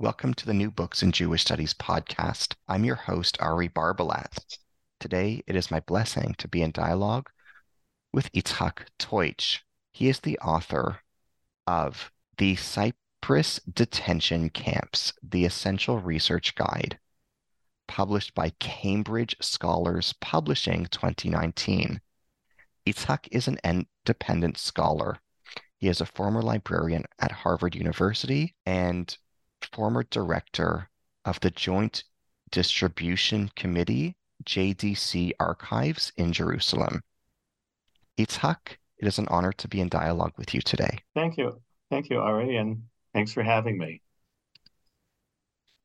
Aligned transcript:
Welcome 0.00 0.32
to 0.32 0.46
the 0.46 0.54
New 0.54 0.70
Books 0.70 1.02
in 1.02 1.12
Jewish 1.12 1.42
Studies 1.42 1.74
podcast. 1.74 2.54
I'm 2.66 2.86
your 2.86 2.94
host, 2.94 3.36
Ari 3.38 3.68
Barbalat. 3.68 4.56
Today, 4.98 5.42
it 5.46 5.54
is 5.54 5.70
my 5.70 5.80
blessing 5.80 6.34
to 6.38 6.48
be 6.48 6.62
in 6.62 6.70
dialogue 6.70 7.28
with 8.10 8.32
Yitzhak 8.32 8.86
Teutsch. 8.98 9.58
He 9.92 10.08
is 10.08 10.20
the 10.20 10.38
author 10.38 11.00
of 11.66 12.10
The 12.38 12.56
Cyprus 12.56 13.60
Detention 13.70 14.48
Camps, 14.48 15.12
The 15.22 15.44
Essential 15.44 15.98
Research 15.98 16.54
Guide, 16.54 16.98
published 17.86 18.34
by 18.34 18.54
Cambridge 18.58 19.36
Scholars 19.42 20.14
Publishing 20.18 20.86
2019. 20.86 22.00
Yitzhak 22.86 23.28
is 23.30 23.46
an 23.46 23.58
independent 23.62 24.56
scholar. 24.56 25.18
He 25.76 25.88
is 25.88 26.00
a 26.00 26.06
former 26.06 26.40
librarian 26.40 27.04
at 27.18 27.32
Harvard 27.32 27.74
University 27.74 28.54
and 28.64 29.14
former 29.66 30.04
director 30.04 30.88
of 31.24 31.40
the 31.40 31.50
Joint 31.50 32.04
Distribution 32.50 33.50
Committee 33.56 34.16
JDC 34.44 35.32
Archives 35.38 36.12
in 36.16 36.32
Jerusalem. 36.32 37.02
Yitzhak, 38.18 38.76
it 38.98 39.06
is 39.06 39.18
an 39.18 39.28
honor 39.28 39.52
to 39.52 39.68
be 39.68 39.80
in 39.80 39.88
dialogue 39.88 40.32
with 40.36 40.54
you 40.54 40.60
today. 40.60 40.98
Thank 41.14 41.36
you. 41.36 41.60
Thank 41.90 42.10
you, 42.10 42.20
Ari, 42.20 42.56
and 42.56 42.82
thanks 43.14 43.32
for 43.32 43.42
having 43.42 43.78
me. 43.78 44.02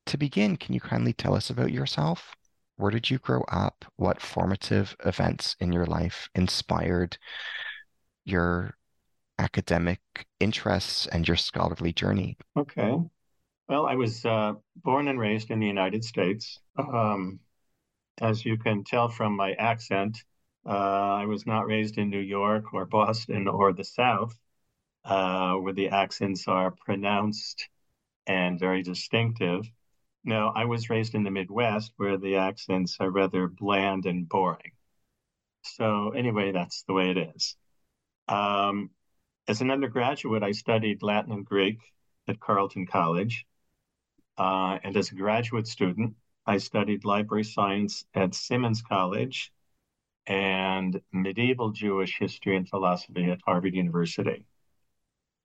To 0.07 0.17
begin, 0.17 0.55
can 0.55 0.73
you 0.73 0.79
kindly 0.79 1.13
tell 1.13 1.33
us 1.33 1.49
about 1.49 1.71
yourself? 1.71 2.35
Where 2.77 2.91
did 2.91 3.09
you 3.09 3.17
grow 3.17 3.41
up? 3.51 3.85
What 3.95 4.21
formative 4.21 4.95
events 5.05 5.55
in 5.59 5.71
your 5.71 5.85
life 5.85 6.29
inspired 6.35 7.17
your 8.25 8.75
academic 9.39 9.99
interests 10.39 11.07
and 11.07 11.27
your 11.27 11.37
scholarly 11.37 11.93
journey? 11.93 12.37
Okay. 12.57 12.97
Well, 13.67 13.87
I 13.87 13.95
was 13.95 14.23
uh, 14.25 14.53
born 14.75 15.07
and 15.07 15.19
raised 15.19 15.49
in 15.49 15.59
the 15.59 15.65
United 15.65 16.03
States. 16.03 16.59
Um, 16.77 17.39
as 18.21 18.45
you 18.45 18.57
can 18.57 18.83
tell 18.83 19.09
from 19.09 19.35
my 19.35 19.53
accent, 19.53 20.23
uh, 20.65 20.69
I 20.69 21.25
was 21.25 21.45
not 21.47 21.65
raised 21.65 21.97
in 21.97 22.09
New 22.09 22.19
York 22.19 22.73
or 22.73 22.85
Boston 22.85 23.47
or 23.47 23.73
the 23.73 23.83
South, 23.83 24.37
uh, 25.03 25.55
where 25.55 25.73
the 25.73 25.89
accents 25.89 26.47
are 26.47 26.71
pronounced 26.71 27.67
and 28.27 28.59
very 28.59 28.83
distinctive. 28.83 29.69
No, 30.23 30.51
I 30.55 30.65
was 30.65 30.89
raised 30.89 31.15
in 31.15 31.23
the 31.23 31.31
Midwest, 31.31 31.91
where 31.97 32.17
the 32.17 32.37
accents 32.37 32.97
are 32.99 33.09
rather 33.09 33.47
bland 33.47 34.05
and 34.05 34.27
boring. 34.27 34.71
So, 35.63 36.11
anyway, 36.11 36.51
that's 36.51 36.83
the 36.83 36.93
way 36.93 37.11
it 37.11 37.17
is. 37.35 37.55
Um, 38.27 38.91
as 39.47 39.61
an 39.61 39.71
undergraduate, 39.71 40.43
I 40.43 40.51
studied 40.51 41.03
Latin 41.03 41.31
and 41.31 41.45
Greek 41.45 41.79
at 42.27 42.39
Carleton 42.39 42.87
College. 42.87 43.45
Uh, 44.37 44.79
and 44.83 44.97
as 44.97 45.11
a 45.11 45.15
graduate 45.15 45.67
student, 45.67 46.15
I 46.45 46.57
studied 46.57 47.05
library 47.05 47.43
science 47.43 48.05
at 48.13 48.35
Simmons 48.35 48.81
College 48.81 49.51
and 50.27 50.99
medieval 51.11 51.71
Jewish 51.71 52.17
history 52.17 52.55
and 52.55 52.67
philosophy 52.67 53.31
at 53.31 53.39
Harvard 53.45 53.73
University. 53.73 54.45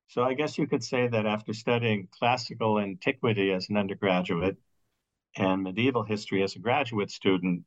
So 0.09 0.25
I 0.25 0.34
guess 0.34 0.59
you 0.59 0.67
could 0.67 0.83
say 0.83 1.06
that 1.06 1.27
after 1.27 1.53
studying 1.53 2.09
classical 2.11 2.81
antiquity 2.81 3.53
as 3.53 3.69
an 3.71 3.77
undergraduate 3.77 4.56
and 5.37 5.62
medieval 5.62 6.03
history 6.03 6.43
as 6.43 6.56
a 6.56 6.59
graduate 6.59 7.11
student, 7.11 7.65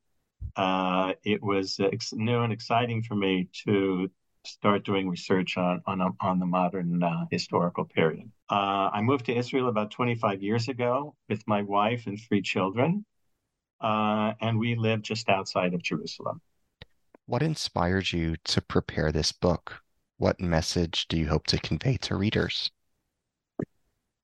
uh, 0.56 1.14
it 1.24 1.42
was 1.42 1.80
ex- 1.80 2.14
new 2.14 2.42
and 2.42 2.52
exciting 2.52 3.02
for 3.02 3.16
me 3.16 3.50
to 3.66 4.12
start 4.46 4.84
doing 4.84 5.10
research 5.10 5.58
on 5.58 5.82
on, 5.86 6.16
on 6.20 6.40
the 6.40 6.46
modern 6.46 7.02
uh, 7.02 7.26
historical 7.32 7.86
period. 7.86 8.30
Uh, 8.54 8.92
I 8.94 9.02
moved 9.02 9.26
to 9.26 9.36
Israel 9.36 9.68
about 9.68 9.90
25 9.90 10.44
years 10.44 10.68
ago 10.68 11.16
with 11.28 11.42
my 11.48 11.64
wife 11.64 12.06
and 12.06 12.20
three 12.20 12.44
children 12.44 13.04
uh, 13.82 14.34
and 14.40 14.60
we 14.60 14.76
live 14.76 15.02
just 15.02 15.28
outside 15.30 15.74
of 15.74 15.82
Jerusalem. 15.82 16.42
What 17.26 17.42
inspired 17.42 18.12
you 18.12 18.36
to 18.46 18.62
prepare 18.62 19.12
this 19.12 19.32
book? 19.32 19.82
What 20.18 20.40
message 20.40 21.08
do 21.08 21.18
you 21.18 21.28
hope 21.28 21.48
to 21.48 21.58
convey 21.58 21.98
to 21.98 22.16
readers? 22.16 22.72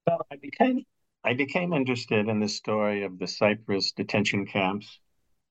Well, 0.07 0.25
I 0.31 0.35
became 0.37 0.85
I 1.23 1.33
became 1.33 1.73
interested 1.73 2.29
in 2.29 2.39
the 2.39 2.47
story 2.47 3.03
of 3.03 3.19
the 3.19 3.27
Cyprus 3.27 3.91
detention 3.91 4.45
camps 4.45 4.99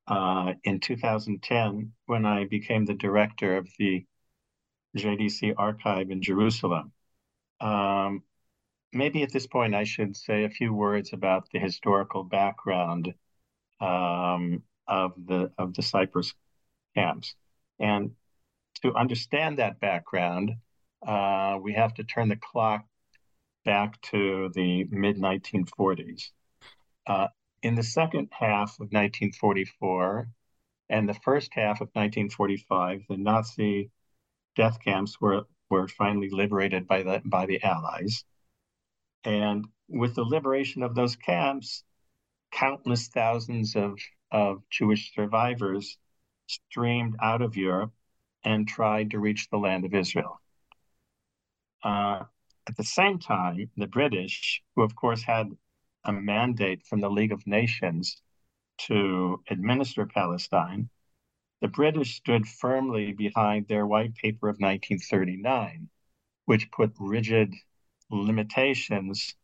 uh, 0.06 0.54
in 0.64 0.80
2010 0.80 1.92
when 2.06 2.24
I 2.24 2.44
became 2.44 2.86
the 2.86 2.94
director 2.94 3.56
of 3.56 3.68
the 3.78 4.06
JDC 4.96 5.54
archive 5.58 6.10
in 6.10 6.22
Jerusalem. 6.22 6.92
Um, 7.60 8.22
maybe 8.93 9.22
at 9.22 9.32
this 9.32 9.47
point 9.47 9.75
I 9.75 9.84
should 9.84 10.16
say 10.16 10.44
a 10.44 10.50
few 10.50 10.72
words 10.72 11.12
about 11.12 11.49
the 11.53 11.59
historical 11.59 12.25
background 12.25 13.15
um, 13.81 14.62
of 14.87 15.12
the 15.26 15.53
of 15.59 15.75
the 15.75 15.82
Cyprus 15.82 16.34
camps. 16.94 17.34
And 17.78 18.12
to 18.82 18.94
understand 18.94 19.59
that 19.59 19.81
background, 19.81 20.53
uh, 21.06 21.59
we 21.60 21.75
have 21.75 21.94
to 21.94 22.04
turn 22.04 22.28
the 22.28 22.37
clock 22.37 22.84
back 23.65 24.00
to 24.03 24.50
the 24.54 24.84
mid 24.84 25.16
1940s. 25.16 26.31
Uh, 27.06 27.28
in 27.62 27.75
the 27.75 27.82
second 27.82 28.28
half 28.31 28.75
of 28.81 28.88
1944 28.93 30.28
and 30.91 31.09
the 31.09 31.15
first 31.15 31.53
half 31.53 31.81
of 31.81 31.88
1945, 31.93 33.03
the 33.09 33.16
Nazi 33.16 33.91
death 34.56 34.78
camps 34.82 35.20
were 35.20 35.43
were 35.70 35.88
finally 35.88 36.31
liberated 36.31 36.87
by 36.87 37.03
the 37.03 37.20
by 37.25 37.47
the 37.47 37.62
Allies. 37.62 38.25
And 39.24 39.66
with 39.88 40.14
the 40.14 40.24
liberation 40.24 40.82
of 40.82 40.94
those 40.94 41.16
camps, 41.16 41.84
countless 42.52 43.08
thousands 43.08 43.76
of, 43.76 43.98
of 44.30 44.62
Jewish 44.70 45.14
survivors 45.14 45.98
streamed 46.46 47.16
out 47.20 47.42
of 47.42 47.56
Europe 47.56 47.92
and 48.44 48.66
tried 48.66 49.10
to 49.10 49.18
reach 49.18 49.48
the 49.50 49.58
land 49.58 49.84
of 49.84 49.94
Israel. 49.94 50.40
Uh, 51.82 52.24
at 52.68 52.76
the 52.76 52.84
same 52.84 53.18
time, 53.18 53.70
the 53.76 53.86
British, 53.86 54.62
who 54.75 54.82
of 54.82 54.94
course 54.94 55.22
had 55.22 55.50
a 56.04 56.12
mandate 56.12 56.87
from 56.87 57.00
the 57.00 57.10
League 57.10 57.32
of 57.32 57.46
Nations 57.46 58.20
to 58.78 59.43
administer 59.50 60.06
Palestine, 60.06 60.88
the 61.60 61.69
British 61.69 62.16
stood 62.16 62.46
firmly 62.46 63.12
behind 63.12 63.66
their 63.66 63.87
white 63.87 64.14
paper 64.14 64.48
of 64.48 64.60
1939, 64.60 65.88
which 66.44 66.70
put 66.70 66.93
rigid 66.98 67.52
limitations 68.10 69.34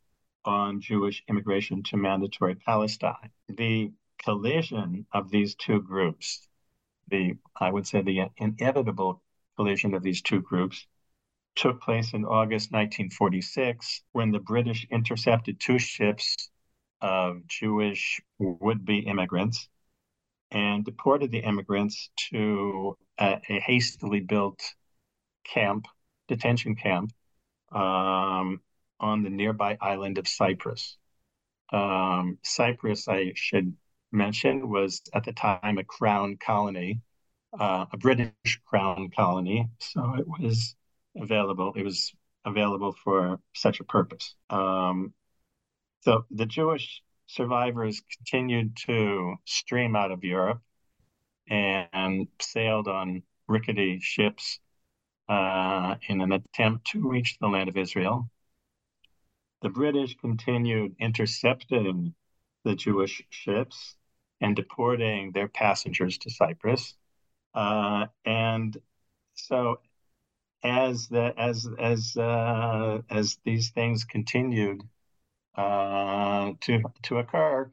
on 0.45 0.81
Jewish 0.81 1.23
immigration 1.29 1.83
to 1.85 1.97
mandatory 1.97 2.55
Palestine. 2.55 3.31
The 3.49 3.93
collision 4.23 5.07
of 5.13 5.31
these 5.31 5.55
two 5.55 5.81
groups, 5.81 6.47
the 7.09 7.37
I 7.59 7.71
would 7.71 7.87
say 7.87 8.03
the 8.03 8.31
inevitable 8.37 9.23
collision 9.57 9.95
of 9.95 10.03
these 10.03 10.23
two 10.23 10.41
groups, 10.41 10.87
took 11.55 11.81
place 11.81 12.13
in 12.13 12.25
August 12.25 12.73
1946 12.73 14.03
when 14.13 14.33
the 14.33 14.41
British 14.41 14.87
intercepted 14.91 15.61
two 15.61 15.79
ships 15.79 16.51
of 17.01 17.47
Jewish 17.47 18.21
would-be 18.39 19.01
immigrants 19.01 19.69
and 20.51 20.85
deported 20.85 21.31
the 21.31 21.39
immigrants 21.39 22.11
to 22.31 22.97
a, 23.19 23.41
a 23.49 23.61
hastily 23.61 24.21
built 24.21 24.63
camp, 25.45 25.87
detention 26.29 26.75
camp, 26.75 27.13
um, 27.75 28.61
on 29.01 29.23
the 29.23 29.31
nearby 29.31 29.77
island 29.81 30.19
of 30.19 30.29
Cyprus. 30.29 30.97
Um, 31.73 32.39
Cyprus, 32.43 33.09
I 33.09 33.33
should 33.35 33.75
mention, 34.13 34.69
was 34.69 35.03
at 35.13 35.25
the 35.25 35.33
time 35.33 35.79
a 35.79 35.85
crown 35.85 36.37
colony, 36.37 37.01
uh, 37.59 37.87
a 37.93 37.97
British 37.97 38.61
crown 38.65 39.11
colony. 39.15 39.69
So 39.81 40.15
it 40.19 40.27
was 40.27 40.77
available. 41.17 41.73
It 41.77 41.83
was 41.83 42.13
available 42.45 42.95
for 43.05 43.41
such 43.55 43.81
a 43.81 43.85
purpose. 43.85 44.35
Um, 44.51 45.13
so 46.03 46.25
the 46.31 46.47
Jewish 46.47 47.03
survivors 47.27 48.03
continued 48.17 48.77
to 48.87 49.37
stream 49.47 49.97
out 49.97 50.13
of 50.13 50.23
Europe 50.25 50.61
and 51.49 52.29
sailed 52.41 52.89
on 52.89 53.23
rickety 53.49 53.99
ships 54.01 54.61
uh, 55.29 55.97
in 56.09 56.21
an 56.21 56.33
attempt 56.33 56.87
to 56.89 57.09
reach 57.09 57.39
the 57.39 57.49
land 57.49 57.69
of 57.69 57.77
Israel. 57.77 58.29
The 59.63 59.71
British 59.71 60.17
continued 60.17 60.97
intercepting 60.99 62.15
the 62.65 62.75
Jewish 62.75 63.23
ships 63.31 63.97
and 64.41 64.55
deporting 64.55 65.33
their 65.33 65.49
passengers 65.49 66.19
to 66.19 66.31
Cyprus. 66.31 66.95
Uh, 67.55 68.07
and 68.25 68.77
so, 69.35 69.81
as 70.63 71.09
the 71.09 71.33
as 71.39 71.69
as 71.79 72.17
uh, 72.17 73.01
as 73.11 73.39
these 73.45 73.71
things 73.71 74.05
continued 74.05 74.83
uh, 75.57 76.53
to 76.61 76.83
to 77.03 77.19
occur, 77.19 77.71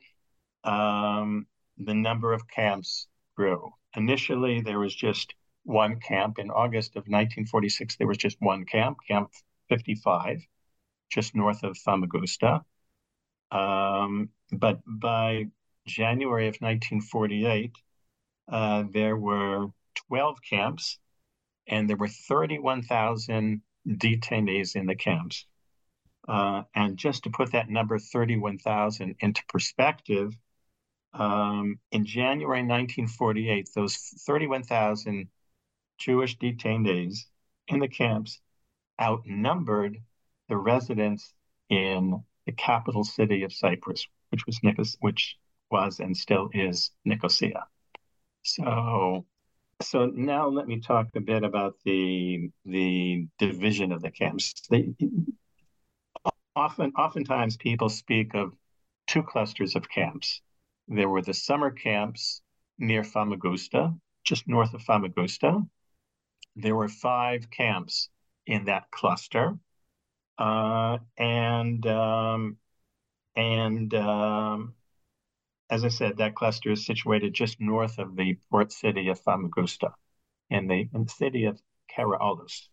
um, 0.64 1.48
the 1.78 1.94
number 1.94 2.34
of 2.34 2.48
camps 2.48 3.08
grew. 3.36 3.74
Initially, 3.96 4.62
there 4.62 4.80
was 4.80 4.96
just 4.96 5.34
one 5.64 6.00
camp. 6.00 6.40
In 6.40 6.52
August 6.52 6.92
of 6.92 7.02
1946, 7.02 7.98
there 7.98 8.08
was 8.08 8.18
just 8.18 8.38
one 8.40 8.66
camp, 8.66 8.98
Camp 9.08 9.32
55, 9.70 10.46
just 11.10 11.36
north 11.36 11.64
of 11.64 11.78
Famagusta. 11.78 12.64
Um, 13.52 14.30
but 14.52 14.80
by 14.86 15.48
January 15.86 16.48
of 16.48 16.56
1948, 16.56 17.76
uh, 18.52 18.84
there 18.92 19.16
were 19.16 19.68
12 20.08 20.38
camps 20.48 21.00
and 21.68 21.90
there 21.90 21.98
were 21.98 22.08
31,000 22.08 23.62
detainees 23.88 24.76
in 24.76 24.86
the 24.86 24.96
camps. 24.96 25.46
Uh, 26.28 26.64
and 26.76 26.98
just 26.98 27.24
to 27.24 27.30
put 27.30 27.52
that 27.54 27.70
number 27.70 27.98
31,000 27.98 29.16
into 29.20 29.42
perspective, 29.48 30.34
um, 31.14 31.80
in 31.92 32.06
January 32.06 32.60
1948, 32.60 33.70
those 33.76 33.96
31,000 34.26 35.28
Jewish 36.02 36.38
detainees 36.40 37.26
in 37.68 37.80
the 37.80 37.88
camps 37.88 38.40
outnumbered 39.00 39.98
the 40.50 40.58
residents 40.58 41.34
in 41.70 42.24
the 42.48 42.52
capital 42.52 43.04
city 43.04 43.44
of 43.44 43.54
Cyprus, 43.54 44.08
which 44.30 44.46
was 44.48 44.60
which 45.00 45.38
was 45.70 46.00
and 46.00 46.18
still 46.18 46.50
is 46.54 46.92
Nicosia. 47.06 47.66
So, 48.42 49.26
so 49.82 50.08
now 50.08 50.48
let 50.48 50.68
me 50.68 50.80
talk 50.80 51.08
a 51.16 51.22
bit 51.22 51.44
about 51.44 51.76
the 51.86 52.50
the 52.66 53.28
division 53.38 53.92
of 53.92 54.02
the 54.02 54.12
camps. 54.12 54.54
They, 54.70 54.94
often, 56.56 56.94
oftentimes, 56.98 57.58
people 57.58 57.90
speak 57.90 58.34
of 58.34 58.54
two 59.06 59.22
clusters 59.22 59.76
of 59.76 59.88
camps. 59.88 60.42
There 60.88 61.10
were 61.10 61.22
the 61.22 61.34
summer 61.34 61.70
camps 61.70 62.42
near 62.80 63.04
Famagusta, 63.04 63.96
just 64.24 64.48
north 64.48 64.74
of 64.74 64.82
Famagusta. 64.82 65.64
There 66.56 66.76
were 66.76 66.90
five 66.90 67.50
camps 67.50 68.10
in 68.46 68.66
that 68.66 68.92
cluster, 68.92 69.58
uh, 70.38 70.98
and 71.18 71.86
um, 71.88 72.58
and 73.36 73.94
um, 73.94 74.76
as 75.70 75.86
I 75.86 75.90
said, 75.90 76.18
that 76.18 76.36
cluster 76.36 76.72
is 76.72 76.86
situated 76.86 77.34
just 77.34 77.62
north 77.62 78.00
of 78.00 78.16
the 78.16 78.38
port 78.50 78.72
city 78.72 79.08
of 79.10 79.20
Famagusta, 79.22 79.94
in 80.50 80.68
the 80.68 80.90
in 80.94 81.04
the 81.06 81.10
city 81.10 81.46
of 81.46 81.62
Karaolis. 81.96 82.68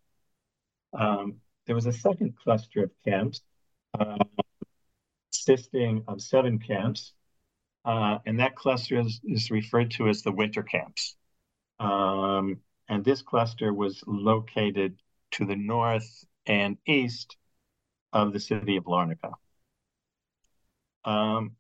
Um, 0.93 1.41
there 1.67 1.75
was 1.75 1.87
a 1.87 1.93
second 1.93 2.37
cluster 2.43 2.85
of 2.85 2.91
camps 3.05 3.43
uh, 3.99 4.17
consisting 5.31 6.05
of 6.09 6.23
seven 6.23 6.59
camps 6.59 7.13
uh, 7.85 8.19
and 8.27 8.41
that 8.41 8.55
cluster 8.55 9.01
is, 9.01 9.21
is, 9.25 9.51
referred 9.51 9.91
to 9.93 10.09
as 10.09 10.23
the 10.23 10.33
winter 10.33 10.63
camps. 10.63 11.17
Um, 11.81 12.59
and 12.89 13.05
this 13.05 13.23
cluster 13.23 13.73
was 13.73 14.03
located 14.07 14.97
to 15.33 15.45
the 15.45 15.57
north 15.57 16.25
and 16.47 16.79
east 16.87 17.37
of 18.13 18.33
the 18.33 18.41
city 18.41 18.77
of 18.77 18.85
Larnaca. 18.85 19.35
Um, 21.05 21.57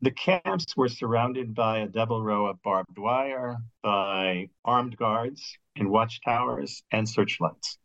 the 0.00 0.10
camps 0.10 0.76
were 0.76 0.88
surrounded 0.88 1.54
by 1.54 1.78
a 1.78 1.88
double 1.88 2.22
row 2.22 2.46
of 2.46 2.62
barbed 2.62 2.98
wire, 2.98 3.58
by 3.82 4.48
armed 4.64 4.96
guards 4.96 5.58
and 5.76 5.90
watchtowers 5.90 6.82
and 6.90 7.08
searchlights. 7.08 7.78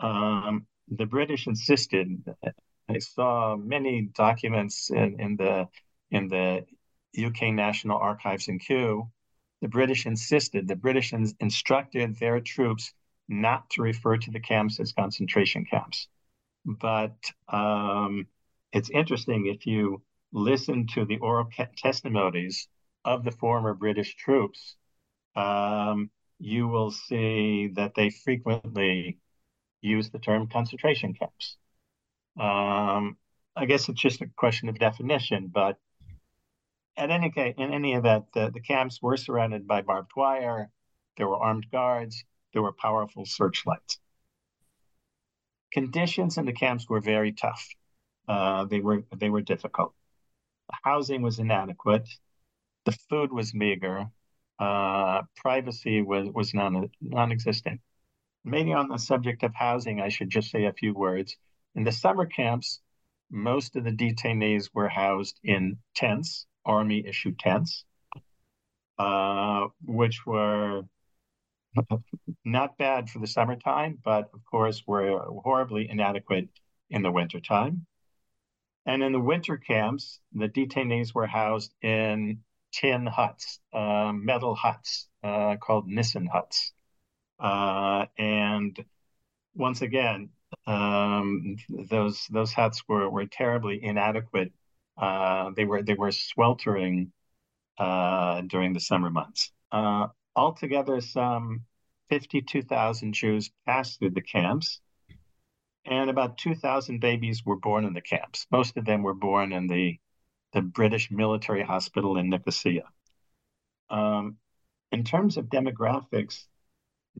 Um, 0.00 0.66
the 0.88 1.06
British 1.06 1.46
insisted. 1.46 2.22
I 2.88 2.98
saw 2.98 3.56
many 3.56 4.02
documents 4.14 4.90
in, 4.90 5.20
in 5.20 5.36
the 5.36 5.68
in 6.10 6.28
the 6.28 6.66
UK 7.16 7.54
National 7.54 7.96
Archives 7.96 8.48
in 8.48 8.58
Kew, 8.58 9.10
the 9.62 9.68
British 9.68 10.04
insisted, 10.04 10.68
the 10.68 10.76
British 10.76 11.14
in- 11.14 11.32
instructed 11.40 12.18
their 12.18 12.40
troops 12.40 12.92
not 13.28 13.70
to 13.70 13.82
refer 13.82 14.18
to 14.18 14.30
the 14.30 14.40
camps 14.40 14.80
as 14.80 14.92
concentration 14.92 15.64
camps. 15.64 16.08
But 16.66 17.16
um, 17.48 18.26
it's 18.72 18.90
interesting 18.90 19.46
if 19.46 19.64
you 19.64 20.02
listen 20.32 20.88
to 20.94 21.04
the 21.04 21.18
oral 21.18 21.48
testimonies 21.76 22.68
of 23.04 23.24
the 23.24 23.30
former 23.30 23.72
British 23.72 24.16
troops, 24.16 24.76
um, 25.36 26.10
you 26.38 26.66
will 26.66 26.90
see 26.90 27.70
that 27.74 27.94
they 27.94 28.10
frequently 28.10 29.18
use 29.80 30.10
the 30.10 30.18
term 30.18 30.48
concentration 30.48 31.14
camps. 31.14 31.56
Um, 32.38 33.16
I 33.54 33.66
guess 33.66 33.88
it's 33.88 34.00
just 34.00 34.22
a 34.22 34.26
question 34.36 34.68
of 34.68 34.78
definition, 34.78 35.50
but 35.52 35.78
at 36.96 37.10
any 37.10 37.30
case, 37.30 37.54
in 37.56 37.72
any 37.72 37.94
event, 37.94 38.26
the, 38.34 38.50
the 38.50 38.60
camps 38.60 39.00
were 39.00 39.16
surrounded 39.16 39.66
by 39.66 39.80
barbed 39.82 40.12
wire. 40.16 40.70
There 41.16 41.28
were 41.28 41.36
armed 41.36 41.66
guards. 41.70 42.24
There 42.52 42.62
were 42.62 42.72
powerful 42.72 43.24
searchlights. 43.24 43.98
Conditions 45.72 46.36
in 46.36 46.44
the 46.44 46.52
camps 46.52 46.88
were 46.88 47.00
very 47.00 47.32
tough. 47.32 47.66
Uh, 48.28 48.66
they 48.66 48.80
were 48.80 49.04
they 49.16 49.30
were 49.30 49.40
difficult. 49.40 49.94
The 50.68 50.76
housing 50.84 51.22
was 51.22 51.38
inadequate. 51.38 52.08
The 52.84 52.92
food 52.92 53.32
was 53.32 53.54
meager. 53.54 54.06
Uh, 54.58 55.22
privacy 55.36 56.02
was 56.02 56.28
was 56.32 56.52
non 56.52 56.90
non-existent. 57.00 57.80
Maybe 58.44 58.72
on 58.74 58.88
the 58.88 58.98
subject 58.98 59.42
of 59.44 59.54
housing, 59.54 60.00
I 60.00 60.08
should 60.08 60.28
just 60.28 60.50
say 60.50 60.66
a 60.66 60.72
few 60.72 60.92
words. 60.92 61.36
In 61.74 61.84
the 61.84 61.92
summer 61.92 62.26
camps, 62.26 62.80
most 63.30 63.76
of 63.76 63.84
the 63.84 63.92
detainees 63.92 64.68
were 64.74 64.88
housed 64.88 65.40
in 65.42 65.78
tents 65.94 66.46
army 66.64 67.06
issued 67.06 67.38
tents, 67.38 67.84
uh, 68.98 69.66
which 69.84 70.24
were 70.26 70.84
not 72.44 72.78
bad 72.78 73.08
for 73.08 73.18
the 73.18 73.26
summertime, 73.26 73.98
but 74.04 74.30
of 74.34 74.44
course 74.44 74.82
were 74.86 75.18
horribly 75.42 75.88
inadequate 75.88 76.48
in 76.90 77.02
the 77.02 77.10
wintertime. 77.10 77.86
And 78.84 79.02
in 79.02 79.12
the 79.12 79.20
winter 79.20 79.56
camps, 79.56 80.20
the 80.32 80.48
detainees 80.48 81.14
were 81.14 81.26
housed 81.26 81.72
in 81.82 82.40
tin 82.72 83.06
huts, 83.06 83.60
uh, 83.72 84.12
metal 84.12 84.54
huts 84.54 85.08
uh, 85.22 85.56
called 85.56 85.86
Nissen 85.86 86.26
huts. 86.26 86.72
Uh, 87.38 88.06
and 88.18 88.84
once 89.54 89.82
again, 89.82 90.30
um, 90.66 91.56
those 91.68 92.26
those 92.30 92.52
huts 92.52 92.82
were, 92.88 93.08
were 93.08 93.26
terribly 93.26 93.82
inadequate 93.82 94.52
uh, 95.02 95.50
they 95.56 95.64
were 95.64 95.82
they 95.82 95.94
were 95.94 96.12
sweltering 96.12 97.12
uh, 97.76 98.40
during 98.42 98.72
the 98.72 98.80
summer 98.80 99.10
months. 99.10 99.50
Uh, 99.72 100.06
altogether, 100.36 101.00
some 101.00 101.64
52,000 102.08 103.12
Jews 103.12 103.50
passed 103.66 103.98
through 103.98 104.10
the 104.10 104.22
camps, 104.22 104.80
and 105.84 106.08
about 106.08 106.38
2,000 106.38 107.00
babies 107.00 107.44
were 107.44 107.56
born 107.56 107.84
in 107.84 107.94
the 107.94 108.00
camps. 108.00 108.46
Most 108.52 108.76
of 108.76 108.84
them 108.84 109.02
were 109.02 109.14
born 109.14 109.52
in 109.52 109.66
the 109.66 109.98
the 110.52 110.62
British 110.62 111.10
military 111.10 111.64
hospital 111.64 112.16
in 112.16 112.28
Nicosia. 112.28 112.84
Um, 113.90 114.36
in 114.92 115.02
terms 115.02 115.36
of 115.36 115.46
demographics, 115.46 116.46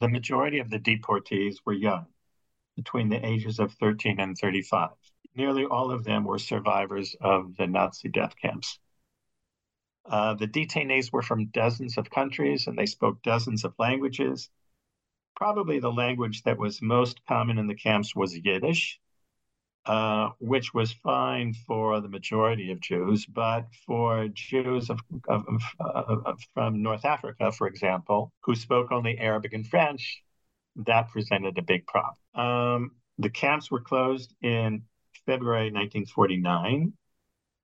the 0.00 0.08
majority 0.08 0.60
of 0.60 0.70
the 0.70 0.78
deportees 0.78 1.56
were 1.64 1.72
young, 1.72 2.06
between 2.76 3.08
the 3.08 3.26
ages 3.26 3.58
of 3.58 3.72
13 3.72 4.20
and 4.20 4.36
35 4.38 4.90
nearly 5.34 5.64
all 5.64 5.90
of 5.90 6.04
them 6.04 6.24
were 6.24 6.38
survivors 6.38 7.16
of 7.20 7.56
the 7.56 7.66
Nazi 7.66 8.08
death 8.08 8.34
camps. 8.36 8.78
Uh, 10.04 10.34
the 10.34 10.46
detainees 10.46 11.12
were 11.12 11.22
from 11.22 11.46
dozens 11.46 11.98
of 11.98 12.08
countries 12.10 12.66
and 12.68 12.78
they 12.78 12.86
spoke 12.86 13.20
dozens 13.22 13.64
of 13.64 13.74
languages. 13.80 14.48
Probably 15.36 15.80
the 15.80 15.92
language 15.92 16.42
that 16.44 16.58
was 16.58 16.82
most 16.82 17.20
common 17.26 17.58
in 17.58 17.66
the 17.68 17.74
camps 17.76 18.14
was 18.16 18.36
Yiddish. 18.36 19.00
uh, 19.84 20.30
which 20.38 20.72
was 20.72 20.92
fine 20.92 21.54
for 21.66 22.00
the 22.00 22.08
majority 22.08 22.70
of 22.70 22.80
Jews, 22.80 23.26
but 23.26 23.66
for 23.86 24.28
Jews 24.28 24.90
of, 24.90 25.00
of, 25.28 25.44
of, 25.80 26.40
from 26.54 26.82
North 26.82 27.04
Africa, 27.04 27.50
for 27.50 27.66
example, 27.66 28.32
who 28.42 28.54
spoke 28.54 28.92
only 28.92 29.18
Arabic 29.18 29.52
and 29.52 29.66
French, 29.66 30.22
that 30.76 31.08
presented 31.08 31.58
a 31.58 31.62
big 31.62 31.84
problem. 31.86 32.16
Um, 32.34 32.90
the 33.18 33.30
camps 33.30 33.70
were 33.70 33.80
closed 33.80 34.32
in 34.40 34.84
February 35.26 35.70
1949, 35.70 36.92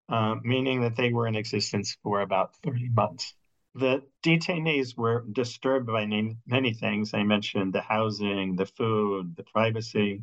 uh, 0.09 0.37
meaning 0.43 0.81
that 0.83 0.97
they 0.97 1.13
were 1.13 1.27
in 1.27 1.37
existence 1.37 1.97
for 2.03 2.21
about 2.21 2.55
30 2.57 2.89
months. 2.91 3.35
The 3.75 4.03
detainees 4.23 4.97
were 4.97 5.25
disturbed 5.33 5.87
by 5.87 6.07
many 6.47 6.75
things. 6.75 7.15
I 7.15 7.23
mentioned 7.23 7.73
the 7.73 7.83
housing, 7.83 8.57
the 8.57 8.67
food, 8.67 9.37
the 9.37 9.45
privacy. 9.45 10.23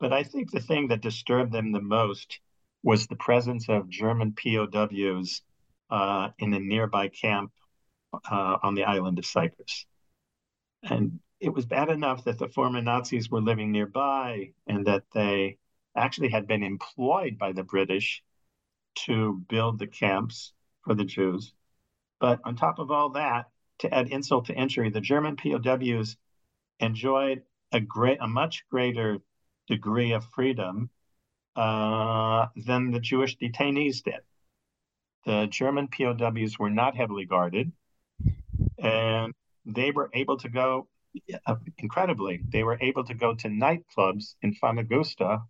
But 0.00 0.12
I 0.12 0.24
think 0.24 0.50
the 0.50 0.60
thing 0.60 0.88
that 0.88 1.02
disturbed 1.02 1.52
them 1.52 1.72
the 1.72 1.80
most 1.80 2.40
was 2.82 3.06
the 3.06 3.16
presence 3.16 3.68
of 3.68 3.88
German 3.88 4.32
POWs 4.32 5.42
uh, 5.90 6.30
in 6.38 6.54
a 6.54 6.58
nearby 6.58 7.08
camp 7.08 7.52
uh, 8.12 8.58
on 8.62 8.74
the 8.74 8.84
island 8.84 9.18
of 9.18 9.26
Cyprus. 9.26 9.86
And 10.82 11.20
it 11.40 11.50
was 11.50 11.66
bad 11.66 11.90
enough 11.90 12.24
that 12.24 12.38
the 12.38 12.48
former 12.48 12.80
Nazis 12.82 13.30
were 13.30 13.40
living 13.40 13.72
nearby 13.72 14.52
and 14.66 14.86
that 14.86 15.04
they 15.12 15.58
actually 15.96 16.30
had 16.30 16.46
been 16.46 16.62
employed 16.62 17.38
by 17.38 17.52
the 17.52 17.64
British 17.64 18.22
to 18.94 19.42
build 19.48 19.78
the 19.78 19.86
camps 19.86 20.52
for 20.84 20.94
the 20.94 21.04
Jews. 21.04 21.52
But 22.20 22.40
on 22.44 22.56
top 22.56 22.78
of 22.78 22.90
all 22.90 23.10
that, 23.10 23.46
to 23.80 23.94
add 23.94 24.08
insult 24.08 24.46
to 24.46 24.54
injury, 24.54 24.90
the 24.90 25.00
German 25.00 25.36
POWs 25.36 26.16
enjoyed 26.78 27.42
a 27.72 27.80
great, 27.80 28.18
a 28.20 28.28
much 28.28 28.64
greater 28.70 29.18
degree 29.66 30.12
of 30.12 30.24
freedom 30.34 30.90
uh, 31.56 32.46
than 32.56 32.90
the 32.90 33.00
Jewish 33.00 33.36
detainees 33.38 34.02
did. 34.02 34.20
The 35.24 35.46
German 35.46 35.88
POWs 35.88 36.58
were 36.58 36.70
not 36.70 36.96
heavily 36.96 37.26
guarded, 37.26 37.72
and 38.78 39.34
they 39.66 39.90
were 39.90 40.10
able 40.14 40.38
to 40.38 40.48
go 40.48 40.88
uh, 41.46 41.56
incredibly. 41.78 42.42
They 42.48 42.62
were 42.62 42.78
able 42.80 43.04
to 43.04 43.14
go 43.14 43.34
to 43.34 43.48
nightclubs 43.48 44.34
in 44.42 44.54
Famagusta 44.54 45.42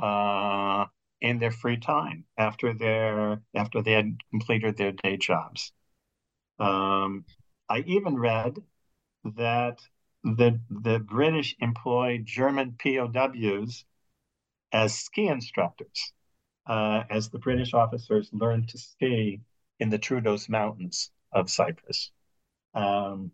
uh, 0.00 0.86
in 1.20 1.38
their 1.38 1.50
free 1.50 1.76
time 1.76 2.24
after 2.36 2.74
their 2.74 3.42
after 3.54 3.82
they 3.82 3.92
had 3.92 4.16
completed 4.30 4.76
their 4.76 4.92
day 4.92 5.16
jobs. 5.16 5.72
Um, 6.58 7.24
I 7.68 7.80
even 7.86 8.18
read 8.18 8.56
that 9.24 9.80
the 10.24 10.60
the 10.70 10.98
British 10.98 11.56
employed 11.60 12.26
German 12.26 12.76
POWs 12.82 13.84
as 14.72 14.98
ski 14.98 15.28
instructors, 15.28 16.12
uh, 16.66 17.04
as 17.10 17.30
the 17.30 17.38
British 17.38 17.74
officers 17.74 18.30
learned 18.32 18.68
to 18.70 18.78
ski 18.78 19.40
in 19.78 19.90
the 19.90 19.98
Troodos 19.98 20.48
Mountains 20.48 21.10
of 21.32 21.50
Cyprus. 21.50 22.10
Um, 22.74 23.32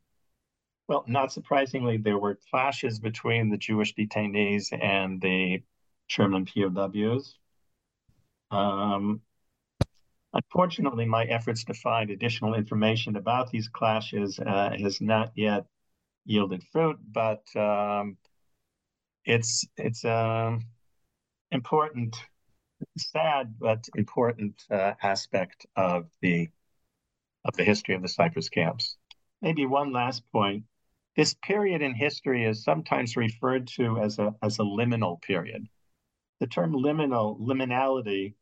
well, 0.89 1.05
not 1.07 1.33
surprisingly, 1.33 1.99
there 1.99 2.19
were 2.19 2.39
clashes 2.51 2.99
between 2.99 3.51
the 3.51 3.59
Jewish 3.59 3.95
detainees 3.95 4.73
and 4.73 5.21
the 5.21 5.63
German 6.09 6.47
POWs. 6.47 7.37
Um, 8.51 9.21
unfortunately, 10.33 11.05
my 11.05 11.25
efforts 11.25 11.65
to 11.65 11.75
find 11.75 12.11
additional 12.11 12.55
information 12.55 13.17
about 13.17 13.51
these 13.51 13.69
clashes 13.69 14.39
uh, 14.39 14.77
has 14.81 15.01
not 15.01 15.33
yet 15.35 15.67
yielded 16.25 16.63
fruit, 16.73 16.99
but 17.13 17.45
um, 17.57 18.17
it's 19.25 19.67
it's 19.77 20.05
an 20.05 20.61
important, 21.51 22.17
sad 22.97 23.55
but 23.59 23.89
important 23.95 24.65
uh, 24.71 24.95
aspect 25.03 25.67
of 25.77 26.07
the 26.23 26.49
of 27.45 27.57
the 27.57 27.65
history 27.65 27.95
of 27.95 28.03
the 28.03 28.09
Cyprus 28.09 28.49
camps. 28.49 28.97
Maybe 29.43 29.67
one 29.67 29.93
last 29.93 30.23
point. 30.33 30.65
This 31.17 31.35
period 31.35 31.83
in 31.83 31.95
history 31.95 32.45
is 32.45 32.63
sometimes 32.63 33.17
referred 33.17 33.67
to 33.77 33.99
as 33.99 34.19
a 34.19 34.35
as 34.43 34.59
a 34.59 34.63
liminal 34.63 35.21
period. 35.21 35.69
The 36.41 36.47
term 36.47 36.73
liminal, 36.73 37.41
liminality, 37.41 38.35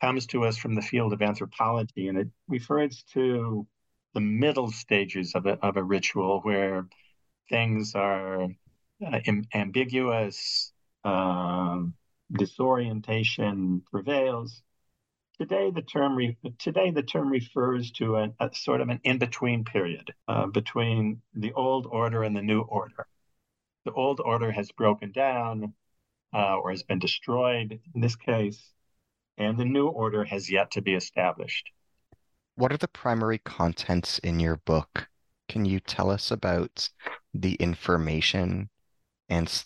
comes 0.00 0.26
to 0.26 0.44
us 0.44 0.58
from 0.58 0.74
the 0.74 0.82
field 0.82 1.12
of 1.12 1.22
anthropology, 1.22 2.08
and 2.08 2.18
it 2.18 2.28
refers 2.48 3.02
to 3.14 3.66
the 4.12 4.20
middle 4.20 4.70
stages 4.70 5.34
of 5.34 5.46
a, 5.46 5.52
of 5.64 5.76
a 5.76 5.82
ritual 5.82 6.40
where 6.42 6.86
things 7.48 7.94
are 7.94 8.48
uh, 9.04 9.20
ambiguous, 9.54 10.72
um, 11.04 11.94
disorientation 12.32 13.82
prevails. 13.90 14.62
Today, 15.38 15.70
the 15.70 15.82
term 15.82 16.16
re- 16.16 16.36
today 16.58 16.90
the 16.90 17.02
term 17.02 17.28
refers 17.28 17.90
to 17.92 18.16
a, 18.16 18.32
a 18.38 18.50
sort 18.54 18.80
of 18.80 18.88
an 18.88 19.00
in-between 19.02 19.64
period 19.64 20.12
uh, 20.28 20.46
between 20.46 21.22
the 21.34 21.52
old 21.52 21.86
order 21.86 22.22
and 22.22 22.36
the 22.36 22.42
new 22.42 22.60
order. 22.60 23.06
The 23.84 23.92
old 23.92 24.20
order 24.20 24.52
has 24.52 24.70
broken 24.72 25.10
down 25.10 25.74
uh, 26.34 26.56
or 26.56 26.70
has 26.70 26.82
been 26.82 26.98
destroyed 26.98 27.80
in 27.94 28.00
this 28.00 28.16
case, 28.16 28.72
and 29.38 29.56
the 29.56 29.64
new 29.64 29.86
order 29.86 30.24
has 30.24 30.50
yet 30.50 30.72
to 30.72 30.82
be 30.82 30.94
established. 30.94 31.70
What 32.56 32.72
are 32.72 32.76
the 32.76 32.88
primary 32.88 33.38
contents 33.38 34.18
in 34.18 34.40
your 34.40 34.56
book? 34.56 35.08
Can 35.48 35.64
you 35.64 35.80
tell 35.80 36.10
us 36.10 36.30
about 36.30 36.88
the 37.32 37.54
information 37.54 38.70
and 39.28 39.64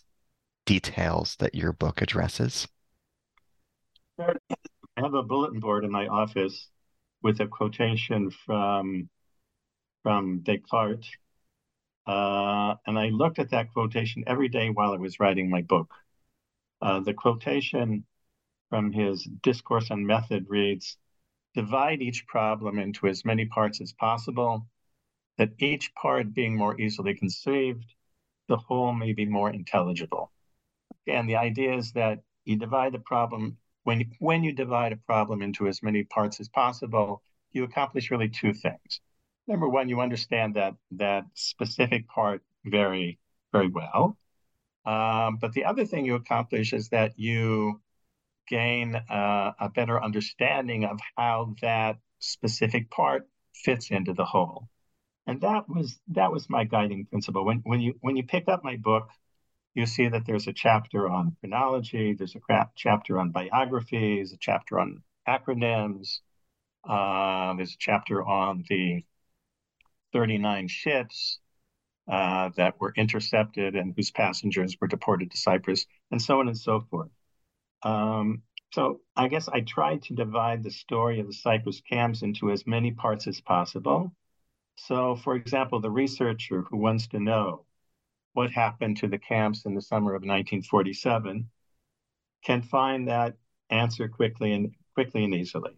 details 0.67 1.37
that 1.37 1.55
your 1.55 1.73
book 1.73 2.03
addresses? 2.03 2.69
I 4.19 4.35
have 4.97 5.15
a 5.15 5.23
bulletin 5.23 5.61
board 5.61 5.85
in 5.85 5.91
my 5.91 6.07
office 6.07 6.69
with 7.23 7.41
a 7.41 7.47
quotation 7.47 8.31
from 8.31 9.09
from 10.03 10.41
Descartes, 10.41 11.09
uh, 12.07 12.75
and 12.87 12.99
I 12.99 13.09
looked 13.09 13.39
at 13.39 13.51
that 13.51 13.73
quotation 13.73 14.25
every 14.27 14.49
day 14.49 14.71
while 14.71 14.93
I 14.93 14.97
was 14.97 15.21
writing 15.21 15.51
my 15.51 15.63
book. 15.63 15.93
Uh, 16.81 17.01
the 17.01 17.15
quotation 17.15 18.05
from 18.71 18.93
his 18.93 19.25
Discourse 19.43 19.91
on 19.91 20.07
Method 20.07 20.47
reads 20.49 20.97
Divide 21.55 22.03
each 22.03 22.27
problem 22.27 22.79
into 22.79 23.07
as 23.09 23.25
many 23.25 23.47
parts 23.47 23.81
as 23.81 23.93
possible 23.93 24.67
that 25.39 25.51
each 25.59 25.95
part 25.95 26.35
being 26.35 26.57
more 26.57 26.79
easily 26.81 27.15
conceived, 27.15 27.95
the 28.49 28.57
whole 28.57 28.93
may 28.93 29.13
be 29.13 29.25
more 29.25 29.51
intelligible. 29.51 30.31
And 31.07 31.29
the 31.29 31.37
idea 31.37 31.75
is 31.77 31.93
that 31.93 32.21
you 32.45 32.57
divide 32.57 32.93
the 32.93 32.99
problem 32.99 33.57
when 33.85 34.11
when 34.19 34.45
you 34.45 34.53
divide 34.53 34.93
a 34.93 34.97
problem 34.97 35.41
into 35.41 35.67
as 35.67 35.83
many 35.83 36.05
parts 36.05 36.41
as 36.41 36.49
possible, 36.49 37.23
you 37.53 37.65
accomplish 37.65 38.11
really 38.11 38.29
two 38.29 38.53
things. 38.53 39.01
Number 39.47 39.69
one, 39.69 39.89
you 39.89 40.01
understand 40.01 40.55
that 40.57 40.75
that 40.93 41.25
specific 41.35 42.07
part 42.09 42.43
very 42.65 43.19
very 43.53 43.69
well. 43.69 44.19
Um, 44.89 45.39
but 45.41 45.53
the 45.53 45.65
other 45.67 45.85
thing 45.85 46.05
you 46.07 46.15
accomplish 46.17 46.73
is 46.73 46.89
that 46.91 47.19
you 47.19 47.81
gain 48.49 48.97
uh, 48.97 49.53
a 49.61 49.69
better 49.69 50.03
understanding 50.03 50.85
of 50.85 50.99
how 51.17 51.55
that 51.63 51.99
specific 52.21 52.91
part 52.91 53.29
fits 53.55 53.91
into 53.91 54.15
the 54.15 54.25
whole 54.25 54.69
and 55.29 55.43
that 55.43 55.69
was 55.69 56.01
that 56.09 56.33
was 56.33 56.49
my 56.49 56.65
guiding 56.65 57.07
principle. 57.07 57.45
When 57.45 57.59
when 57.65 57.81
you 57.81 57.95
when 58.01 58.17
you 58.17 58.25
pick 58.25 58.49
up 58.49 58.65
my 58.65 58.77
book, 58.77 59.11
you 59.75 59.87
see 59.87 60.09
that 60.09 60.25
there's 60.27 60.49
a 60.49 60.55
chapter 60.55 61.09
on 61.09 61.37
chronology, 61.41 62.15
there's 62.15 62.35
a 62.35 62.69
chapter 62.77 63.21
on 63.21 63.31
biographies, 63.31 64.33
a 64.33 64.39
chapter 64.41 64.81
on 64.81 65.03
acronyms, 65.29 66.21
uh, 66.89 67.55
there's 67.57 67.75
a 67.75 67.79
chapter 67.79 68.27
on 68.27 68.65
the 68.71 69.05
39 70.15 70.69
ships 70.69 71.41
uh, 72.09 72.51
that 72.57 72.81
were 72.81 72.93
intercepted 72.97 73.77
and 73.77 73.93
whose 73.95 74.11
passengers 74.11 74.77
were 74.81 74.89
deported 74.89 75.31
to 75.31 75.37
Cyprus, 75.37 75.87
and 76.11 76.21
so 76.21 76.41
on 76.41 76.49
and 76.49 76.57
so 76.57 76.81
forth. 76.81 77.11
Um, 77.83 78.43
so 78.73 79.01
I 79.17 79.29
guess 79.29 79.49
I 79.49 79.61
tried 79.61 80.03
to 80.05 80.15
divide 80.15 80.63
the 80.63 80.71
story 80.71 81.21
of 81.21 81.27
the 81.27 81.33
Cyprus 81.33 81.81
camps 81.81 82.23
into 82.23 82.51
as 82.51 82.67
many 82.67 82.93
parts 82.93 83.27
as 83.27 83.41
possible. 83.41 84.13
So, 84.77 85.17
for 85.17 85.35
example, 85.35 85.81
the 85.81 85.91
researcher 85.91 86.63
who 86.63 86.77
wants 86.77 87.09
to 87.09 87.19
know 87.19 87.65
what 88.33 88.51
happened 88.51 88.99
to 88.99 89.09
the 89.09 89.19
camps 89.19 89.65
in 89.65 89.75
the 89.75 89.83
summer 89.83 90.15
of 90.15 90.23
1947 90.23 91.49
can 92.45 92.63
find 92.63 93.09
that 93.09 93.37
answer 93.71 94.09
quickly 94.09 94.53
and 94.53 94.75
quickly 94.95 95.25
and 95.25 95.35
easily. 95.35 95.77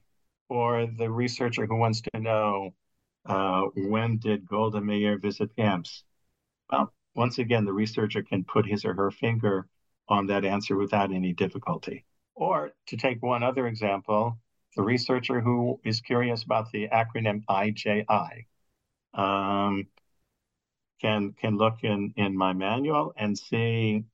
Or 0.49 0.87
the 0.87 1.11
researcher 1.11 1.67
who 1.67 1.77
wants 1.77 2.03
to 2.03 2.21
know 2.21 2.75
uh, 3.25 3.63
when 3.75 4.19
did 4.19 4.47
Golda 4.47 4.81
Meir 4.81 5.19
visit 5.19 5.55
camps? 5.57 6.05
Well, 6.71 6.93
once 7.15 7.39
again, 7.39 7.65
the 7.65 7.73
researcher 7.73 8.23
can 8.23 8.45
put 8.45 8.67
his 8.67 8.85
or 8.85 8.95
her 8.95 9.11
finger 9.11 9.67
on 10.09 10.27
that 10.27 10.45
answer 10.45 10.77
without 10.77 11.13
any 11.13 11.33
difficulty. 11.33 12.05
Or 12.35 12.73
to 12.87 12.97
take 12.97 13.23
one 13.23 13.43
other 13.43 13.67
example, 13.67 14.39
the 14.77 14.83
researcher 14.83 15.41
who 15.41 15.81
is 15.85 16.01
curious 16.01 16.43
about 16.43 16.71
the 16.71 16.89
acronym 16.89 17.45
IJI, 17.49 18.47
um, 19.15 19.87
can 21.01 21.33
can 21.33 21.57
look 21.57 21.83
in 21.83 22.13
in 22.17 22.37
my 22.37 22.53
manual 22.53 23.13
and 23.17 23.37
see 23.37 24.05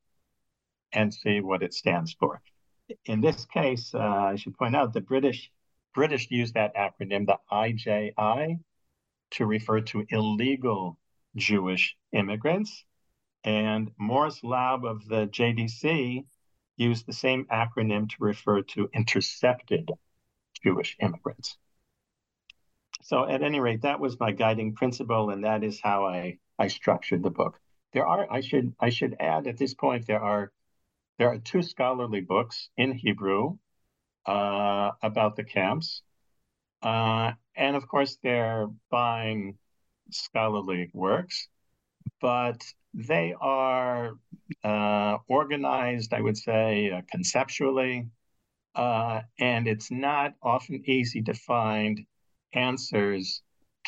and 0.92 1.12
see 1.12 1.40
what 1.40 1.62
it 1.62 1.75
stands 1.75 2.12
for. 2.14 2.40
in 3.04 3.20
this 3.20 3.44
case, 3.46 3.92
uh, 3.94 3.98
I 4.32 4.36
should 4.36 4.56
point 4.56 4.76
out 4.76 4.92
the 4.92 5.00
British 5.00 5.50
British 5.94 6.30
used 6.30 6.54
that 6.54 6.75
acronym, 6.76 7.26
the 7.26 7.38
IJI, 7.50 8.60
to 9.32 9.46
refer 9.46 9.80
to 9.80 10.06
illegal 10.10 10.98
Jewish 11.37 11.97
immigrants. 12.12 12.85
And 13.45 13.93
Morris 13.99 14.40
Laub 14.43 14.85
of 14.85 15.07
the 15.07 15.26
JDC 15.26 16.25
used 16.76 17.07
the 17.07 17.12
same 17.12 17.45
acronym 17.47 18.09
to 18.09 18.16
refer 18.19 18.62
to 18.62 18.90
intercepted 18.93 19.90
Jewish 20.62 20.97
immigrants. 21.00 21.57
So, 23.02 23.28
at 23.28 23.43
any 23.43 23.61
rate, 23.61 23.83
that 23.83 24.00
was 24.00 24.19
my 24.19 24.33
guiding 24.33 24.75
principle, 24.75 25.31
and 25.31 25.45
that 25.45 25.62
is 25.62 25.81
how 25.81 26.07
I, 26.07 26.38
I 26.59 26.69
structured 26.69 27.23
the 27.23 27.31
book. 27.31 27.61
There 27.93 28.07
are, 28.07 28.26
I 28.31 28.40
should, 28.40 28.75
I 28.81 28.90
should 28.90 29.16
add 29.21 29.47
at 29.47 29.59
this 29.59 29.75
point, 29.75 30.07
there 30.07 30.21
are, 30.21 30.52
there 31.19 31.28
are 31.28 31.38
two 31.38 31.62
scholarly 31.62 32.21
books 32.21 32.69
in 32.76 32.93
Hebrew 32.93 33.59
uh, 34.26 34.90
about 35.02 35.37
the 35.37 35.45
camps, 35.45 36.02
uh, 36.83 37.33
and 37.55 37.76
of 37.76 37.87
course, 37.87 38.19
they're 38.23 38.69
buying 38.90 39.57
scholarly 40.10 40.90
works, 40.92 41.48
but 42.20 42.62
they 42.94 43.34
are 43.40 44.12
uh, 44.64 45.18
organized, 45.28 46.14
I 46.14 46.20
would 46.20 46.36
say, 46.36 46.90
uh, 46.90 47.02
conceptually, 47.10 48.08
uh, 48.75 49.22
and 49.38 49.66
it's 49.66 49.90
not 49.90 50.34
often 50.42 50.82
easy 50.86 51.22
to 51.22 51.34
find 51.34 52.00
answers 52.52 53.42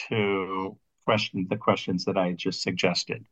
to 0.08 0.76
question 1.04 1.46
the 1.48 1.56
questions 1.56 2.04
that 2.04 2.18
I 2.18 2.32
just 2.32 2.62
suggested. 2.62 3.24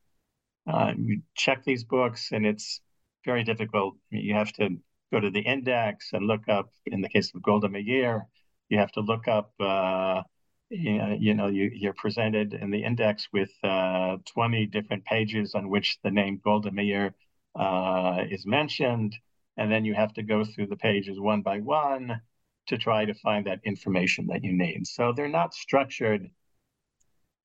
Uh, 0.66 0.92
you 0.98 1.22
check 1.34 1.64
these 1.64 1.84
books, 1.84 2.30
and 2.32 2.46
it's 2.46 2.80
very 3.24 3.44
difficult. 3.44 3.96
You 4.10 4.34
have 4.34 4.52
to 4.54 4.76
go 5.12 5.20
to 5.20 5.30
the 5.30 5.40
index 5.40 6.10
and 6.12 6.26
look 6.26 6.48
up. 6.48 6.70
In 6.86 7.00
the 7.00 7.08
case 7.08 7.32
of 7.34 7.42
Golda 7.42 7.68
Meir, 7.68 8.26
you 8.68 8.78
have 8.78 8.92
to 8.92 9.00
look 9.00 9.28
up 9.28 9.52
uh, 9.60 10.22
you 10.70 11.34
know, 11.34 11.46
you, 11.46 11.88
are 11.88 11.92
presented 11.92 12.54
in 12.54 12.70
the 12.70 12.82
index 12.82 13.28
with 13.32 13.50
uh, 13.62 14.16
20 14.26 14.66
different 14.66 15.04
pages 15.04 15.54
on 15.54 15.68
which 15.68 15.98
the 16.02 16.10
name 16.10 16.40
Golda 16.42 16.70
Meir 16.70 17.14
uh, 17.54 18.24
is 18.28 18.46
mentioned. 18.46 19.16
And 19.56 19.70
then 19.70 19.84
you 19.84 19.94
have 19.94 20.12
to 20.14 20.22
go 20.22 20.44
through 20.44 20.66
the 20.66 20.76
pages 20.76 21.18
one 21.18 21.42
by 21.42 21.60
one 21.60 22.20
to 22.66 22.76
try 22.76 23.04
to 23.04 23.14
find 23.14 23.46
that 23.46 23.60
information 23.64 24.26
that 24.26 24.42
you 24.42 24.52
need. 24.52 24.86
So 24.86 25.12
they're 25.12 25.28
not 25.28 25.54
structured 25.54 26.30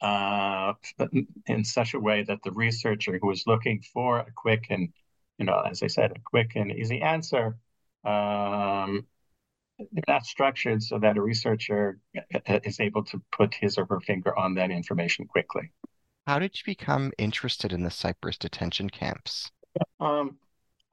uh, 0.01 0.73
in 1.45 1.63
such 1.63 1.93
a 1.93 1.99
way 1.99 2.23
that 2.23 2.39
the 2.43 2.51
researcher 2.51 3.19
who 3.21 3.31
is 3.31 3.43
looking 3.45 3.81
for 3.93 4.19
a 4.19 4.31
quick 4.35 4.65
and, 4.69 4.89
you 5.37 5.45
know, 5.45 5.59
as 5.59 5.83
I 5.83 5.87
said, 5.87 6.11
a 6.11 6.19
quick 6.25 6.53
and 6.55 6.71
easy 6.71 7.01
answer 7.01 7.55
um, 8.03 9.05
they're 9.91 10.03
not 10.07 10.25
structured 10.25 10.83
so 10.83 10.99
that 10.99 11.17
a 11.17 11.21
researcher 11.21 11.99
uh, 12.15 12.59
is 12.63 12.79
able 12.79 13.03
to 13.05 13.21
put 13.31 13.53
his 13.53 13.77
or 13.77 13.85
her 13.85 13.99
finger 13.99 14.37
on 14.37 14.55
that 14.55 14.71
information 14.71 15.25
quickly. 15.25 15.71
How 16.27 16.39
did 16.39 16.55
you 16.55 16.63
become 16.65 17.11
interested 17.17 17.73
in 17.73 17.83
the 17.83 17.89
Cyprus 17.89 18.37
detention 18.37 18.89
camps? 18.89 19.51
Um, 19.99 20.37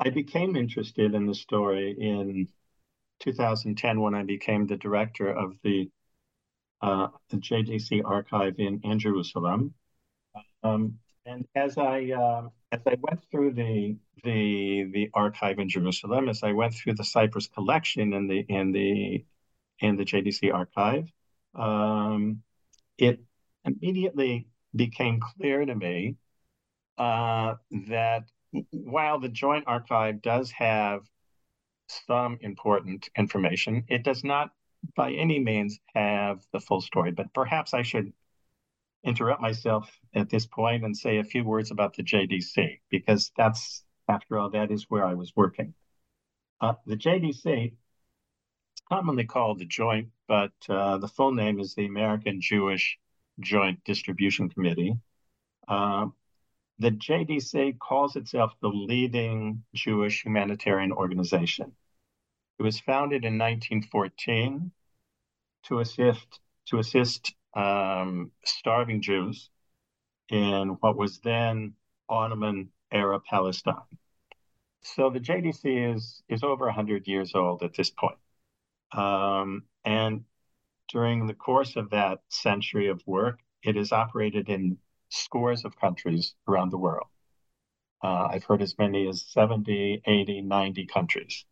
I 0.00 0.10
became 0.10 0.56
interested 0.56 1.14
in 1.14 1.26
the 1.26 1.34
story 1.34 1.94
in 1.98 2.48
2010 3.20 4.00
when 4.00 4.14
I 4.14 4.22
became 4.22 4.66
the 4.66 4.76
director 4.76 5.28
of 5.28 5.54
the, 5.62 5.90
uh, 6.80 7.08
the 7.30 7.36
JDC 7.36 8.02
archive 8.04 8.54
in, 8.58 8.80
in 8.84 8.98
Jerusalem. 8.98 9.74
Um, 10.62 10.98
and 11.26 11.46
as 11.54 11.76
I 11.76 12.12
uh, 12.12 12.48
as 12.72 12.80
I 12.86 12.96
went 13.00 13.20
through 13.30 13.52
the 13.52 13.96
the 14.24 14.84
the 14.92 15.10
archive 15.14 15.58
in 15.58 15.68
Jerusalem, 15.68 16.28
as 16.28 16.42
I 16.42 16.52
went 16.52 16.74
through 16.74 16.94
the 16.94 17.04
Cyprus 17.04 17.46
collection 17.46 18.12
in 18.12 18.26
the 18.26 18.44
in 18.48 18.72
the 18.72 19.24
in 19.80 19.96
the 19.96 20.04
JDC 20.04 20.52
archive, 20.52 21.10
um, 21.54 22.42
it 22.98 23.20
immediately 23.64 24.48
became 24.74 25.20
clear 25.20 25.64
to 25.64 25.74
me 25.74 26.16
uh, 26.98 27.54
that 27.88 28.24
while 28.70 29.18
the 29.18 29.28
Joint 29.28 29.64
Archive 29.66 30.20
does 30.20 30.50
have 30.52 31.02
some 32.06 32.38
important 32.42 33.08
information, 33.16 33.84
it 33.88 34.02
does 34.02 34.24
not 34.24 34.50
by 34.94 35.12
any 35.12 35.38
means 35.38 35.78
have 35.94 36.40
the 36.52 36.60
full 36.60 36.80
story. 36.80 37.12
But 37.12 37.32
perhaps 37.32 37.72
I 37.74 37.82
should 37.82 38.12
interrupt 39.04 39.40
myself 39.40 39.90
at 40.14 40.28
this 40.28 40.46
point 40.46 40.84
and 40.84 40.96
say 40.96 41.18
a 41.18 41.24
few 41.24 41.44
words 41.44 41.70
about 41.70 41.94
the 41.94 42.02
JDC, 42.02 42.80
because 42.90 43.30
that's, 43.36 43.84
after 44.08 44.38
all, 44.38 44.50
that 44.50 44.70
is 44.70 44.86
where 44.88 45.04
I 45.04 45.14
was 45.14 45.32
working. 45.36 45.74
Uh, 46.60 46.74
the 46.86 46.96
JDC, 46.96 47.72
it's 47.72 48.82
commonly 48.88 49.24
called 49.24 49.60
the 49.60 49.64
Joint, 49.64 50.08
but 50.26 50.52
uh, 50.68 50.98
the 50.98 51.08
full 51.08 51.32
name 51.32 51.60
is 51.60 51.74
the 51.74 51.86
American 51.86 52.40
Jewish 52.40 52.98
Joint 53.40 53.82
Distribution 53.84 54.48
Committee. 54.48 54.96
Uh, 55.68 56.06
the 56.80 56.90
JDC 56.90 57.78
calls 57.78 58.16
itself 58.16 58.52
the 58.60 58.68
leading 58.68 59.64
Jewish 59.74 60.24
humanitarian 60.24 60.92
organization. 60.92 61.72
It 62.58 62.62
was 62.62 62.80
founded 62.80 63.24
in 63.24 63.38
1914 63.38 64.72
to 65.64 65.80
assist 65.80 66.40
to 66.66 66.78
assist 66.78 67.34
um, 67.54 68.30
starving 68.44 69.02
Jews 69.02 69.50
in 70.28 70.76
what 70.80 70.96
was 70.96 71.20
then 71.20 71.74
Ottoman 72.08 72.70
era 72.90 73.20
Palestine. 73.20 73.76
So 74.82 75.10
the 75.10 75.20
JDC 75.20 75.94
is 75.94 76.22
is 76.28 76.42
over 76.42 76.66
100 76.66 77.06
years 77.06 77.34
old 77.34 77.62
at 77.62 77.74
this 77.74 77.90
point. 77.90 78.18
Um, 78.92 79.64
and 79.84 80.24
during 80.88 81.26
the 81.26 81.34
course 81.34 81.76
of 81.76 81.90
that 81.90 82.20
century 82.28 82.88
of 82.88 83.02
work, 83.06 83.40
it 83.62 83.76
has 83.76 83.92
operated 83.92 84.48
in 84.48 84.78
scores 85.10 85.64
of 85.64 85.78
countries 85.78 86.34
around 86.46 86.70
the 86.70 86.78
world. 86.78 87.08
Uh, 88.02 88.28
I've 88.30 88.44
heard 88.44 88.62
as 88.62 88.78
many 88.78 89.08
as 89.08 89.26
70, 89.28 90.02
80, 90.06 90.42
90 90.42 90.86
countries. 90.86 91.44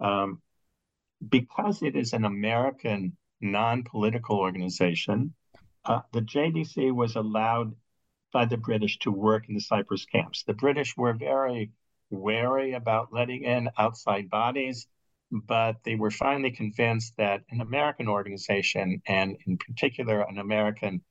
Um, 0.00 0.40
because 1.26 1.82
it 1.82 1.96
is 1.96 2.12
an 2.12 2.24
American 2.24 3.16
non 3.42 3.82
political 3.82 4.38
organization, 4.38 5.34
uh, 5.84 6.00
the 6.12 6.20
JDC 6.20 6.92
was 6.92 7.16
allowed 7.16 7.74
by 8.32 8.46
the 8.46 8.56
British 8.56 8.98
to 9.00 9.10
work 9.10 9.48
in 9.48 9.54
the 9.54 9.60
Cyprus 9.60 10.06
camps. 10.06 10.44
The 10.44 10.54
British 10.54 10.96
were 10.96 11.12
very 11.12 11.72
wary 12.10 12.72
about 12.72 13.12
letting 13.12 13.44
in 13.44 13.68
outside 13.76 14.30
bodies, 14.30 14.86
but 15.30 15.82
they 15.84 15.96
were 15.96 16.10
finally 16.10 16.50
convinced 16.50 17.16
that 17.16 17.42
an 17.50 17.60
American 17.60 18.08
organization, 18.08 19.02
and 19.06 19.36
in 19.46 19.58
particular 19.58 20.20
an 20.22 20.38
American 20.38 21.02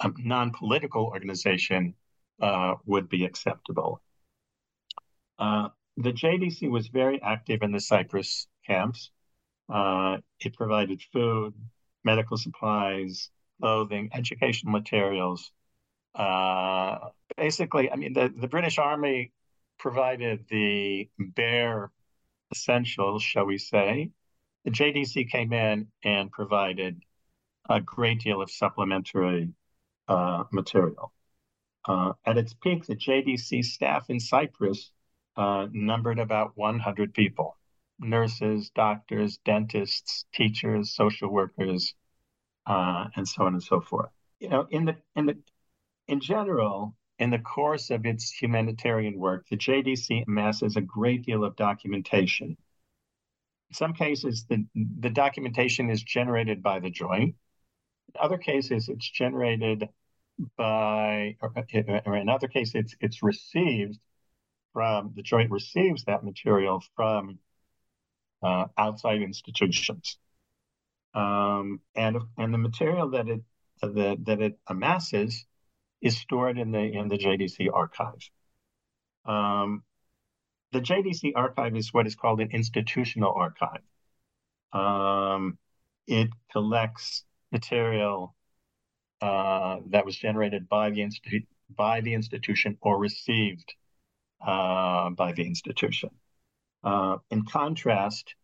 um, 0.00 0.14
non 0.18 0.52
political 0.52 1.04
organization, 1.06 1.94
uh, 2.40 2.74
would 2.86 3.08
be 3.08 3.24
acceptable. 3.24 4.00
Uh, 5.38 5.68
the 5.96 6.12
JDC 6.12 6.70
was 6.70 6.88
very 6.88 7.20
active 7.20 7.62
in 7.62 7.72
the 7.72 7.80
Cyprus 7.80 8.46
camps. 8.66 9.10
Uh, 9.72 10.18
it 10.38 10.54
provided 10.54 11.00
food, 11.14 11.54
medical 12.04 12.36
supplies, 12.36 13.30
clothing, 13.58 14.10
educational 14.12 14.70
materials. 14.70 15.50
Uh, 16.14 16.98
basically, 17.38 17.90
I 17.90 17.96
mean, 17.96 18.12
the, 18.12 18.30
the 18.36 18.48
British 18.48 18.76
Army 18.76 19.32
provided 19.78 20.44
the 20.50 21.08
bare 21.18 21.90
essentials, 22.54 23.22
shall 23.22 23.46
we 23.46 23.56
say. 23.56 24.10
The 24.66 24.70
JDC 24.70 25.30
came 25.30 25.54
in 25.54 25.88
and 26.04 26.30
provided 26.30 27.00
a 27.70 27.80
great 27.80 28.20
deal 28.20 28.42
of 28.42 28.50
supplementary 28.50 29.54
uh, 30.06 30.44
material. 30.52 31.14
Uh, 31.88 32.12
at 32.26 32.36
its 32.36 32.52
peak, 32.52 32.84
the 32.84 32.94
JDC 32.94 33.64
staff 33.64 34.10
in 34.10 34.20
Cyprus 34.20 34.90
uh, 35.34 35.66
numbered 35.72 36.18
about 36.18 36.52
100 36.56 37.14
people 37.14 37.56
nurses, 38.02 38.70
doctors, 38.74 39.38
dentists, 39.44 40.24
teachers, 40.34 40.94
social 40.94 41.30
workers, 41.30 41.94
uh, 42.66 43.06
and 43.16 43.26
so 43.26 43.44
on 43.44 43.54
and 43.54 43.62
so 43.62 43.80
forth. 43.80 44.10
You 44.40 44.48
know, 44.48 44.66
in 44.70 44.84
the 44.84 44.96
in 45.14 45.26
the 45.26 45.36
in 46.08 46.20
general, 46.20 46.94
in 47.18 47.30
the 47.30 47.38
course 47.38 47.90
of 47.90 48.04
its 48.04 48.30
humanitarian 48.30 49.18
work, 49.18 49.46
the 49.48 49.56
JDC 49.56 50.24
amasses 50.26 50.76
a 50.76 50.80
great 50.80 51.24
deal 51.24 51.44
of 51.44 51.56
documentation. 51.56 52.56
In 53.70 53.74
some 53.74 53.94
cases, 53.94 54.44
the, 54.48 54.66
the 54.74 55.10
documentation 55.10 55.88
is 55.88 56.02
generated 56.02 56.62
by 56.62 56.80
the 56.80 56.90
joint. 56.90 57.36
In 58.08 58.20
other 58.20 58.38
cases, 58.38 58.88
it's 58.88 59.08
generated 59.08 59.88
by, 60.56 61.36
or, 61.40 61.52
or 62.04 62.16
in 62.16 62.28
other 62.28 62.48
cases, 62.48 62.74
it's, 62.74 62.96
it's 63.00 63.22
received 63.22 63.98
from, 64.72 65.12
the 65.14 65.22
joint 65.22 65.50
receives 65.50 66.04
that 66.04 66.24
material 66.24 66.82
from 66.96 67.38
uh, 68.42 68.66
outside 68.76 69.22
institutions. 69.22 70.18
Um, 71.14 71.80
and 71.94 72.18
and 72.38 72.54
the 72.54 72.58
material 72.58 73.10
that 73.10 73.28
it 73.28 73.42
that 73.82 74.24
that 74.24 74.40
it 74.40 74.58
amasses 74.66 75.44
is 76.00 76.16
stored 76.18 76.58
in 76.58 76.72
the 76.72 76.80
in 76.80 77.08
the 77.08 77.18
JDC 77.18 77.68
archive. 77.72 78.30
Um, 79.24 79.82
the 80.72 80.80
JDC 80.80 81.32
archive 81.36 81.76
is 81.76 81.92
what 81.92 82.06
is 82.06 82.14
called 82.14 82.40
an 82.40 82.50
institutional 82.52 83.32
archive. 83.32 83.82
Um, 84.72 85.58
it 86.06 86.30
collects 86.50 87.24
material 87.52 88.34
uh, 89.20 89.78
that 89.90 90.04
was 90.04 90.16
generated 90.16 90.68
by 90.68 90.90
the 90.90 91.02
institute 91.02 91.46
by 91.74 92.00
the 92.00 92.14
institution 92.14 92.78
or 92.80 92.98
received 92.98 93.74
uh, 94.44 95.10
by 95.10 95.32
the 95.32 95.46
institution. 95.46 96.10
Uh, 96.84 97.18
in 97.30 97.44
contrast, 97.44 98.34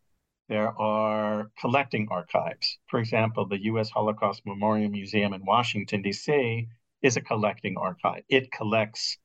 there 0.47 0.69
are 0.79 1.51
collecting 1.59 2.07
archives. 2.09 2.79
For 2.87 2.99
example, 2.99 3.45
the 3.45 3.63
U.S. 3.65 3.89
Holocaust 3.89 4.41
Memorial 4.45 4.89
Museum 4.89 5.33
in 5.33 5.45
Washington, 5.45 6.01
D.C. 6.01 6.67
is 7.01 7.17
a 7.17 7.21
collecting 7.21 7.77
archive. 7.77 8.23
It 8.29 8.51
collects 8.51 9.17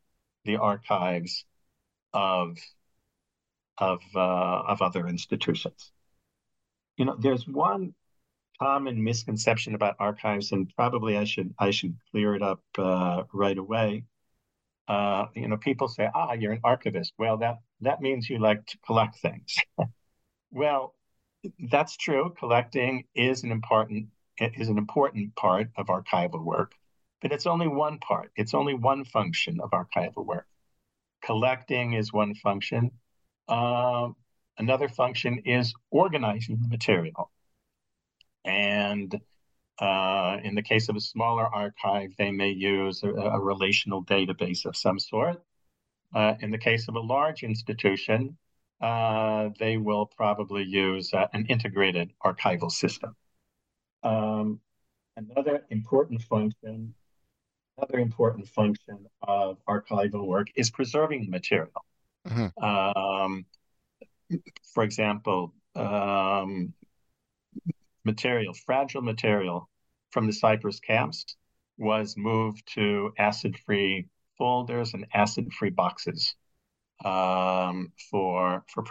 the 0.44 0.56
archives 0.56 1.44
of 2.12 2.58
of 3.78 4.00
uh, 4.14 4.18
of 4.68 4.82
other 4.82 5.08
institutions. 5.08 5.90
You 6.96 7.06
know, 7.06 7.16
there's 7.18 7.46
one 7.48 7.94
common 8.60 9.02
misconception 9.02 9.74
about 9.74 9.96
archives, 9.98 10.52
and 10.52 10.70
probably 10.76 11.16
I 11.16 11.24
should 11.24 11.54
I 11.58 11.70
should 11.70 11.96
clear 12.10 12.34
it 12.34 12.42
up 12.42 12.62
uh, 12.78 13.24
right 13.32 13.58
away. 13.58 14.04
Uh, 14.86 15.26
you 15.34 15.48
know, 15.48 15.56
people 15.56 15.88
say, 15.88 16.08
"Ah, 16.14 16.32
you're 16.32 16.52
an 16.52 16.60
archivist." 16.64 17.14
Well, 17.18 17.38
that 17.38 17.58
that 17.80 18.00
means 18.00 18.28
you 18.28 18.38
like 18.38 18.66
to 18.66 18.78
collect 18.86 19.16
things. 19.16 19.56
well, 20.50 20.94
that's 21.70 21.96
true. 21.96 22.34
Collecting 22.38 23.04
is 23.14 23.42
an 23.44 23.50
important 23.50 24.08
is 24.38 24.68
an 24.68 24.78
important 24.78 25.34
part 25.36 25.68
of 25.76 25.86
archival 25.86 26.44
work, 26.44 26.72
but 27.22 27.32
it's 27.32 27.46
only 27.46 27.68
one 27.68 27.98
part. 27.98 28.32
It's 28.36 28.54
only 28.54 28.74
one 28.74 29.04
function 29.04 29.60
of 29.60 29.70
archival 29.70 30.26
work. 30.26 30.46
Collecting 31.22 31.94
is 31.94 32.12
one 32.12 32.34
function. 32.34 32.90
Uh, 33.48 34.10
another 34.58 34.88
function 34.88 35.38
is 35.44 35.74
organizing 35.90 36.58
the 36.60 36.68
material. 36.68 37.30
And 38.44 39.18
uh, 39.80 40.38
in 40.42 40.54
the 40.54 40.62
case 40.62 40.88
of 40.88 40.96
a 40.96 41.00
smaller 41.00 41.46
archive, 41.46 42.10
they 42.16 42.30
may 42.30 42.50
use 42.50 43.02
a, 43.02 43.08
a 43.08 43.40
relational 43.40 44.04
database 44.04 44.64
of 44.64 44.76
some 44.76 44.98
sort. 44.98 45.42
Uh, 46.14 46.34
in 46.40 46.50
the 46.50 46.58
case 46.58 46.88
of 46.88 46.94
a 46.94 47.00
large 47.00 47.42
institution, 47.42 48.36
uh, 48.80 49.50
they 49.58 49.76
will 49.76 50.06
probably 50.06 50.62
use 50.62 51.12
uh, 51.12 51.26
an 51.32 51.46
integrated 51.46 52.12
archival 52.24 52.70
system. 52.70 53.16
Um, 54.02 54.60
another 55.16 55.64
important 55.70 56.22
function, 56.22 56.94
another 57.78 57.98
important 57.98 58.48
function 58.48 59.06
of 59.22 59.58
archival 59.66 60.26
work 60.26 60.48
is 60.54 60.70
preserving 60.70 61.30
material. 61.30 61.84
Mm-hmm. 62.28 62.64
Um, 62.64 63.46
for 64.72 64.84
example, 64.84 65.52
um, 65.74 66.74
material, 68.04 68.54
fragile 68.66 69.02
material 69.02 69.68
from 70.10 70.26
the 70.26 70.32
Cyprus 70.32 70.80
camps 70.80 71.36
was 71.76 72.16
moved 72.16 72.62
to 72.74 73.12
acid-free 73.18 74.06
folders 74.38 74.94
and 74.94 75.06
acid-free 75.12 75.70
boxes 75.70 76.34
um, 77.04 77.92
for 78.10 78.64
for, 78.72 78.84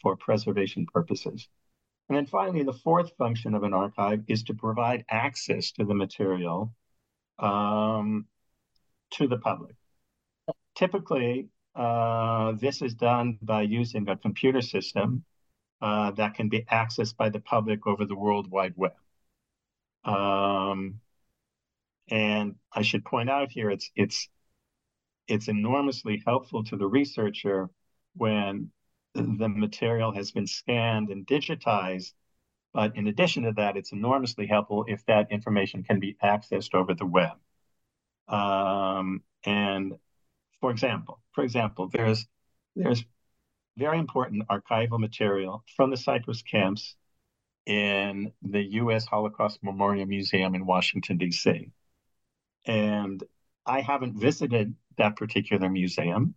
for 0.00 0.16
preservation 0.16 0.86
purposes. 0.92 1.48
And 2.08 2.16
then 2.16 2.26
finally, 2.26 2.62
the 2.62 2.72
fourth 2.72 3.12
function 3.16 3.54
of 3.54 3.62
an 3.62 3.72
archive 3.72 4.22
is 4.28 4.42
to 4.44 4.54
provide 4.54 5.04
access 5.10 5.72
to 5.72 5.84
the 5.84 5.94
material 5.94 6.74
um, 7.38 8.26
to 9.12 9.26
the 9.26 9.38
public. 9.38 9.74
Typically, 10.74 11.48
uh, 11.74 12.52
this 12.52 12.82
is 12.82 12.94
done 12.94 13.38
by 13.42 13.62
using 13.62 14.08
a 14.08 14.16
computer 14.16 14.60
system 14.60 15.24
uh, 15.80 16.10
that 16.12 16.34
can 16.34 16.48
be 16.48 16.62
accessed 16.62 17.16
by 17.16 17.28
the 17.28 17.40
public 17.40 17.86
over 17.86 18.04
the 18.04 18.16
World 18.16 18.50
Wide 18.50 18.74
Web. 18.76 18.94
Um, 20.04 21.00
and 22.08 22.56
I 22.72 22.82
should 22.82 23.04
point 23.04 23.30
out 23.30 23.50
here, 23.50 23.70
it's 23.70 23.90
it's 23.96 24.28
it's 25.26 25.48
enormously 25.48 26.22
helpful 26.24 26.64
to 26.64 26.76
the 26.76 26.86
researcher 26.86 27.70
when 28.14 28.70
the 29.14 29.48
material 29.48 30.12
has 30.12 30.32
been 30.32 30.46
scanned 30.46 31.10
and 31.10 31.26
digitized. 31.26 32.12
But 32.72 32.96
in 32.96 33.06
addition 33.06 33.44
to 33.44 33.52
that, 33.52 33.76
it's 33.76 33.92
enormously 33.92 34.46
helpful 34.46 34.84
if 34.88 35.04
that 35.06 35.30
information 35.30 35.84
can 35.84 36.00
be 36.00 36.16
accessed 36.22 36.74
over 36.74 36.92
the 36.94 37.06
web. 37.06 37.38
Um, 38.28 39.22
and 39.44 39.94
for 40.60 40.70
example, 40.70 41.20
for 41.32 41.44
example, 41.44 41.88
there's 41.88 42.26
there's 42.74 43.04
very 43.76 43.98
important 43.98 44.46
archival 44.48 44.98
material 44.98 45.64
from 45.76 45.90
the 45.90 45.96
Cyprus 45.96 46.42
camps 46.42 46.96
in 47.66 48.32
the 48.42 48.62
U.S. 48.62 49.04
Holocaust 49.06 49.58
Memorial 49.62 50.06
Museum 50.06 50.54
in 50.54 50.66
Washington, 50.66 51.18
D.C. 51.18 51.70
And 52.66 53.22
I 53.66 53.80
haven't 53.80 54.20
visited 54.20 54.74
that 54.98 55.16
particular 55.16 55.68
museum, 55.68 56.34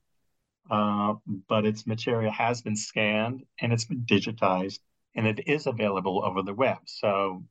uh, 0.72 1.16
but 1.48 1.66
its 1.66 1.86
material 1.86 2.32
has 2.32 2.62
been 2.62 2.76
scanned 2.76 3.44
and 3.60 3.74
it's 3.74 3.86
been 3.86 4.04
digitized 4.04 4.80
and 5.16 5.28
it 5.28 5.48
is 5.48 5.68
available 5.68 6.24
over 6.24 6.42
the 6.42 6.54
web. 6.54 6.78
So 6.86 7.44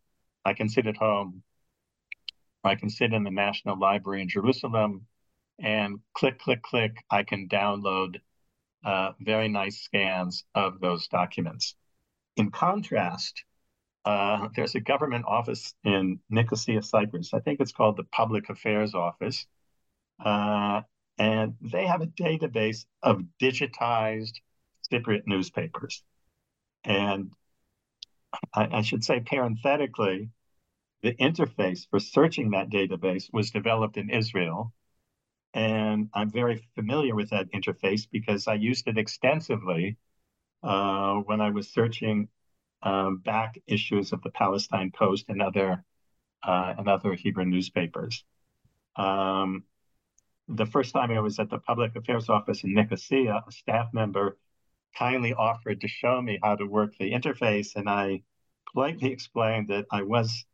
I 0.45 0.55
can 0.55 0.69
sit 0.69 0.87
at 0.87 0.97
home, 0.97 1.43
I 2.65 2.75
can 2.75 2.91
sit 2.91 3.13
in 3.13 3.25
the 3.25 3.31
National 3.31 3.79
Library 3.79 4.23
in 4.23 4.29
Jerusalem 4.29 5.07
and 5.59 6.01
click, 6.15 6.39
click, 6.39 6.63
click, 6.63 7.05
I 7.11 7.23
can 7.23 7.49
download 7.49 8.17
uh, 8.87 9.13
very 9.21 9.49
nice 9.49 9.81
scans 9.81 10.45
of 10.55 10.79
those 10.81 11.09
documents. 11.09 11.75
In 12.37 12.53
contrast, 12.53 13.43
uh, 14.05 14.49
there's 14.55 14.77
a 14.77 14.81
government 14.81 15.25
office 15.27 15.75
in 15.83 16.21
Nicosia, 16.31 16.83
Cyprus. 16.83 17.35
I 17.35 17.41
think 17.41 17.59
it's 17.59 17.73
called 17.73 17.97
the 17.97 18.05
Public 18.05 18.49
Affairs 18.49 18.95
Office. 18.95 19.45
Uh, 20.25 20.83
and 21.19 21.55
they 21.61 21.85
have 21.87 22.01
a 22.01 22.07
database 22.07 22.87
of 23.03 23.25
digitized 23.43 24.35
Cypriot 24.89 25.23
newspapers. 25.27 26.05
And 26.85 27.33
I, 28.55 28.69
I 28.79 28.83
should 28.83 29.03
say 29.03 29.19
parenthetically, 29.19 30.31
the 31.03 31.15
interface 31.15 31.89
for 31.91 31.99
searching 31.99 32.51
that 32.51 32.71
database 32.71 33.33
was 33.33 33.51
developed 33.51 33.97
in 33.97 34.11
Israel 34.11 34.73
and 35.57 36.11
I'm 36.13 36.31
very 36.31 36.69
familiar 36.75 37.15
with 37.15 37.31
that 37.31 37.51
interface 37.51 38.07
because 38.13 38.47
I 38.47 38.55
used 38.55 38.87
it 38.89 38.99
extensively 38.99 39.97
uh, 40.63 41.15
when 41.15 41.41
I 41.41 41.49
was 41.49 41.71
searching 41.71 42.29
um, 42.83 43.19
back 43.25 43.59
issues 43.67 44.13
of 44.13 44.23
the 44.23 44.31
Palestine 44.31 44.93
Post 44.95 45.25
and 45.31 45.41
other 45.41 45.83
uh, 46.47 46.75
and 46.77 46.87
other 46.89 47.15
Hebrew 47.15 47.47
newspapers. 47.47 48.23
Um, 48.97 49.65
the 50.47 50.67
first 50.67 50.93
time 50.93 51.11
I 51.11 51.21
was 51.21 51.39
at 51.39 51.49
the 51.49 51.59
Public 51.59 51.97
Affairs 51.97 52.29
Office 52.29 52.63
in 52.63 52.75
Nicosia, 52.75 53.43
a 53.49 53.51
staff 53.51 53.89
member 53.95 54.37
kindly 54.95 55.33
offered 55.33 55.81
to 55.81 55.89
show 55.89 56.21
me 56.21 56.39
how 56.43 56.57
to 56.57 56.67
work 56.67 56.93
the 56.99 57.13
interface, 57.13 57.77
and 57.77 57.89
I 57.89 58.23
politely 58.73 59.11
explained 59.11 59.69
that 59.69 59.87
I 59.91 60.03
was 60.03 60.45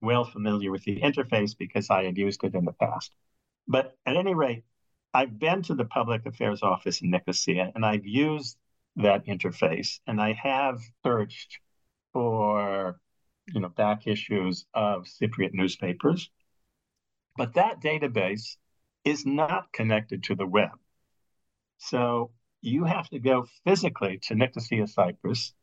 well 0.00 0.24
familiar 0.24 0.72
with 0.72 0.82
the 0.82 1.00
interface 1.00 1.56
because 1.56 1.90
I 1.90 2.04
had 2.04 2.18
used 2.18 2.42
it 2.42 2.56
in 2.56 2.64
the 2.64 2.72
past. 2.72 3.12
But 3.68 3.96
at 4.06 4.16
any 4.16 4.34
rate, 4.34 4.64
I've 5.12 5.38
been 5.38 5.62
to 5.64 5.74
the 5.74 5.84
public 5.84 6.24
affairs 6.26 6.62
office 6.62 7.02
in 7.02 7.10
Nicosia 7.10 7.70
and 7.74 7.84
I've 7.84 8.06
used 8.06 8.56
that 8.96 9.26
interface 9.26 10.00
and 10.06 10.20
I 10.20 10.32
have 10.32 10.80
searched 11.04 11.60
for 12.12 12.98
you 13.52 13.60
know 13.60 13.68
back 13.68 14.06
issues 14.06 14.66
of 14.74 15.04
Cypriot 15.04 15.52
newspapers. 15.52 16.30
But 17.36 17.54
that 17.54 17.80
database 17.80 18.56
is 19.04 19.24
not 19.24 19.72
connected 19.72 20.24
to 20.24 20.34
the 20.34 20.46
web. 20.46 20.78
So 21.78 22.32
you 22.60 22.84
have 22.84 23.08
to 23.10 23.18
go 23.18 23.46
physically 23.64 24.18
to 24.24 24.34
Nicosia, 24.34 24.86
Cyprus, 24.88 25.54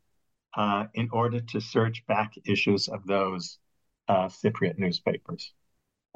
uh, 0.56 0.86
in 0.94 1.10
order 1.12 1.40
to 1.40 1.60
search 1.60 2.06
back 2.06 2.32
issues 2.46 2.88
of 2.88 3.06
those 3.06 3.58
uh, 4.08 4.28
Cypriot 4.28 4.78
newspapers. 4.78 5.52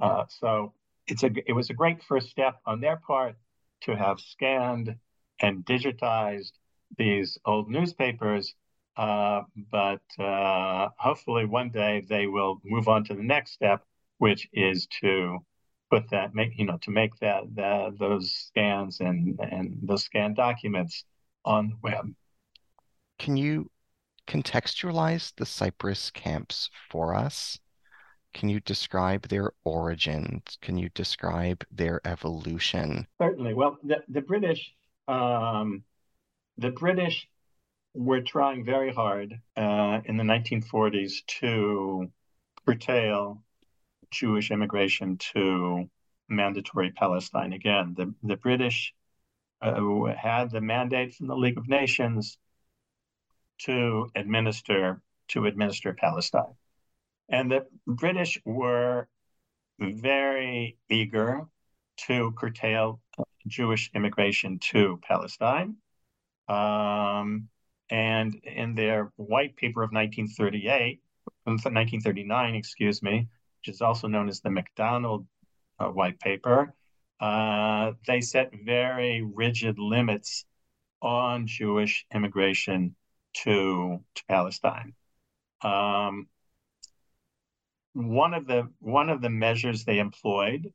Uh, 0.00 0.24
so 0.29 0.72
it's 1.11 1.23
a 1.23 1.31
it 1.46 1.53
was 1.53 1.70
a 1.70 1.75
great 1.75 2.03
first 2.03 2.31
step 2.31 2.57
on 2.66 2.81
their 2.81 2.96
part 2.96 3.37
to 3.83 3.96
have 3.96 4.20
scanned 4.20 4.94
and 5.40 5.64
digitized 5.64 6.53
these 6.99 7.38
old 7.44 7.70
newspapers. 7.70 8.55
Uh, 8.96 9.42
but 9.70 10.03
uh, 10.18 10.88
hopefully 10.99 11.46
one 11.46 11.70
day 11.70 12.05
they 12.09 12.27
will 12.27 12.61
move 12.64 12.88
on 12.88 13.05
to 13.05 13.14
the 13.14 13.23
next 13.23 13.53
step, 13.53 13.83
which 14.18 14.49
is 14.53 14.87
to 15.01 15.38
put 15.90 16.09
that 16.11 16.35
make 16.35 16.57
you 16.57 16.64
know 16.64 16.79
to 16.79 16.90
make 16.90 17.16
that, 17.20 17.42
those 17.99 18.31
scans 18.33 19.01
and 19.01 19.38
and 19.40 19.79
those 19.83 20.05
scanned 20.05 20.37
documents 20.37 21.05
on 21.44 21.70
the 21.70 21.77
web. 21.83 22.14
Can 23.18 23.37
you 23.37 23.70
contextualize 24.27 25.33
the 25.37 25.46
Cyprus 25.46 26.11
camps 26.11 26.70
for 26.90 27.14
us? 27.14 27.59
Can 28.33 28.49
you 28.49 28.61
describe 28.61 29.29
their 29.29 29.53
origins? 29.64 30.59
Can 30.61 30.79
you 30.79 30.88
describe 30.95 31.64
their 31.71 32.01
evolution? 32.05 33.07
Certainly. 33.21 33.55
Well, 33.55 33.79
the, 33.83 34.03
the 34.09 34.21
British 34.21 34.73
um, 35.09 35.83
the 36.57 36.71
British 36.71 37.29
were 37.95 38.21
trying 38.21 38.64
very 38.64 38.93
hard 38.93 39.40
uh, 39.57 40.01
in 40.05 40.16
the 40.16 40.25
1940s 40.25 41.27
to 41.27 42.11
curtail 42.64 43.43
Jewish 44.11 44.51
immigration 44.51 45.16
to 45.33 45.88
mandatory 46.29 46.93
Palestine. 46.93 47.53
Again, 47.53 47.95
the, 47.97 48.14
the 48.23 48.37
British 48.37 48.95
uh, 49.61 50.05
had 50.16 50.51
the 50.51 50.61
mandate 50.61 51.14
from 51.14 51.27
the 51.27 51.37
League 51.37 51.59
of 51.59 51.69
Nations 51.69 52.38
to 53.59 54.09
administer 54.14 55.03
to 55.29 55.47
administer 55.47 55.93
Palestine. 55.93 56.55
And 57.31 57.51
the 57.51 57.66
British 57.87 58.40
were 58.45 59.09
very 59.79 60.77
eager 60.88 61.47
to 62.07 62.33
curtail 62.33 63.01
Jewish 63.47 63.90
immigration 63.95 64.59
to 64.59 64.99
Palestine. 65.03 65.77
Um, 66.49 67.49
and 67.90 68.35
in 68.35 68.75
their 68.75 69.12
white 69.16 69.57
paper 69.57 69.83
of 69.83 69.93
1938, 69.93 71.01
1939, 71.45 72.55
excuse 72.55 73.03
me, 73.03 73.29
which 73.59 73.75
is 73.75 73.81
also 73.81 74.09
known 74.09 74.29
as 74.29 74.40
the 74.40 74.51
MacDonald 74.51 75.27
uh, 75.79 75.87
white 75.87 76.19
paper, 76.19 76.75
uh, 77.21 77.93
they 78.07 78.21
set 78.21 78.51
very 78.64 79.23
rigid 79.23 79.79
limits 79.79 80.45
on 81.03 81.47
Jewish 81.47 82.07
immigration 82.14 82.95
to, 83.45 84.01
to 84.14 84.25
Palestine. 84.29 84.95
Um, 85.62 86.27
one 87.94 88.35
of 88.35 88.46
the 88.46 88.68
one 88.81 89.09
of 89.09 89.20
the 89.20 89.31
measures 89.31 89.85
they 89.85 89.98
employed 89.98 90.72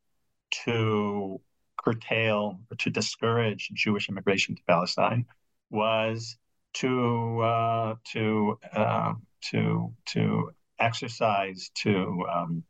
to 0.66 1.40
curtail 1.78 2.60
or 2.72 2.78
to 2.78 2.90
discourage 2.90 3.70
Jewish 3.74 4.10
immigration 4.10 4.56
to 4.56 4.62
Palestine 4.68 5.26
was 5.70 6.38
to 6.74 7.42
uh, 7.42 7.96
to 8.12 8.60
uh, 8.74 9.14
to 9.52 9.94
to 10.08 10.52
exercise 10.80 11.72
to 11.76 12.26
um, 12.32 12.64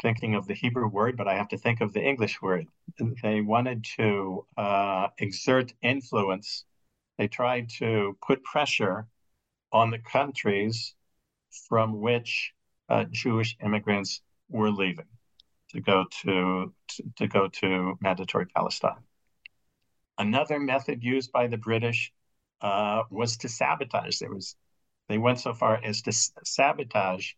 thinking 0.00 0.34
of 0.34 0.46
the 0.46 0.54
Hebrew 0.54 0.88
word, 0.88 1.16
but 1.16 1.28
I 1.28 1.34
have 1.34 1.48
to 1.48 1.58
think 1.58 1.80
of 1.80 1.92
the 1.92 2.02
English 2.02 2.40
word. 2.40 2.66
They 3.22 3.40
wanted 3.40 3.84
to 3.96 4.46
uh, 4.56 5.08
exert 5.18 5.72
influence. 5.82 6.64
They 7.18 7.28
tried 7.28 7.68
to 7.78 8.16
put 8.26 8.44
pressure 8.44 9.06
on 9.72 9.90
the 9.90 9.98
countries 9.98 10.94
from 11.68 12.00
which 12.00 12.52
uh, 12.92 13.04
Jewish 13.10 13.56
immigrants 13.64 14.20
were 14.50 14.70
leaving 14.70 15.08
to 15.70 15.80
go 15.80 16.04
to, 16.22 16.74
to, 16.88 17.02
to 17.16 17.26
go 17.26 17.48
to 17.48 17.94
mandatory 18.00 18.46
Palestine. 18.46 19.02
Another 20.18 20.60
method 20.60 21.02
used 21.02 21.32
by 21.32 21.46
the 21.46 21.56
British 21.56 22.12
uh, 22.60 23.02
was 23.10 23.38
to 23.38 23.48
sabotage. 23.48 24.18
There 24.18 24.32
was 24.32 24.56
they 25.08 25.18
went 25.18 25.40
so 25.40 25.52
far 25.52 25.80
as 25.82 26.02
to 26.02 26.12
sabotage 26.44 27.32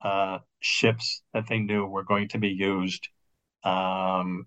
uh, 0.00 0.38
ships 0.60 1.22
that 1.32 1.46
they 1.48 1.58
knew 1.58 1.84
were 1.84 2.04
going 2.04 2.28
to 2.28 2.38
be 2.38 2.48
used 2.48 3.08
um, 3.62 4.46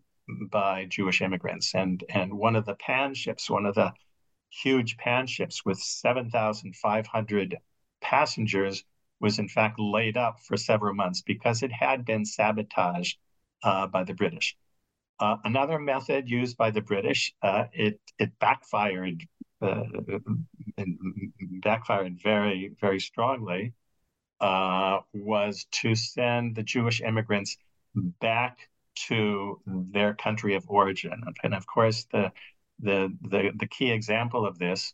by 0.50 0.86
Jewish 0.86 1.22
immigrants. 1.22 1.76
And 1.76 2.04
and 2.10 2.34
one 2.34 2.56
of 2.56 2.66
the 2.66 2.76
pan 2.76 3.14
ships, 3.14 3.50
one 3.50 3.66
of 3.66 3.76
the 3.76 3.94
huge 4.50 4.98
pan 4.98 5.28
ships 5.28 5.66
with 5.66 5.78
7,500 5.78 7.58
passengers, 8.02 8.84
was 9.20 9.40
in 9.40 9.48
fact 9.48 9.80
laid 9.80 10.18
up 10.18 10.40
for 10.42 10.58
several 10.58 10.94
months 10.94 11.22
because 11.22 11.64
it 11.64 11.72
had 11.72 12.06
been 12.06 12.26
sabotaged 12.26 13.18
uh, 13.64 13.88
by 13.88 14.04
the 14.04 14.14
British. 14.14 14.56
Uh, 15.20 15.38
another 15.44 15.80
method 15.80 16.30
used 16.30 16.58
by 16.58 16.70
the 16.72 16.82
British, 16.82 17.34
uh, 17.42 17.66
it 17.74 18.00
it 18.20 18.38
backfired, 18.40 19.24
uh, 19.62 19.84
backfired 21.64 22.22
very 22.22 22.76
very 22.80 23.00
strongly, 23.00 23.74
uh, 24.40 25.00
was 25.14 25.66
to 25.72 25.96
send 25.96 26.56
the 26.56 26.64
Jewish 26.64 27.02
immigrants 27.02 27.58
back 27.96 28.70
to 29.08 29.60
their 29.66 30.14
country 30.14 30.56
of 30.56 30.66
origin, 30.68 31.24
and 31.44 31.56
of 31.56 31.66
course 31.66 32.06
the 32.12 32.32
the 32.80 33.12
the, 33.22 33.52
the 33.56 33.68
key 33.68 33.92
example 33.92 34.46
of 34.46 34.60
this 34.60 34.94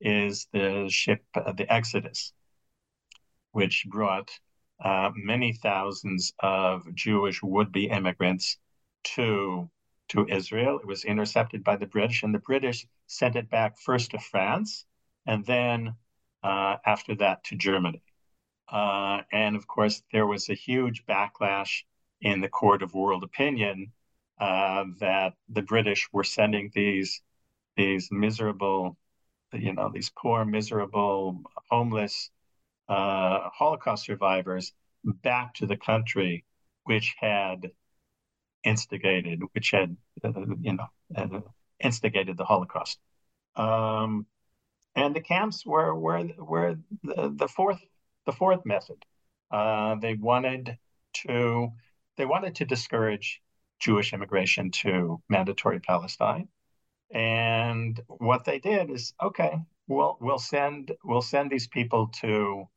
is 0.00 0.48
the 0.52 0.88
ship, 0.90 1.24
uh, 1.34 1.52
the 1.52 1.70
Exodus, 1.72 2.32
which 3.52 3.86
brought 3.88 4.30
uh, 4.84 5.10
many 5.14 5.52
thousands 5.52 6.32
of 6.40 6.92
Jewish 6.94 7.42
would-be 7.42 7.88
immigrants 7.88 8.58
to 9.14 9.70
to 10.08 10.26
Israel. 10.28 10.78
It 10.78 10.86
was 10.86 11.04
intercepted 11.04 11.64
by 11.64 11.76
the 11.76 11.86
British, 11.86 12.22
and 12.22 12.34
the 12.34 12.38
British 12.38 12.86
sent 13.06 13.36
it 13.36 13.48
back 13.48 13.78
first 13.78 14.10
to 14.10 14.18
France, 14.18 14.84
and 15.26 15.46
then 15.46 15.94
uh, 16.42 16.76
after 16.84 17.14
that 17.16 17.44
to 17.44 17.56
Germany. 17.56 18.02
Uh, 18.68 19.22
and 19.32 19.56
of 19.56 19.66
course, 19.66 20.02
there 20.12 20.26
was 20.26 20.48
a 20.48 20.54
huge 20.54 21.04
backlash 21.06 21.84
in 22.20 22.40
the 22.40 22.48
court 22.48 22.82
of 22.82 22.94
world 22.94 23.22
opinion 23.22 23.92
uh, 24.38 24.84
that 25.00 25.34
the 25.48 25.62
British 25.62 26.08
were 26.12 26.24
sending 26.24 26.70
these 26.74 27.22
these 27.76 28.08
miserable, 28.10 28.96
you 29.52 29.72
know, 29.72 29.90
these 29.92 30.10
poor, 30.10 30.44
miserable, 30.44 31.40
homeless 31.70 32.30
uh, 32.88 33.48
Holocaust 33.50 34.04
survivors 34.04 34.72
back 35.04 35.54
to 35.54 35.66
the 35.66 35.76
country 35.76 36.44
which 36.84 37.14
had 37.18 37.70
instigated, 38.64 39.42
which 39.52 39.70
had, 39.70 39.96
uh, 40.24 40.32
you 40.60 40.74
know, 40.74 40.86
uh, 41.16 41.40
instigated 41.80 42.36
the 42.36 42.44
Holocaust. 42.44 42.98
Um, 43.56 44.26
and 44.94 45.14
the 45.14 45.20
camps 45.20 45.64
were 45.64 45.94
were 45.94 46.24
were 46.36 46.76
the, 47.02 47.32
the 47.34 47.48
fourth 47.48 47.80
the 48.26 48.32
fourth 48.32 48.64
method. 48.64 49.04
Uh, 49.50 49.96
they 49.96 50.14
wanted 50.14 50.78
to 51.24 51.72
they 52.16 52.26
wanted 52.26 52.56
to 52.56 52.64
discourage 52.64 53.40
Jewish 53.80 54.12
immigration 54.12 54.70
to 54.70 55.20
mandatory 55.28 55.80
Palestine, 55.80 56.48
and 57.10 58.00
what 58.06 58.44
they 58.44 58.58
did 58.58 58.90
is 58.90 59.14
okay. 59.22 59.54
We'll 59.88 60.16
we'll 60.20 60.38
send 60.38 60.92
we'll 61.04 61.22
send 61.22 61.50
these 61.50 61.66
people 61.66 62.08
to 62.20 62.68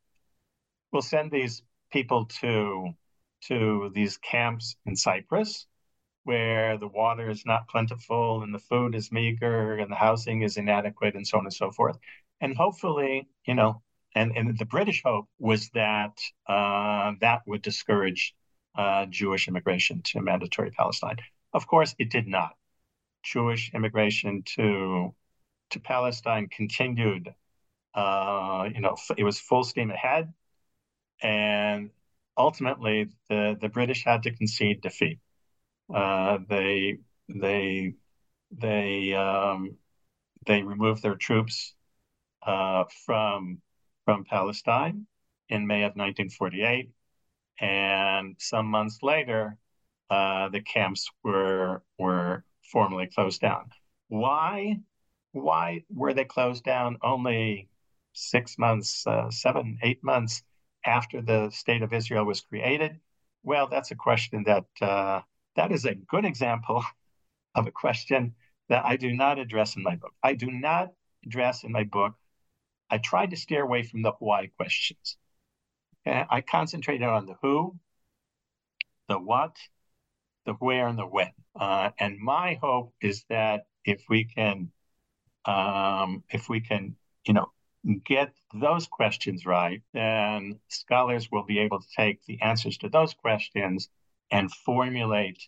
we'll 0.92 1.02
send 1.02 1.32
these 1.32 1.62
people 1.92 2.26
to 2.42 2.90
to 3.48 3.92
these 3.94 4.18
camps 4.18 4.76
in 4.86 4.96
Cyprus 4.96 5.68
where 6.26 6.78
the 6.78 6.88
water 6.88 7.30
is 7.30 7.46
not 7.46 7.68
plentiful 7.68 8.42
and 8.42 8.54
the 8.54 8.60
food 8.60 8.96
is 8.96 9.12
meager 9.12 9.78
and 9.78 9.92
the 9.92 9.96
housing 9.96 10.42
is 10.42 10.58
inadequate 10.58 11.16
and 11.16 11.26
so 11.26 11.38
on 11.38 11.46
and 11.46 11.54
so 11.54 11.72
forth. 11.72 11.98
And 12.42 12.58
hopefully, 12.58 13.28
you 13.46 13.54
know, 13.54 13.84
and, 14.16 14.36
and 14.36 14.58
the 14.58 14.66
British 14.66 15.04
hope 15.06 15.28
was 15.38 15.70
that 15.76 16.20
uh, 16.48 17.14
that 17.22 17.42
would 17.46 17.62
discourage 17.62 18.34
uh, 18.76 19.06
Jewish 19.06 19.48
immigration 19.48 20.02
to 20.06 20.22
mandatory 20.22 20.72
Palestine. 20.72 21.18
Of 21.54 21.68
course, 21.68 21.96
it 22.00 22.10
did 22.10 22.28
not. 22.28 22.56
Jewish 23.24 23.72
immigration 23.74 24.44
to 24.56 25.14
to 25.76 25.80
Palestine 25.80 26.48
continued. 26.50 27.34
Uh, 27.94 28.70
you 28.74 28.82
know, 28.82 28.98
it 29.18 29.24
was 29.24 29.40
full 29.40 29.64
steam 29.64 29.92
ahead 29.92 30.34
and 31.22 31.90
ultimately 32.38 33.10
the 33.30 33.58
the 33.62 33.70
British 33.70 34.04
had 34.04 34.24
to 34.24 34.32
concede 34.32 34.82
defeat. 34.82 35.20
Uh, 35.94 36.40
they 36.50 36.98
they 37.30 37.94
they 38.52 39.14
um, 39.14 39.78
they 40.46 40.62
removed 40.64 41.02
their 41.04 41.16
troops 41.16 41.76
uh, 42.46 42.86
from 43.06 43.62
from 44.06 44.26
Palestine 44.26 45.08
in 45.50 45.68
May 45.68 45.84
of 45.84 45.96
1948, 45.96 46.92
and 47.60 48.36
some 48.40 48.68
months 48.68 49.00
later, 49.02 49.58
uh, 50.10 50.50
the 50.50 50.62
camps 50.62 51.10
were 51.24 51.84
were 51.98 52.44
formally 52.72 53.08
closed 53.08 53.42
down. 53.42 53.70
Why? 54.10 54.78
Why 55.36 55.84
were 55.90 56.14
they 56.14 56.24
closed 56.24 56.64
down 56.64 56.98
only 57.02 57.68
six 58.14 58.58
months, 58.58 59.06
uh, 59.06 59.30
seven, 59.32 59.80
eight 59.84 60.02
months 60.02 60.44
after 60.86 61.22
the 61.22 61.50
state 61.50 61.82
of 61.82 61.92
Israel 61.92 62.26
was 62.26 62.42
created? 62.42 63.00
Well, 63.44 63.68
that's 63.68 63.92
a 63.92 63.96
question 63.96 64.46
that 64.46 64.66
uh, 64.82 65.22
that 65.58 65.74
is 65.74 65.86
a 65.86 65.96
good 65.96 66.24
example 66.24 66.84
of 67.56 67.68
a 67.68 67.72
question 67.72 68.36
that 68.70 68.86
I 68.86 68.96
do 68.96 69.12
not 69.12 69.38
address 69.38 69.76
in 69.76 69.84
my 69.84 69.98
book. 69.98 70.14
I 70.24 70.36
do 70.36 70.50
not 70.50 70.94
address 71.26 71.64
in 71.66 71.72
my 71.74 71.84
book. 71.84 72.14
I 72.90 72.98
tried 72.98 73.32
to 73.32 73.38
steer 73.38 73.62
away 73.62 73.84
from 73.84 74.04
the 74.04 74.14
why 74.20 74.48
questions. 74.56 75.18
I 76.06 76.42
concentrated 76.42 77.08
on 77.08 77.26
the 77.26 77.36
who, 77.42 77.76
the 79.10 79.20
what, 79.20 79.58
the 80.46 80.54
where, 80.54 80.88
and 80.88 80.98
the 80.98 81.06
when. 81.06 81.32
Uh, 81.60 81.90
and 82.00 82.20
my 82.20 82.58
hope 82.62 82.94
is 83.02 83.26
that 83.30 83.66
if 83.84 84.04
we 84.08 84.26
can, 84.26 84.72
um, 85.46 86.24
if 86.30 86.50
we 86.50 86.60
can, 86.60 86.96
you 87.26 87.34
know, 87.34 87.52
get 88.04 88.34
those 88.54 88.88
questions 88.88 89.46
right, 89.46 89.82
then 89.94 90.60
scholars 90.70 91.30
will 91.32 91.44
be 91.44 91.60
able 91.60 91.80
to 91.80 91.88
take 91.96 92.26
the 92.26 92.42
answers 92.42 92.78
to 92.80 92.90
those 92.90 93.14
questions 93.14 93.90
and 94.32 94.52
formulate 94.52 95.48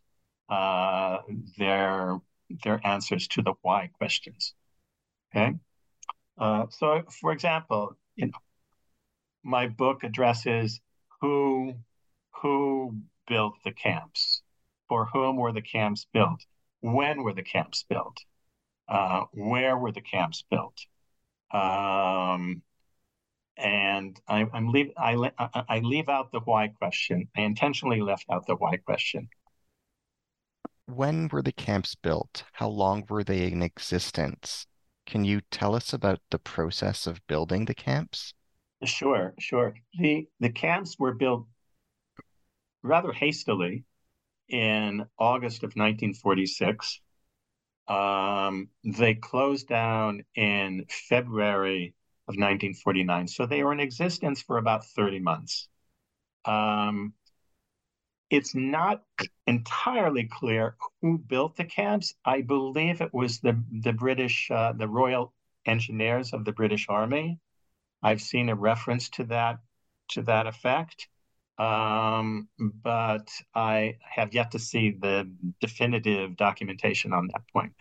uh, 0.49 1.19
their 1.57 2.19
their 2.63 2.79
answers 2.85 3.27
to 3.27 3.41
the 3.41 3.53
why 3.61 3.89
questions. 3.97 4.53
Okay. 5.35 5.55
Uh, 6.37 6.67
so, 6.69 7.03
for 7.09 7.31
example, 7.31 7.97
you 8.15 8.27
know, 8.27 8.39
my 9.43 9.67
book 9.67 10.03
addresses 10.03 10.79
who 11.21 11.73
who 12.41 12.97
built 13.27 13.55
the 13.63 13.71
camps, 13.71 14.41
for 14.87 15.05
whom 15.05 15.37
were 15.37 15.51
the 15.51 15.61
camps 15.61 16.05
built, 16.13 16.45
when 16.81 17.23
were 17.23 17.33
the 17.33 17.43
camps 17.43 17.83
built, 17.83 18.17
uh, 18.87 19.25
where 19.33 19.77
were 19.77 19.91
the 19.91 20.01
camps 20.01 20.43
built, 20.49 20.85
um, 21.51 22.61
and 23.57 24.19
I, 24.27 24.45
am 24.53 24.69
leave 24.69 24.91
I, 24.97 25.31
I 25.69 25.79
leave 25.79 26.09
out 26.09 26.31
the 26.31 26.39
why 26.41 26.67
question. 26.69 27.27
I 27.35 27.41
intentionally 27.41 28.01
left 28.01 28.25
out 28.29 28.45
the 28.47 28.55
why 28.55 28.77
question. 28.77 29.29
When 30.85 31.27
were 31.27 31.41
the 31.41 31.51
camps 31.51 31.95
built? 31.95 32.43
How 32.53 32.69
long 32.69 33.03
were 33.09 33.23
they 33.23 33.51
in 33.51 33.61
existence? 33.61 34.67
Can 35.05 35.25
you 35.25 35.41
tell 35.51 35.75
us 35.75 35.93
about 35.93 36.19
the 36.31 36.39
process 36.39 37.07
of 37.07 37.25
building 37.27 37.65
the 37.65 37.75
camps? 37.75 38.33
Sure, 38.83 39.33
sure. 39.39 39.73
The 39.97 40.27
the 40.39 40.51
camps 40.51 40.97
were 40.99 41.13
built 41.13 41.47
rather 42.83 43.11
hastily 43.11 43.85
in 44.49 45.05
August 45.17 45.63
of 45.63 45.69
1946. 45.75 47.01
Um, 47.87 48.69
they 48.83 49.15
closed 49.15 49.67
down 49.67 50.23
in 50.35 50.85
February 50.89 51.95
of 52.27 52.33
1949. 52.33 53.27
So 53.27 53.45
they 53.45 53.63
were 53.63 53.71
in 53.73 53.79
existence 53.79 54.41
for 54.41 54.57
about 54.57 54.85
30 54.85 55.19
months. 55.19 55.69
Um, 56.45 57.13
it's 58.29 58.53
not 58.53 59.03
entirely 59.45 60.25
clear 60.25 60.75
who 61.01 61.17
built 61.17 61.55
the 61.55 61.63
camps. 61.63 62.13
I 62.25 62.41
believe 62.41 63.01
it 63.01 63.13
was 63.13 63.39
the 63.39 63.61
the 63.71 63.93
British, 63.93 64.51
uh, 64.51 64.73
the 64.73 64.87
Royal 64.87 65.33
Engineers 65.65 66.33
of 66.33 66.43
the 66.43 66.51
British 66.51 66.87
Army. 66.89 67.39
I've 68.03 68.21
seen 68.21 68.49
a 68.49 68.55
reference 68.55 69.09
to 69.11 69.23
that 69.25 69.59
to 70.09 70.21
that 70.23 70.47
effect, 70.47 71.07
um, 71.57 72.47
but 72.59 73.29
I 73.55 73.97
have 74.01 74.33
yet 74.33 74.51
to 74.51 74.59
see 74.59 74.91
the 74.91 75.31
definitive 75.59 76.35
documentation 76.35 77.13
on 77.13 77.29
that 77.33 77.47
point. 77.51 77.73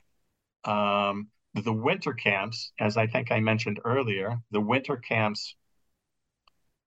Um, 0.65 1.29
the 1.55 1.73
winter 1.73 2.13
camps, 2.13 2.73
as 2.79 2.97
I 2.97 3.07
think 3.07 3.31
I 3.31 3.41
mentioned 3.41 3.81
earlier, 3.85 4.39
the 4.51 4.61
winter 4.61 4.97
camps 4.97 5.55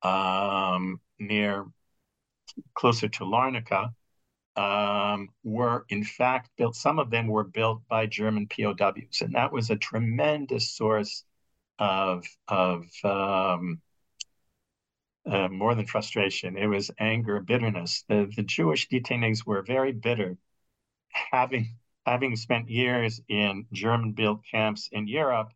um, 0.01 0.99
near 1.19 1.65
closer 2.73 3.07
to 3.07 3.23
Larnaca 3.23 3.93
um, 4.55 5.29
were 5.43 5.85
in 5.89 6.03
fact 6.03 6.49
built. 6.57 6.75
Some 6.75 6.99
of 6.99 7.09
them 7.09 7.27
were 7.27 7.43
built 7.43 7.81
by 7.87 8.05
German 8.07 8.47
POWs, 8.47 9.21
and 9.21 9.33
that 9.35 9.51
was 9.51 9.69
a 9.69 9.75
tremendous 9.75 10.71
source 10.71 11.23
of 11.79 12.25
of 12.47 12.85
um, 13.03 13.81
uh, 15.25 15.47
more 15.49 15.75
than 15.75 15.85
frustration. 15.85 16.57
It 16.57 16.67
was 16.67 16.91
anger, 16.99 17.39
bitterness. 17.39 18.03
The 18.07 18.31
the 18.35 18.43
Jewish 18.43 18.87
detainees 18.89 19.45
were 19.45 19.61
very 19.61 19.91
bitter, 19.91 20.37
having 21.31 21.75
having 22.05 22.35
spent 22.35 22.69
years 22.69 23.21
in 23.29 23.67
German 23.73 24.13
built 24.13 24.41
camps 24.49 24.89
in 24.91 25.07
Europe, 25.07 25.49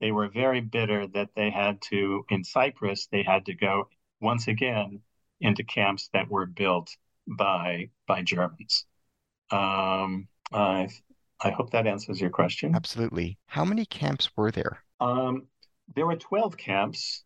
they 0.00 0.12
were 0.12 0.28
very 0.28 0.60
bitter 0.60 1.06
that 1.08 1.30
they 1.34 1.50
had 1.50 1.80
to, 1.82 2.24
in 2.30 2.44
Cyprus, 2.44 3.06
they 3.06 3.22
had 3.22 3.46
to 3.46 3.54
go 3.54 3.88
once 4.20 4.48
again 4.48 5.00
into 5.40 5.64
camps 5.64 6.08
that 6.12 6.30
were 6.30 6.46
built 6.46 6.96
by 7.26 7.90
by 8.06 8.22
Germans. 8.22 8.84
Um, 9.50 10.28
I 10.52 10.88
I 11.40 11.50
hope 11.50 11.70
that 11.70 11.86
answers 11.86 12.20
your 12.20 12.30
question. 12.30 12.74
Absolutely. 12.74 13.38
How 13.46 13.64
many 13.64 13.84
camps 13.84 14.30
were 14.36 14.50
there? 14.50 14.82
Um, 15.00 15.48
there 15.94 16.06
were 16.06 16.16
12 16.16 16.56
camps 16.56 17.24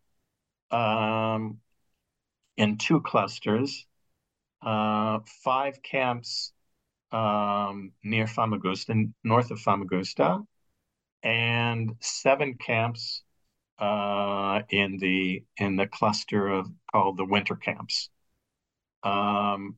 um, 0.71 1.59
in 2.57 2.77
two 2.77 3.01
clusters, 3.01 3.85
uh, 4.61 5.19
five 5.43 5.81
camps 5.81 6.53
um, 7.11 7.91
near 8.03 8.27
Famagusta, 8.27 9.11
north 9.23 9.51
of 9.51 9.59
Famagusta, 9.59 10.45
and 11.23 11.95
seven 11.99 12.55
camps 12.55 13.23
uh, 13.79 14.61
in 14.69 14.97
the 14.97 15.43
in 15.57 15.75
the 15.75 15.87
cluster 15.87 16.47
of 16.47 16.71
called 16.91 17.17
the 17.17 17.25
winter 17.25 17.55
camps. 17.55 18.09
Um, 19.03 19.77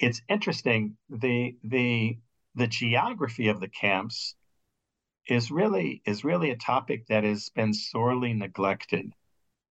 it's 0.00 0.22
interesting 0.28 0.96
the 1.08 1.56
the 1.62 2.18
the 2.54 2.66
geography 2.66 3.48
of 3.48 3.60
the 3.60 3.68
camps 3.68 4.34
is 5.28 5.50
really 5.50 6.02
is 6.06 6.24
really 6.24 6.50
a 6.50 6.56
topic 6.56 7.06
that 7.08 7.24
has 7.24 7.50
been 7.50 7.72
sorely 7.72 8.32
neglected. 8.32 9.12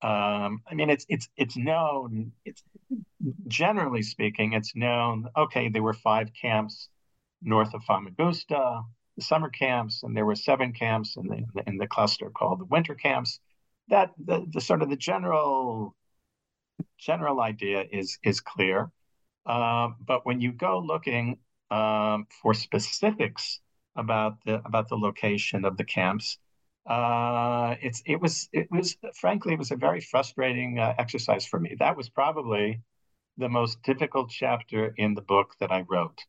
Um, 0.02 0.62
I 0.70 0.76
mean, 0.76 0.90
it's 0.90 1.06
it's 1.10 1.28
it's 1.38 1.58
known. 1.58 2.32
It's 2.46 2.64
generally 3.48 4.04
speaking, 4.04 4.54
it's 4.54 4.76
known. 4.76 5.28
Okay, 5.36 5.70
there 5.70 5.84
were 5.84 5.94
five 5.94 6.30
camps 6.40 6.90
north 7.42 7.74
of 7.74 7.84
Famagusta, 7.84 8.84
the 9.16 9.22
summer 9.24 9.50
camps, 9.50 10.04
and 10.04 10.16
there 10.16 10.26
were 10.26 10.36
seven 10.36 10.72
camps 10.74 11.18
in 11.18 11.28
the 11.28 11.64
in 11.68 11.78
the 11.78 11.88
cluster 11.88 12.30
called 12.30 12.60
the 12.60 12.66
winter 12.66 12.96
camps. 12.96 13.40
That 13.90 14.12
the, 14.24 14.46
the 14.52 14.62
sort 14.62 14.82
of 14.82 14.90
the 14.90 14.98
general 14.98 15.96
general 17.00 17.42
idea 17.42 17.86
is 17.92 18.20
is 18.24 18.40
clear, 18.42 18.92
uh, 19.46 19.90
but 20.06 20.26
when 20.26 20.42
you 20.42 20.52
go 20.52 20.80
looking 20.80 21.40
um, 21.72 22.28
for 22.42 22.54
specifics 22.54 23.60
about 23.96 24.38
the 24.46 24.62
about 24.66 24.90
the 24.90 24.98
location 24.98 25.66
of 25.66 25.78
the 25.78 25.84
camps, 25.86 26.38
uh, 26.88 27.76
it's 27.82 28.02
it 28.06 28.22
was 28.22 28.50
it 28.54 28.68
was 28.72 28.98
frankly 29.16 29.54
it 29.54 29.60
was 29.60 29.72
a 29.72 29.76
very 29.76 30.02
frustrating 30.02 30.80
uh, 30.80 30.94
exercise 30.98 31.46
for 31.46 31.60
me. 31.60 31.76
That 31.80 31.98
was 31.98 32.10
probably 32.10 32.82
the 33.38 33.50
most 33.50 33.82
difficult 33.84 34.30
chapter 34.30 34.94
in 34.98 35.14
the 35.14 35.22
book 35.22 35.56
that 35.60 35.72
I 35.72 35.82
wrote 35.82 36.20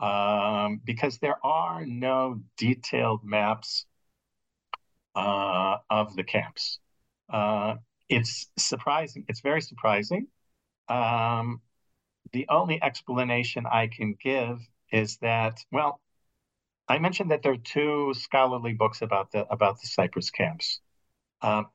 um, 0.00 0.80
because 0.84 1.18
there 1.18 1.38
are 1.44 1.86
no 1.86 2.40
detailed 2.56 3.24
maps 3.24 3.86
uh, 5.14 5.76
of 5.88 6.16
the 6.16 6.24
camps. 6.24 6.78
Uh, 7.32 7.76
it's 8.08 8.50
surprising. 8.58 9.24
It's 9.28 9.40
very 9.40 9.60
surprising. 9.60 10.26
Um, 10.88 11.60
the 12.32 12.46
only 12.48 12.82
explanation 12.82 13.64
I 13.66 13.88
can 13.88 14.16
give 14.22 14.58
is 14.92 15.18
that 15.18 15.60
well 15.70 16.00
I 16.90 16.98
mentioned 16.98 17.30
that 17.30 17.44
there 17.44 17.52
are 17.52 17.66
two 17.76 18.14
scholarly 18.14 18.72
books 18.72 19.00
about 19.00 19.30
the 19.30 19.46
about 19.46 19.80
the 19.80 19.86
Cyprus 19.86 20.30
camps. 20.30 20.80
Um, 21.40 21.68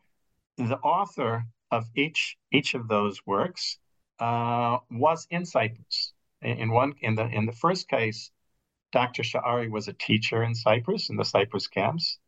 the 0.58 0.78
author 0.80 1.45
of 1.71 1.86
each 1.95 2.38
each 2.51 2.73
of 2.73 2.89
those 2.89 3.25
works 3.25 3.80
uh, 4.19 4.80
was 4.91 5.25
in 5.32 5.45
Cyprus. 5.45 6.13
In 6.41 6.69
one 6.69 6.95
in 6.99 7.15
the 7.15 7.28
in 7.28 7.45
the 7.45 7.54
first 7.54 7.88
case, 7.88 8.30
Dr. 8.91 9.23
Sha'ari 9.23 9.69
was 9.69 9.88
a 9.88 9.93
teacher 9.93 10.43
in 10.43 10.54
Cyprus 10.54 11.10
in 11.10 11.15
the 11.15 11.23
Cyprus 11.23 11.67
camps, 11.67 12.19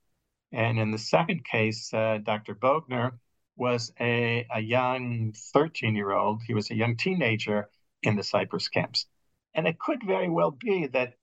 and 0.53 0.79
in 0.79 0.91
the 0.91 0.97
second 0.97 1.43
case, 1.43 1.93
uh, 1.93 2.19
Dr. 2.23 2.55
Bogner 2.55 3.19
was 3.57 3.91
a, 3.99 4.47
a 4.49 4.61
young 4.61 5.33
13 5.33 5.93
year 5.93 6.13
old. 6.13 6.41
He 6.47 6.53
was 6.53 6.71
a 6.71 6.75
young 6.75 6.95
teenager 6.95 7.69
in 8.01 8.15
the 8.15 8.23
Cyprus 8.23 8.69
camps, 8.69 9.07
and 9.53 9.67
it 9.67 9.77
could 9.77 10.03
very 10.03 10.29
well 10.29 10.51
be 10.51 10.87
that 10.87 11.15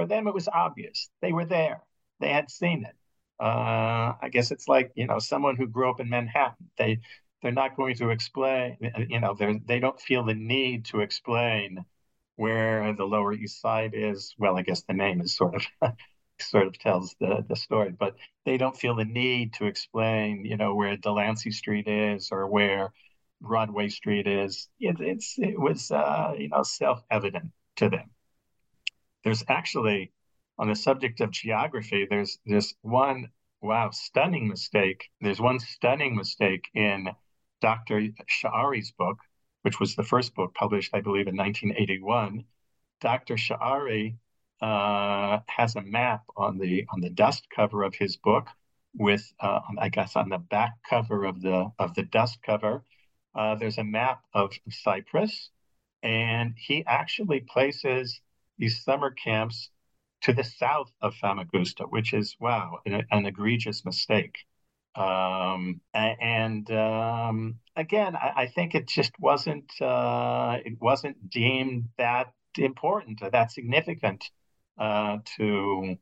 for 0.00 0.06
them, 0.06 0.26
it 0.26 0.34
was 0.34 0.48
obvious. 0.48 1.10
They 1.20 1.32
were 1.32 1.44
there. 1.44 1.82
They 2.20 2.30
had 2.32 2.50
seen 2.50 2.84
it. 2.86 2.96
Uh, 3.38 4.14
I 4.20 4.28
guess 4.30 4.50
it's 4.50 4.68
like 4.68 4.92
you 4.94 5.06
know 5.06 5.18
someone 5.18 5.56
who 5.56 5.66
grew 5.66 5.90
up 5.90 6.00
in 6.00 6.08
Manhattan. 6.08 6.70
They 6.78 7.00
they're 7.42 7.52
not 7.52 7.76
going 7.76 7.96
to 7.96 8.10
explain. 8.10 8.78
You 9.08 9.20
know, 9.20 9.34
they 9.34 9.60
they 9.66 9.78
don't 9.80 10.00
feel 10.00 10.24
the 10.24 10.34
need 10.34 10.86
to 10.86 11.00
explain 11.00 11.84
where 12.36 12.94
the 12.94 13.04
Lower 13.04 13.32
East 13.34 13.60
Side 13.60 13.92
is. 13.94 14.34
Well, 14.38 14.56
I 14.56 14.62
guess 14.62 14.82
the 14.82 14.94
name 14.94 15.20
is 15.20 15.36
sort 15.36 15.54
of 15.56 15.92
sort 16.40 16.66
of 16.66 16.78
tells 16.78 17.14
the 17.20 17.44
the 17.48 17.56
story, 17.56 17.90
but 17.98 18.16
they 18.46 18.56
don't 18.56 18.76
feel 18.76 18.94
the 18.96 19.04
need 19.04 19.54
to 19.54 19.66
explain. 19.66 20.44
You 20.46 20.56
know, 20.56 20.74
where 20.74 20.96
Delancey 20.96 21.50
Street 21.50 21.88
is 21.88 22.30
or 22.32 22.46
where 22.46 22.92
Broadway 23.42 23.88
Street 23.88 24.26
is. 24.26 24.68
It, 24.80 25.00
it's 25.00 25.34
it 25.38 25.58
was 25.60 25.90
uh, 25.90 26.34
you 26.38 26.48
know 26.48 26.62
self 26.62 27.02
evident 27.10 27.52
to 27.76 27.88
them 27.90 28.10
there's 29.24 29.44
actually 29.48 30.12
on 30.58 30.68
the 30.68 30.76
subject 30.76 31.20
of 31.20 31.30
geography, 31.30 32.06
there's 32.08 32.38
this 32.44 32.74
one 32.82 33.30
wow 33.62 33.90
stunning 33.90 34.48
mistake. 34.48 35.08
There's 35.20 35.40
one 35.40 35.58
stunning 35.58 36.16
mistake 36.16 36.68
in 36.74 37.08
Dr. 37.60 38.08
Sha'ari's 38.28 38.92
book, 38.92 39.18
which 39.62 39.80
was 39.80 39.94
the 39.94 40.02
first 40.02 40.34
book 40.34 40.54
published, 40.54 40.94
I 40.94 41.00
believe, 41.00 41.28
in 41.28 41.36
1981. 41.36 42.44
Dr. 43.00 43.34
Sha'ari 43.36 44.16
uh, 44.60 45.40
has 45.46 45.76
a 45.76 45.82
map 45.82 46.24
on 46.36 46.58
the 46.58 46.86
on 46.92 47.00
the 47.00 47.10
dust 47.10 47.46
cover 47.54 47.82
of 47.82 47.94
his 47.94 48.16
book, 48.16 48.48
with 48.94 49.32
uh, 49.40 49.60
I 49.78 49.88
guess 49.88 50.16
on 50.16 50.28
the 50.28 50.38
back 50.38 50.72
cover 50.88 51.24
of 51.24 51.40
the 51.40 51.70
of 51.78 51.94
the 51.94 52.02
dust 52.02 52.38
cover, 52.42 52.84
uh, 53.34 53.54
there's 53.54 53.78
a 53.78 53.84
map 53.84 54.22
of 54.34 54.52
Cyprus, 54.70 55.50
and 56.02 56.54
he 56.56 56.84
actually 56.86 57.40
places 57.40 58.20
these 58.60 58.84
summer 58.84 59.10
camps 59.10 59.70
to 60.20 60.32
the 60.32 60.44
south 60.44 60.92
of 61.00 61.14
Famagusta, 61.14 61.84
which 61.84 62.12
is, 62.12 62.36
wow, 62.38 62.78
an, 62.86 63.04
an 63.10 63.26
egregious 63.26 63.84
mistake. 63.84 64.36
Um, 64.94 65.80
and 65.94 66.70
um, 66.70 67.56
again, 67.74 68.16
I, 68.16 68.32
I, 68.36 68.46
think 68.48 68.74
it 68.74 68.88
just 68.88 69.12
wasn't 69.20 69.70
uh, 69.80 70.58
it 70.64 70.80
wasn't 70.80 71.30
deemed 71.30 71.90
that 71.96 72.32
important 72.58 73.22
or 73.22 73.30
that 73.30 73.52
significant 73.52 74.24
uh, 74.78 75.18
to 75.36 75.96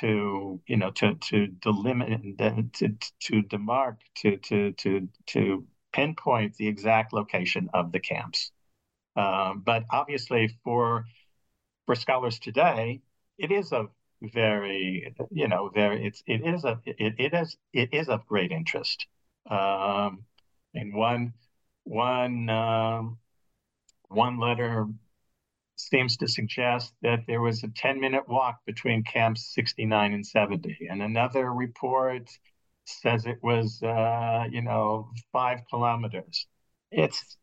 to 0.00 0.60
you 0.66 0.76
know 0.76 0.90
to 0.90 1.14
to 1.14 1.46
delimit 1.46 2.72
to 2.74 2.88
to 3.20 3.42
demark 3.44 3.98
to 4.16 4.38
to 4.38 4.72
to 4.72 5.08
to 5.26 5.64
pinpoint 5.92 6.56
the 6.56 6.66
exact 6.66 7.12
location 7.12 7.70
of 7.72 7.92
the 7.92 8.00
camps. 8.00 8.50
Um, 9.14 9.62
but 9.64 9.84
obviously, 9.90 10.58
for 10.64 11.04
for 11.86 11.94
scholars 11.94 12.38
today, 12.38 13.00
it 13.38 13.50
is 13.50 13.72
a 13.72 13.86
very 14.22 15.14
you 15.30 15.46
know 15.48 15.70
very 15.74 16.06
it's 16.06 16.22
it 16.26 16.40
is 16.42 16.64
a 16.64 16.80
it, 16.86 17.14
it 17.18 17.34
is 17.34 17.56
it 17.72 17.90
is 17.92 18.08
of 18.08 18.26
great 18.26 18.52
interest. 18.52 19.06
Um, 19.50 20.24
and 20.74 20.94
one 20.94 21.32
one 21.84 22.50
um, 22.50 23.18
one 24.08 24.38
letter 24.38 24.86
seems 25.76 26.16
to 26.16 26.28
suggest 26.28 26.92
that 27.02 27.20
there 27.26 27.40
was 27.40 27.62
a 27.62 27.68
10 27.68 28.00
minute 28.00 28.28
walk 28.28 28.60
between 28.66 29.04
camps 29.04 29.52
69 29.54 30.12
and 30.12 30.26
70. 30.26 30.88
And 30.90 31.02
another 31.02 31.52
report 31.52 32.30
says 32.84 33.26
it 33.26 33.38
was, 33.42 33.82
uh, 33.82 34.44
you 34.50 34.62
know, 34.62 35.10
five 35.32 35.60
kilometers. 35.68 36.46
It's, 36.90 37.36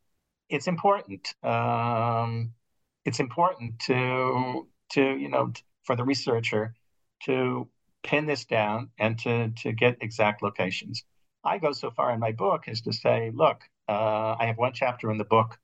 it's 0.50 0.68
important. 0.68 1.34
Um, 1.44 2.54
it's 3.06 3.20
important 3.20 3.80
to, 3.80 4.68
to, 4.92 5.02
you 5.02 5.30
know, 5.30 5.52
for 5.84 5.96
the 5.96 6.04
researcher 6.04 6.74
to 7.26 7.68
pin 8.04 8.26
this 8.26 8.46
down 8.46 8.90
and 9.00 9.18
to, 9.20 9.50
to 9.50 9.72
get 9.72 9.98
exact 10.02 10.42
locations. 10.42 11.04
I 11.44 11.58
go 11.58 11.72
so 11.72 11.92
far 11.92 12.12
in 12.12 12.20
my 12.20 12.32
book 12.32 12.68
as 12.68 12.82
to 12.82 12.94
say, 12.94 13.32
look, 13.34 13.62
uh, 13.90 14.36
I 14.40 14.46
have 14.46 14.58
one 14.58 14.74
chapter 14.74 15.12
in 15.12 15.18
the 15.18 15.26
book 15.26 15.58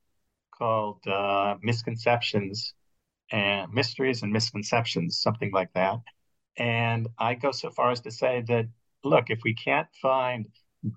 called 0.58 1.06
uh, 1.08 1.56
Misconceptions 1.62 2.74
and 3.32 3.74
Mysteries 3.74 4.24
and 4.24 4.34
Misconceptions, 4.34 5.20
something 5.20 5.52
like 5.54 5.72
that. 5.74 6.00
And 6.58 7.08
I 7.18 7.36
go 7.36 7.52
so 7.52 7.70
far 7.70 7.92
as 7.92 8.02
to 8.02 8.12
say 8.12 8.44
that, 8.48 8.68
look, 9.04 9.30
if 9.30 9.40
we 9.44 9.54
can't 9.54 9.88
find 10.02 10.48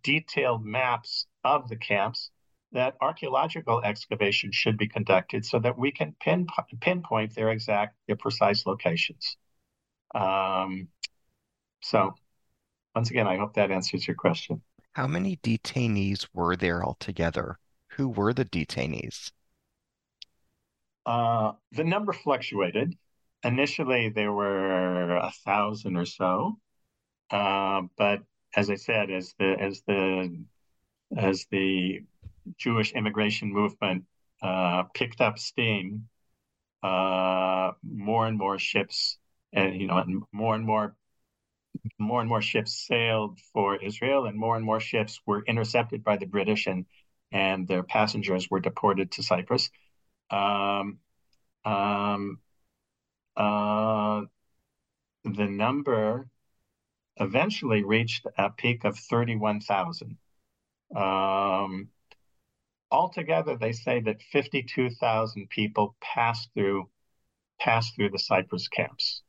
detailed 0.03 0.65
maps 0.65 1.27
of 1.45 1.69
the 1.69 1.77
camps, 1.77 2.31
that 2.73 2.97
archaeological 3.01 3.83
excavation 3.85 4.51
should 4.53 4.79
be 4.79 4.89
conducted 4.89 5.45
so 5.45 5.59
that 5.59 5.79
we 5.79 5.93
can 5.93 6.15
pin, 6.21 6.47
pinpoint 6.81 7.35
their 7.35 7.51
exact, 7.51 7.97
their 8.07 8.17
precise 8.17 8.67
locations. 8.67 9.37
Um, 10.15 10.89
so, 11.83 12.15
once 12.95 13.11
again, 13.11 13.27
I 13.27 13.37
hope 13.37 13.55
that 13.55 13.71
answers 13.71 14.07
your 14.07 14.17
question. 14.17 14.63
How 14.93 15.07
many 15.07 15.37
detainees 15.37 16.27
were 16.35 16.57
there 16.57 16.85
altogether? 16.85 17.59
Who 17.97 18.09
were 18.09 18.33
the 18.33 18.45
detainees? 18.45 19.33
Uh, 21.05 21.53
the 21.73 21.85
number 21.85 22.13
fluctuated. 22.13 22.97
Initially, 23.45 24.09
there 24.09 24.33
were 24.33 25.17
a 25.17 25.33
thousand 25.45 25.97
or 25.97 26.07
so, 26.07 26.59
uh, 27.31 27.83
but 27.97 28.23
as 28.55 28.71
I 28.71 28.77
said, 28.77 29.11
as 29.11 29.35
the 29.39 29.57
as 29.59 29.83
the 29.87 30.45
as 31.17 31.47
the 31.51 32.05
Jewish 32.59 32.93
immigration 32.93 33.53
movement 33.53 34.05
uh, 34.43 34.85
picked 34.95 35.21
up 35.21 35.39
steam, 35.39 36.09
uh, 36.83 37.73
more 37.83 38.27
and 38.27 38.39
more 38.39 38.59
ships, 38.59 39.19
and 39.53 39.81
you 39.81 39.87
know, 39.87 39.99
and 39.99 40.23
more 40.33 40.55
and 40.55 40.65
more 40.65 40.97
more 41.99 42.21
and 42.21 42.29
more 42.29 42.43
ships 42.43 42.87
sailed 42.87 43.39
for 43.53 43.77
Israel, 43.77 44.27
and 44.27 44.37
more 44.39 44.57
and 44.57 44.65
more 44.65 44.81
ships 44.81 45.21
were 45.27 45.43
intercepted 45.47 46.05
by 46.05 46.17
the 46.17 46.27
British, 46.27 46.67
and 46.67 46.87
and 47.33 47.67
their 47.69 47.83
passengers 47.83 48.51
were 48.51 48.61
deported 48.61 49.13
to 49.13 49.23
Cyprus 49.23 49.71
um, 50.33 50.99
um, 51.65 52.39
uh, 53.37 54.23
the 55.25 55.47
number 55.47 56.29
eventually 57.17 57.85
reached 57.85 58.27
a 58.39 58.51
peak 58.51 58.85
of 58.85 58.99
31,000. 58.99 60.17
Um, 60.97 61.89
altogether, 62.93 63.57
they 63.57 63.73
say 63.73 64.01
that 64.01 64.23
52,000 64.33 65.49
people 65.49 65.97
passed 66.01 66.51
through 66.55 66.89
passed 67.59 67.95
through 67.95 68.11
the 68.11 68.19
Cyprus 68.19 68.69
camps. 68.69 69.23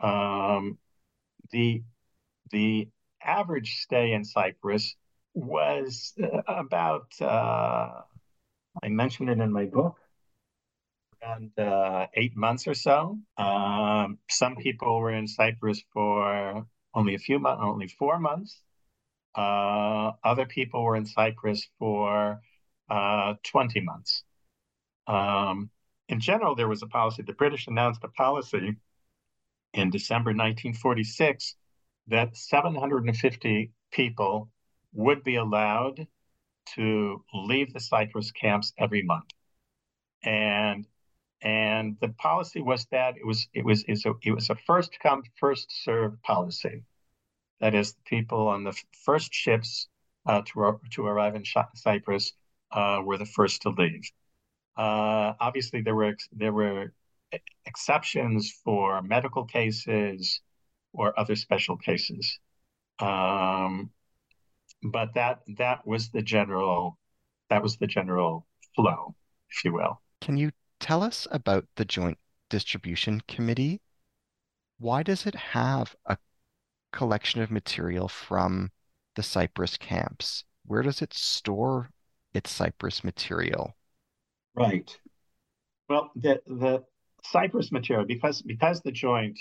Um, 0.00 0.78
the 1.50 1.82
the 2.50 2.88
average 3.22 3.80
stay 3.82 4.12
in 4.12 4.24
Cyprus 4.24 4.94
was 5.34 6.14
uh, 6.22 6.42
about 6.46 7.08
uh, 7.20 8.02
I 8.82 8.88
mentioned 8.88 9.30
it 9.30 9.38
in 9.38 9.52
my 9.52 9.66
book 9.66 9.96
around 11.22 11.58
uh, 11.58 12.06
eight 12.14 12.36
months 12.36 12.66
or 12.66 12.74
so. 12.74 13.18
Um, 13.36 14.18
some 14.30 14.56
people 14.56 14.98
were 15.00 15.12
in 15.12 15.26
Cyprus 15.26 15.82
for 15.92 16.66
only 16.94 17.14
a 17.14 17.18
few 17.18 17.38
months, 17.38 17.62
only 17.64 17.88
four 17.88 18.18
months. 18.18 18.60
Uh, 19.34 20.12
other 20.24 20.46
people 20.46 20.82
were 20.82 20.96
in 20.96 21.06
Cyprus 21.06 21.68
for 21.78 22.40
uh, 22.90 23.34
20 23.44 23.80
months. 23.80 24.22
Um, 25.06 25.70
in 26.08 26.20
general, 26.20 26.54
there 26.54 26.68
was 26.68 26.82
a 26.82 26.86
policy. 26.86 27.22
The 27.22 27.32
British 27.32 27.66
announced 27.66 28.02
a 28.04 28.08
policy 28.08 28.76
in 29.74 29.90
December 29.90 30.30
1946 30.30 31.54
that 32.08 32.36
750 32.36 33.72
people 33.90 34.48
would 34.92 35.22
be 35.22 35.36
allowed 35.36 36.06
to 36.74 37.24
leave 37.34 37.72
the 37.72 37.80
Cyprus 37.80 38.30
camps 38.30 38.72
every 38.78 39.02
month. 39.02 39.30
And 40.22 40.86
and 41.40 41.96
the 42.00 42.08
policy 42.08 42.60
was 42.60 42.86
that 42.86 43.16
it 43.16 43.24
was 43.24 43.46
it 43.54 43.64
was 43.64 43.84
a, 43.88 44.12
it 44.22 44.32
was 44.32 44.50
a 44.50 44.56
first 44.56 44.98
come 45.00 45.22
first 45.36 45.70
served 45.84 46.20
policy. 46.22 46.82
That 47.60 47.74
is, 47.74 47.94
the 47.94 48.02
people 48.06 48.48
on 48.48 48.64
the 48.64 48.76
first 49.04 49.32
ships 49.32 49.88
uh, 50.26 50.42
to 50.46 50.80
to 50.92 51.06
arrive 51.06 51.36
in 51.36 51.44
Cyprus 51.74 52.32
uh, 52.70 53.00
were 53.04 53.18
the 53.18 53.26
first 53.26 53.62
to 53.62 53.70
leave. 53.70 54.10
Uh, 54.76 55.34
obviously, 55.40 55.82
there 55.82 55.94
were 55.94 56.16
there 56.32 56.52
were 56.52 56.92
exceptions 57.66 58.52
for 58.64 59.02
medical 59.02 59.44
cases 59.44 60.40
or 60.92 61.18
other 61.18 61.36
special 61.36 61.76
cases, 61.76 62.38
um, 63.00 63.90
but 64.82 65.14
that 65.14 65.40
that 65.58 65.86
was 65.86 66.10
the 66.10 66.22
general 66.22 66.98
that 67.50 67.62
was 67.62 67.76
the 67.76 67.86
general 67.86 68.46
flow, 68.76 69.14
if 69.50 69.64
you 69.64 69.72
will. 69.72 70.00
Can 70.20 70.36
you 70.36 70.52
tell 70.80 71.02
us 71.02 71.26
about 71.30 71.66
the 71.76 71.84
Joint 71.84 72.18
Distribution 72.48 73.20
Committee. 73.28 73.80
Why 74.78 75.02
does 75.02 75.26
it 75.26 75.34
have 75.34 75.94
a 76.06 76.18
collection 76.92 77.42
of 77.42 77.50
material 77.50 78.08
from 78.08 78.70
the 79.16 79.22
Cyprus 79.22 79.76
camps? 79.76 80.44
Where 80.64 80.82
does 80.82 81.02
it 81.02 81.12
store 81.12 81.90
its 82.34 82.50
Cyprus 82.50 83.04
material? 83.04 83.74
Right. 84.54 84.96
Well, 85.88 86.10
the 86.16 86.40
the 86.46 86.84
Cyprus 87.24 87.72
material, 87.72 88.06
because 88.06 88.42
because 88.42 88.80
the 88.82 88.92
joint 88.92 89.38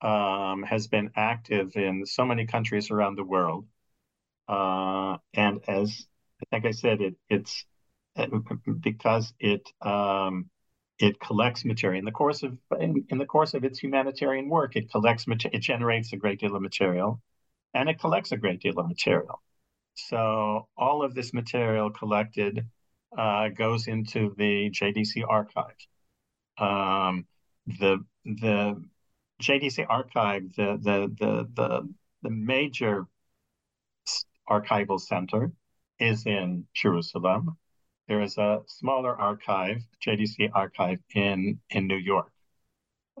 um, 0.00 0.62
has 0.62 0.88
been 0.88 1.10
active 1.16 1.76
in 1.76 2.06
so 2.06 2.24
many 2.24 2.46
countries 2.46 2.90
around 2.90 3.16
the 3.16 3.24
world, 3.24 3.66
uh, 4.48 5.18
and 5.34 5.60
as 5.68 6.06
think 6.52 6.66
I 6.66 6.70
said, 6.70 7.00
it 7.00 7.14
it's 7.28 7.64
because 8.80 9.32
it 9.40 9.68
um, 9.80 10.50
it 10.98 11.18
collects 11.18 11.64
material 11.64 11.98
in 11.98 12.04
the 12.04 12.12
course 12.12 12.42
of 12.42 12.58
in, 12.78 13.04
in, 13.08 13.18
the 13.18 13.26
course 13.26 13.54
of 13.54 13.64
its 13.64 13.78
humanitarian 13.78 14.48
work. 14.48 14.76
It 14.76 14.90
collects 14.90 15.26
material. 15.26 15.58
it 15.58 15.62
generates 15.62 16.12
a 16.12 16.16
great 16.16 16.38
deal 16.38 16.54
of 16.54 16.62
material, 16.62 17.20
and 17.74 17.88
it 17.88 17.98
collects 17.98 18.32
a 18.32 18.36
great 18.36 18.60
deal 18.60 18.78
of 18.78 18.86
material. 18.86 19.42
So 19.94 20.68
all 20.76 21.04
of 21.04 21.14
this 21.14 21.32
material 21.32 21.90
collected 21.90 22.66
uh, 23.16 23.48
goes 23.48 23.88
into 23.88 24.34
the 24.36 24.70
JDC 24.70 25.24
archive. 25.28 25.76
Um, 26.58 27.26
the 27.66 28.04
the 28.24 28.82
JDC 29.42 29.86
archive, 29.88 30.54
the 30.56 30.78
the 30.80 31.14
the 31.18 31.48
the, 31.54 31.94
the 32.22 32.30
major 32.30 33.06
archival 34.48 35.00
center 35.00 35.52
is 35.98 36.26
in 36.26 36.66
Jerusalem 36.74 37.56
there 38.08 38.20
is 38.20 38.36
a 38.36 38.62
smaller 38.66 39.18
archive, 39.18 39.82
JDC 40.04 40.50
archive 40.52 40.98
in 41.14 41.60
in 41.70 41.86
New 41.86 41.96
York. 41.96 42.30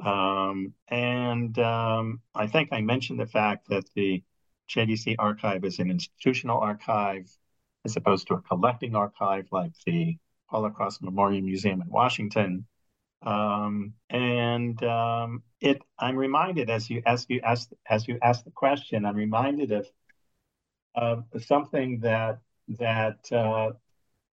Um, 0.04 0.74
and 0.88 1.58
um, 1.58 2.20
I 2.34 2.46
think 2.46 2.70
I 2.72 2.80
mentioned 2.80 3.20
the 3.20 3.26
fact 3.26 3.68
that 3.68 3.84
the 3.94 4.22
JDC 4.74 5.16
archive 5.18 5.64
is 5.64 5.78
an 5.78 5.90
institutional 5.90 6.58
archive 6.58 7.30
as 7.84 7.96
opposed 7.96 8.28
to 8.28 8.34
a 8.34 8.40
collecting 8.42 8.94
archive 8.94 9.48
like 9.50 9.72
the 9.86 10.16
Holocaust 10.46 11.02
Memorial 11.02 11.42
Museum 11.42 11.82
in 11.82 11.88
Washington. 11.88 12.66
Um, 13.22 13.94
and 14.10 14.82
um, 14.82 15.42
it, 15.60 15.82
I'm 15.98 16.16
reminded 16.16 16.70
as 16.70 16.90
you 16.90 17.02
as 17.06 17.26
you 17.28 17.40
ask 17.42 17.70
as 17.88 18.08
you 18.08 18.18
ask 18.22 18.44
the 18.44 18.50
question, 18.50 19.04
I'm 19.04 19.16
reminded 19.16 19.72
of 19.72 19.86
of 20.94 21.24
something 21.44 22.00
that 22.00 22.40
that 22.68 23.32
uh, 23.32 23.72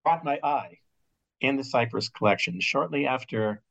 caught 0.05 0.24
my 0.24 0.39
eye 0.43 0.78
in 1.41 1.57
the 1.57 1.64
Cyprus 1.64 2.09
collection. 2.09 2.61
Shortly 2.61 3.07
after 3.07 3.62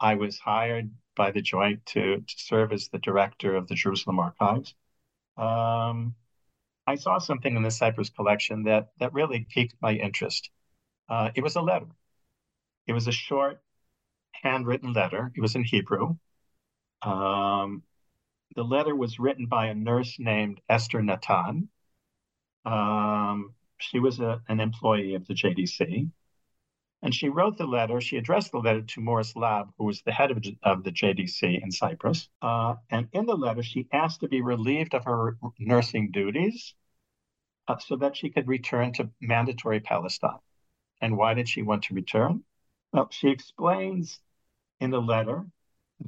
I 0.00 0.14
was 0.14 0.38
hired 0.38 0.90
by 1.14 1.30
the 1.30 1.42
Joint 1.42 1.84
to, 1.86 2.18
to 2.18 2.34
serve 2.36 2.72
as 2.72 2.88
the 2.88 2.98
director 2.98 3.54
of 3.54 3.68
the 3.68 3.74
Jerusalem 3.74 4.18
Archives, 4.18 4.74
um, 5.36 6.14
I 6.86 6.96
saw 6.96 7.18
something 7.18 7.56
in 7.56 7.62
the 7.62 7.70
Cyprus 7.70 8.10
collection 8.10 8.64
that 8.64 8.90
that 8.98 9.12
really 9.12 9.46
piqued 9.48 9.76
my 9.80 9.92
interest. 9.92 10.50
Uh, 11.08 11.30
it 11.34 11.42
was 11.42 11.56
a 11.56 11.60
letter. 11.62 11.86
It 12.86 12.92
was 12.92 13.06
a 13.08 13.12
short, 13.12 13.62
handwritten 14.32 14.92
letter. 14.92 15.32
It 15.36 15.40
was 15.40 15.54
in 15.54 15.64
Hebrew. 15.64 16.16
Um, 17.02 17.82
the 18.54 18.64
letter 18.64 18.94
was 18.94 19.18
written 19.18 19.46
by 19.46 19.66
a 19.66 19.74
nurse 19.74 20.16
named 20.18 20.60
Esther 20.68 21.02
Natan. 21.02 21.68
Um, 22.64 23.54
she 23.78 23.98
was 23.98 24.20
a, 24.20 24.40
an 24.48 24.60
employee 24.60 25.14
of 25.14 25.26
the 25.26 25.34
JDC. 25.34 26.10
And 27.02 27.12
she 27.12 27.28
wrote 27.28 27.58
the 27.58 27.66
letter, 27.66 28.00
she 28.00 28.16
addressed 28.16 28.52
the 28.52 28.58
letter 28.58 28.82
to 28.82 29.00
Morris 29.00 29.34
Laub, 29.34 29.72
who 29.76 29.84
was 29.84 30.02
the 30.02 30.12
head 30.12 30.30
of, 30.30 30.44
of 30.62 30.84
the 30.84 30.92
JDC 30.92 31.60
in 31.60 31.72
Cyprus. 31.72 32.28
Uh, 32.40 32.76
and 32.90 33.08
in 33.12 33.26
the 33.26 33.36
letter, 33.36 33.62
she 33.62 33.88
asked 33.92 34.20
to 34.20 34.28
be 34.28 34.40
relieved 34.40 34.94
of 34.94 35.04
her 35.04 35.36
nursing 35.58 36.12
duties 36.12 36.74
uh, 37.66 37.78
so 37.78 37.96
that 37.96 38.16
she 38.16 38.30
could 38.30 38.46
return 38.46 38.92
to 38.92 39.10
mandatory 39.20 39.80
Palestine. 39.80 40.38
And 41.00 41.16
why 41.16 41.34
did 41.34 41.48
she 41.48 41.62
want 41.62 41.84
to 41.84 41.94
return? 41.94 42.44
Well, 42.92 43.08
she 43.10 43.30
explains 43.30 44.20
in 44.78 44.90
the 44.90 45.02
letter 45.02 45.44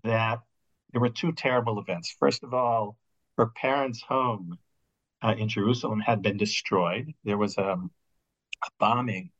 that 0.05 0.43
there 0.93 1.01
were 1.01 1.11
two 1.11 1.33
terrible 1.33 1.81
events. 1.81 2.15
First 2.21 2.45
of 2.45 2.55
all, 2.55 2.97
her 3.37 3.47
parents' 3.47 4.03
home 4.03 4.59
uh, 5.23 5.35
in 5.37 5.49
Jerusalem 5.49 5.99
had 5.99 6.23
been 6.23 6.37
destroyed. 6.37 7.15
There 7.25 7.39
was 7.39 7.59
um, 7.59 7.91
a 8.63 8.69
bombing 8.79 9.31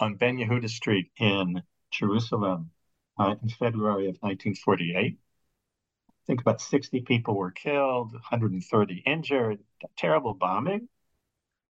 on 0.00 0.16
Ben 0.16 0.36
Yehuda 0.36 0.68
Street 0.68 1.10
in 1.18 1.62
Jerusalem 1.90 2.70
uh, 3.18 3.34
in 3.42 3.48
February 3.48 4.04
of 4.08 4.16
1948. 4.20 5.18
I 5.18 6.14
think 6.26 6.40
about 6.40 6.60
60 6.60 7.00
people 7.02 7.34
were 7.36 7.50
killed, 7.50 8.12
130 8.12 9.02
injured, 9.06 9.58
terrible 9.96 10.34
bombing. 10.34 10.88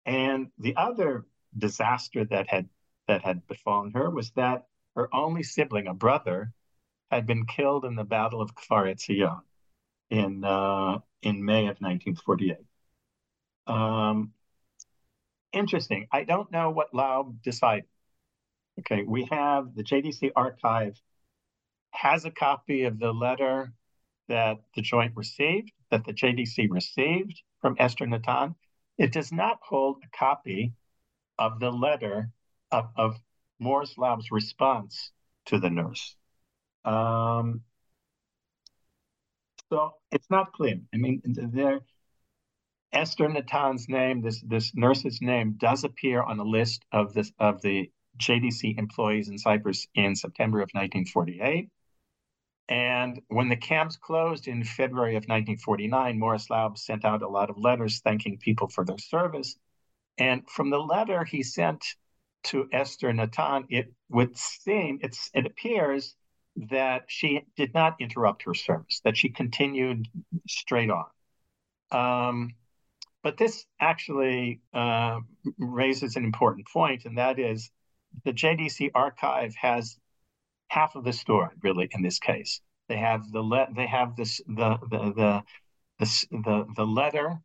And 0.05 0.51
the 0.57 0.75
other 0.75 1.25
disaster 1.57 2.25
that 2.25 2.49
had 2.49 2.69
that 3.07 3.23
had 3.23 3.47
befallen 3.47 3.91
her 3.93 4.09
was 4.09 4.31
that 4.31 4.67
her 4.95 5.13
only 5.13 5.43
sibling, 5.43 5.87
a 5.87 5.93
brother, 5.93 6.51
had 7.11 7.25
been 7.25 7.45
killed 7.45 7.85
in 7.85 7.95
the 7.95 8.03
Battle 8.03 8.41
of 8.41 8.55
Kfar 8.55 8.93
Etzion 8.93 9.41
in 10.09 10.43
uh, 10.43 10.99
in 11.21 11.43
May 11.45 11.67
of 11.67 11.77
1948. 11.79 12.57
Um, 13.67 14.33
interesting. 15.53 16.07
I 16.11 16.23
don't 16.23 16.51
know 16.51 16.71
what 16.71 16.93
Laub 16.93 17.41
decided. 17.41 17.85
Okay, 18.79 19.03
we 19.07 19.27
have 19.31 19.75
the 19.75 19.83
JDC 19.83 20.31
archive 20.35 21.01
has 21.91 22.25
a 22.25 22.31
copy 22.31 22.83
of 22.83 22.99
the 22.99 23.11
letter 23.11 23.73
that 24.27 24.57
the 24.75 24.81
joint 24.81 25.13
received, 25.15 25.71
that 25.89 26.05
the 26.05 26.13
JDC 26.13 26.67
received 26.69 27.41
from 27.61 27.75
Esther 27.79 28.05
Natan. 28.05 28.55
It 28.97 29.11
does 29.13 29.31
not 29.31 29.59
hold 29.61 30.03
a 30.03 30.17
copy 30.17 30.73
of 31.39 31.59
the 31.59 31.71
letter 31.71 32.29
of, 32.71 32.89
of 32.95 33.15
Morris 33.59 33.97
Laub's 33.97 34.31
response 34.31 35.11
to 35.45 35.59
the 35.59 35.69
nurse. 35.69 36.15
Um, 36.85 37.61
so 39.69 39.93
it's 40.11 40.29
not 40.29 40.53
clear. 40.53 40.79
I 40.93 40.97
mean, 40.97 41.21
there, 41.25 41.79
Esther 42.93 43.27
Natan's 43.27 43.89
name, 43.89 44.21
this 44.21 44.41
this 44.41 44.71
nurse's 44.75 45.21
name, 45.21 45.55
does 45.57 45.83
appear 45.83 46.21
on 46.21 46.39
a 46.39 46.43
list 46.43 46.85
of 46.91 47.13
this 47.13 47.31
of 47.39 47.61
the 47.61 47.91
JDC 48.17 48.77
employees 48.77 49.29
in 49.29 49.37
Cyprus 49.37 49.87
in 49.95 50.15
September 50.15 50.59
of 50.59 50.69
1948. 50.73 51.69
And 52.69 53.21
when 53.29 53.49
the 53.49 53.55
camps 53.55 53.95
closed 53.95 54.47
in 54.47 54.63
February 54.63 55.15
of 55.15 55.23
1949, 55.23 56.19
Morris 56.19 56.49
Laub 56.49 56.77
sent 56.77 57.05
out 57.05 57.21
a 57.21 57.27
lot 57.27 57.49
of 57.49 57.57
letters 57.57 57.99
thanking 57.99 58.37
people 58.37 58.67
for 58.67 58.83
their 58.83 58.97
service. 58.97 59.55
And 60.17 60.47
from 60.49 60.69
the 60.69 60.79
letter 60.79 61.23
he 61.23 61.43
sent 61.43 61.85
to 62.45 62.67
Esther 62.71 63.13
Natan, 63.13 63.65
it 63.69 63.93
would 64.09 64.37
seem, 64.37 64.99
it's, 65.01 65.29
it 65.33 65.45
appears 65.45 66.15
that 66.69 67.05
she 67.07 67.45
did 67.55 67.73
not 67.73 67.95
interrupt 67.99 68.43
her 68.43 68.53
service, 68.53 68.99
that 69.03 69.15
she 69.15 69.29
continued 69.29 70.07
straight 70.47 70.89
on. 70.89 71.05
Um, 71.91 72.55
but 73.23 73.37
this 73.37 73.65
actually 73.79 74.61
uh, 74.73 75.19
raises 75.57 76.15
an 76.15 76.25
important 76.25 76.67
point, 76.67 77.05
and 77.05 77.17
that 77.17 77.39
is 77.39 77.71
the 78.25 78.33
JDC 78.33 78.91
archive 78.95 79.55
has 79.55 79.97
half 80.69 80.95
of 80.95 81.03
the 81.03 81.13
story 81.13 81.49
really 81.63 81.87
in 81.91 82.01
this 82.01 82.19
case. 82.19 82.61
They 82.89 82.97
have 82.97 83.31
the 83.31 83.41
le- 83.41 83.67
they 83.75 83.87
have 83.87 84.15
this 84.15 84.41
the 84.47 84.77
the 84.89 85.13
the 85.13 85.43
the, 85.99 86.25
the, 86.31 86.65
the 86.75 86.85
letter 86.85 87.41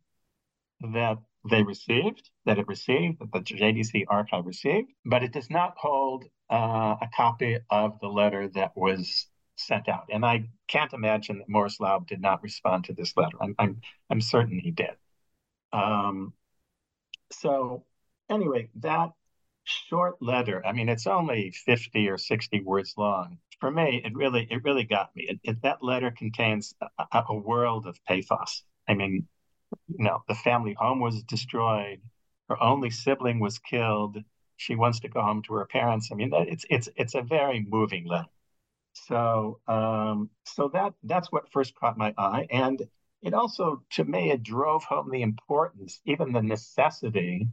that 0.81 1.17
they 1.49 1.63
received, 1.63 2.29
that 2.45 2.59
it 2.59 2.67
received, 2.67 3.19
that 3.19 3.31
the 3.31 3.39
JDC 3.39 4.03
archive 4.07 4.45
received, 4.45 4.91
but 5.05 5.23
it 5.23 5.33
does 5.33 5.49
not 5.49 5.75
hold 5.77 6.25
uh, 6.49 6.95
a 7.01 7.07
copy 7.15 7.57
of 7.69 7.99
the 7.99 8.07
letter 8.07 8.47
that 8.49 8.71
was 8.75 9.27
sent 9.55 9.89
out. 9.89 10.05
And 10.11 10.25
I 10.25 10.49
can't 10.67 10.93
imagine 10.93 11.39
that 11.39 11.49
Morris 11.49 11.79
Laub 11.79 12.07
did 12.07 12.21
not 12.21 12.43
respond 12.43 12.85
to 12.85 12.93
this 12.93 13.15
letter. 13.17 13.37
I'm 13.41 13.55
I'm, 13.59 13.81
I'm 14.09 14.21
certain 14.21 14.59
he 14.59 14.71
did. 14.71 14.95
Um, 15.71 16.33
so 17.31 17.83
anyway, 18.29 18.69
that 18.75 19.11
short 19.63 20.21
letter, 20.21 20.65
I 20.65 20.71
mean, 20.73 20.89
it's 20.89 21.07
only 21.07 21.51
50 21.51 22.07
or 22.09 22.17
60 22.17 22.61
words 22.61 22.93
long. 22.97 23.37
For 23.59 23.71
me, 23.71 24.01
it 24.03 24.13
really 24.15 24.47
it 24.49 24.63
really 24.63 24.83
got 24.83 25.15
me. 25.15 25.23
It, 25.29 25.39
it, 25.43 25.61
that 25.63 25.83
letter 25.83 26.11
contains 26.11 26.75
a, 26.81 27.23
a 27.29 27.35
world 27.35 27.87
of 27.87 28.03
pathos. 28.05 28.63
I 28.87 28.93
mean, 28.93 29.27
you 29.87 30.03
know, 30.03 30.23
the 30.27 30.35
family 30.35 30.73
home 30.73 30.99
was 30.99 31.23
destroyed. 31.23 32.01
Her 32.49 32.61
only 32.61 32.89
sibling 32.89 33.39
was 33.39 33.59
killed. 33.59 34.17
She 34.57 34.75
wants 34.75 34.99
to 35.01 35.09
go 35.09 35.21
home 35.21 35.41
to 35.43 35.53
her 35.55 35.65
parents. 35.65 36.09
I 36.11 36.15
mean, 36.15 36.31
it's 36.33 36.65
it's 36.69 36.89
it's 36.95 37.15
a 37.15 37.21
very 37.21 37.65
moving 37.67 38.05
letter. 38.05 38.27
So 38.93 39.59
um, 39.67 40.29
so 40.45 40.69
that 40.73 40.93
that's 41.03 41.31
what 41.31 41.51
first 41.51 41.75
caught 41.75 41.97
my 41.97 42.13
eye, 42.17 42.47
and 42.51 42.81
it 43.23 43.33
also, 43.33 43.81
to 43.91 44.03
me, 44.03 44.31
it 44.31 44.43
drove 44.43 44.83
home 44.83 45.09
the 45.09 45.21
importance, 45.21 46.01
even 46.05 46.33
the 46.33 46.41
necessity 46.41 47.47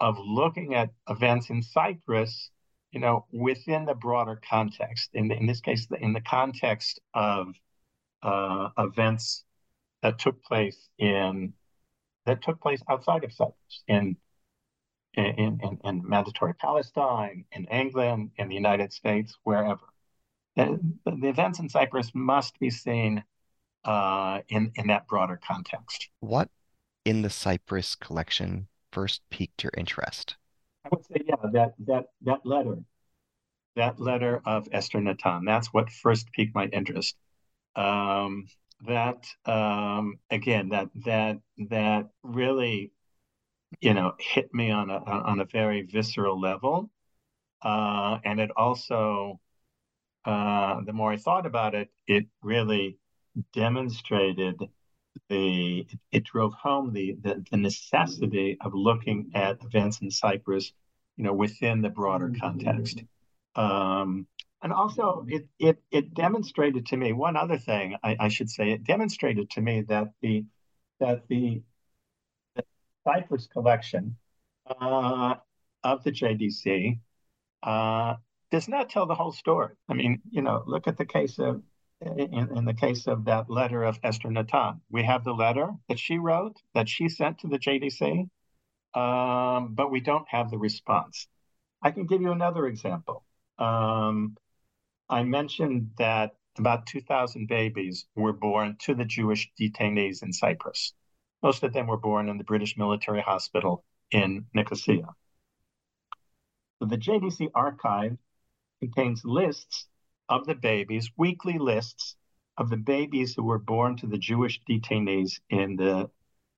of 0.00 0.18
looking 0.18 0.74
at 0.74 0.90
events 1.08 1.50
in 1.50 1.62
Cyprus, 1.62 2.50
you 2.90 3.00
know, 3.00 3.26
within 3.32 3.84
the 3.84 3.94
broader 3.94 4.40
context. 4.48 5.10
In, 5.14 5.30
in 5.30 5.46
this 5.46 5.60
case, 5.60 5.86
in 6.00 6.12
the 6.12 6.20
context 6.20 7.00
of 7.14 7.54
uh, 8.22 8.68
events 8.78 9.44
that 10.02 10.18
took 10.18 10.42
place 10.44 10.88
in 10.98 11.52
that 12.26 12.42
took 12.42 12.60
place 12.60 12.82
outside 12.88 13.24
of 13.24 13.32
Cyprus, 13.32 13.82
in 13.86 14.16
in, 15.14 15.60
in, 15.62 15.78
in 15.84 16.02
mandatory 16.06 16.54
Palestine, 16.54 17.44
in 17.52 17.64
England, 17.66 18.32
in 18.36 18.48
the 18.48 18.54
United 18.54 18.92
States, 18.92 19.38
wherever. 19.44 19.80
The, 20.56 20.78
the 21.04 21.28
events 21.28 21.58
in 21.58 21.68
Cyprus 21.68 22.10
must 22.14 22.58
be 22.58 22.70
seen 22.70 23.24
uh, 23.84 24.40
in 24.48 24.72
in 24.74 24.88
that 24.88 25.06
broader 25.06 25.40
context. 25.46 26.08
What 26.20 26.50
in 27.04 27.22
the 27.22 27.30
Cyprus 27.30 27.94
collection 27.94 28.68
first 28.96 29.20
piqued 29.28 29.62
your 29.62 29.72
interest? 29.76 30.36
I 30.86 30.88
would 30.90 31.04
say, 31.04 31.22
yeah, 31.26 31.50
that 31.52 31.74
that 31.86 32.06
that 32.22 32.46
letter, 32.46 32.78
that 33.74 34.00
letter 34.00 34.40
of 34.46 34.68
Esther 34.72 35.02
Natan. 35.02 35.44
That's 35.44 35.68
what 35.68 35.90
first 35.90 36.32
piqued 36.32 36.54
my 36.54 36.64
interest. 36.64 37.14
Um, 37.74 38.46
that 38.86 39.26
um, 39.44 40.18
again, 40.30 40.70
that 40.70 40.88
that 41.04 41.36
that 41.68 42.08
really, 42.22 42.92
you 43.82 43.92
know, 43.92 44.14
hit 44.18 44.54
me 44.54 44.70
on 44.70 44.88
a 44.88 44.96
on 44.96 45.40
a 45.40 45.44
very 45.44 45.82
visceral 45.82 46.40
level, 46.40 46.90
uh, 47.60 48.16
and 48.24 48.40
it 48.40 48.50
also, 48.56 49.38
uh, 50.24 50.80
the 50.86 50.94
more 50.94 51.12
I 51.12 51.18
thought 51.18 51.44
about 51.44 51.74
it, 51.74 51.90
it 52.06 52.24
really 52.42 52.96
demonstrated 53.52 54.56
the 55.28 55.86
it 56.12 56.24
drove 56.24 56.54
home 56.54 56.92
the, 56.92 57.16
the, 57.22 57.44
the 57.50 57.56
necessity 57.56 58.56
of 58.60 58.74
looking 58.74 59.30
at 59.34 59.62
events 59.64 60.00
in 60.00 60.10
Cyprus, 60.10 60.72
you 61.16 61.24
know, 61.24 61.32
within 61.32 61.82
the 61.82 61.88
broader 61.90 62.32
context. 62.40 63.02
Um, 63.54 64.26
and 64.62 64.72
also, 64.72 65.24
it, 65.28 65.46
it 65.58 65.82
it 65.90 66.14
demonstrated 66.14 66.86
to 66.86 66.96
me 66.96 67.12
one 67.12 67.36
other 67.36 67.58
thing. 67.58 67.96
I, 68.02 68.16
I, 68.18 68.28
should 68.28 68.50
say 68.50 68.70
it 68.70 68.84
demonstrated 68.84 69.50
to 69.50 69.60
me 69.60 69.82
that 69.82 70.08
the 70.22 70.44
that 70.98 71.28
the, 71.28 71.62
the 72.54 72.64
Cyprus 73.04 73.46
collection 73.46 74.16
uh, 74.66 75.36
of 75.84 76.02
the 76.04 76.10
JDC 76.10 76.98
uh, 77.62 78.14
does 78.50 78.68
not 78.68 78.90
tell 78.90 79.06
the 79.06 79.14
whole 79.14 79.32
story. 79.32 79.74
I 79.88 79.94
mean, 79.94 80.22
you 80.30 80.42
know, 80.42 80.62
look 80.66 80.86
at 80.88 80.96
the 80.96 81.06
case 81.06 81.38
of 81.38 81.62
in, 82.00 82.56
in 82.56 82.64
the 82.64 82.74
case 82.74 83.06
of 83.06 83.24
that 83.24 83.48
letter 83.50 83.82
of 83.82 83.98
Esther 84.02 84.30
Natan. 84.30 84.80
We 84.90 85.04
have 85.04 85.24
the 85.24 85.32
letter 85.32 85.70
that 85.88 85.98
she 85.98 86.18
wrote, 86.18 86.60
that 86.74 86.88
she 86.88 87.08
sent 87.08 87.38
to 87.40 87.48
the 87.48 87.58
JDC, 87.58 88.28
um, 88.94 89.74
but 89.74 89.90
we 89.90 90.00
don't 90.00 90.28
have 90.28 90.50
the 90.50 90.58
response. 90.58 91.28
I 91.82 91.90
can 91.90 92.06
give 92.06 92.22
you 92.22 92.32
another 92.32 92.66
example. 92.66 93.24
Um, 93.58 94.36
I 95.08 95.22
mentioned 95.22 95.90
that 95.98 96.32
about 96.58 96.86
2,000 96.86 97.46
babies 97.48 98.06
were 98.14 98.32
born 98.32 98.76
to 98.80 98.94
the 98.94 99.04
Jewish 99.04 99.50
detainees 99.58 100.22
in 100.22 100.32
Cyprus. 100.32 100.92
Most 101.42 101.62
of 101.62 101.72
them 101.72 101.86
were 101.86 101.98
born 101.98 102.28
in 102.28 102.38
the 102.38 102.44
British 102.44 102.76
military 102.76 103.20
hospital 103.20 103.84
in 104.10 104.46
Nicosia. 104.54 105.14
the 106.80 106.96
JDC 106.96 107.50
archive 107.54 108.16
contains 108.80 109.24
lists 109.24 109.86
of 110.28 110.46
the 110.46 110.54
babies, 110.54 111.10
weekly 111.16 111.58
lists 111.58 112.16
of 112.58 112.70
the 112.70 112.76
babies 112.76 113.34
who 113.34 113.44
were 113.44 113.58
born 113.58 113.96
to 113.98 114.06
the 114.06 114.18
Jewish 114.18 114.60
detainees 114.68 115.40
in 115.50 115.76
the 115.76 116.10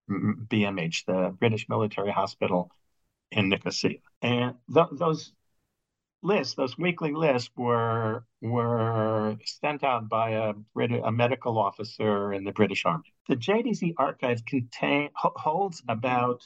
BMH, 0.08 1.04
the 1.06 1.34
British 1.38 1.68
military 1.68 2.10
hospital 2.10 2.70
in 3.30 3.48
Nicosia. 3.48 3.96
And 4.22 4.54
th- 4.72 4.86
those 4.92 5.32
lists, 6.22 6.54
those 6.54 6.78
weekly 6.78 7.12
lists, 7.12 7.50
were 7.56 8.24
were 8.40 9.36
sent 9.44 9.84
out 9.84 10.08
by 10.08 10.30
a, 10.30 10.52
Brit- 10.74 11.02
a 11.04 11.12
medical 11.12 11.58
officer 11.58 12.32
in 12.32 12.44
the 12.44 12.52
British 12.52 12.84
Army. 12.86 13.12
The 13.28 13.36
JDC 13.36 13.94
archive 13.98 14.44
contain 14.46 15.10
holds 15.14 15.82
about 15.88 16.44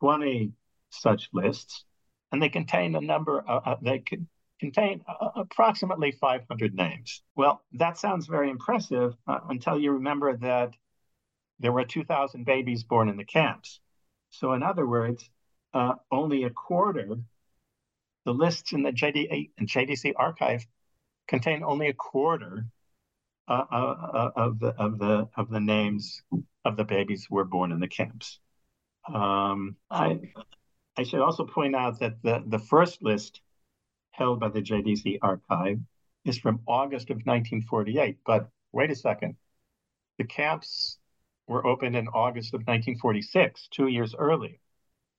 twenty 0.00 0.52
such 0.90 1.28
lists, 1.32 1.84
and 2.32 2.40
they 2.40 2.48
contain 2.48 2.94
a 2.94 3.00
number. 3.00 3.40
Of, 3.40 3.62
uh, 3.66 3.76
they 3.82 3.98
could 3.98 4.26
contain 4.64 5.02
uh, 5.06 5.28
approximately 5.36 6.12
500 6.12 6.74
names. 6.74 7.22
Well, 7.36 7.62
that 7.74 7.98
sounds 7.98 8.26
very 8.26 8.48
impressive 8.48 9.14
uh, 9.26 9.40
until 9.50 9.78
you 9.78 9.92
remember 9.92 10.36
that 10.38 10.74
there 11.58 11.72
were 11.72 11.84
2,000 11.84 12.44
babies 12.44 12.82
born 12.82 13.08
in 13.08 13.16
the 13.16 13.24
camps. 13.24 13.80
So, 14.30 14.54
in 14.54 14.62
other 14.62 14.86
words, 14.86 15.28
uh, 15.74 15.94
only 16.10 16.44
a 16.44 16.50
quarter 16.50 17.18
the 18.24 18.32
lists 18.32 18.72
in 18.72 18.82
the 18.82 18.90
JD, 18.90 19.50
and 19.58 19.68
JDC 19.68 20.14
archive 20.16 20.66
contain 21.28 21.62
only 21.62 21.88
a 21.88 21.92
quarter 21.92 22.64
uh, 23.46 23.64
uh, 23.70 23.74
uh, 23.74 24.30
of 24.36 24.58
the 24.58 24.68
of 24.68 24.98
the 24.98 25.28
of 25.36 25.50
the 25.50 25.60
names 25.60 26.22
of 26.64 26.78
the 26.78 26.84
babies 26.84 27.26
who 27.28 27.34
were 27.34 27.44
born 27.44 27.70
in 27.70 27.80
the 27.80 27.88
camps. 27.88 28.38
Um, 29.12 29.76
I 29.90 30.20
I 30.96 31.02
should 31.02 31.20
also 31.20 31.44
point 31.44 31.76
out 31.76 32.00
that 32.00 32.22
the 32.22 32.42
the 32.46 32.58
first 32.58 33.02
list 33.02 33.42
held 34.14 34.40
by 34.40 34.48
the 34.48 34.62
JDC 34.62 35.18
archive 35.22 35.80
is 36.24 36.38
from 36.38 36.60
August 36.66 37.10
of 37.10 37.16
1948. 37.16 38.18
But 38.24 38.48
wait 38.72 38.90
a 38.90 38.96
second, 38.96 39.36
the 40.18 40.24
camps 40.24 40.98
were 41.46 41.66
opened 41.66 41.96
in 41.96 42.08
August 42.08 42.54
of 42.54 42.60
1946, 42.60 43.68
two 43.70 43.88
years 43.88 44.14
early. 44.14 44.60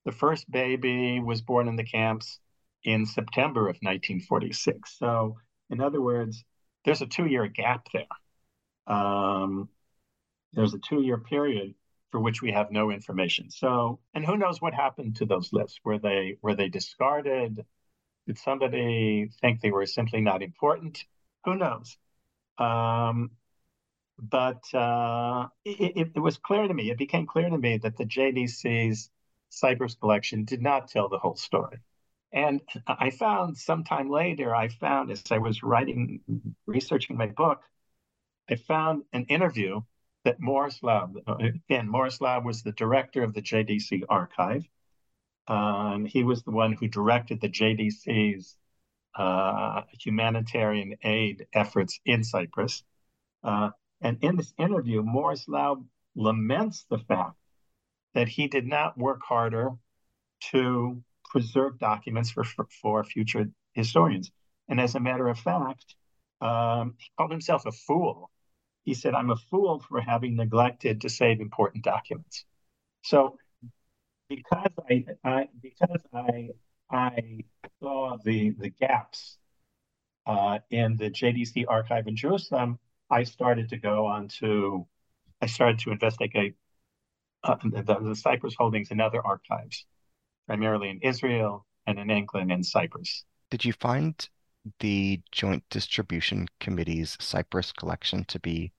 The 0.06 0.12
first 0.12 0.50
baby 0.50 1.20
was 1.20 1.42
born 1.42 1.68
in 1.68 1.76
the 1.76 1.84
camps 1.84 2.40
in 2.84 3.06
September 3.06 3.62
of 3.62 3.78
1946. 3.82 4.98
So, 4.98 5.38
in 5.70 5.82
other 5.82 6.02
words, 6.02 6.44
there's 6.86 7.02
a 7.02 7.08
two 7.08 7.26
year 7.26 7.48
gap 7.48 7.88
there. 7.92 8.96
Um, 8.96 9.70
there's 10.54 10.74
a 10.74 10.80
two 10.80 11.02
year 11.02 11.18
period 11.18 11.76
for 12.12 12.20
which 12.20 12.42
we 12.42 12.52
have 12.52 12.72
no 12.72 12.92
information. 12.92 13.50
So, 13.50 14.00
and 14.14 14.26
who 14.26 14.38
knows 14.38 14.62
what 14.62 14.74
happened 14.74 15.18
to 15.18 15.26
those 15.26 15.52
lists? 15.52 15.80
Were 15.84 16.00
they 16.00 16.38
were 16.42 16.56
they 16.56 16.70
discarded? 16.70 17.66
Did 18.28 18.38
somebody 18.40 19.30
think 19.42 19.62
they 19.62 19.72
were 19.72 19.86
simply 19.86 20.22
not 20.22 20.42
important? 20.42 21.06
Who 21.46 21.56
knows? 21.56 21.98
Um, 22.58 23.32
but 24.18 24.64
uh, 24.74 25.48
it, 25.66 26.12
it, 26.16 26.20
was 26.20 26.38
clear 26.38 26.68
to 26.68 26.74
me, 26.74 26.90
it 26.90 26.98
became 26.98 27.28
clear 27.28 27.50
to 27.50 27.58
me 27.58 27.78
that 27.80 27.98
the 27.98 28.06
JDC's 28.06 29.10
Cyprus 29.50 29.96
collection 29.96 30.46
did 30.46 30.62
not 30.62 30.88
tell 30.88 31.10
the 31.10 31.20
whole 31.20 31.36
story. 31.36 31.78
And 32.32 32.62
I 32.88 33.12
found 33.12 33.58
sometime 33.58 34.10
later, 34.10 34.56
I 34.56 34.68
found 34.68 35.12
as 35.12 35.24
I 35.32 35.38
was 35.38 35.64
writing, 35.64 36.22
researching 36.66 37.18
my 37.18 37.28
book, 37.28 37.62
I 38.50 38.56
found 38.56 39.04
an 39.14 39.26
interview 39.26 39.82
that 40.26 40.40
Morris 40.40 40.80
Laub, 40.82 41.16
again, 41.40 41.88
Morris 41.88 42.20
Laub 42.20 42.44
was 42.44 42.64
the 42.64 42.72
director 42.72 43.24
of 43.24 43.34
the 43.34 43.42
JDC 43.42 44.04
archive. 44.10 44.68
Um, 45.48 46.06
he 46.06 46.24
was 46.24 46.44
the 46.44 46.52
one 46.52 46.74
who 46.74 46.88
directed 46.88 47.42
the 47.42 47.50
JDC's 47.50 48.58
uh, 49.16 49.82
humanitarian 50.00 50.96
aid 51.04 51.48
efforts 51.54 52.00
in 52.06 52.24
Cyprus. 52.24 52.84
Uh, 53.44 53.70
and 54.02 54.18
in 54.22 54.36
this 54.36 54.54
interview, 54.58 55.02
Morris 55.04 55.46
Laub 55.48 55.86
laments 56.16 56.86
the 56.90 56.98
fact 56.98 57.38
that 58.14 58.28
he 58.28 58.48
did 58.48 58.66
not 58.66 58.98
work 58.98 59.22
harder 59.24 59.72
to 60.52 61.02
preserve 61.26 61.80
documents 61.80 62.32
for, 62.32 62.44
for, 62.44 62.68
for 62.82 63.04
future 63.04 63.50
historians. 63.74 64.32
And 64.68 64.80
as 64.80 64.96
a 64.96 65.00
matter 65.00 65.28
of 65.28 65.38
fact, 65.38 65.96
um, 66.42 66.96
he 66.98 67.10
called 67.18 67.32
himself 67.32 67.66
a 67.66 67.72
fool. 67.72 68.30
He 68.84 68.94
said, 68.94 69.14
I'm 69.14 69.32
a 69.32 69.36
fool 69.36 69.80
for 69.80 70.00
having 70.00 70.36
neglected 70.36 71.02
to 71.02 71.10
save 71.10 71.40
important 71.40 71.84
documents. 71.84 72.46
So 73.04 73.38
because 74.30 74.72
I, 74.90 75.06
I 75.24 75.48
because 75.62 76.02
I 76.14 76.50
I 76.90 77.40
saw 77.82 78.18
the 78.24 78.52
the 78.52 78.70
gaps 78.70 79.38
uh, 80.26 80.60
in 80.70 80.98
the 80.98 81.10
JDC 81.10 81.66
archive 81.68 82.08
in 82.08 82.16
Jerusalem, 82.16 82.80
I 83.10 83.24
started 83.24 83.70
to 83.70 83.78
go 83.78 84.06
on 84.06 84.28
to 84.40 84.88
I 85.42 85.48
started 85.48 85.80
to 85.80 85.92
investigate 85.92 86.56
uh, 87.44 87.56
the, 87.64 88.00
the 88.02 88.16
Cyprus 88.16 88.56
holdings 88.58 88.92
in 88.92 89.00
other 89.00 89.26
archives 89.26 89.86
primarily 90.48 90.90
in 90.90 91.00
Israel 91.02 91.66
and 91.88 92.00
in 92.00 92.10
England 92.10 92.52
and 92.52 92.66
Cyprus. 92.66 93.26
Did 93.52 93.66
you 93.66 93.74
find 93.74 94.28
the 94.80 95.22
Joint 95.32 95.64
Distribution 95.70 96.48
Committee's 96.60 97.18
Cyprus 97.20 97.72
collection 97.72 98.26
to 98.26 98.40
be 98.40 98.72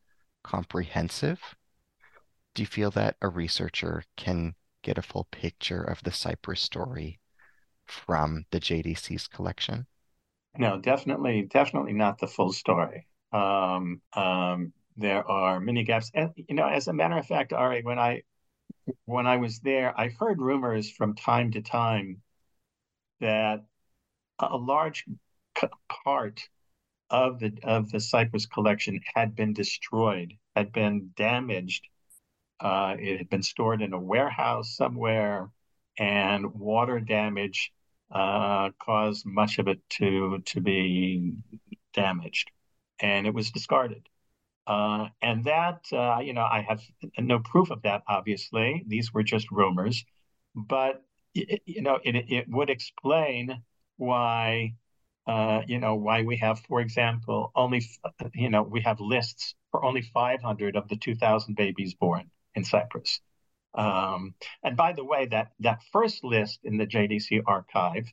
comprehensive? 0.42 1.40
Do 2.55 2.62
you 2.62 2.66
feel 2.66 2.90
that 2.92 3.16
a 3.20 3.28
researcher 3.28 4.03
can 4.16 4.55
get 4.87 4.99
a 4.99 5.03
full 5.03 5.26
picture 5.32 5.82
of 5.82 6.01
the 6.05 6.12
Cyprus 6.12 6.62
story 6.62 7.18
from 7.84 8.47
the 8.53 8.61
JDC's 8.61 9.26
collection? 9.26 9.87
No, 10.57 10.78
definitely, 10.78 11.43
definitely 11.43 11.93
not 11.93 12.18
the 12.18 12.28
full 12.28 12.53
story. 12.53 13.09
Um, 13.32 14.01
um, 14.12 14.72
there 14.97 15.28
are 15.28 15.59
many 15.59 15.82
gaps, 15.82 16.12
and 16.14 16.30
you 16.37 16.55
know, 16.55 16.68
as 16.68 16.87
a 16.87 16.93
matter 16.93 17.18
of 17.18 17.26
fact, 17.26 17.53
Ari, 17.53 17.82
when 17.82 17.99
I 17.99 18.22
when 19.05 19.26
I 19.26 19.37
was 19.39 19.59
there, 19.59 19.93
I 19.99 20.09
heard 20.09 20.41
rumors 20.41 20.89
from 20.91 21.16
time 21.16 21.51
to 21.53 21.62
time 21.62 22.22
that 23.20 23.64
a 24.39 24.57
large 24.57 25.05
part 26.05 26.49
of 27.11 27.41
the 27.41 27.53
of 27.64 27.91
the 27.91 28.01
Cyprus 28.01 28.47
collection 28.47 29.01
had 29.14 29.34
been 29.34 29.53
destroyed, 29.53 30.34
had 30.55 30.72
been 30.72 31.11
damaged. 31.16 31.89
Uh, 32.61 32.96
it 32.98 33.18
had 33.18 33.28
been 33.30 33.42
stored 33.42 33.82
in 33.82 33.92
a 33.92 34.00
warehouse 34.00 34.76
somewhere, 34.76 35.50
and 35.98 36.54
water 36.54 37.00
damage 37.00 37.72
uh, 38.11 38.70
caused 38.78 39.26
much 39.26 39.59
of 39.59 39.68
it 39.68 39.80
to 39.90 40.38
to 40.46 40.61
be 40.61 41.34
damaged, 41.92 42.50
and 43.00 43.26
it 43.26 43.34
was 43.34 43.50
discarded. 43.50 44.09
Uh, 44.66 45.09
and 45.22 45.44
that, 45.44 45.84
uh, 45.92 46.18
you 46.20 46.32
know, 46.32 46.42
I 46.44 46.62
have 46.62 46.82
no 47.18 47.38
proof 47.38 47.70
of 47.70 47.82
that, 47.82 48.02
obviously. 48.09 48.84
These 48.86 49.12
were 49.14 49.22
just 49.22 49.50
rumors. 49.50 50.04
But, 50.54 51.02
it, 51.34 51.62
you 51.66 51.82
know, 51.82 52.00
it, 52.04 52.16
it 52.32 52.48
would 52.48 52.70
explain 52.70 53.62
why, 53.96 54.74
uh, 55.26 55.62
you 55.68 55.78
know, 55.78 55.94
why 55.96 56.22
we 56.22 56.36
have, 56.38 56.61
for 56.61 56.80
example, 56.80 57.52
only, 57.54 57.82
you 58.34 58.50
know, 58.50 58.62
we 58.62 58.80
have 58.82 59.00
lists 59.00 59.54
for 59.70 59.84
only 59.84 60.02
500 60.02 60.76
of 60.76 60.88
the 60.88 60.96
2,000 60.96 61.54
babies 61.57 61.94
born 61.94 62.30
in 62.57 62.64
Cyprus. 62.64 63.20
Um, 63.74 64.34
and 64.62 64.76
by 64.76 64.92
the 64.94 65.04
way, 65.04 65.26
that, 65.26 65.52
that 65.61 65.82
first 65.92 66.24
list 66.24 66.61
in 66.64 66.78
the 66.78 66.86
JDC 66.86 67.42
archive 67.46 68.07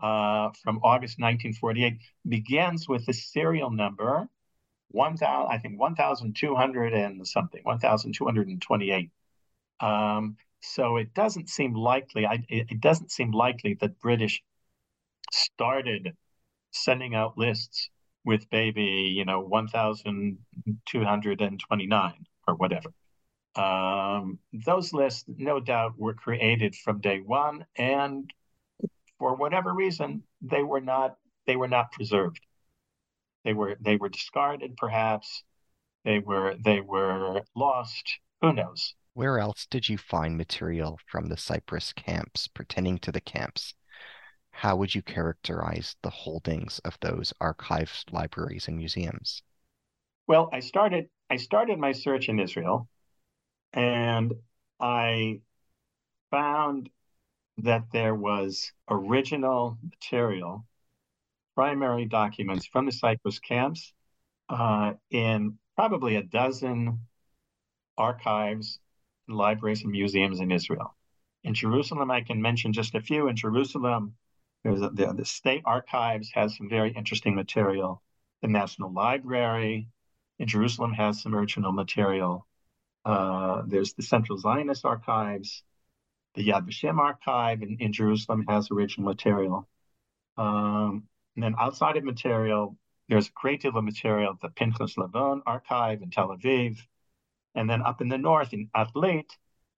uh, 0.00 0.50
from 0.62 0.78
August 0.84 1.18
1948 1.18 1.98
begins 2.28 2.86
with 2.88 3.06
the 3.06 3.14
serial 3.14 3.70
number 3.70 4.28
one 4.88 5.16
thousand, 5.16 5.52
I 5.52 5.58
think 5.58 5.80
one 5.80 5.94
thousand 5.94 6.36
two 6.36 6.54
hundred 6.54 6.92
and 6.94 7.26
something, 7.26 7.60
one 7.64 7.78
thousand 7.78 8.14
two 8.14 8.24
hundred 8.24 8.48
and 8.48 8.62
twenty-eight. 8.62 9.10
Um, 9.80 10.36
so 10.60 10.96
it 10.96 11.12
doesn't 11.14 11.48
seem 11.48 11.74
likely. 11.74 12.24
I, 12.26 12.44
it 12.48 12.80
doesn't 12.80 13.10
seem 13.10 13.30
likely 13.32 13.74
that 13.80 14.00
British 14.00 14.42
started 15.32 16.16
sending 16.72 17.14
out 17.14 17.36
lists 17.36 17.90
with 18.24 18.48
baby, 18.50 19.12
you 19.16 19.24
know, 19.24 19.40
one 19.40 19.68
thousand 19.68 20.38
two 20.86 21.04
hundred 21.04 21.40
and 21.40 21.60
twenty-nine 21.60 22.24
or 22.46 22.54
whatever. 22.54 22.90
Um, 23.56 24.38
those 24.52 24.92
lists, 24.92 25.24
no 25.26 25.60
doubt, 25.60 25.98
were 25.98 26.14
created 26.14 26.74
from 26.74 27.00
day 27.00 27.20
one, 27.20 27.64
and 27.76 28.30
for 29.18 29.34
whatever 29.34 29.72
reason, 29.72 30.22
they 30.42 30.62
were 30.62 30.80
not 30.80 31.16
they 31.46 31.56
were 31.56 31.68
not 31.68 31.92
preserved. 31.92 32.40
They 33.44 33.54
were 33.54 33.76
they 33.80 33.96
were 33.96 34.08
discarded, 34.08 34.76
perhaps. 34.76 35.42
They 36.04 36.18
were 36.18 36.56
they 36.62 36.80
were 36.80 37.42
lost. 37.54 38.18
Who 38.42 38.52
knows? 38.52 38.94
Where 39.14 39.38
else 39.38 39.66
did 39.66 39.88
you 39.88 39.96
find 39.96 40.36
material 40.36 40.98
from 41.06 41.26
the 41.26 41.38
Cyprus 41.38 41.92
camps 41.94 42.48
pertaining 42.48 42.98
to 42.98 43.12
the 43.12 43.20
camps? 43.20 43.74
How 44.50 44.76
would 44.76 44.94
you 44.94 45.00
characterize 45.00 45.96
the 46.02 46.10
holdings 46.10 46.78
of 46.80 46.98
those 47.00 47.32
archives, 47.40 48.04
libraries, 48.10 48.68
and 48.68 48.76
museums? 48.76 49.42
Well, 50.26 50.50
I 50.52 50.60
started 50.60 51.08
I 51.30 51.36
started 51.36 51.78
my 51.78 51.92
search 51.92 52.28
in 52.28 52.38
Israel, 52.38 52.88
and 53.76 54.34
I 54.80 55.42
found 56.30 56.90
that 57.58 57.84
there 57.92 58.14
was 58.14 58.72
original 58.90 59.78
material, 59.82 60.66
primary 61.54 62.06
documents 62.06 62.66
from 62.66 62.86
the 62.86 62.92
Cyprus 62.92 63.38
camps 63.38 63.92
uh, 64.48 64.94
in 65.10 65.58
probably 65.76 66.16
a 66.16 66.22
dozen 66.22 67.00
archives, 67.98 68.78
libraries, 69.28 69.82
and 69.82 69.92
museums 69.92 70.40
in 70.40 70.50
Israel. 70.50 70.96
In 71.44 71.54
Jerusalem, 71.54 72.10
I 72.10 72.22
can 72.22 72.40
mention 72.40 72.72
just 72.72 72.94
a 72.94 73.00
few. 73.00 73.28
In 73.28 73.36
Jerusalem, 73.36 74.14
there's 74.64 74.82
a, 74.82 74.88
the, 74.88 75.12
the 75.12 75.24
state 75.24 75.62
archives 75.64 76.30
has 76.32 76.56
some 76.56 76.68
very 76.68 76.92
interesting 76.92 77.34
material. 77.34 78.02
The 78.42 78.48
National 78.48 78.92
Library 78.92 79.88
in 80.38 80.48
Jerusalem 80.48 80.92
has 80.94 81.22
some 81.22 81.34
original 81.34 81.72
material. 81.72 82.46
Uh, 83.06 83.62
there's 83.68 83.94
the 83.94 84.02
Central 84.02 84.36
Zionist 84.36 84.84
Archives. 84.84 85.62
The 86.34 86.48
Yad 86.48 86.68
Vashem 86.68 86.98
Archive 86.98 87.62
in, 87.62 87.76
in 87.78 87.92
Jerusalem 87.92 88.44
has 88.48 88.70
original 88.72 89.08
material. 89.08 89.68
Um, 90.36 91.04
and 91.36 91.44
then 91.44 91.54
outside 91.58 91.96
of 91.96 92.02
material, 92.02 92.76
there's 93.08 93.28
a 93.28 93.32
great 93.34 93.62
deal 93.62 93.76
of 93.76 93.84
material 93.84 94.32
at 94.32 94.40
the 94.40 94.48
Pinchas 94.48 94.96
Lavon 94.96 95.40
Archive 95.46 96.02
in 96.02 96.10
Tel 96.10 96.36
Aviv. 96.36 96.78
And 97.54 97.70
then 97.70 97.80
up 97.80 98.00
in 98.00 98.08
the 98.08 98.18
north, 98.18 98.52
in 98.52 98.68
Atlit, 98.74 99.30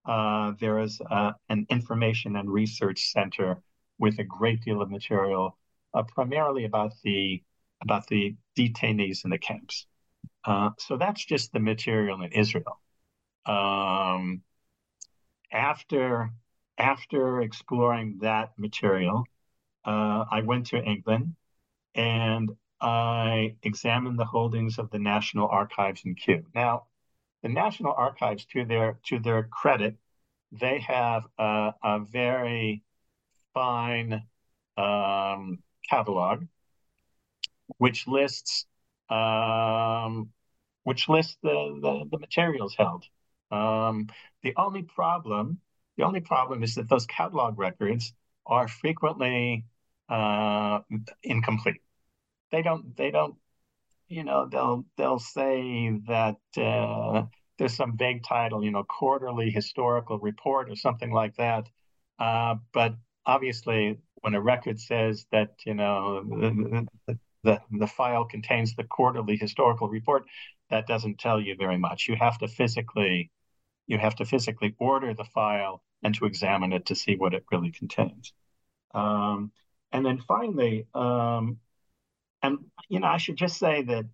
uh, 0.06 0.54
there 0.58 0.78
is 0.78 0.98
uh, 1.10 1.32
an 1.50 1.66
information 1.68 2.34
and 2.34 2.50
research 2.50 3.12
center 3.12 3.62
with 3.98 4.18
a 4.18 4.24
great 4.24 4.62
deal 4.62 4.80
of 4.80 4.90
material, 4.90 5.58
uh, 5.92 6.02
primarily 6.02 6.64
about 6.64 6.92
the 7.04 7.42
about 7.82 8.06
the 8.08 8.34
detainees 8.56 9.24
in 9.24 9.30
the 9.30 9.38
camps. 9.38 9.86
Uh, 10.44 10.70
so 10.78 10.96
that's 10.96 11.24
just 11.24 11.52
the 11.52 11.60
material 11.60 12.22
in 12.22 12.32
Israel. 12.32 12.80
Um, 13.46 14.42
after 15.52 16.30
after 16.76 17.40
exploring 17.40 18.18
that 18.20 18.58
material, 18.58 19.24
uh, 19.84 20.24
I 20.30 20.42
went 20.42 20.66
to 20.66 20.82
England 20.82 21.34
and 21.94 22.50
I 22.80 23.56
examined 23.62 24.18
the 24.18 24.24
holdings 24.24 24.78
of 24.78 24.90
the 24.90 24.98
National 24.98 25.48
Archives 25.48 26.02
in 26.04 26.14
Kew. 26.14 26.44
Now, 26.54 26.84
the 27.42 27.48
National 27.48 27.92
Archives, 27.92 28.44
to 28.46 28.64
their 28.64 28.98
to 29.06 29.18
their 29.18 29.44
credit, 29.44 29.96
they 30.52 30.78
have 30.80 31.24
a, 31.38 31.74
a 31.82 32.00
very 32.00 32.82
fine 33.54 34.22
um, 34.76 35.58
catalog, 35.88 36.44
which 37.78 38.06
lists 38.06 38.66
um, 39.10 40.30
which 40.84 41.08
lists 41.08 41.36
the, 41.42 41.78
the, 41.82 42.08
the 42.10 42.18
materials 42.18 42.74
held. 42.76 43.04
Um, 43.50 44.08
the 44.42 44.54
only 44.56 44.82
problem, 44.82 45.60
the 45.96 46.04
only 46.04 46.20
problem 46.20 46.62
is 46.62 46.74
that 46.74 46.88
those 46.88 47.06
catalog 47.06 47.58
records 47.58 48.12
are 48.46 48.68
frequently 48.68 49.64
uh, 50.08 50.80
incomplete. 51.22 51.82
They 52.50 52.62
don't, 52.62 52.96
they 52.96 53.10
don't, 53.10 53.36
you 54.08 54.24
know, 54.24 54.48
they'll 54.50 54.84
they'll 54.96 55.18
say 55.18 55.90
that 56.06 56.36
uh, 56.56 57.24
there's 57.58 57.74
some 57.74 57.96
vague 57.96 58.24
title, 58.24 58.64
you 58.64 58.70
know, 58.70 58.84
quarterly 58.84 59.50
historical 59.50 60.18
report 60.18 60.70
or 60.70 60.76
something 60.76 61.12
like 61.12 61.36
that. 61.36 61.68
Uh, 62.18 62.56
but 62.72 62.94
obviously, 63.26 63.98
when 64.22 64.34
a 64.34 64.40
record 64.40 64.80
says 64.80 65.26
that, 65.30 65.50
you 65.66 65.74
know, 65.74 66.22
the, 66.24 66.86
the, 67.06 67.18
the, 67.44 67.60
the 67.70 67.86
file 67.86 68.24
contains 68.24 68.74
the 68.74 68.84
quarterly 68.84 69.36
historical 69.36 69.88
report, 69.88 70.24
that 70.70 70.86
doesn't 70.86 71.18
tell 71.18 71.40
you 71.40 71.54
very 71.56 71.78
much. 71.78 72.08
You 72.08 72.16
have 72.16 72.38
to 72.38 72.48
physically 72.48 73.30
you 73.88 73.98
have 73.98 74.14
to 74.16 74.24
physically 74.24 74.76
order 74.78 75.14
the 75.14 75.24
file 75.24 75.82
and 76.04 76.14
to 76.14 76.26
examine 76.26 76.72
it 76.72 76.86
to 76.86 76.94
see 76.94 77.16
what 77.16 77.34
it 77.34 77.44
really 77.50 77.72
contains. 77.72 78.32
Um, 78.94 79.50
and 79.90 80.06
then 80.06 80.18
finally, 80.28 80.86
um, 80.94 81.58
and 82.42 82.58
you 82.88 83.00
know, 83.00 83.08
I 83.08 83.16
should 83.16 83.36
just 83.36 83.58
say 83.58 83.82
that 83.82 84.06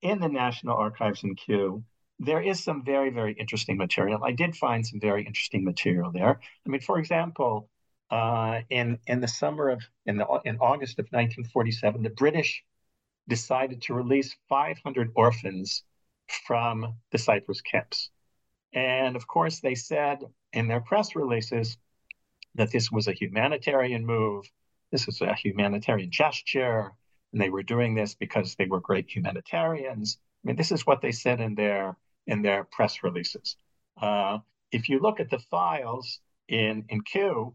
in 0.00 0.20
the 0.20 0.28
National 0.28 0.76
Archives 0.76 1.22
in 1.24 1.34
Kew, 1.34 1.84
there 2.18 2.40
is 2.40 2.62
some 2.62 2.84
very, 2.84 3.10
very 3.10 3.32
interesting 3.32 3.76
material. 3.76 4.22
I 4.24 4.32
did 4.32 4.56
find 4.56 4.86
some 4.86 5.00
very 5.00 5.24
interesting 5.26 5.64
material 5.64 6.12
there. 6.12 6.40
I 6.66 6.68
mean, 6.68 6.80
for 6.80 6.98
example, 6.98 7.68
uh, 8.10 8.60
in 8.70 8.98
in 9.06 9.20
the 9.20 9.28
summer 9.28 9.70
of 9.70 9.82
in 10.06 10.16
the 10.18 10.26
in 10.44 10.58
August 10.58 10.98
of 10.98 11.06
1947, 11.06 12.02
the 12.02 12.10
British 12.10 12.62
decided 13.28 13.82
to 13.82 13.94
release 13.94 14.36
500 14.48 15.12
orphans 15.14 15.82
from 16.46 16.94
the 17.10 17.18
Cyprus 17.18 17.60
camps, 17.60 18.10
and 18.72 19.16
of 19.16 19.26
course 19.26 19.60
they 19.60 19.74
said 19.74 20.20
in 20.52 20.68
their 20.68 20.80
press 20.80 21.14
releases 21.14 21.76
that 22.54 22.70
this 22.70 22.90
was 22.90 23.08
a 23.08 23.12
humanitarian 23.12 24.04
move, 24.04 24.50
this 24.90 25.06
was 25.06 25.20
a 25.20 25.34
humanitarian 25.34 26.10
gesture, 26.10 26.92
and 27.32 27.40
they 27.40 27.50
were 27.50 27.62
doing 27.62 27.94
this 27.94 28.14
because 28.14 28.54
they 28.56 28.66
were 28.66 28.80
great 28.80 29.08
humanitarians. 29.10 30.18
I 30.44 30.48
mean, 30.48 30.56
this 30.56 30.72
is 30.72 30.86
what 30.86 31.00
they 31.00 31.12
said 31.12 31.40
in 31.40 31.54
their 31.54 31.96
in 32.26 32.42
their 32.42 32.64
press 32.64 33.02
releases. 33.02 33.56
Uh, 34.00 34.38
if 34.70 34.88
you 34.88 35.00
look 35.00 35.20
at 35.20 35.30
the 35.30 35.38
files 35.38 36.20
in 36.48 36.84
in 36.88 37.02
Kew, 37.02 37.54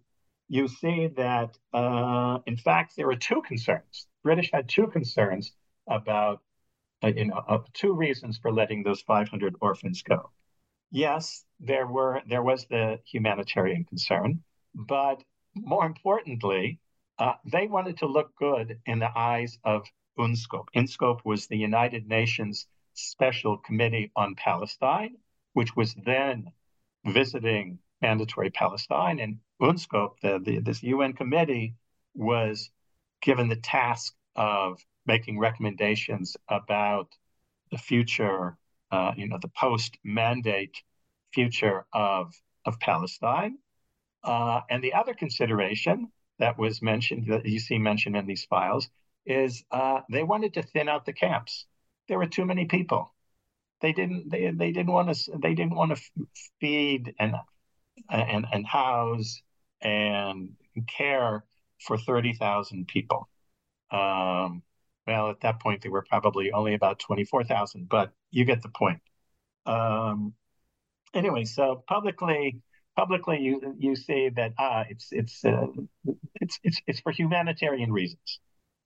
you 0.50 0.68
see 0.68 1.08
that, 1.18 1.58
uh, 1.74 2.40
in 2.46 2.58
fact, 2.58 2.96
there 2.96 3.08
were 3.08 3.16
two 3.16 3.42
concerns. 3.42 4.08
British 4.24 4.50
had 4.52 4.70
two 4.70 4.88
concerns 4.88 5.54
about, 5.88 6.42
uh, 7.04 7.12
you 7.16 7.26
know, 7.26 7.44
uh, 7.48 7.60
two 7.74 7.94
reasons 7.94 8.38
for 8.38 8.52
letting 8.52 8.84
those 8.84 9.02
500 9.02 9.56
orphans 9.62 10.02
go. 10.02 10.32
Yes, 10.92 11.46
there 11.60 11.88
were 11.88 12.22
there 12.28 12.44
was 12.44 12.66
the 12.66 13.00
humanitarian 13.06 13.84
concern, 13.84 14.44
but 14.74 15.24
more 15.56 15.86
importantly, 15.86 16.80
uh, 17.20 17.34
they 17.46 17.68
wanted 17.68 17.98
to 17.98 18.06
look 18.06 18.36
good 18.36 18.80
in 18.86 19.00
the 19.00 19.18
eyes 19.18 19.58
of 19.64 19.86
UNSCOP. 20.18 20.68
UNSCOP 20.76 21.26
was 21.26 21.48
the 21.48 21.58
United 21.58 22.08
Nations 22.08 22.68
Special 22.94 23.58
Committee 23.58 24.12
on 24.16 24.36
Palestine, 24.36 25.18
which 25.54 25.76
was 25.76 25.94
then 25.94 26.52
visiting 27.06 27.80
mandatory 28.02 28.50
Palestine, 28.50 29.20
and 29.20 29.40
UNSCOP, 29.62 30.20
the, 30.22 30.40
the, 30.40 30.60
this 30.60 30.84
UN 30.84 31.14
committee, 31.14 31.76
was 32.14 32.70
given 33.22 33.48
the 33.48 33.56
task 33.56 34.14
of 34.36 34.84
making 35.06 35.40
recommendations 35.40 36.38
about 36.48 37.10
the 37.72 37.78
future, 37.78 38.58
uh, 38.92 39.14
you 39.18 39.28
know, 39.28 39.38
the 39.42 39.50
post-mandate 39.50 40.76
future 41.34 41.86
of 41.94 42.34
of 42.66 42.80
Palestine. 42.80 43.58
Uh, 44.24 44.62
and 44.70 44.84
the 44.84 44.94
other 44.94 45.14
consideration 45.14 46.12
that 46.40 46.58
was 46.58 46.82
mentioned, 46.82 47.28
that 47.28 47.46
you 47.46 47.60
see 47.60 47.78
mentioned 47.78 48.16
in 48.18 48.26
these 48.26 48.46
files, 48.46 48.90
is 49.26 49.64
uh, 49.72 50.02
they 50.12 50.24
wanted 50.24 50.54
to 50.56 50.64
thin 50.64 50.90
out 50.90 51.06
the 51.06 51.14
camps. 51.14 51.66
There 52.08 52.18
were 52.18 52.28
too 52.28 52.46
many 52.46 52.66
people. 52.66 53.14
They 53.82 53.94
didn't. 53.94 54.30
They, 54.30 54.52
they 54.52 54.72
didn't 54.72 54.92
want 54.92 55.14
to. 55.14 55.32
They 55.42 55.54
didn't 55.54 55.76
want 55.76 55.96
to 55.96 56.28
feed 56.60 57.14
and 57.20 57.36
and 58.10 58.46
and 58.52 58.66
house 58.66 59.42
and 59.82 60.56
care 60.88 61.44
for 61.80 61.98
30,000 61.98 62.88
people. 62.88 63.30
Um, 63.92 64.64
well, 65.08 65.30
at 65.30 65.40
that 65.42 65.62
point, 65.62 65.82
they 65.82 65.90
were 65.90 66.04
probably 66.08 66.52
only 66.52 66.74
about 66.74 67.00
24,000, 67.00 67.88
but 67.88 68.12
you 68.30 68.46
get 68.46 68.62
the 68.62 68.70
point. 68.70 69.02
Um, 69.66 70.34
anyway, 71.14 71.46
so 71.46 71.84
publicly, 71.88 72.62
publicly, 72.96 73.40
you 73.40 73.76
you 73.78 73.96
say 73.96 74.30
that 74.30 74.54
ah, 74.60 74.84
it's 74.90 75.08
it's 75.12 75.46
uh, 75.46 75.68
it's 76.36 76.60
it's 76.64 76.82
it's 76.88 77.00
for 77.00 77.12
humanitarian 77.12 77.92
reasons. 77.92 78.40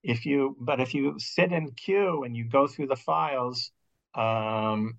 If 0.03 0.25
you, 0.25 0.55
but 0.59 0.79
if 0.79 0.95
you 0.95 1.15
sit 1.19 1.51
in 1.51 1.71
Kew 1.71 2.23
and 2.23 2.35
you 2.35 2.45
go 2.45 2.67
through 2.67 2.87
the 2.87 2.95
files, 2.95 3.71
um, 4.15 4.97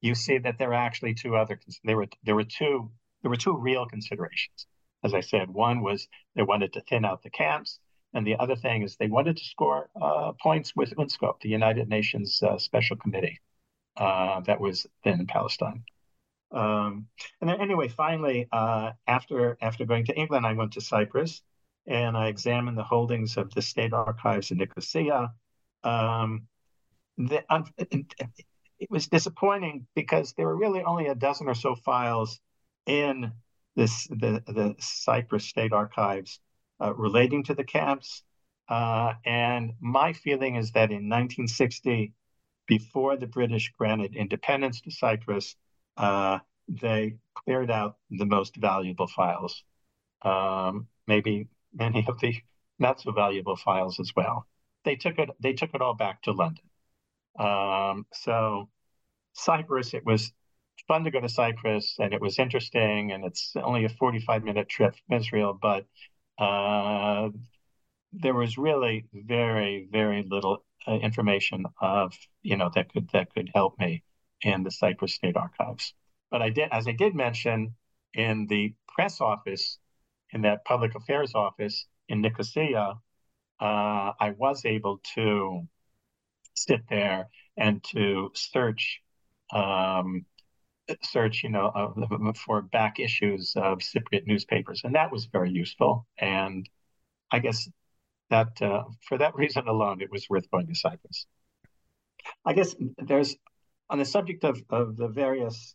you 0.00 0.14
see 0.14 0.38
that 0.38 0.58
there 0.58 0.70
are 0.70 0.74
actually 0.74 1.14
two 1.14 1.36
other. 1.36 1.58
There 1.84 1.96
were 1.96 2.08
there 2.24 2.34
were 2.34 2.44
two 2.44 2.90
there 3.22 3.30
were 3.30 3.36
two 3.36 3.56
real 3.56 3.86
considerations. 3.86 4.66
As 5.02 5.14
I 5.14 5.20
said, 5.20 5.50
one 5.50 5.82
was 5.82 6.08
they 6.34 6.42
wanted 6.42 6.72
to 6.74 6.80
thin 6.80 7.04
out 7.04 7.22
the 7.22 7.30
camps, 7.30 7.78
and 8.14 8.26
the 8.26 8.36
other 8.38 8.56
thing 8.56 8.82
is 8.82 8.96
they 8.96 9.08
wanted 9.08 9.36
to 9.36 9.44
score 9.44 9.90
uh, 10.00 10.32
points 10.40 10.74
with 10.76 10.94
UNSCOP, 10.96 11.40
the 11.40 11.48
United 11.48 11.88
Nations 11.88 12.40
uh, 12.42 12.58
Special 12.58 12.96
Committee 12.96 13.40
uh, 13.96 14.40
that 14.42 14.60
was 14.60 14.86
then 15.02 15.20
in 15.20 15.26
Palestine. 15.26 15.82
Um, 16.52 17.08
and 17.40 17.50
then 17.50 17.60
anyway, 17.60 17.88
finally, 17.88 18.46
uh, 18.52 18.92
after 19.08 19.58
after 19.60 19.84
going 19.84 20.06
to 20.06 20.16
England, 20.16 20.46
I 20.46 20.52
went 20.52 20.72
to 20.72 20.80
Cyprus 20.80 21.42
and 21.86 22.16
I 22.16 22.28
examined 22.28 22.78
the 22.78 22.84
holdings 22.84 23.36
of 23.36 23.52
the 23.52 23.62
state 23.62 23.92
archives 23.92 24.52
in 24.52 24.58
Nicosia. 24.58 25.32
Um, 25.82 26.46
the, 27.18 27.44
it, 27.76 28.14
it 28.78 28.90
was 28.90 29.08
disappointing 29.08 29.86
because 29.94 30.32
there 30.32 30.46
were 30.46 30.56
really 30.56 30.82
only 30.82 31.06
a 31.08 31.14
dozen 31.14 31.48
or 31.48 31.54
so 31.54 31.74
files 31.74 32.40
in 32.86 33.32
this 33.76 34.06
the 34.06 34.42
the 34.46 34.76
Cyprus 34.78 35.46
State 35.46 35.72
Archives 35.72 36.38
uh, 36.38 36.53
relating 36.92 37.44
to 37.44 37.54
the 37.54 37.64
camps. 37.64 38.22
Uh, 38.68 39.14
and 39.24 39.72
my 39.80 40.12
feeling 40.12 40.56
is 40.56 40.72
that 40.72 40.90
in 40.90 41.08
1960, 41.08 42.12
before 42.66 43.16
the 43.16 43.26
British 43.26 43.72
granted 43.78 44.16
independence 44.16 44.80
to 44.82 44.90
Cyprus, 44.90 45.56
uh, 45.96 46.38
they 46.68 47.16
cleared 47.34 47.70
out 47.70 47.96
the 48.10 48.24
most 48.24 48.56
valuable 48.56 49.06
files. 49.06 49.62
Um, 50.22 50.88
maybe 51.06 51.48
many 51.74 52.04
of 52.08 52.18
the 52.20 52.34
not 52.78 53.00
so 53.00 53.12
valuable 53.12 53.56
files 53.56 54.00
as 54.00 54.12
well. 54.16 54.46
They 54.84 54.96
took 54.96 55.18
it. 55.18 55.30
They 55.40 55.52
took 55.52 55.70
it 55.74 55.80
all 55.82 55.94
back 55.94 56.22
to 56.22 56.32
London. 56.32 56.64
Um, 57.38 58.06
so 58.12 58.68
Cyprus, 59.34 59.94
it 59.94 60.04
was 60.04 60.32
fun 60.88 61.04
to 61.04 61.10
go 61.10 61.20
to 61.20 61.28
Cyprus, 61.28 61.96
and 61.98 62.12
it 62.12 62.20
was 62.20 62.38
interesting, 62.38 63.12
and 63.12 63.24
it's 63.24 63.52
only 63.56 63.84
a 63.84 63.88
forty-five 63.88 64.44
minute 64.44 64.68
trip 64.68 64.94
from 65.06 65.18
Israel, 65.18 65.58
but 65.60 65.86
uh, 66.38 67.28
there 68.12 68.34
was 68.34 68.56
really 68.58 69.06
very, 69.12 69.88
very 69.90 70.22
little 70.22 70.64
uh, 70.86 70.94
information 70.94 71.64
of 71.80 72.14
you 72.42 72.56
know 72.56 72.70
that 72.74 72.92
could 72.92 73.08
that 73.12 73.32
could 73.34 73.50
help 73.54 73.78
me 73.78 74.02
in 74.42 74.62
the 74.62 74.70
Cyprus 74.70 75.14
State 75.14 75.36
Archives. 75.36 75.94
But 76.30 76.42
I 76.42 76.50
did, 76.50 76.68
as 76.72 76.86
I 76.86 76.92
did 76.92 77.14
mention, 77.14 77.74
in 78.12 78.46
the 78.46 78.74
press 78.88 79.20
office, 79.20 79.78
in 80.30 80.42
that 80.42 80.64
public 80.64 80.94
affairs 80.94 81.34
office 81.34 81.86
in 82.08 82.20
Nicosia, 82.20 82.98
uh, 83.60 84.12
I 84.20 84.34
was 84.36 84.64
able 84.64 85.00
to 85.14 85.66
sit 86.54 86.82
there 86.88 87.28
and 87.56 87.82
to 87.92 88.30
search 88.34 89.00
um, 89.52 90.26
search, 91.02 91.42
you 91.42 91.50
know, 91.50 91.66
uh, 91.66 92.32
for 92.44 92.62
back 92.62 92.98
issues 93.00 93.54
of 93.56 93.78
Cypriot 93.78 94.26
newspapers, 94.26 94.82
and 94.84 94.94
that 94.94 95.12
was 95.12 95.26
very 95.26 95.50
useful. 95.50 96.06
And 96.18 96.68
I 97.30 97.38
guess 97.38 97.68
that 98.30 98.60
uh, 98.60 98.84
for 99.08 99.18
that 99.18 99.34
reason 99.42 99.68
alone, 99.68 100.00
it 100.00 100.10
was 100.10 100.28
worth 100.28 100.50
going 100.50 100.66
to 100.66 100.74
Cyprus. 100.74 101.26
I 102.44 102.52
guess 102.54 102.74
there's 102.98 103.36
on 103.90 103.98
the 103.98 104.04
subject 104.04 104.44
of 104.44 104.62
of 104.70 104.96
the 104.96 105.08
various 105.08 105.74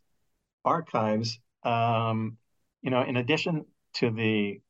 archives. 0.66 1.39
Um, 1.64 2.38
you 2.82 2.91
know, 2.91 3.03
in 3.03 3.18
addition 3.18 3.66
to 3.95 4.10
the 4.10 4.62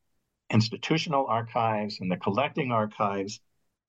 institutional 0.50 1.28
archives 1.28 2.00
and 2.00 2.12
the 2.12 2.18
collecting 2.18 2.72
archives, 2.72 3.40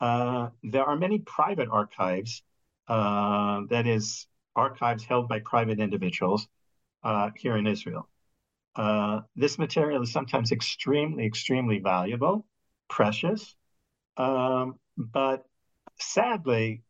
uh, 0.01 0.49
there 0.63 0.85
are 0.85 0.97
many 0.97 1.19
private 1.19 1.69
archives. 1.71 2.43
Uh, 2.89 3.63
that 3.71 3.87
is, 3.87 4.27
archives 4.57 5.05
held 5.05 5.29
by 5.29 5.41
private 5.41 5.81
individuals 5.81 6.47
uh, 7.03 7.31
here 7.37 7.57
in 7.57 7.67
Israel. 7.67 8.09
Uh, 8.77 9.21
this 9.37 9.59
material 9.59 10.03
is 10.03 10.13
sometimes 10.13 10.53
extremely, 10.53 11.27
extremely 11.27 11.79
valuable, 11.79 12.47
precious, 12.89 13.57
um, 14.17 14.79
but 14.97 15.45
sadly, 15.99 16.83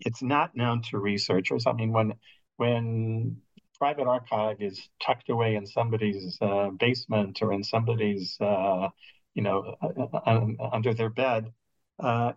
it's 0.00 0.22
not 0.22 0.56
known 0.56 0.82
to 0.82 0.98
researchers. 0.98 1.66
I 1.66 1.72
mean, 1.72 1.92
when 1.92 2.14
when 2.56 3.38
private 3.78 4.06
archive 4.06 4.60
is 4.60 4.88
tucked 5.04 5.28
away 5.28 5.56
in 5.56 5.66
somebody's 5.66 6.38
uh, 6.40 6.70
basement 6.70 7.42
or 7.42 7.52
in 7.52 7.64
somebody's, 7.64 8.36
uh, 8.40 8.88
you 9.34 9.42
know, 9.42 9.74
uh, 9.82 10.16
uh, 10.16 10.46
under 10.72 10.94
their 10.94 11.10
bed, 11.10 11.52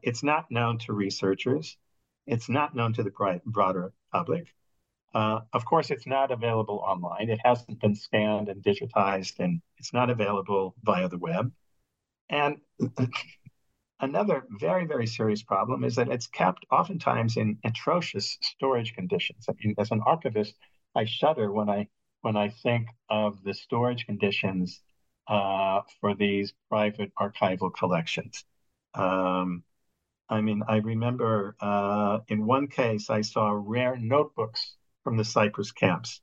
it's 0.02 0.24
not 0.24 0.50
known 0.50 0.80
to 0.80 0.94
researchers. 0.94 1.78
It's 2.26 2.50
not 2.50 2.76
known 2.76 2.94
to 2.94 3.04
the 3.04 3.40
broader 3.46 3.94
public. 4.12 4.54
Uh, 5.14 5.40
of 5.54 5.66
course, 5.66 5.90
it's 5.90 6.06
not 6.06 6.32
available 6.32 6.80
online. 6.80 7.30
It 7.30 7.40
hasn't 7.44 7.80
been 7.80 7.96
scanned 7.96 8.50
and 8.50 8.64
digitized, 8.64 9.40
and 9.40 9.62
it's 9.78 9.94
not 9.94 10.10
available 10.10 10.76
via 10.84 11.08
the 11.08 11.18
web. 11.18 11.52
And 12.30 12.58
another 14.00 14.46
very, 14.50 14.86
very 14.86 15.08
serious 15.08 15.44
problem 15.44 15.84
is 15.84 15.96
that 15.96 16.10
it's 16.10 16.28
kept 16.28 16.66
oftentimes 16.72 17.38
in 17.38 17.58
atrocious 17.64 18.38
storage 18.42 18.94
conditions. 18.94 19.46
I 19.50 19.54
mean, 19.64 19.76
as 19.80 19.92
an 19.92 20.02
archivist, 20.06 20.56
I 20.96 21.06
shudder 21.06 21.52
when 21.52 21.70
I 21.70 21.88
when 22.22 22.36
I 22.36 22.50
think 22.50 22.88
of 23.10 23.44
the 23.44 23.54
storage 23.54 24.06
conditions 24.06 24.82
uh, 25.28 25.82
for 26.02 26.16
these 26.16 26.54
private 26.70 27.12
archival 27.20 27.74
collections. 27.74 28.44
Um, 28.94 29.64
I 30.30 30.42
mean, 30.42 30.62
I 30.68 30.78
remember 30.78 31.56
uh, 31.60 32.20
in 32.28 32.46
one 32.46 32.68
case 32.68 33.10
I 33.10 33.22
saw 33.22 33.52
rare 33.52 33.98
notebooks 33.98 34.76
from 35.04 35.18
the 35.18 35.24
Cyprus 35.24 35.72
camps 35.72 36.22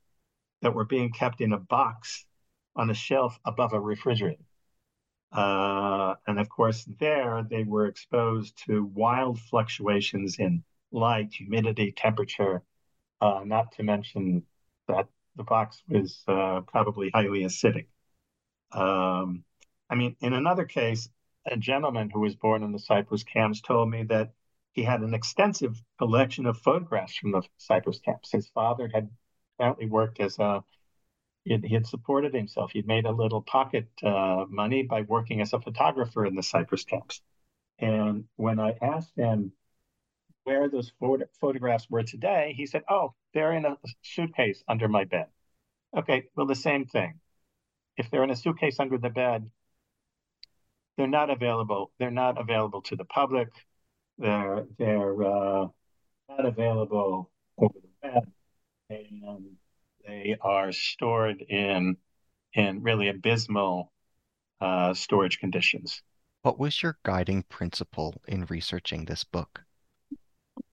that 0.60 0.74
were 0.74 0.84
being 0.84 1.12
kept 1.12 1.40
in 1.40 1.52
a 1.52 1.58
box 1.58 2.26
on 2.76 2.90
a 2.90 2.94
shelf 2.94 3.38
above 3.44 3.72
a 3.72 3.80
refrigerator. 3.80 4.44
Uh, 5.32 6.14
and 6.26 6.38
of 6.38 6.48
course, 6.48 6.84
there 7.00 7.44
they 7.48 7.64
were 7.64 7.86
exposed 7.86 8.56
to 8.66 8.84
wild 8.84 9.40
fluctuations 9.40 10.38
in 10.38 10.62
light, 10.92 11.32
humidity, 11.32 11.92
temperature, 11.92 12.62
uh, 13.20 13.42
not 13.44 13.72
to 13.72 13.82
mention 13.82 14.44
that 14.86 15.08
the 15.36 15.42
box 15.42 15.82
was 15.88 16.22
uh, 16.28 16.60
probably 16.60 17.10
highly 17.12 17.40
acidic. 17.40 17.86
Um, 18.70 19.44
I 19.90 19.96
mean, 19.96 20.16
in 20.20 20.32
another 20.32 20.64
case, 20.64 21.08
a 21.46 21.56
gentleman 21.56 22.10
who 22.10 22.20
was 22.20 22.34
born 22.36 22.62
in 22.62 22.72
the 22.72 22.78
Cyprus 22.78 23.22
camps 23.22 23.60
told 23.60 23.90
me 23.90 24.04
that 24.04 24.32
he 24.72 24.82
had 24.82 25.02
an 25.02 25.14
extensive 25.14 25.80
collection 25.98 26.46
of 26.46 26.58
photographs 26.58 27.16
from 27.16 27.32
the 27.32 27.42
Cyprus 27.58 28.00
camps. 28.00 28.32
His 28.32 28.48
father 28.48 28.90
had 28.92 29.10
apparently 29.56 29.86
worked 29.86 30.20
as 30.20 30.38
a 30.38 30.64
he 31.44 31.74
had 31.74 31.86
supported 31.86 32.32
himself. 32.32 32.72
He'd 32.72 32.86
made 32.86 33.04
a 33.04 33.12
little 33.12 33.42
pocket 33.42 33.86
uh, 34.02 34.46
money 34.48 34.82
by 34.82 35.02
working 35.02 35.42
as 35.42 35.52
a 35.52 35.60
photographer 35.60 36.24
in 36.24 36.34
the 36.34 36.42
Cyprus 36.42 36.84
camps. 36.84 37.20
And 37.78 38.24
when 38.36 38.58
I 38.58 38.74
asked 38.80 39.14
him 39.14 39.52
where 40.44 40.70
those 40.70 40.92
photo- 40.98 41.28
photographs 41.40 41.88
were 41.90 42.02
today, 42.02 42.54
he 42.56 42.66
said, 42.66 42.84
"Oh, 42.88 43.14
they're 43.34 43.52
in 43.52 43.66
a 43.66 43.76
suitcase 44.02 44.64
under 44.66 44.88
my 44.88 45.04
bed." 45.04 45.26
Okay, 45.94 46.24
well, 46.34 46.46
the 46.46 46.54
same 46.54 46.86
thing. 46.86 47.20
If 47.96 48.10
they're 48.10 48.24
in 48.24 48.30
a 48.30 48.36
suitcase 48.36 48.80
under 48.80 48.98
the 48.98 49.10
bed, 49.10 49.50
they're 50.96 51.06
not 51.06 51.30
available. 51.30 51.92
They're 51.98 52.10
not 52.10 52.40
available 52.40 52.82
to 52.82 52.96
the 52.96 53.04
public. 53.04 53.48
They're 54.18 54.66
they're 54.78 55.24
uh, 55.24 55.66
not 56.28 56.46
available 56.46 57.30
over 57.58 57.74
the 57.74 58.08
web, 58.08 58.28
and 58.90 59.56
they 60.06 60.36
are 60.40 60.72
stored 60.72 61.40
in 61.42 61.96
in 62.54 62.82
really 62.82 63.08
abysmal 63.08 63.92
uh, 64.60 64.94
storage 64.94 65.38
conditions. 65.40 66.02
What 66.42 66.58
was 66.58 66.82
your 66.82 66.98
guiding 67.04 67.42
principle 67.42 68.14
in 68.28 68.44
researching 68.46 69.04
this 69.06 69.24
book? 69.24 69.62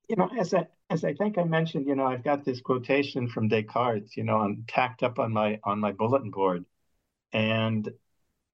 You 0.08 0.18
know, 0.18 0.30
as 0.38 0.54
I 0.54 0.68
as 0.90 1.04
I 1.04 1.14
think 1.14 1.38
I 1.38 1.46
mentioned, 1.46 1.88
you 1.88 1.96
know, 1.96 2.06
I've 2.06 2.24
got 2.24 2.44
this 2.44 2.62
quotation 2.62 3.30
from 3.30 3.48
Descartes, 3.48 4.18
you 4.18 4.24
know, 4.24 4.38
I'm 4.38 4.66
tacked 4.68 5.02
up 5.02 5.18
on 5.18 5.32
my 5.32 5.60
on 5.64 5.80
my 5.80 5.94
bulletin 5.94 6.30
board, 6.30 6.66
and 7.32 7.90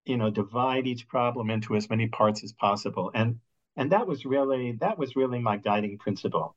you 0.07 0.17
know, 0.17 0.29
divide 0.29 0.87
each 0.87 1.07
problem 1.07 1.49
into 1.49 1.75
as 1.75 1.89
many 1.89 2.07
parts 2.07 2.43
as 2.43 2.53
possible. 2.53 3.11
And 3.13 3.39
and 3.75 3.91
that 3.91 4.07
was 4.07 4.25
really 4.25 4.73
that 4.81 4.97
was 4.97 5.15
really 5.15 5.39
my 5.39 5.57
guiding 5.57 5.97
principle. 5.97 6.55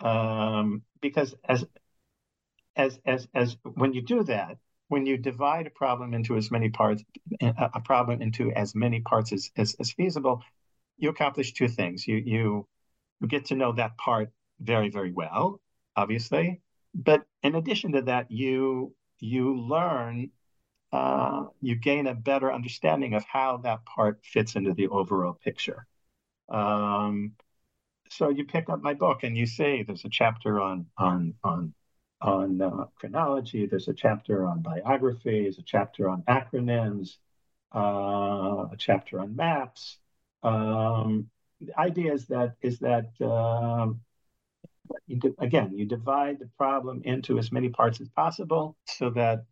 Um, 0.00 0.82
because 1.00 1.34
as 1.46 1.64
as 2.76 2.98
as 3.04 3.28
as 3.34 3.56
when 3.62 3.92
you 3.92 4.02
do 4.02 4.24
that 4.24 4.58
when 4.88 5.06
you 5.06 5.16
divide 5.16 5.66
a 5.66 5.70
problem 5.70 6.12
into 6.14 6.36
as 6.36 6.50
many 6.50 6.68
parts 6.68 7.02
a 7.40 7.80
problem 7.80 8.20
into 8.20 8.52
as 8.52 8.74
many 8.74 9.00
parts 9.00 9.32
as, 9.32 9.50
as, 9.56 9.74
as 9.80 9.92
feasible 9.92 10.42
you 10.96 11.10
accomplish 11.10 11.52
two 11.52 11.68
things. 11.68 12.06
You 12.06 12.16
you 12.16 12.66
you 13.20 13.28
get 13.28 13.46
to 13.46 13.56
know 13.56 13.72
that 13.72 13.96
part 13.96 14.30
very 14.60 14.90
very 14.90 15.12
well 15.12 15.60
obviously. 15.96 16.60
But 16.94 17.24
in 17.42 17.54
addition 17.54 17.92
to 17.92 18.02
that 18.02 18.30
you 18.30 18.94
you 19.20 19.56
learn 19.56 20.30
uh, 20.94 21.44
you 21.60 21.74
gain 21.76 22.06
a 22.06 22.14
better 22.14 22.52
understanding 22.52 23.14
of 23.14 23.24
how 23.24 23.56
that 23.58 23.84
part 23.86 24.20
fits 24.24 24.56
into 24.56 24.74
the 24.74 24.88
overall 24.88 25.34
picture 25.34 25.86
um, 26.48 27.32
so 28.10 28.28
you 28.28 28.44
pick 28.44 28.68
up 28.68 28.82
my 28.82 28.94
book 28.94 29.24
and 29.24 29.36
you 29.36 29.46
see 29.46 29.82
there's 29.82 30.04
a 30.04 30.10
chapter 30.10 30.60
on 30.60 30.86
on 30.98 31.34
on 31.42 31.74
on 32.20 32.60
uh, 32.60 32.86
chronology. 32.96 33.66
There's 33.66 33.88
a 33.88 33.94
chapter 33.94 34.46
on 34.46 34.62
biography. 34.62 35.42
There's 35.42 35.58
a 35.58 35.62
chapter 35.62 36.08
on 36.08 36.22
acronyms. 36.22 37.16
Uh, 37.74 38.68
a 38.72 38.76
chapter 38.78 39.18
on 39.20 39.34
maps. 39.34 39.98
Um, 40.44 41.28
the 41.60 41.78
idea 41.78 42.12
is 42.12 42.26
that 42.26 42.54
is 42.62 42.78
that 42.80 43.10
um, 43.20 44.00
you 45.06 45.20
again 45.38 45.72
you 45.76 45.86
divide 45.86 46.38
the 46.38 46.48
problem 46.56 47.02
into 47.04 47.38
as 47.38 47.50
many 47.50 47.68
parts 47.68 48.00
as 48.00 48.08
possible 48.10 48.76
so 48.86 49.10
that 49.10 49.44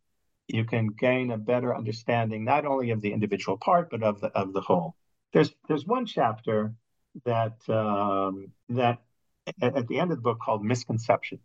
you 0.52 0.64
can 0.64 0.88
gain 0.88 1.30
a 1.30 1.38
better 1.38 1.74
understanding 1.74 2.44
not 2.44 2.66
only 2.66 2.90
of 2.90 3.00
the 3.00 3.12
individual 3.12 3.56
part 3.56 3.90
but 3.90 4.02
of 4.02 4.20
the 4.20 4.28
of 4.28 4.52
the 4.52 4.60
whole. 4.60 4.94
There's 5.32 5.52
there's 5.68 5.86
one 5.86 6.06
chapter 6.06 6.74
that 7.24 7.56
um, 7.68 8.52
that 8.68 8.98
at, 9.60 9.76
at, 9.76 9.88
the 9.88 9.98
end 9.98 10.10
of 10.12 10.18
the 10.18 10.22
book 10.22 10.38
called 10.40 10.64
misconceptions, 10.64 11.42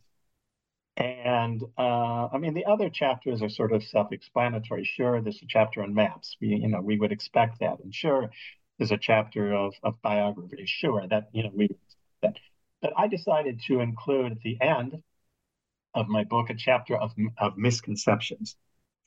And 0.96 1.64
uh, 1.78 2.28
I 2.34 2.38
mean, 2.38 2.54
the 2.54 2.66
other 2.66 2.90
chapters 2.90 3.42
are 3.42 3.50
sort 3.50 3.72
of 3.72 3.84
self-explanatory. 3.84 4.84
Sure, 4.84 5.22
there's 5.22 5.42
a 5.42 5.48
chapter 5.48 5.82
on 5.84 5.94
maps. 5.94 6.38
We, 6.42 6.50
you 6.50 6.68
know, 6.68 6.82
we 6.82 6.98
would 6.98 7.12
expect 7.12 7.60
that. 7.60 7.80
And 7.80 7.94
sure, 7.94 8.30
there's 8.78 8.92
a 8.92 8.98
chapter 8.98 9.54
of, 9.54 9.74
of 9.84 10.02
biography. 10.02 10.66
Sure, 10.66 11.08
that 11.08 11.30
you 11.34 11.44
know 11.44 11.52
we 11.54 11.70
that. 12.22 12.38
But 12.82 12.94
I 12.98 13.08
decided 13.08 13.62
to 13.68 13.80
include 13.80 14.34
at 14.34 14.42
the 14.42 14.58
end 14.62 15.02
of 15.94 16.08
my 16.08 16.24
book 16.24 16.50
a 16.50 16.56
chapter 16.56 16.96
of 16.96 17.14
of 17.38 17.58
misconceptions. 17.58 18.56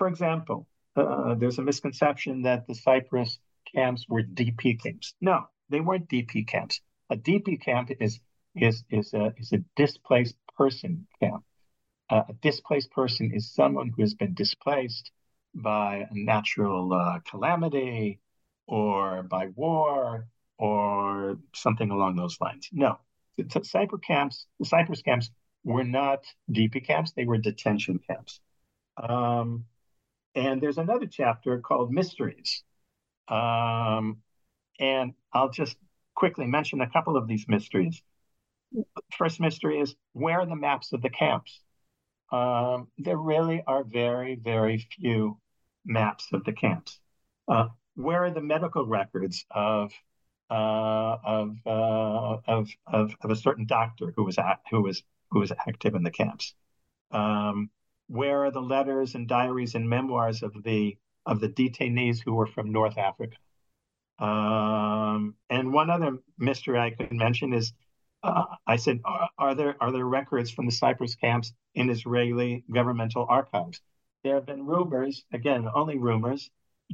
For 0.01 0.09
example, 0.09 0.67
uh, 0.97 1.35
there's 1.35 1.59
a 1.59 1.63
misconception 1.63 2.41
that 2.45 2.67
the 2.67 2.75
Cyprus 2.75 3.39
camps 3.75 4.07
were 4.09 4.23
DP 4.23 4.83
camps. 4.83 5.13
No, 5.21 5.47
they 5.69 5.81
weren't 5.81 6.09
DP 6.09 6.47
camps. 6.47 6.81
A 7.11 7.17
DP 7.17 7.61
camp 7.61 7.91
is 8.01 8.19
is 8.57 8.83
is 8.89 9.13
a 9.13 9.35
is 9.37 9.53
a 9.53 9.59
displaced 9.77 10.37
person 10.57 11.07
camp. 11.21 11.45
Uh, 12.09 12.23
a 12.31 12.33
displaced 12.33 12.91
person 12.93 13.31
is 13.35 13.53
someone 13.53 13.93
who 13.95 14.01
has 14.01 14.15
been 14.15 14.33
displaced 14.33 15.11
by 15.55 16.09
a 16.11 16.15
natural 16.15 16.95
uh, 16.95 17.19
calamity 17.31 18.21
or 18.67 19.23
by 19.25 19.49
war 19.49 20.29
or 20.57 21.39
something 21.55 21.91
along 21.91 22.17
those 22.17 22.41
lines. 22.41 22.71
No, 22.73 22.99
the, 23.37 23.43
the 23.43 23.67
Cyprus 23.67 24.01
camps, 24.01 24.47
the 24.59 24.65
Cyprus 24.65 25.03
camps 25.03 25.31
were 25.63 25.85
not 25.85 26.25
DP 26.51 26.87
camps; 26.87 27.13
they 27.13 27.27
were 27.27 27.37
detention 27.37 27.99
camps. 27.99 28.41
Um, 28.97 29.67
and 30.35 30.61
there's 30.61 30.79
another 30.79 31.07
chapter 31.07 31.59
called 31.61 31.93
Mysteries. 31.93 32.63
Um, 33.29 34.19
and 34.79 35.15
I'll 35.33 35.51
just 35.51 35.77
quickly 36.15 36.47
mention 36.47 36.81
a 36.81 36.91
couple 36.91 37.17
of 37.17 37.29
these 37.29 37.47
mysteries. 37.49 38.03
First 39.17 39.41
mystery 39.41 39.81
is 39.81 39.95
where 40.13 40.41
are 40.41 40.47
the 40.47 40.57
maps 40.57 40.93
of 40.93 41.03
the 41.03 41.11
camps? 41.11 41.61
um, 42.33 42.89
there 42.99 43.17
really 43.17 43.63
are 43.67 43.85
very, 43.85 44.37
very 44.37 44.79
few 44.79 45.39
maps 45.85 46.29
of 46.33 46.45
the 46.45 46.53
camps. 46.53 46.99
Uh, 47.49 47.69
where 47.95 48.25
are 48.25 48.31
the 48.31 48.41
medical 48.41 48.87
records 48.87 49.45
of 49.51 49.93
uh, 50.51 51.17
of, 51.25 51.57
uh, 51.65 52.39
of, 52.47 52.69
of 52.87 53.15
of 53.21 53.31
a 53.31 53.37
certain 53.37 53.67
doctor 53.67 54.13
who 54.17 54.25
was 54.25 54.39
at, 54.39 54.61
who 54.71 54.83
was 54.83 55.03
who 55.31 55.41
was 55.41 55.53
active 55.53 55.95
in 55.95 56.03
the 56.03 56.11
camps? 56.11 56.55
Um, 57.11 57.71
where 58.11 58.45
are 58.45 58.51
the 58.51 58.61
letters 58.61 59.15
and 59.15 59.29
diaries 59.29 59.77
and 59.77 59.89
memoirs 59.89 60.43
of 60.43 60.53
the 60.65 60.97
of 61.27 61.39
the 61.39 61.49
detainees 61.49 62.21
who 62.25 62.35
were 62.35 62.47
from 62.47 62.73
North 62.73 62.99
Africa? 62.99 63.37
Um, 64.19 65.37
and 65.49 65.73
one 65.73 65.91
other 65.91 66.19
mystery 66.37 66.79
I 66.79 66.91
could 66.91 67.13
mention 67.13 67.53
is 67.55 67.73
uh, 68.23 68.45
I 68.67 68.77
said, 68.77 69.01
are, 69.05 69.29
are, 69.39 69.55
there 69.55 69.77
are 69.81 69.93
there 69.93 70.05
records 70.05 70.51
from 70.51 70.67
the 70.67 70.73
Cyprus 70.73 71.15
camps 71.15 71.53
in 71.75 71.89
Israeli 71.89 72.65
governmental 72.71 73.27
archives? 73.29 73.81
There 74.25 74.35
have 74.35 74.45
been 74.45 74.67
rumors, 74.67 75.25
again, 75.33 75.69
only 75.73 75.97
rumors, 75.97 76.51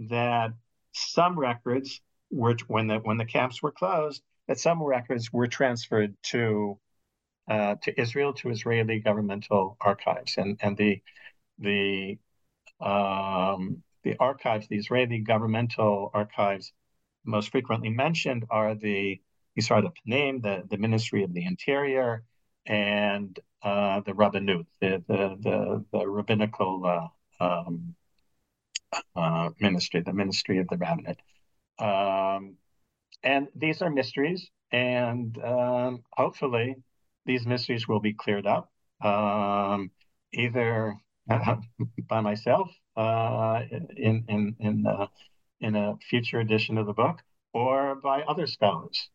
that 0.08 0.52
some 0.92 1.38
records 1.38 2.00
were 2.30 2.56
when 2.68 2.88
the 2.88 2.98
when 2.98 3.16
the 3.16 3.24
camps 3.24 3.62
were 3.62 3.72
closed, 3.72 4.22
that 4.48 4.60
some 4.60 4.82
records 4.82 5.32
were 5.32 5.46
transferred 5.46 6.14
to 6.24 6.78
uh, 7.48 7.76
to 7.82 8.00
Israel 8.00 8.32
to 8.34 8.50
Israeli 8.50 9.00
governmental 9.00 9.76
archives, 9.80 10.36
and 10.36 10.58
and 10.62 10.76
the 10.76 11.00
the 11.58 12.18
um, 12.80 13.82
the 14.04 14.16
archives, 14.18 14.68
the 14.68 14.76
Israeli 14.76 15.18
governmental 15.18 16.10
archives, 16.14 16.72
most 17.24 17.50
frequently 17.50 17.90
mentioned 17.90 18.44
are 18.50 18.74
the 18.74 19.20
Misrad 19.58 19.90
HaPnim, 19.90 20.42
the, 20.42 20.64
the 20.70 20.76
Ministry 20.76 21.24
of 21.24 21.32
the 21.32 21.44
Interior, 21.44 22.22
and 22.66 23.38
uh, 23.62 24.00
the 24.00 24.12
Rabbanut, 24.12 24.66
the, 24.80 25.02
the, 25.08 25.36
the, 25.40 25.84
the 25.92 26.06
rabbinical 26.06 27.10
uh, 27.40 27.44
um, 27.44 27.94
uh, 29.16 29.50
ministry, 29.60 30.02
the 30.02 30.12
Ministry 30.12 30.58
of 30.58 30.68
the 30.68 30.76
Rabbinate. 30.76 31.20
Um, 31.78 32.56
and 33.22 33.48
these 33.56 33.82
are 33.82 33.90
mysteries, 33.90 34.48
and 34.70 35.36
um, 35.42 36.04
hopefully 36.12 36.76
these 37.26 37.46
mysteries 37.46 37.86
will 37.88 38.00
be 38.00 38.14
cleared 38.14 38.46
up, 38.46 38.70
um, 39.02 39.90
either 40.32 40.96
by 42.08 42.20
myself 42.20 42.70
uh, 42.96 43.62
in 43.96 44.24
in 44.28 44.56
in 44.60 44.86
uh, 44.86 45.06
in 45.60 45.76
a 45.76 45.96
future 46.08 46.40
edition 46.40 46.78
of 46.78 46.86
the 46.86 46.92
book, 46.92 47.20
or 47.52 47.96
by 47.96 48.22
other 48.22 48.46
scholars. 48.46 49.08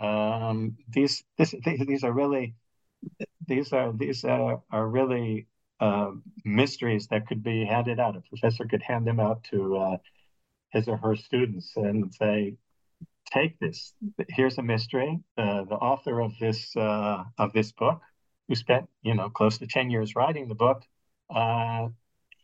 Um, 0.00 0.76
these, 0.88 1.24
this, 1.36 1.54
these 1.64 2.04
are 2.04 2.12
really 2.12 2.54
these 3.46 3.72
are 3.72 3.92
these 3.92 4.24
are, 4.24 4.62
are 4.70 4.86
really 4.86 5.48
uh, 5.80 6.12
mysteries 6.44 7.08
that 7.08 7.26
could 7.26 7.42
be 7.42 7.64
handed 7.64 7.98
out. 7.98 8.16
A 8.16 8.20
professor 8.20 8.64
could 8.66 8.82
hand 8.82 9.06
them 9.06 9.20
out 9.20 9.44
to 9.50 9.76
uh, 9.76 9.96
his 10.70 10.88
or 10.88 10.96
her 10.98 11.16
students 11.16 11.72
and 11.76 12.14
say, 12.14 12.56
"Take 13.32 13.58
this. 13.58 13.94
Here's 14.28 14.58
a 14.58 14.62
mystery. 14.62 15.20
Uh, 15.36 15.64
the 15.64 15.74
author 15.74 16.20
of 16.20 16.32
this 16.38 16.74
uh, 16.76 17.24
of 17.38 17.52
this 17.52 17.72
book, 17.72 18.00
who 18.48 18.54
spent 18.54 18.88
you 19.02 19.14
know 19.14 19.28
close 19.30 19.58
to 19.58 19.66
ten 19.66 19.90
years 19.90 20.14
writing 20.14 20.48
the 20.48 20.54
book, 20.54 20.82
uh, 21.30 21.88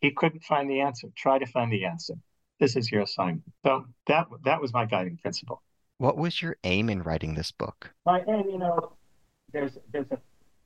he 0.00 0.10
couldn't 0.10 0.44
find 0.44 0.68
the 0.70 0.80
answer. 0.80 1.08
Try 1.16 1.38
to 1.38 1.46
find 1.46 1.72
the 1.72 1.84
answer. 1.86 2.14
This 2.60 2.76
is 2.76 2.90
your 2.90 3.02
assignment." 3.02 3.52
So 3.64 3.86
that 4.06 4.26
that 4.44 4.60
was 4.60 4.72
my 4.72 4.84
guiding 4.84 5.18
principle. 5.18 5.62
What 5.98 6.16
was 6.16 6.42
your 6.42 6.56
aim 6.64 6.90
in 6.90 7.02
writing 7.02 7.34
this 7.34 7.52
book? 7.52 7.92
My 8.04 8.22
aim, 8.28 8.44
you 8.50 8.58
know, 8.58 8.92
there's 9.52 9.78
there's 9.92 10.10
a 10.10 10.18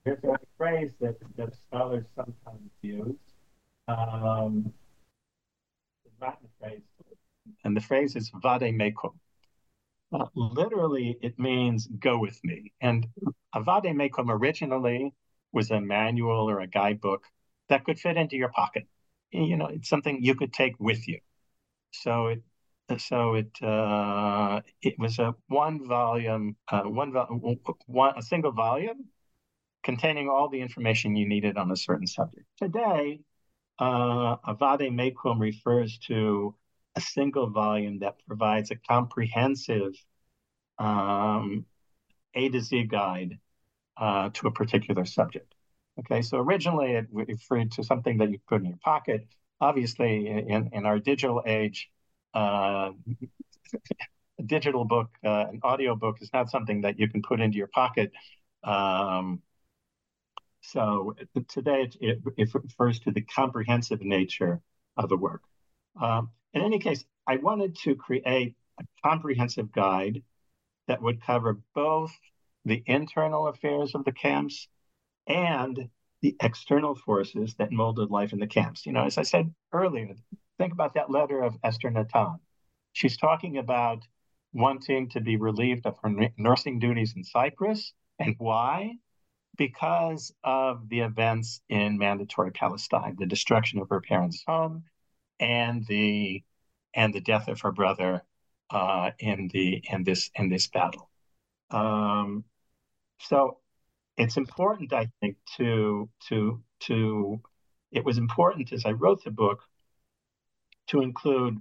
there's 0.05 0.25
a 0.25 0.39
phrase 0.57 0.93
that, 1.01 1.17
that 1.37 1.55
scholars 1.55 2.07
sometimes 2.17 2.71
use. 2.83 3.15
Um, 3.89 4.73
Latin 6.21 6.49
phrase, 6.61 6.81
and 7.65 7.77
the 7.77 7.81
phrase 7.81 8.17
is 8.17 8.31
vade 8.43 8.75
mecum. 8.75 9.15
Uh, 10.13 10.27
literally, 10.35 11.19
it 11.21 11.39
means 11.39 11.87
go 11.87 12.19
with 12.19 12.43
me. 12.43 12.73
And 12.81 13.07
Avade 13.55 13.83
vade 13.85 13.95
mecum 13.95 14.31
originally 14.31 15.13
was 15.53 15.71
a 15.71 15.81
manual 15.81 16.49
or 16.49 16.61
a 16.61 16.67
guidebook 16.67 17.25
that 17.69 17.85
could 17.85 17.99
fit 17.99 18.17
into 18.17 18.37
your 18.37 18.49
pocket. 18.49 18.87
You 19.31 19.57
know, 19.57 19.67
it's 19.67 19.89
something 19.89 20.23
you 20.23 20.35
could 20.35 20.53
take 20.53 20.75
with 20.79 21.07
you. 21.07 21.21
So 21.93 22.29
it 22.29 22.43
so 22.99 23.35
it 23.35 23.51
uh, 23.63 24.63
it 24.81 24.99
was 24.99 25.19
a 25.19 25.35
one 25.49 25.87
volume, 25.87 26.57
uh, 26.69 26.83
one, 26.83 27.13
one 27.87 28.15
a 28.17 28.23
single 28.23 28.53
volume 28.53 29.07
containing 29.83 30.29
all 30.29 30.49
the 30.49 30.61
information 30.61 31.17
you 31.17 31.29
needed 31.29 31.57
on 31.59 31.71
a 31.71 31.77
certain 31.77 32.07
subject. 32.07 32.47
Today, 32.57 33.21
uh, 33.81 34.37
a 34.47 34.55
vade 34.55 34.91
mecum 34.93 35.39
refers 35.39 35.99
to 35.99 36.55
a 36.97 37.01
single 37.01 37.51
volume 37.51 38.01
that 38.01 38.17
provides 38.27 38.71
a 38.71 38.77
comprehensive 38.77 39.93
um, 40.79 41.65
A 42.35 42.49
to 42.49 42.61
Z 42.61 42.85
guide 42.85 43.39
uh, 43.97 44.31
to 44.35 44.49
a 44.49 44.53
particular 44.53 45.05
subject. 45.05 45.55
Okay, 46.01 46.23
so 46.23 46.39
originally 46.39 46.93
it 46.93 47.07
referred 47.11 47.73
to 47.73 47.83
something 47.83 48.19
that 48.19 48.31
you 48.31 48.39
put 48.49 48.61
in 48.61 48.69
your 48.69 48.79
pocket. 48.79 49.27
Obviously, 49.61 50.29
in, 50.29 50.71
in 50.73 50.87
our 50.87 51.01
digital 51.01 51.43
age, 51.45 51.91
uh, 52.35 52.91
a 54.39 54.43
digital 54.45 54.85
book, 54.85 55.11
uh, 55.25 55.47
an 55.51 55.61
audio 55.65 55.97
book 55.97 56.19
is 56.21 56.31
not 56.33 56.51
something 56.51 56.83
that 56.83 57.01
you 57.01 57.09
can 57.09 57.23
put 57.23 57.41
into 57.41 57.59
your 57.59 57.67
pocket. 57.67 58.13
Um, 58.63 59.43
so 60.61 61.15
today 61.49 61.91
it, 62.01 62.19
it, 62.37 62.55
refers 62.55 63.01
to 63.01 63.11
the 63.11 63.23
comprehensive 63.23 64.03
nature 64.03 64.61
of 64.97 65.09
the 65.09 65.17
work. 65.17 65.43
Um, 66.01 66.31
in 66.59 66.65
any 66.65 66.79
case, 66.79 67.05
I 67.27 67.37
wanted 67.37 67.77
to 67.85 67.95
create 67.95 68.55
a 68.81 68.85
comprehensive 69.05 69.73
guide 69.73 70.23
that 70.87 71.03
would 71.03 71.23
cover 71.23 71.61
both 71.75 72.13
the 72.65 72.83
internal 72.87 73.49
affairs 73.49 73.95
of 73.95 74.05
the 74.05 74.13
camps 74.13 74.69
and 75.27 75.89
the 76.23 76.37
external 76.43 76.95
forces 76.95 77.55
that 77.59 77.71
molded 77.71 78.11
life 78.11 78.33
in 78.33 78.41
the 78.41 78.47
camps. 78.47 78.87
You 78.87 78.93
know, 78.93 79.05
as 79.05 79.19
I 79.19 79.23
said 79.23 79.55
earlier, 79.73 80.15
Think 80.59 80.73
about 80.73 80.95
that 80.95 81.11
letter 81.11 81.41
of 81.41 81.57
Esther 81.63 81.91
Natan. 81.91 82.41
She's 82.93 83.17
talking 83.17 83.59
about 83.59 84.03
wanting 84.53 85.09
to 85.11 85.21
be 85.21 85.37
relieved 85.37 85.87
of 85.87 85.97
her 86.03 86.31
nursing 86.37 86.81
duties 86.81 87.15
in 87.17 87.23
Cyprus. 87.23 87.93
And 88.19 88.35
why? 88.39 88.97
Because 89.57 90.35
of 90.43 90.89
the 90.89 91.01
events 91.01 91.61
in 91.69 91.99
mandatory 91.99 92.51
Palestine, 92.51 93.17
the 93.19 93.27
destruction 93.27 93.79
of 93.79 93.89
her 93.91 94.01
parents' 94.01 94.43
home, 94.47 94.85
and 95.39 95.87
the 95.87 96.43
and 96.95 97.13
the 97.13 97.21
death 97.21 97.49
of 97.49 97.61
her 97.63 97.73
brother 97.73 98.23
uh, 98.71 99.11
in 99.19 99.49
the 99.53 99.83
in 99.91 100.05
this 100.05 100.31
in 100.35 100.49
this 100.49 100.67
battle. 100.69 101.11
Um, 101.71 102.45
so 103.21 103.59
it's 104.17 104.37
important, 104.37 104.93
I 104.93 105.11
think, 105.21 105.37
to 105.57 106.09
to 106.29 106.63
to. 106.81 107.41
It 107.91 108.05
was 108.05 108.19
important 108.19 108.73
as 108.73 108.85
I 108.85 108.93
wrote 108.93 109.25
the 109.25 109.31
book 109.31 109.61
to 110.89 111.01
include 111.01 111.59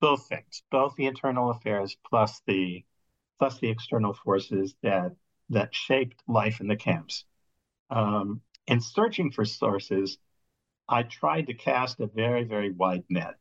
both 0.00 0.28
things, 0.28 0.62
both 0.70 0.94
the 0.96 1.06
internal 1.06 1.50
affairs 1.50 1.96
plus 2.08 2.42
the 2.46 2.84
plus 3.38 3.58
the 3.58 3.70
external 3.70 4.14
forces 4.14 4.74
that 4.82 5.12
that 5.50 5.74
shaped 5.74 6.22
life 6.26 6.60
in 6.60 6.68
the 6.68 6.76
camps. 6.76 7.24
Um, 7.90 8.42
in 8.66 8.80
searching 8.80 9.32
for 9.32 9.44
sources, 9.44 10.18
I 10.88 11.02
tried 11.04 11.46
to 11.46 11.54
cast 11.54 12.00
a 12.00 12.06
very, 12.06 12.44
very 12.44 12.70
wide 12.70 13.04
net. 13.08 13.36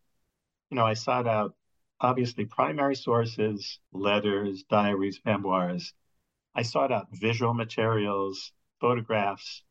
You 0.70 0.76
know, 0.76 0.86
I 0.86 0.94
sought 0.96 1.28
out 1.28 1.56
obviously 2.00 2.46
primary 2.46 2.96
sources, 2.96 3.80
letters, 3.92 4.64
diaries, 4.64 5.20
memoirs. 5.26 5.94
I 6.56 6.64
sought 6.64 6.92
out 6.92 7.08
visual 7.12 7.54
materials, 7.54 8.52
photographs, 8.80 9.64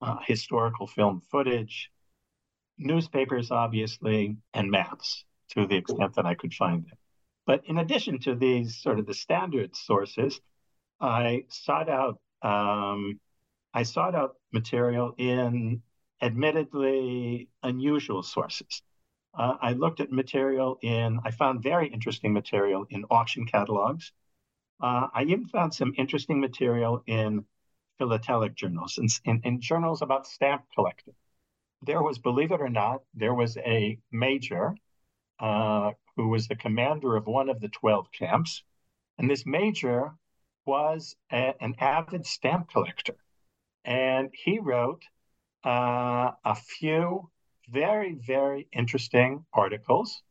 uh, 0.00 0.18
historical 0.26 0.86
film 0.86 1.22
footage, 1.30 1.90
newspapers, 2.78 3.50
obviously, 3.50 4.36
and 4.52 4.70
maps 4.70 5.24
to 5.50 5.66
the 5.66 5.76
extent 5.76 6.14
that 6.14 6.26
I 6.26 6.34
could 6.34 6.52
find 6.52 6.84
them. 6.84 6.98
But 7.46 7.62
in 7.66 7.78
addition 7.78 8.18
to 8.20 8.34
these 8.34 8.76
sort 8.76 8.98
of 8.98 9.06
the 9.06 9.14
standard 9.14 9.76
sources, 9.76 10.40
I 11.00 11.44
sought 11.48 11.88
out 11.88 12.18
um, 12.42 13.20
I 13.72 13.82
sought 13.82 14.14
out 14.14 14.36
material 14.52 15.14
in 15.18 15.82
admittedly 16.20 17.48
unusual 17.62 18.22
sources. 18.22 18.82
Uh, 19.36 19.56
I 19.60 19.72
looked 19.72 20.00
at 20.00 20.12
material 20.12 20.78
in, 20.80 21.20
I 21.24 21.30
found 21.32 21.62
very 21.62 21.88
interesting 21.88 22.32
material 22.32 22.86
in 22.88 23.04
auction 23.10 23.46
catalogs. 23.46 24.12
Uh, 24.80 25.08
I 25.12 25.22
even 25.22 25.46
found 25.46 25.74
some 25.74 25.94
interesting 25.96 26.40
material 26.40 27.02
in 27.06 27.44
philatelic 27.98 28.54
journals 28.54 28.98
and 28.98 29.08
in, 29.24 29.40
in, 29.44 29.60
journals 29.60 30.02
about 30.02 30.26
stamp 30.26 30.64
collecting. 30.74 31.14
There 31.82 32.02
was, 32.02 32.18
believe 32.18 32.52
it 32.52 32.60
or 32.60 32.68
not, 32.68 33.02
there 33.14 33.34
was 33.34 33.56
a 33.56 33.98
major 34.10 34.74
uh, 35.38 35.92
who 36.16 36.28
was 36.28 36.48
the 36.48 36.56
commander 36.56 37.16
of 37.16 37.26
one 37.26 37.48
of 37.48 37.60
the 37.60 37.68
12 37.68 38.10
camps. 38.12 38.62
And 39.18 39.28
this 39.28 39.44
major 39.46 40.12
was 40.64 41.16
a, 41.30 41.54
an 41.60 41.74
avid 41.78 42.26
stamp 42.26 42.70
collector. 42.70 43.16
And 43.84 44.30
he 44.32 44.58
wrote 44.58 45.04
uh, 45.64 46.32
a 46.44 46.54
few 46.54 47.30
very, 47.68 48.14
very 48.14 48.68
interesting 48.72 49.44
articles, 49.52 50.22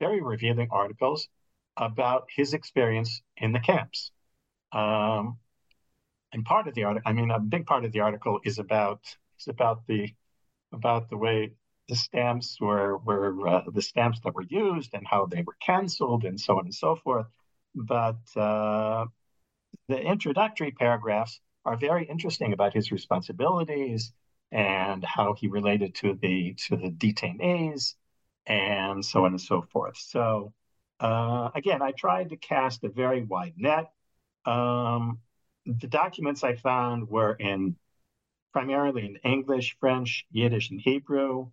very 0.00 0.20
revealing 0.22 0.68
articles 0.70 1.28
about 1.76 2.28
his 2.34 2.54
experience 2.54 3.22
in 3.36 3.52
the 3.52 3.60
camps. 3.60 4.10
Um, 4.72 5.38
and 6.32 6.44
part 6.44 6.66
of 6.68 6.74
the 6.74 6.84
article, 6.84 7.08
I 7.08 7.12
mean, 7.12 7.30
a 7.30 7.38
big 7.38 7.66
part 7.66 7.84
of 7.84 7.92
the 7.92 8.00
article 8.00 8.40
is 8.44 8.58
about 8.58 9.00
is 9.38 9.48
about 9.48 9.86
the 9.86 10.14
about 10.72 11.10
the 11.10 11.16
way 11.16 11.52
the 11.88 11.96
stamps 11.96 12.58
were 12.60 12.96
were 12.98 13.48
uh, 13.48 13.62
the 13.70 13.82
stamps 13.82 14.20
that 14.20 14.34
were 14.34 14.46
used 14.48 14.94
and 14.94 15.06
how 15.06 15.26
they 15.26 15.42
were 15.42 15.56
canceled 15.60 16.24
and 16.24 16.40
so 16.40 16.58
on 16.58 16.64
and 16.64 16.74
so 16.74 16.96
forth. 16.96 17.26
But 17.74 18.20
uh, 18.36 19.06
the 19.88 20.00
introductory 20.00 20.72
paragraphs 20.72 21.40
are 21.64 21.76
very 21.76 22.06
interesting 22.06 22.52
about 22.52 22.74
his 22.74 22.90
responsibilities 22.90 24.12
and 24.52 25.02
how 25.02 25.32
he 25.32 25.48
related 25.48 25.94
to 25.96 26.14
the 26.14 26.54
to 26.54 26.76
the 26.76 26.90
detainees 26.90 27.94
and 28.46 29.04
so 29.04 29.24
on 29.24 29.32
and 29.32 29.40
so 29.40 29.62
forth. 29.62 29.96
So 29.96 30.52
uh, 31.00 31.50
again, 31.54 31.82
I 31.82 31.92
tried 31.92 32.28
to 32.30 32.36
cast 32.36 32.84
a 32.84 32.88
very 32.88 33.22
wide 33.22 33.54
net. 33.56 33.90
Um, 34.44 35.18
the 35.66 35.86
documents 35.88 36.44
I 36.44 36.54
found 36.54 37.08
were 37.08 37.32
in 37.32 37.76
primarily 38.52 39.06
in 39.06 39.16
English, 39.24 39.76
French, 39.80 40.26
Yiddish, 40.30 40.70
and 40.70 40.80
Hebrew, 40.80 41.50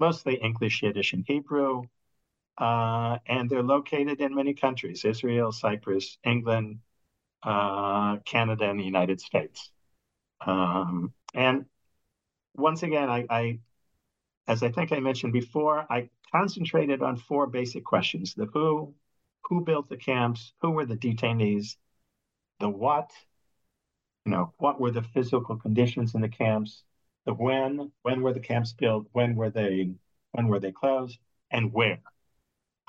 mostly 0.00 0.34
English, 0.34 0.82
Yiddish, 0.82 1.12
and 1.12 1.24
Hebrew. 1.26 1.84
Uh, 2.58 3.18
and 3.26 3.48
they're 3.48 3.62
located 3.62 4.20
in 4.20 4.34
many 4.34 4.52
countries 4.54 5.04
Israel, 5.04 5.52
Cyprus, 5.52 6.18
England, 6.24 6.80
uh, 7.42 8.16
Canada, 8.26 8.68
and 8.68 8.80
the 8.80 8.84
United 8.84 9.20
States. 9.20 9.70
Um, 10.44 11.12
and 11.32 11.66
once 12.54 12.82
again, 12.82 13.08
I, 13.08 13.26
I, 13.30 13.58
as 14.46 14.62
I 14.62 14.70
think 14.70 14.92
I 14.92 15.00
mentioned 15.00 15.32
before, 15.32 15.86
I 15.90 16.10
concentrated 16.32 17.02
on 17.02 17.16
four 17.16 17.46
basic 17.46 17.84
questions 17.84 18.34
the 18.34 18.46
who, 18.46 18.94
who 19.44 19.62
built 19.62 19.88
the 19.88 19.96
camps, 19.96 20.52
who 20.60 20.70
were 20.70 20.86
the 20.86 20.96
detainees, 20.96 21.76
the 22.58 22.68
what, 22.68 23.10
you 24.24 24.32
know, 24.32 24.52
what 24.58 24.80
were 24.80 24.90
the 24.90 25.02
physical 25.02 25.56
conditions 25.56 26.14
in 26.14 26.20
the 26.20 26.28
camps, 26.28 26.84
the 27.26 27.32
when, 27.32 27.90
when 28.02 28.22
were 28.22 28.32
the 28.32 28.40
camps 28.40 28.72
built, 28.72 29.06
when 29.12 29.34
were 29.34 29.50
they, 29.50 29.90
when 30.32 30.48
were 30.48 30.60
they 30.60 30.72
closed, 30.72 31.18
and 31.50 31.72
where, 31.72 32.00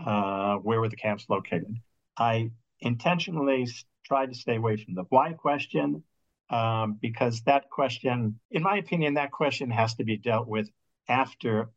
uh, 0.05 0.55
where 0.57 0.79
were 0.79 0.89
the 0.89 0.95
camps 0.95 1.25
located. 1.29 1.75
I 2.17 2.51
intentionally 2.79 3.67
tried 4.05 4.29
to 4.29 4.35
stay 4.35 4.55
away 4.55 4.77
from 4.77 4.95
the 4.95 5.03
why 5.09 5.33
question 5.33 6.03
um, 6.51 6.99
because 7.01 7.41
that 7.43 7.69
question, 7.69 8.39
in 8.51 8.61
my 8.61 8.77
opinion, 8.77 9.13
that 9.13 9.31
question 9.31 9.71
has 9.71 9.95
to 9.95 10.03
be 10.03 10.17
dealt 10.17 10.47
with 10.47 10.69
after, 11.07 11.71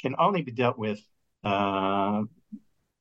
can 0.00 0.14
only 0.18 0.42
be 0.42 0.50
dealt 0.50 0.78
with, 0.78 1.00
uh, 1.44 2.22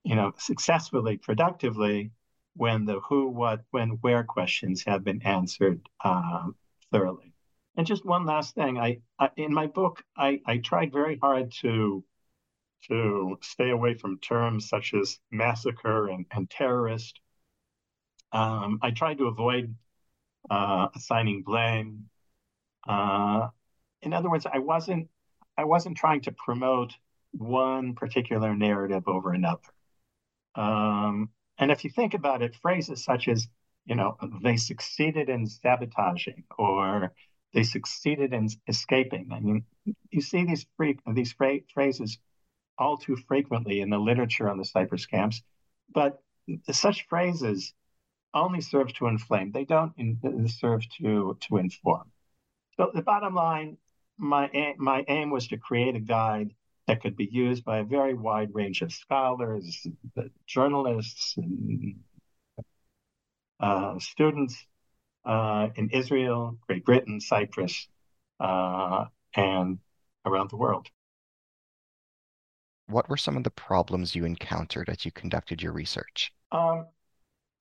you 0.03 0.15
know, 0.15 0.33
successfully, 0.37 1.17
productively, 1.17 2.11
when 2.55 2.85
the 2.85 2.99
who, 3.07 3.29
what, 3.29 3.61
when, 3.71 3.91
where 4.01 4.23
questions 4.23 4.83
have 4.85 5.03
been 5.03 5.21
answered 5.23 5.81
um, 6.03 6.55
thoroughly. 6.91 7.33
And 7.77 7.87
just 7.87 8.05
one 8.05 8.25
last 8.25 8.53
thing, 8.53 8.77
I, 8.77 8.99
I 9.17 9.29
in 9.37 9.53
my 9.53 9.67
book, 9.67 10.03
I, 10.15 10.41
I 10.45 10.57
tried 10.57 10.91
very 10.91 11.17
hard 11.17 11.51
to 11.61 12.03
to 12.89 13.37
stay 13.41 13.69
away 13.69 13.93
from 13.93 14.19
terms 14.19 14.67
such 14.67 14.93
as 14.93 15.17
massacre 15.31 16.09
and, 16.09 16.25
and 16.31 16.49
terrorist. 16.49 17.17
Um, 18.33 18.79
I 18.81 18.91
tried 18.91 19.19
to 19.19 19.27
avoid 19.27 19.73
uh, 20.49 20.87
assigning 20.95 21.43
blame. 21.43 22.09
Uh, 22.87 23.49
in 24.01 24.13
other 24.13 24.29
words, 24.29 24.45
I 24.51 24.59
wasn't 24.59 25.09
I 25.57 25.65
wasn't 25.65 25.97
trying 25.97 26.21
to 26.21 26.31
promote 26.31 26.93
one 27.31 27.93
particular 27.95 28.55
narrative 28.55 29.07
over 29.07 29.33
another. 29.33 29.61
Um, 30.55 31.29
and 31.57 31.71
if 31.71 31.83
you 31.83 31.89
think 31.89 32.13
about 32.13 32.41
it, 32.41 32.55
phrases 32.61 33.03
such 33.03 33.27
as 33.27 33.47
you 33.85 33.95
know 33.95 34.17
they 34.43 34.57
succeeded 34.57 35.29
in 35.29 35.47
sabotaging 35.47 36.43
or 36.57 37.13
they 37.53 37.63
succeeded 37.63 38.33
in 38.33 38.49
escaping. 38.67 39.29
I 39.31 39.39
mean, 39.39 39.63
you 40.09 40.21
see 40.21 40.43
these 40.45 40.65
free, 40.75 40.97
these 41.13 41.33
phrases 41.33 42.17
all 42.77 42.97
too 42.97 43.15
frequently 43.27 43.81
in 43.81 43.89
the 43.89 43.99
literature 43.99 44.49
on 44.49 44.57
the 44.57 44.65
Cyprus 44.65 45.05
camps, 45.05 45.43
but 45.93 46.21
such 46.71 47.07
phrases 47.07 47.73
only 48.33 48.61
serve 48.61 48.93
to 48.93 49.07
inflame. 49.07 49.51
They 49.51 49.65
don't 49.65 49.93
in, 49.97 50.47
serve 50.47 50.83
to 50.97 51.37
to 51.47 51.57
inform. 51.57 52.11
So 52.77 52.91
the 52.93 53.01
bottom 53.01 53.35
line, 53.35 53.77
my 54.17 54.49
my 54.77 55.05
aim 55.07 55.29
was 55.29 55.47
to 55.49 55.57
create 55.57 55.95
a 55.95 55.99
guide 55.99 56.53
that 56.87 57.01
could 57.01 57.15
be 57.15 57.29
used 57.31 57.63
by 57.63 57.79
a 57.79 57.83
very 57.83 58.13
wide 58.13 58.49
range 58.53 58.81
of 58.81 58.91
scholars, 58.91 59.87
journalists, 60.45 61.35
and, 61.37 61.95
uh, 63.59 63.97
students 63.99 64.65
uh, 65.25 65.69
in 65.75 65.89
Israel, 65.91 66.57
Great 66.67 66.83
Britain, 66.83 67.21
Cyprus, 67.21 67.87
uh, 68.39 69.05
and 69.35 69.79
around 70.25 70.49
the 70.49 70.57
world. 70.57 70.87
What 72.87 73.07
were 73.07 73.17
some 73.17 73.37
of 73.37 73.45
the 73.45 73.49
problems 73.49 74.13
you 74.13 74.25
encountered 74.25 74.89
as 74.89 75.05
you 75.05 75.11
conducted 75.11 75.61
your 75.61 75.71
research? 75.71 76.33
Um, 76.51 76.87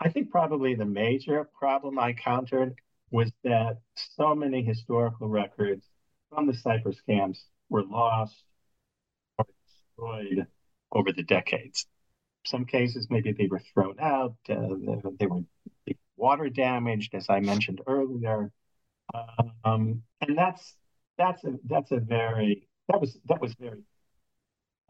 I 0.03 0.09
think 0.09 0.31
probably 0.31 0.75
the 0.75 0.85
major 0.85 1.45
problem 1.45 1.97
I 1.99 2.09
encountered 2.09 2.75
was 3.13 3.31
that 3.45 3.79
so 4.17 4.35
many 4.35 4.65
historical 4.65 5.29
records 5.29 5.87
from 6.29 6.49
the 6.49 6.55
Cyprus 6.55 7.01
camps 7.03 7.45
were 7.69 7.85
lost 7.85 8.43
or 9.39 9.47
destroyed 9.65 10.47
over 10.91 11.13
the 11.13 11.23
decades. 11.23 11.87
Some 12.45 12.65
cases, 12.65 13.07
maybe 13.11 13.31
they 13.31 13.47
were 13.47 13.63
thrown 13.73 14.01
out, 14.01 14.35
uh, 14.49 14.75
they 15.21 15.27
were 15.27 15.43
water 16.17 16.49
damaged, 16.49 17.15
as 17.15 17.27
I 17.29 17.39
mentioned 17.39 17.81
earlier, 17.87 18.51
um, 19.65 20.03
and 20.21 20.37
that's 20.37 20.75
that's 21.17 21.45
a 21.45 21.59
that's 21.67 21.93
a 21.93 22.01
very 22.01 22.67
that 22.89 23.01
was 23.01 23.17
that 23.27 23.41
was 23.41 23.55
very. 23.55 23.83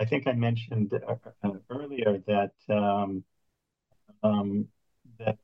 I 0.01 0.07
think 0.07 0.27
I 0.27 0.33
mentioned 0.33 0.93
uh, 0.95 1.17
uh, 1.45 1.51
earlier 1.69 2.23
that 2.27 2.53
um, 2.71 3.25
um, 4.23 4.69
that, 5.25 5.39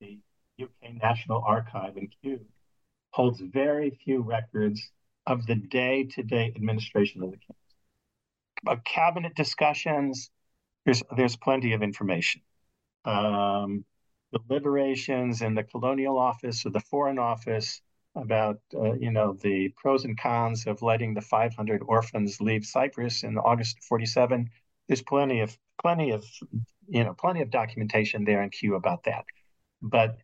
the 0.00 0.18
UK 0.60 0.70
National 1.02 1.42
Archive 1.46 1.96
in 1.96 2.08
Kew 2.22 2.40
holds 3.10 3.40
very 3.40 3.98
few 4.04 4.22
records 4.22 4.90
of 5.26 5.46
the 5.46 5.54
day-to-day 5.54 6.52
administration 6.54 7.22
of 7.22 7.30
the 7.30 7.36
camps. 7.36 7.74
About 8.62 8.84
cabinet 8.84 9.34
discussions, 9.34 10.30
there's 10.84 11.02
there's 11.16 11.36
plenty 11.36 11.72
of 11.74 11.82
information. 11.82 12.40
Um, 13.04 13.84
deliberations 14.32 15.42
in 15.42 15.54
the 15.54 15.62
colonial 15.62 16.18
office 16.18 16.66
or 16.66 16.70
the 16.70 16.80
foreign 16.80 17.18
office 17.18 17.80
about 18.14 18.58
uh, 18.74 18.94
you 18.94 19.10
know 19.10 19.34
the 19.42 19.72
pros 19.76 20.04
and 20.04 20.18
cons 20.18 20.66
of 20.66 20.82
letting 20.82 21.14
the 21.14 21.20
500 21.20 21.82
orphans 21.86 22.40
leave 22.40 22.64
Cyprus 22.64 23.22
in 23.22 23.38
August 23.38 23.82
47. 23.84 24.48
There's 24.88 25.02
plenty 25.02 25.40
of 25.40 25.56
plenty 25.80 26.10
of 26.10 26.24
you 26.88 27.04
know, 27.04 27.14
plenty 27.14 27.42
of 27.42 27.50
documentation 27.50 28.24
there 28.24 28.42
in 28.42 28.50
Kew 28.50 28.74
about 28.74 29.04
that. 29.04 29.24
But 29.82 30.18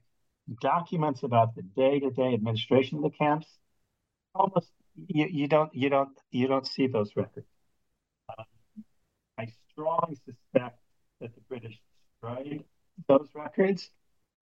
documents 0.60 1.22
about 1.22 1.54
the 1.54 1.62
day-to-day 1.62 2.34
administration 2.34 2.98
of 2.98 3.04
the 3.04 3.10
camps, 3.10 3.46
almost 4.34 4.70
you, 4.96 5.26
you 5.30 5.48
don't 5.48 5.74
you 5.74 5.88
don't 5.88 6.10
you 6.30 6.46
don't 6.46 6.66
see 6.66 6.86
those 6.86 7.10
records. 7.16 7.46
Um, 8.36 8.44
I 9.38 9.48
strongly 9.70 10.16
suspect 10.24 10.78
that 11.20 11.34
the 11.34 11.40
British 11.48 11.80
destroyed 12.22 12.64
those 13.08 13.28
records. 13.34 13.90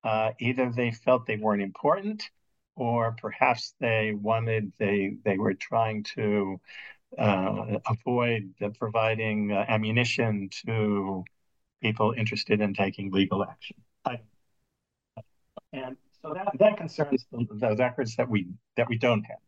Uh, 0.05 0.32
either 0.39 0.70
they 0.70 0.90
felt 0.90 1.27
they 1.27 1.36
weren't 1.36 1.62
important, 1.62 2.28
or 2.77 3.15
perhaps 3.20 3.74
they 3.81 4.12
wanted 4.12 4.73
they 4.78 5.16
they 5.24 5.39
were 5.39 5.55
trying 5.55 6.03
to 6.03 6.61
uh, 7.19 7.78
avoid 7.86 8.55
providing 8.78 9.53
uh, 9.53 9.65
ammunition 9.69 10.49
to 10.66 11.24
people 11.82 12.14
interested 12.16 12.60
in 12.60 12.74
taking 12.74 13.10
legal 13.10 13.44
action. 13.44 13.76
And 15.72 15.96
so 16.22 16.34
that, 16.34 16.48
that 16.59 16.76
concerns 16.76 17.26
the, 17.32 17.46
the 17.50 17.76
records 17.76 18.16
that 18.16 18.28
we 18.28 18.48
that 18.76 18.88
we 18.88 18.98
don't 18.98 19.24
have. 19.24 19.38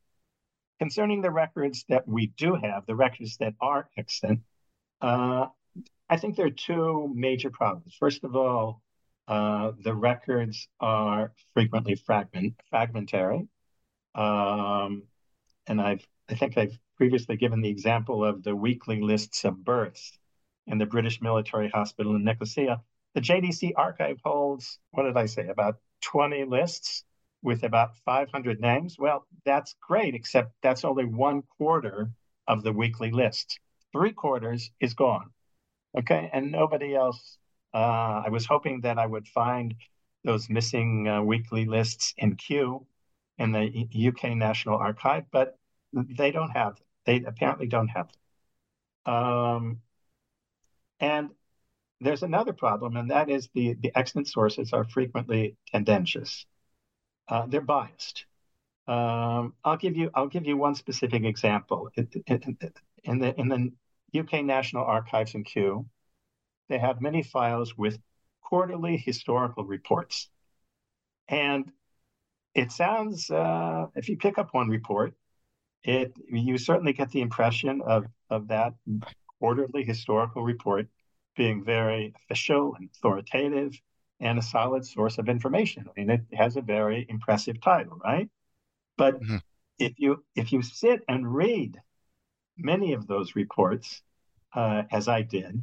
Concerning 0.79 1.21
the 1.23 1.31
records 1.31 1.85
that 1.89 2.09
we 2.09 2.29
do 2.39 2.55
have, 2.55 2.87
the 2.87 2.97
records 2.97 3.37
that 3.39 3.55
are 3.61 3.89
extant, 3.97 4.41
uh, 5.01 5.47
I 6.09 6.17
think 6.17 6.37
there 6.37 6.47
are 6.47 6.51
two 6.51 7.13
major 7.15 7.51
problems. 7.51 7.95
First 7.99 8.25
of 8.25 8.35
all, 8.35 8.83
uh, 9.29 9.73
the 9.83 9.95
records 9.95 10.67
are 10.81 11.33
frequently 11.53 11.95
fragment 11.95 12.55
fragmentary, 12.71 13.47
um, 14.15 15.03
and 15.67 15.81
I've 15.81 16.07
I 16.29 16.35
think 16.35 16.57
I've 16.57 16.79
previously 16.97 17.37
given 17.37 17.61
the 17.61 17.69
example 17.69 18.25
of 18.25 18.43
the 18.43 18.57
weekly 18.57 19.01
lists 19.03 19.45
of 19.45 19.63
births 19.63 20.19
in 20.67 20.79
the 20.79 20.87
British 20.87 21.21
Military 21.21 21.69
Hospital 21.69 22.15
in 22.17 22.25
Nicosia. 22.25 22.83
The 23.15 23.21
JDC 23.21 23.73
archive 23.77 24.19
holds, 24.25 24.79
what 24.91 25.05
did 25.05 25.17
I 25.17 25.27
say, 25.27 25.49
about 25.49 25.77
20 26.03 26.45
lists 26.45 27.05
with 27.43 27.63
about 27.63 27.97
500 27.99 28.61
names. 28.61 28.97
Well, 28.99 29.27
that's 29.45 29.77
great, 29.87 30.15
except 30.15 30.53
that's 30.63 30.85
only 30.85 31.05
one 31.05 31.43
quarter 31.59 32.11
of 32.49 32.63
the 32.63 32.73
weekly 32.73 33.11
list. 33.11 33.61
Three 33.93 34.13
quarters 34.13 34.71
is 34.81 34.95
gone. 34.95 35.31
Okay. 35.97 36.31
And 36.33 36.51
nobody 36.51 36.95
else. 36.95 37.39
Uh, 37.73 38.23
I 38.27 38.29
was 38.31 38.47
hoping 38.47 38.81
that 38.81 38.99
I 38.99 39.07
would 39.07 39.29
find 39.29 39.75
those 40.25 40.49
missing 40.49 41.07
uh, 41.07 41.23
weekly 41.23 41.67
lists 41.67 42.15
in 42.17 42.37
Kew 42.37 42.87
in 43.39 43.53
the 43.53 43.89
UK 44.09 44.37
National 44.37 44.79
Archive, 44.79 45.25
but 45.31 45.59
they 45.93 46.31
don't 46.31 46.51
have. 46.51 46.81
They 47.05 47.23
apparently 47.25 47.67
don't 47.67 47.89
have. 47.89 48.09
Um, 49.07 49.81
and 51.01 51.31
there's 52.01 52.23
another 52.23 52.53
problem, 52.53 52.97
and 52.97 53.11
that 53.11 53.31
is 53.31 53.49
the, 53.55 53.75
the 53.75 53.97
extant 53.97 54.29
sources 54.29 54.73
are 54.73 54.85
frequently 54.85 55.57
tendentious. 55.71 56.47
Uh, 57.29 57.47
they're 57.47 57.61
biased. 57.61 58.27
Um, 58.87 59.55
I'll 59.65 59.79
give 59.79 59.97
you 59.97 60.11
I'll 60.15 60.29
give 60.29 60.47
you 60.47 60.57
one 60.59 60.75
specific 60.75 61.25
example. 61.25 61.89
in 61.97 63.19
the 63.19 63.35
in 63.41 63.49
the 63.49 64.21
UK 64.21 64.45
National 64.45 64.85
Archives 64.85 65.35
in 65.35 65.45
Kew, 65.45 65.87
they 66.69 66.79
have 66.79 67.01
many 67.01 67.23
files 67.23 67.77
with 67.79 67.99
quarterly 68.43 68.99
historical 68.99 69.65
reports, 69.65 70.29
and 71.29 71.73
it 72.55 72.73
sounds 72.73 73.31
uh, 73.31 73.87
if 73.95 74.11
you 74.11 74.19
pick 74.19 74.37
up 74.37 74.53
one 74.53 74.69
report, 74.69 75.15
it 75.83 76.13
you 76.31 76.59
certainly 76.59 76.93
get 76.93 77.11
the 77.11 77.23
impression 77.23 77.81
of 77.81 78.05
of 78.29 78.49
that 78.49 78.75
quarterly 79.45 79.85
historical 79.85 80.43
report 80.43 80.87
being 81.37 81.63
very 81.63 82.15
official 82.17 82.75
and 82.77 82.89
authoritative 82.97 83.79
and 84.19 84.39
a 84.39 84.43
solid 84.43 84.87
source 84.87 85.19
of 85.19 85.29
information. 85.29 85.85
I 85.87 86.01
mean, 86.01 86.09
it 86.09 86.23
has 86.33 86.57
a 86.57 86.63
very 86.63 87.05
impressive 87.11 87.61
title, 87.61 87.99
right? 88.03 88.31
But 88.97 89.21
mm-hmm. 89.21 89.37
if 89.79 89.93
you 89.99 90.25
if 90.35 90.51
you 90.53 90.63
sit 90.63 91.03
and 91.09 91.35
read 91.35 91.79
many 92.57 92.95
of 92.95 93.07
those 93.07 93.37
reports, 93.37 94.03
uh, 94.55 94.85
as 94.91 95.09
I 95.09 95.21
did, 95.21 95.63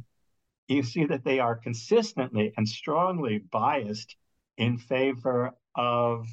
you 0.68 0.84
see 0.84 1.06
that 1.06 1.24
they 1.24 1.40
are 1.40 1.56
consistently 1.56 2.52
and 2.56 2.68
strongly 2.68 3.38
biased 3.38 4.14
in 4.56 4.78
favor 4.78 5.56
of 5.74 6.28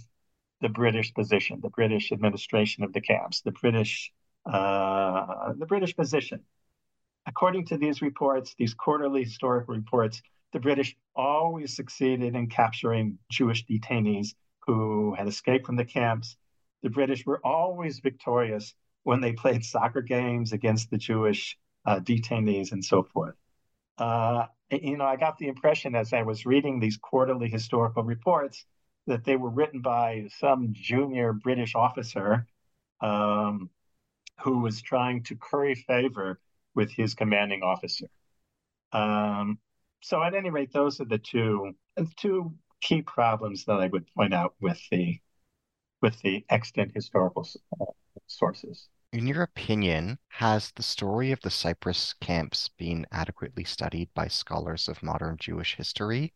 the 0.61 0.69
British 0.69 1.15
position, 1.15 1.61
the 1.63 1.69
British 1.69 2.11
administration 2.11 2.83
of 2.83 2.93
the 2.93 3.01
camps, 3.01 3.41
the 3.41 3.53
British 3.63 4.11
uh, 4.45 5.53
the 5.57 5.65
British 5.65 5.95
position 5.95 6.41
According 7.29 7.65
to 7.67 7.77
these 7.77 8.01
reports, 8.01 8.55
these 8.57 8.73
quarterly 8.73 9.23
historical 9.23 9.75
reports, 9.75 10.23
the 10.51 10.59
British 10.59 10.97
always 11.15 11.75
succeeded 11.75 12.35
in 12.35 12.47
capturing 12.47 13.19
Jewish 13.29 13.67
detainees 13.67 14.33
who 14.65 15.13
had 15.13 15.27
escaped 15.27 15.67
from 15.67 15.75
the 15.75 15.85
camps. 15.85 16.35
The 16.81 16.89
British 16.89 17.27
were 17.27 17.39
always 17.45 17.99
victorious 17.99 18.73
when 19.03 19.21
they 19.21 19.33
played 19.33 19.63
soccer 19.63 20.01
games 20.01 20.53
against 20.53 20.89
the 20.89 20.97
Jewish 20.97 21.55
uh, 21.85 21.99
detainees 21.99 22.71
and 22.71 22.83
so 22.83 23.03
forth. 23.03 23.35
Uh, 23.99 24.47
you 24.71 24.97
know, 24.97 25.05
I 25.05 25.15
got 25.15 25.37
the 25.37 25.49
impression 25.49 25.93
as 25.93 26.13
I 26.13 26.23
was 26.23 26.47
reading 26.47 26.79
these 26.79 26.97
quarterly 26.97 27.47
historical 27.47 28.03
reports 28.03 28.65
that 29.05 29.23
they 29.23 29.35
were 29.35 29.51
written 29.51 29.81
by 29.81 30.29
some 30.39 30.69
junior 30.71 31.33
British 31.33 31.75
officer 31.75 32.47
um, 33.01 33.69
who 34.41 34.59
was 34.61 34.81
trying 34.81 35.21
to 35.25 35.35
curry 35.35 35.75
favor 35.75 36.39
with 36.79 36.93
his 36.93 37.13
commanding 37.13 37.61
officer. 37.61 38.07
Um, 38.93 39.59
so, 39.99 40.23
at 40.23 40.33
any 40.33 40.49
rate, 40.49 40.71
those 40.71 41.01
are 41.01 41.05
the 41.05 41.17
two 41.17 41.73
two 42.15 42.53
key 42.79 43.01
problems 43.01 43.65
that 43.65 43.81
I 43.81 43.87
would 43.87 44.07
point 44.15 44.33
out 44.33 44.53
with 44.61 44.79
the 44.89 45.19
with 46.01 46.21
the 46.21 46.45
extant 46.49 46.93
historical 46.95 47.45
uh, 47.81 47.85
sources. 48.27 48.87
In 49.11 49.27
your 49.27 49.41
opinion, 49.41 50.19
has 50.29 50.71
the 50.71 50.83
story 50.83 51.33
of 51.33 51.41
the 51.41 51.49
Cyprus 51.49 52.13
camps 52.13 52.69
been 52.77 53.05
adequately 53.11 53.65
studied 53.65 54.07
by 54.13 54.29
scholars 54.29 54.87
of 54.87 55.03
modern 55.03 55.35
Jewish 55.37 55.75
history? 55.75 56.33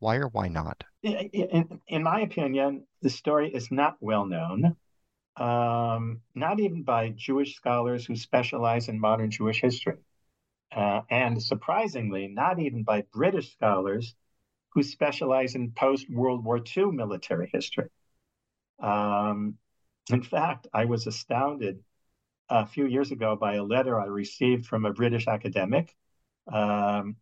Why 0.00 0.16
or 0.16 0.28
why 0.28 0.48
not? 0.48 0.84
In, 1.02 1.80
in 1.86 2.02
my 2.02 2.20
opinion, 2.20 2.86
the 3.00 3.08
story 3.08 3.54
is 3.54 3.70
not 3.70 3.96
well 4.00 4.26
known 4.26 4.76
um, 5.38 6.20
not 6.34 6.60
even 6.60 6.82
by 6.82 7.10
Jewish 7.10 7.54
scholars 7.54 8.04
who 8.04 8.16
specialize 8.16 8.88
in 8.88 9.00
modern 9.00 9.30
Jewish 9.30 9.60
history. 9.60 9.98
Uh, 10.74 11.02
and 11.10 11.42
surprisingly, 11.42 12.28
not 12.28 12.58
even 12.58 12.82
by 12.82 13.02
British 13.12 13.52
scholars 13.52 14.14
who 14.70 14.82
specialize 14.82 15.54
in 15.54 15.70
post 15.70 16.10
World 16.10 16.44
War 16.44 16.60
II 16.76 16.86
military 16.92 17.48
history. 17.52 17.88
Um, 18.80 19.54
in 20.10 20.22
fact, 20.22 20.66
I 20.72 20.84
was 20.84 21.06
astounded 21.06 21.82
a 22.48 22.66
few 22.66 22.86
years 22.86 23.10
ago 23.10 23.36
by 23.36 23.54
a 23.54 23.62
letter 23.62 23.98
I 23.98 24.06
received 24.06 24.66
from 24.66 24.84
a 24.84 24.92
British 24.92 25.26
academic. 25.26 25.94
Um, 26.50 27.16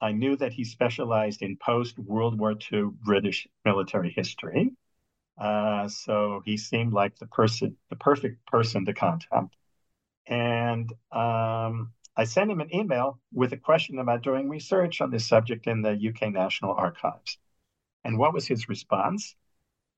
I 0.00 0.12
knew 0.12 0.36
that 0.36 0.52
he 0.52 0.64
specialized 0.64 1.42
in 1.42 1.56
post 1.56 1.98
World 1.98 2.38
War 2.38 2.54
II 2.72 2.90
British 3.04 3.46
military 3.64 4.10
history. 4.10 4.72
Uh, 5.38 5.88
so 5.88 6.42
he 6.44 6.56
seemed 6.56 6.92
like 6.92 7.18
the 7.18 7.26
person, 7.26 7.76
the 7.90 7.96
perfect 7.96 8.46
person 8.46 8.84
to 8.86 8.92
contact. 8.92 9.56
And 10.26 10.92
um, 11.10 11.92
I 12.16 12.24
sent 12.24 12.50
him 12.50 12.60
an 12.60 12.74
email 12.74 13.18
with 13.32 13.52
a 13.52 13.56
question 13.56 13.98
about 13.98 14.22
doing 14.22 14.48
research 14.48 15.00
on 15.00 15.10
this 15.10 15.26
subject 15.26 15.66
in 15.66 15.82
the 15.82 15.90
UK 15.90 16.32
National 16.32 16.74
Archives. 16.74 17.38
And 18.04 18.18
what 18.18 18.34
was 18.34 18.46
his 18.46 18.68
response? 18.68 19.34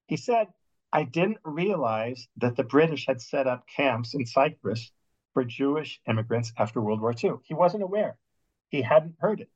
He 0.06 0.16
said, 0.16 0.48
I 0.93 1.05
didn't 1.05 1.39
realize 1.44 2.28
that 2.36 2.56
the 2.56 2.65
British 2.65 3.06
had 3.06 3.20
set 3.20 3.47
up 3.47 3.66
camps 3.66 4.15
in 4.15 4.27
Cyprus 4.27 4.93
for 5.32 5.44
Jewish 5.44 6.01
immigrants 6.09 6.52
after 6.56 6.81
World 6.81 7.01
War 7.01 7.12
II. 7.12 7.35
He 7.44 7.55
wasn't 7.55 7.82
aware. 7.82 8.16
He 8.69 8.82
hadn't 8.82 9.16
heard 9.19 9.40
it 9.40 9.51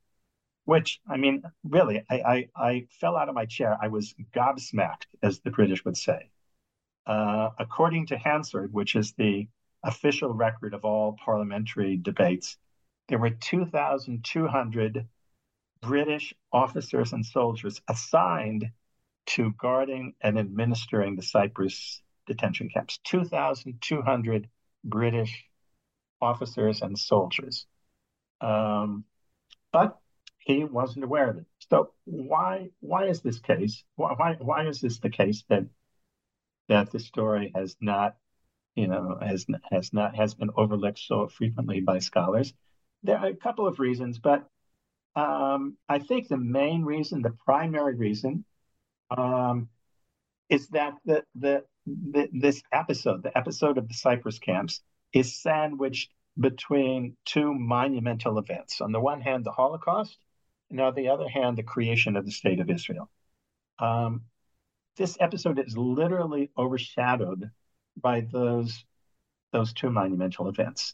which 0.69 1.01
I 1.09 1.17
mean, 1.17 1.41
really, 1.63 2.03
I, 2.11 2.15
I, 2.15 2.47
I, 2.55 2.87
fell 3.01 3.17
out 3.17 3.27
of 3.27 3.33
my 3.33 3.47
chair. 3.47 3.75
I 3.81 3.87
was 3.87 4.13
gobsmacked, 4.35 5.07
as 5.23 5.39
the 5.39 5.49
British 5.49 5.83
would 5.83 5.97
say. 5.97 6.29
Uh, 7.07 7.49
according 7.57 8.05
to 8.07 8.17
Hansard, 8.19 8.71
which 8.71 8.95
is 8.95 9.13
the 9.13 9.47
official 9.81 10.31
record 10.31 10.75
of 10.75 10.85
all 10.85 11.17
parliamentary 11.25 11.97
debates, 11.97 12.55
there 13.07 13.17
were 13.17 13.31
2,200 13.31 15.07
British 15.81 16.35
officers 16.53 17.13
and 17.13 17.25
soldiers 17.25 17.81
assigned 17.87 18.69
to 19.25 19.51
guarding 19.57 20.13
and 20.21 20.37
administering 20.37 21.15
the 21.15 21.23
Cyprus 21.23 21.99
detention 22.27 22.69
camps. 22.69 22.99
2,200 23.05 24.47
British 24.83 25.45
officers 26.21 26.83
and 26.83 26.95
soldiers. 26.95 27.65
Um, 28.39 29.03
but 29.73 29.97
he 30.49 30.63
wasn't 30.63 31.05
aware 31.05 31.29
of 31.29 31.37
it. 31.37 31.45
So 31.69 31.91
why 32.05 32.69
why 32.79 33.05
is 33.05 33.21
this 33.21 33.39
case? 33.39 33.83
Why 33.95 34.35
why 34.39 34.67
is 34.67 34.81
this 34.81 34.97
the 34.99 35.11
case 35.11 35.43
that 35.49 35.65
that 36.69 36.91
the 36.91 36.99
story 36.99 37.51
has 37.53 37.75
not, 37.79 38.15
you 38.75 38.87
know, 38.87 39.19
has 39.21 39.45
has 39.71 39.93
not 39.93 40.15
has 40.15 40.33
been 40.33 40.49
overlooked 40.55 40.99
so 40.99 41.27
frequently 41.27 41.81
by 41.81 41.99
scholars? 41.99 42.51
There 43.03 43.17
are 43.17 43.27
a 43.27 43.35
couple 43.35 43.67
of 43.67 43.79
reasons, 43.79 44.17
but 44.17 44.49
um, 45.15 45.77
I 45.87 45.99
think 45.99 46.27
the 46.27 46.37
main 46.37 46.83
reason, 46.83 47.21
the 47.21 47.35
primary 47.45 47.95
reason, 47.95 48.43
um, 49.15 49.69
is 50.49 50.67
that 50.69 50.95
the, 51.05 51.23
the, 51.35 51.63
the 51.85 52.27
this 52.33 52.63
episode, 52.71 53.21
the 53.21 53.37
episode 53.37 53.77
of 53.77 53.87
the 53.87 53.93
Cyprus 53.93 54.39
camps, 54.39 54.81
is 55.13 55.39
sandwiched 55.41 56.11
between 56.39 57.17
two 57.25 57.53
monumental 57.53 58.39
events. 58.39 58.81
On 58.81 58.91
the 58.91 58.99
one 58.99 59.21
hand, 59.21 59.45
the 59.45 59.51
Holocaust, 59.51 60.17
and 60.69 60.79
on 60.79 60.95
the 60.95 61.09
other 61.09 61.27
hand, 61.27 61.57
the 61.57 61.63
creation 61.63 62.15
of 62.15 62.25
the 62.25 62.31
state 62.31 62.59
of 62.59 62.69
Israel. 62.69 63.09
Um, 63.79 64.23
this 64.97 65.17
episode 65.19 65.59
is 65.59 65.77
literally 65.77 66.51
overshadowed 66.57 67.49
by 67.95 68.21
those 68.21 68.83
those 69.51 69.73
two 69.73 69.89
monumental 69.89 70.47
events. 70.47 70.93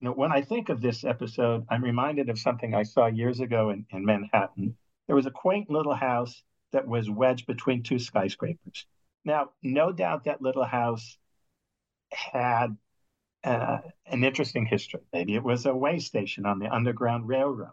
You 0.00 0.06
know, 0.06 0.14
when 0.14 0.32
I 0.32 0.40
think 0.42 0.68
of 0.68 0.80
this 0.80 1.04
episode, 1.04 1.66
I'm 1.68 1.84
reminded 1.84 2.30
of 2.30 2.38
something 2.38 2.74
I 2.74 2.84
saw 2.84 3.06
years 3.06 3.40
ago 3.40 3.70
in, 3.70 3.86
in 3.90 4.04
Manhattan. 4.04 4.76
There 5.06 5.16
was 5.16 5.26
a 5.26 5.30
quaint 5.30 5.68
little 5.68 5.94
house 5.94 6.42
that 6.72 6.88
was 6.88 7.10
wedged 7.10 7.46
between 7.46 7.82
two 7.82 7.98
skyscrapers. 7.98 8.86
Now, 9.24 9.50
no 9.62 9.92
doubt 9.92 10.24
that 10.24 10.42
little 10.42 10.64
house 10.64 11.18
had 12.10 12.76
uh, 13.42 13.78
an 14.06 14.24
interesting 14.24 14.66
history. 14.66 15.00
Maybe 15.12 15.34
it 15.34 15.42
was 15.42 15.66
a 15.66 15.74
way 15.74 15.98
station 15.98 16.46
on 16.46 16.58
the 16.58 16.74
Underground 16.74 17.28
Railroad. 17.28 17.72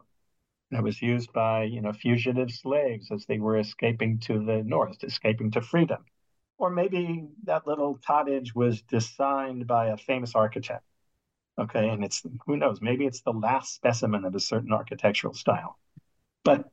It 0.72 0.84
was 0.84 1.02
used 1.02 1.34
by, 1.34 1.64
you 1.64 1.81
know, 1.81 1.91
fugitive 1.91 2.52
slaves 2.52 3.11
as 3.11 3.26
they 3.26 3.39
were 3.39 3.57
escaping 3.57 4.19
to 4.19 4.43
the 4.43 4.64
north, 4.64 5.03
escaping 5.03 5.52
to 5.52 5.61
freedom. 5.61 6.06
Or 6.57 6.69
maybe 6.69 7.27
that 7.43 7.68
little 7.68 7.99
cottage 8.06 8.56
was 8.56 8.81
designed 8.84 9.68
by 9.68 9.88
a 9.88 9.98
famous 9.98 10.34
architect. 10.35 10.84
Okay, 11.60 11.89
and 11.89 12.03
it's 12.03 12.23
who 12.45 12.56
knows, 12.56 12.81
maybe 12.81 13.06
it's 13.06 13.22
the 13.22 13.34
last 13.34 13.76
specimen 13.76 14.23
of 14.23 14.34
a 14.35 14.39
certain 14.39 14.72
architectural 14.72 15.34
style. 15.34 15.77
But 16.43 16.72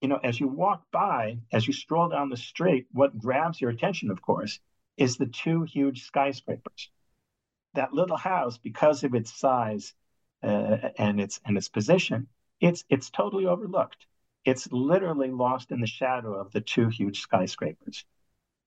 you 0.00 0.08
know, 0.08 0.20
as 0.22 0.38
you 0.38 0.48
walk 0.48 0.84
by, 0.92 1.38
as 1.52 1.66
you 1.66 1.72
stroll 1.72 2.08
down 2.08 2.28
the 2.28 2.36
street, 2.36 2.86
what 2.92 3.18
grabs 3.18 3.60
your 3.60 3.70
attention, 3.70 4.10
of 4.10 4.22
course, 4.22 4.60
is 4.96 5.16
the 5.16 5.26
two 5.26 5.62
huge 5.62 6.04
skyscrapers 6.04 6.90
that 7.74 7.92
little 7.92 8.16
house, 8.16 8.58
because 8.58 9.02
of 9.04 9.14
its 9.14 9.32
size 9.34 9.94
uh, 10.42 10.90
and 10.98 11.20
its 11.20 11.40
and 11.44 11.56
its 11.56 11.68
position, 11.68 12.28
it's 12.62 12.84
it's 12.88 13.10
totally 13.10 13.46
overlooked. 13.46 14.06
It's 14.44 14.70
literally 14.72 15.30
lost 15.30 15.70
in 15.70 15.80
the 15.80 15.86
shadow 15.86 16.34
of 16.34 16.52
the 16.52 16.60
two 16.60 16.88
huge 16.88 17.20
skyscrapers. 17.20 18.04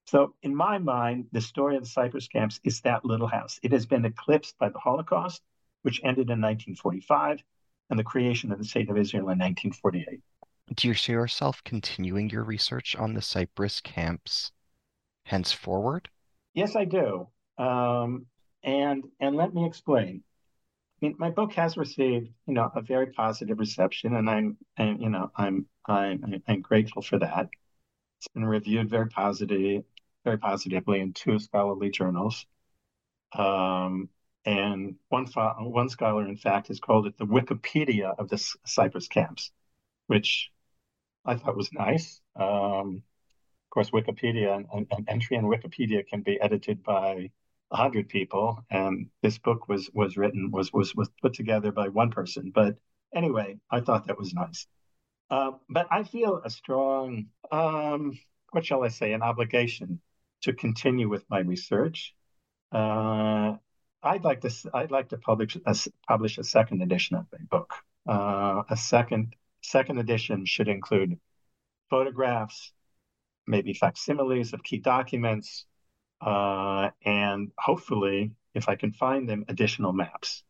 So, 0.07 0.35
in 0.43 0.55
my 0.55 0.77
mind, 0.77 1.27
the 1.31 1.41
story 1.41 1.75
of 1.77 1.83
the 1.83 1.89
Cyprus 1.89 2.27
camps 2.27 2.59
is 2.63 2.81
that 2.81 3.03
little 3.03 3.27
house. 3.27 3.59
It 3.63 3.71
has 3.71 3.85
been 3.85 4.05
eclipsed 4.05 4.57
by 4.59 4.69
the 4.69 4.79
Holocaust, 4.79 5.41
which 5.81 5.99
ended 6.03 6.29
in 6.29 6.41
1945, 6.41 7.41
and 7.89 7.97
the 7.97 8.03
creation 8.03 8.51
of 8.51 8.59
the 8.59 8.65
State 8.65 8.89
of 8.89 8.97
Israel 8.97 9.23
in 9.23 9.39
1948. 9.39 10.21
Do 10.75 10.87
you 10.87 10.93
see 10.93 11.13
yourself 11.13 11.63
continuing 11.63 12.29
your 12.29 12.43
research 12.43 12.95
on 12.95 13.13
the 13.13 13.21
Cyprus 13.21 13.81
camps 13.81 14.51
henceforward? 15.23 16.09
Yes, 16.53 16.75
I 16.75 16.85
do. 16.85 17.27
Um, 17.57 18.27
and 18.63 19.03
and 19.19 19.35
let 19.35 19.53
me 19.53 19.65
explain. 19.65 20.23
I 21.01 21.05
mean, 21.05 21.15
my 21.17 21.29
book 21.29 21.53
has 21.53 21.75
received, 21.75 22.29
you 22.47 22.53
know, 22.53 22.71
a 22.73 22.81
very 22.81 23.07
positive 23.07 23.59
reception, 23.59 24.15
and 24.15 24.29
I'm, 24.29 24.57
and, 24.77 25.01
you 25.01 25.09
know, 25.09 25.29
I'm, 25.35 25.65
I'm, 25.85 26.41
I'm 26.47 26.61
grateful 26.61 27.01
for 27.01 27.19
that. 27.19 27.49
It's 28.19 28.27
been 28.29 28.45
reviewed 28.45 28.89
very 28.89 29.09
positively, 29.09 29.83
very 30.23 30.37
positively 30.37 31.01
in 31.01 31.11
two 31.11 31.37
scholarly 31.39 31.89
journals. 31.91 32.45
Um, 33.33 34.09
and 34.45 34.95
one 35.09 35.25
one 35.25 35.89
scholar, 35.89 36.25
in 36.25 36.37
fact, 36.37 36.69
has 36.69 36.79
called 36.79 37.07
it 37.07 37.17
the 37.17 37.25
Wikipedia 37.25 38.15
of 38.17 38.29
the 38.29 38.37
Cyprus 38.65 39.07
camps, 39.09 39.51
which 40.07 40.51
I 41.25 41.35
thought 41.35 41.57
was 41.57 41.73
nice. 41.73 42.21
Um, 42.35 43.03
of 43.65 43.69
course, 43.69 43.89
Wikipedia, 43.89 44.55
an, 44.55 44.87
an 44.91 45.05
entry 45.09 45.35
in 45.35 45.45
Wikipedia 45.45 46.07
can 46.07 46.21
be 46.21 46.39
edited 46.39 46.83
by 46.83 47.31
hundred 47.75 48.09
people, 48.09 48.63
and 48.69 49.07
this 49.21 49.37
book 49.37 49.67
was 49.67 49.89
was 49.93 50.17
written 50.17 50.51
was 50.51 50.71
was 50.73 50.95
was 50.95 51.09
put 51.21 51.33
together 51.33 51.71
by 51.71 51.89
one 51.89 52.11
person. 52.11 52.51
But 52.53 52.77
anyway, 53.13 53.57
I 53.71 53.81
thought 53.81 54.07
that 54.07 54.17
was 54.17 54.33
nice. 54.33 54.67
Uh, 55.29 55.51
but 55.69 55.87
I 55.91 56.03
feel 56.03 56.41
a 56.43 56.49
strong, 56.49 57.27
um, 57.51 58.17
what 58.51 58.65
shall 58.65 58.83
I 58.83 58.89
say, 58.89 59.13
an 59.13 59.23
obligation 59.23 59.99
to 60.41 60.53
continue 60.53 61.09
with 61.09 61.25
my 61.29 61.39
research. 61.39 62.13
Uh, 62.71 63.55
I'd 64.03 64.23
like 64.23 64.41
to 64.41 64.51
I'd 64.73 64.91
like 64.91 65.09
to 65.09 65.17
publish 65.17 65.57
a, 65.65 65.75
publish 66.07 66.37
a 66.37 66.43
second 66.43 66.81
edition 66.83 67.17
of 67.17 67.25
my 67.31 67.39
book. 67.49 67.73
Uh, 68.07 68.63
a 68.69 68.77
second 68.77 69.35
second 69.61 69.97
edition 69.97 70.45
should 70.45 70.67
include 70.67 71.19
photographs, 71.89 72.71
maybe 73.47 73.73
facsimiles 73.73 74.53
of 74.53 74.63
key 74.63 74.77
documents, 74.77 75.65
uh, 76.21 76.89
and 77.03 77.51
hopefully, 77.57 78.31
if 78.53 78.69
I 78.69 78.75
can 78.75 78.91
find 78.91 79.27
them, 79.27 79.45
additional 79.47 79.93
maps. 79.93 80.43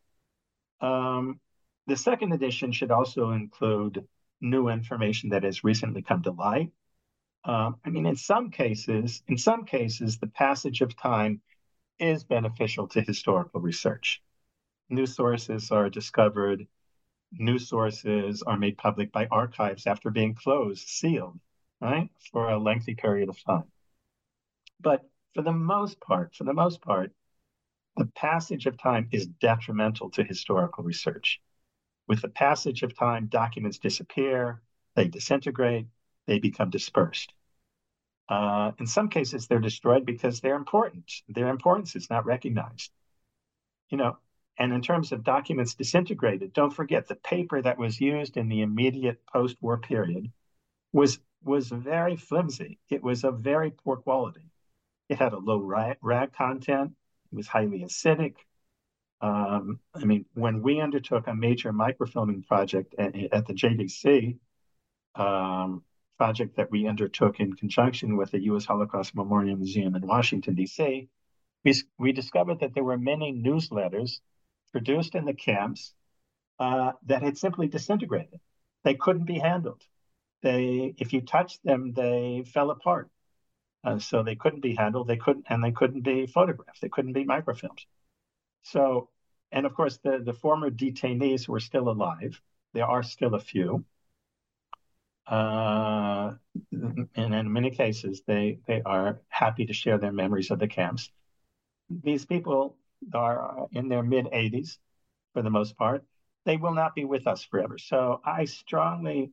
Um, 0.81 1.39
the 1.87 1.95
second 1.95 2.33
edition 2.33 2.71
should 2.71 2.91
also 2.91 3.31
include 3.31 4.07
new 4.41 4.69
information 4.69 5.29
that 5.29 5.43
has 5.43 5.63
recently 5.63 6.01
come 6.01 6.23
to 6.23 6.31
light. 6.31 6.71
Um, 7.43 7.77
I 7.85 7.89
mean, 7.89 8.05
in 8.05 8.15
some 8.15 8.49
cases, 8.49 9.21
in 9.27 9.37
some 9.37 9.65
cases, 9.65 10.17
the 10.17 10.27
passage 10.27 10.81
of 10.81 10.97
time 10.97 11.41
is 11.99 12.23
beneficial 12.23 12.87
to 12.89 13.01
historical 13.01 13.61
research. 13.61 14.21
New 14.89 15.05
sources 15.05 15.71
are 15.71 15.89
discovered. 15.89 16.67
New 17.31 17.59
sources 17.59 18.43
are 18.43 18.57
made 18.57 18.77
public 18.77 19.11
by 19.11 19.27
archives 19.27 19.87
after 19.87 20.09
being 20.09 20.33
closed, 20.33 20.87
sealed, 20.87 21.39
right, 21.81 22.09
for 22.31 22.49
a 22.49 22.57
lengthy 22.57 22.95
period 22.95 23.29
of 23.29 23.43
time. 23.43 23.65
But 24.79 25.07
for 25.35 25.41
the 25.41 25.51
most 25.51 25.99
part, 25.99 26.33
for 26.33 26.45
the 26.45 26.53
most 26.53 26.81
part, 26.81 27.11
the 27.97 28.05
passage 28.05 28.65
of 28.65 28.77
time 28.77 29.09
is 29.11 29.27
detrimental 29.27 30.09
to 30.11 30.23
historical 30.23 30.83
research. 30.83 31.41
With 32.07 32.21
the 32.21 32.29
passage 32.29 32.83
of 32.83 32.97
time, 32.97 33.27
documents 33.27 33.77
disappear, 33.77 34.61
they 34.95 35.09
disintegrate, 35.09 35.87
they 36.25 36.39
become 36.39 36.69
dispersed. 36.69 37.33
Uh, 38.29 38.71
in 38.79 38.87
some 38.87 39.09
cases, 39.09 39.47
they're 39.47 39.59
destroyed 39.59 40.05
because 40.05 40.39
they're 40.39 40.55
important. 40.55 41.11
Their 41.27 41.49
importance 41.49 41.97
is 41.97 42.09
not 42.09 42.25
recognized. 42.25 42.91
You 43.89 43.97
know, 43.97 44.17
and 44.57 44.71
in 44.71 44.81
terms 44.81 45.11
of 45.11 45.25
documents 45.25 45.75
disintegrated, 45.75 46.53
don't 46.53 46.73
forget 46.73 47.07
the 47.07 47.15
paper 47.15 47.61
that 47.61 47.77
was 47.77 47.99
used 47.99 48.37
in 48.37 48.47
the 48.47 48.61
immediate 48.61 49.25
post-war 49.25 49.79
period 49.79 50.31
was 50.93 51.19
was 51.43 51.67
very 51.67 52.15
flimsy. 52.15 52.79
It 52.89 53.03
was 53.03 53.23
of 53.23 53.39
very 53.39 53.69
poor 53.69 53.97
quality. 53.97 54.49
It 55.09 55.19
had 55.19 55.33
a 55.33 55.37
low 55.37 55.59
rag, 55.59 56.33
content. 56.33 56.93
It 57.31 57.35
was 57.35 57.47
highly 57.47 57.83
acidic. 57.83 58.35
Um, 59.21 59.79
I 59.93 60.03
mean, 60.05 60.25
when 60.33 60.61
we 60.61 60.81
undertook 60.81 61.27
a 61.27 61.35
major 61.35 61.71
microfilming 61.71 62.45
project 62.47 62.95
at, 62.97 63.15
at 63.15 63.47
the 63.47 63.53
JDC, 63.53 64.37
um, 65.15 65.83
project 66.17 66.57
that 66.57 66.71
we 66.71 66.87
undertook 66.87 67.39
in 67.39 67.53
conjunction 67.53 68.17
with 68.17 68.31
the 68.31 68.43
U.S. 68.43 68.65
Holocaust 68.65 69.15
Memorial 69.15 69.57
Museum 69.57 69.95
in 69.95 70.05
Washington, 70.05 70.55
D.C., 70.55 71.09
we, 71.63 71.73
we 71.97 72.11
discovered 72.11 72.59
that 72.59 72.73
there 72.73 72.83
were 72.83 72.97
many 72.97 73.33
newsletters 73.33 74.19
produced 74.71 75.15
in 75.15 75.25
the 75.25 75.33
camps 75.33 75.93
uh, 76.59 76.91
that 77.07 77.23
had 77.23 77.37
simply 77.37 77.67
disintegrated. 77.67 78.39
They 78.83 78.93
couldn't 78.93 79.25
be 79.25 79.39
handled. 79.39 79.81
They, 80.43 80.93
if 80.97 81.11
you 81.11 81.21
touched 81.21 81.63
them, 81.63 81.93
they 81.93 82.43
fell 82.53 82.69
apart. 82.69 83.09
Uh, 83.85 83.99
so 83.99 84.23
they 84.23 84.35
couldn't 84.35 84.61
be 84.61 84.75
handled. 84.75 85.07
They 85.07 85.17
couldn't, 85.17 85.45
and 85.49 85.63
they 85.63 85.71
couldn't 85.71 86.01
be 86.01 86.25
photographed. 86.25 86.81
They 86.81 86.89
couldn't 86.89 87.13
be 87.13 87.25
microfilmed. 87.25 87.85
So, 88.63 89.09
and 89.51 89.65
of 89.65 89.75
course, 89.75 89.97
the 89.97 90.19
the 90.19 90.33
former 90.33 90.71
detainees 90.71 91.47
were 91.47 91.59
still 91.61 91.89
alive. 91.89 92.41
There 92.73 92.85
are 92.85 93.03
still 93.03 93.35
a 93.35 93.39
few. 93.39 93.85
Uh, 95.27 96.33
and 97.15 97.35
in 97.35 97.51
many 97.53 97.71
cases, 97.71 98.21
they 98.27 98.59
they 98.67 98.81
are 98.83 99.21
happy 99.29 99.65
to 99.65 99.73
share 99.73 99.97
their 99.97 100.11
memories 100.11 100.51
of 100.51 100.59
the 100.59 100.67
camps. 100.67 101.11
These 101.89 102.25
people 102.25 102.77
are 103.13 103.67
in 103.71 103.89
their 103.89 104.03
mid 104.03 104.27
80s, 104.31 104.79
for 105.33 105.41
the 105.43 105.49
most 105.51 105.77
part. 105.77 106.03
They 106.45 106.57
will 106.57 106.73
not 106.73 106.95
be 106.95 107.05
with 107.05 107.27
us 107.27 107.43
forever. 107.43 107.77
So 107.77 108.21
I 108.25 108.45
strongly 108.45 109.31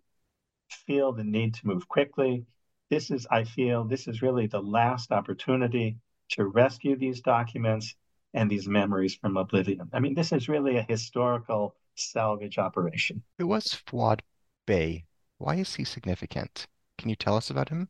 feel 0.70 1.12
the 1.12 1.24
need 1.24 1.54
to 1.54 1.66
move 1.66 1.88
quickly 1.88 2.46
this 2.92 3.10
is, 3.10 3.26
I 3.30 3.44
feel, 3.44 3.84
this 3.84 4.06
is 4.06 4.20
really 4.20 4.46
the 4.46 4.60
last 4.60 5.12
opportunity 5.12 5.96
to 6.32 6.44
rescue 6.44 6.94
these 6.94 7.22
documents 7.22 7.94
and 8.34 8.50
these 8.50 8.68
memories 8.68 9.14
from 9.14 9.38
oblivion. 9.38 9.88
I 9.94 9.98
mean, 9.98 10.14
this 10.14 10.30
is 10.30 10.46
really 10.46 10.76
a 10.76 10.82
historical 10.82 11.74
salvage 11.94 12.58
operation. 12.58 13.22
Who 13.38 13.46
was 13.46 13.64
Fuad 13.86 14.20
Bey? 14.66 15.06
Why 15.38 15.54
is 15.54 15.74
he 15.74 15.84
significant? 15.84 16.66
Can 16.98 17.08
you 17.08 17.16
tell 17.16 17.34
us 17.34 17.48
about 17.48 17.70
him? 17.70 17.88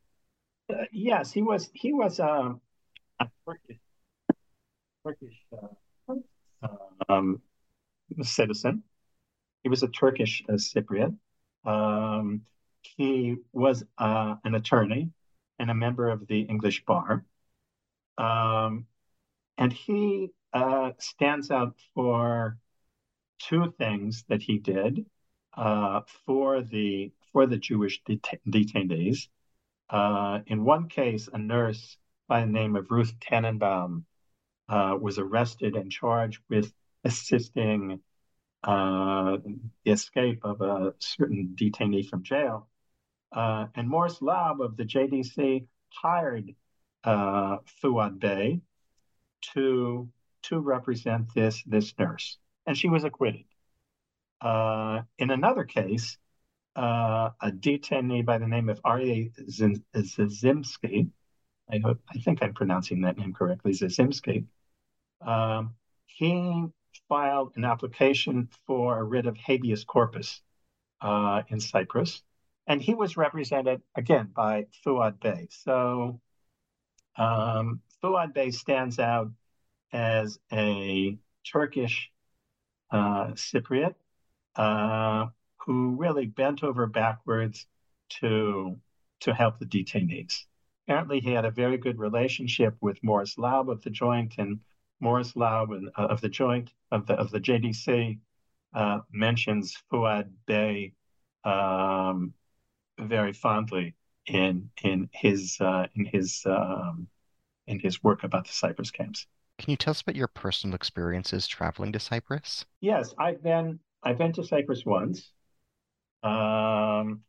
Uh, 0.72 0.84
yes, 0.92 1.32
he 1.32 1.42
was. 1.42 1.68
He 1.74 1.92
was 1.92 2.20
um, 2.20 2.60
a 3.18 3.26
Turkish, 3.44 3.78
Turkish 5.04 5.36
uh, 6.62 6.68
um, 7.08 7.42
citizen. 8.22 8.84
He 9.64 9.68
was 9.68 9.82
a 9.82 9.88
Turkish 9.88 10.44
uh, 10.48 10.52
Cypriot. 10.52 11.12
Um, 11.64 12.42
he 12.96 13.36
was 13.52 13.84
uh, 13.98 14.36
an 14.44 14.54
attorney 14.54 15.10
and 15.58 15.70
a 15.70 15.74
member 15.74 16.08
of 16.08 16.26
the 16.26 16.40
English 16.40 16.84
bar. 16.84 17.24
Um, 18.18 18.86
and 19.58 19.72
he 19.72 20.30
uh, 20.52 20.92
stands 20.98 21.50
out 21.50 21.76
for 21.94 22.58
two 23.38 23.74
things 23.78 24.24
that 24.28 24.42
he 24.42 24.58
did 24.58 25.06
uh, 25.56 26.00
for 26.26 26.62
the 26.62 27.12
for 27.32 27.46
the 27.46 27.56
Jewish 27.56 28.02
det- 28.04 28.40
detainees. 28.48 29.28
Uh, 29.88 30.40
in 30.46 30.64
one 30.64 30.88
case, 30.88 31.28
a 31.32 31.38
nurse 31.38 31.96
by 32.28 32.40
the 32.40 32.46
name 32.46 32.76
of 32.76 32.90
Ruth 32.90 33.14
Tannenbaum 33.20 34.04
uh, 34.68 34.96
was 35.00 35.18
arrested 35.18 35.76
and 35.76 35.90
charged 35.90 36.40
with 36.48 36.72
assisting 37.04 38.00
uh, 38.64 39.36
the 39.84 39.90
escape 39.90 40.40
of 40.44 40.60
a 40.60 40.94
certain 40.98 41.54
detainee 41.54 42.08
from 42.08 42.22
jail. 42.22 42.68
Uh, 43.32 43.66
and 43.74 43.88
Morris 43.88 44.20
Laub 44.20 44.60
of 44.60 44.76
the 44.76 44.84
JDC 44.84 45.66
hired 45.90 46.54
uh, 47.04 47.58
Fuad 47.80 48.18
Bey 48.18 48.60
to 49.54 50.08
to 50.42 50.58
represent 50.58 51.32
this 51.34 51.62
this 51.64 51.94
nurse, 51.98 52.38
and 52.66 52.76
she 52.76 52.88
was 52.88 53.04
acquitted. 53.04 53.44
Uh, 54.40 55.02
in 55.18 55.30
another 55.30 55.64
case, 55.64 56.18
uh, 56.76 57.30
a 57.40 57.50
detainee 57.50 58.24
by 58.24 58.38
the 58.38 58.46
name 58.46 58.68
of 58.68 58.82
Aryeh 58.82 59.30
Zazimsky, 59.48 61.10
I 61.70 61.78
hope 61.78 62.00
I 62.10 62.18
think 62.18 62.42
I'm 62.42 62.54
pronouncing 62.54 63.02
that 63.02 63.16
name 63.16 63.32
correctly, 63.32 63.72
Zazimsky. 63.72 64.46
Um, 65.20 65.74
he 66.06 66.66
filed 67.08 67.52
an 67.56 67.64
application 67.64 68.48
for 68.66 68.98
a 68.98 69.04
writ 69.04 69.26
of 69.26 69.36
habeas 69.36 69.84
corpus 69.84 70.42
uh, 71.00 71.42
in 71.48 71.60
Cyprus, 71.60 72.22
and 72.66 72.80
he 72.80 72.94
was 72.94 73.16
represented 73.16 73.82
again 73.94 74.30
by 74.34 74.66
Fuad 74.84 75.20
Bey. 75.20 75.48
So 75.50 76.20
um, 77.16 77.80
Fuad 78.00 78.34
Bey 78.34 78.50
stands 78.50 78.98
out 78.98 79.30
as 79.92 80.38
a 80.52 81.18
Turkish 81.44 82.10
uh, 82.90 83.32
Cypriot 83.32 83.94
uh, 84.56 85.26
who 85.66 85.96
really 85.96 86.26
bent 86.26 86.62
over 86.62 86.86
backwards 86.86 87.66
to 88.20 88.78
to 89.20 89.32
help 89.32 89.58
the 89.58 89.66
detainees. 89.66 90.44
Apparently, 90.86 91.20
he 91.20 91.30
had 91.30 91.44
a 91.44 91.50
very 91.50 91.78
good 91.78 91.98
relationship 91.98 92.76
with 92.80 93.02
Morris 93.04 93.36
Laub 93.38 93.70
of 93.70 93.82
the 93.82 93.90
Joint, 93.90 94.34
and 94.38 94.60
Morris 95.00 95.34
Laub 95.34 95.70
and, 95.70 95.90
uh, 95.96 96.06
of 96.10 96.20
the 96.20 96.28
Joint 96.28 96.70
of 96.90 97.06
the 97.06 97.14
of 97.14 97.30
the 97.30 97.40
JDC 97.40 98.18
uh, 98.74 99.00
mentions 99.10 99.76
Fuad 99.90 100.30
Bey 100.46 100.94
um, 101.44 102.34
very 103.08 103.32
fondly 103.32 103.94
in 104.26 104.70
in 104.82 105.08
his 105.12 105.56
uh, 105.60 105.86
in 105.94 106.04
his 106.04 106.42
um, 106.46 107.08
in 107.66 107.78
his 107.78 108.02
work 108.02 108.24
about 108.24 108.46
the 108.46 108.52
Cyprus 108.52 108.90
camps. 108.90 109.26
Can 109.58 109.70
you 109.70 109.76
tell 109.76 109.92
us 109.92 110.00
about 110.00 110.16
your 110.16 110.28
personal 110.28 110.74
experiences 110.74 111.46
traveling 111.46 111.92
to 111.92 112.00
Cyprus? 112.00 112.64
Yes, 112.80 113.14
I've 113.18 113.42
been 113.42 113.80
I've 114.02 114.18
been 114.18 114.32
to 114.34 114.44
Cyprus 114.44 114.84
once, 114.84 115.30
um, 116.22 117.20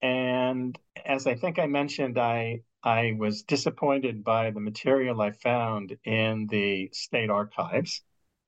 and 0.00 0.78
as 1.04 1.26
I 1.26 1.34
think 1.34 1.58
I 1.58 1.66
mentioned, 1.66 2.18
I 2.18 2.62
I 2.82 3.14
was 3.18 3.42
disappointed 3.42 4.24
by 4.24 4.50
the 4.50 4.60
material 4.60 5.20
I 5.20 5.32
found 5.32 5.96
in 6.04 6.46
the 6.48 6.90
state 6.92 7.30
archives. 7.30 8.02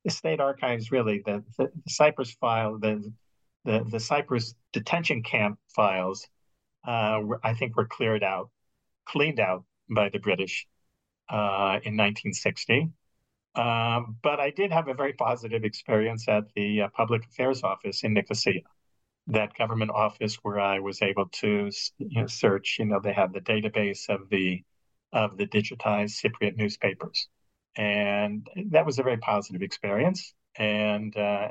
The 0.05 0.11
state 0.11 0.41
archives 0.41 0.91
really 0.91 1.23
the, 1.25 1.45
the, 1.57 1.71
the 1.85 1.91
Cyprus 1.91 2.33
file 2.33 2.79
the, 2.79 3.13
the 3.65 3.85
the 3.91 4.01
Cyprus 4.01 4.55
detention 4.73 5.23
camp 5.23 5.59
files 5.75 6.27
uh, 6.87 7.21
I 7.43 7.55
think 7.55 7.77
were 7.77 7.87
cleared 7.87 8.23
out, 8.23 8.51
cleaned 9.07 9.41
out 9.41 9.65
by 9.89 10.09
the 10.09 10.19
British 10.19 10.67
uh, 11.29 11.81
in 11.83 11.97
1960. 11.97 12.91
Um, 13.57 14.17
but 14.23 14.41
I 14.41 14.51
did 14.51 14.73
have 14.73 14.89
a 14.89 14.95
very 14.95 15.13
positive 15.13 15.65
experience 15.65 16.27
at 16.29 16.45
the 16.55 16.83
uh, 16.83 16.89
Public 16.89 17.25
Affairs 17.25 17.63
Office 17.63 18.03
in 18.03 18.13
Nicosia, 18.13 18.61
that 19.29 19.55
government 19.55 19.93
office 19.93 20.37
where 20.43 20.59
I 20.59 20.81
was 20.81 21.03
able 21.03 21.27
to 21.27 21.71
you 21.99 22.23
know, 22.23 22.27
search. 22.27 22.77
You 22.79 22.87
know, 22.87 23.01
they 23.01 23.13
had 23.13 23.33
the 23.33 23.41
database 23.41 24.09
of 24.09 24.29
the 24.29 24.63
of 25.13 25.37
the 25.37 25.47
digitized 25.47 26.21
Cypriot 26.21 26.57
newspapers, 26.57 27.29
and 27.77 28.45
that 28.71 28.85
was 28.85 28.99
a 28.99 29.05
very 29.05 29.19
positive 29.19 29.63
experience. 29.63 30.35
And 30.57 31.17
uh, 31.17 31.49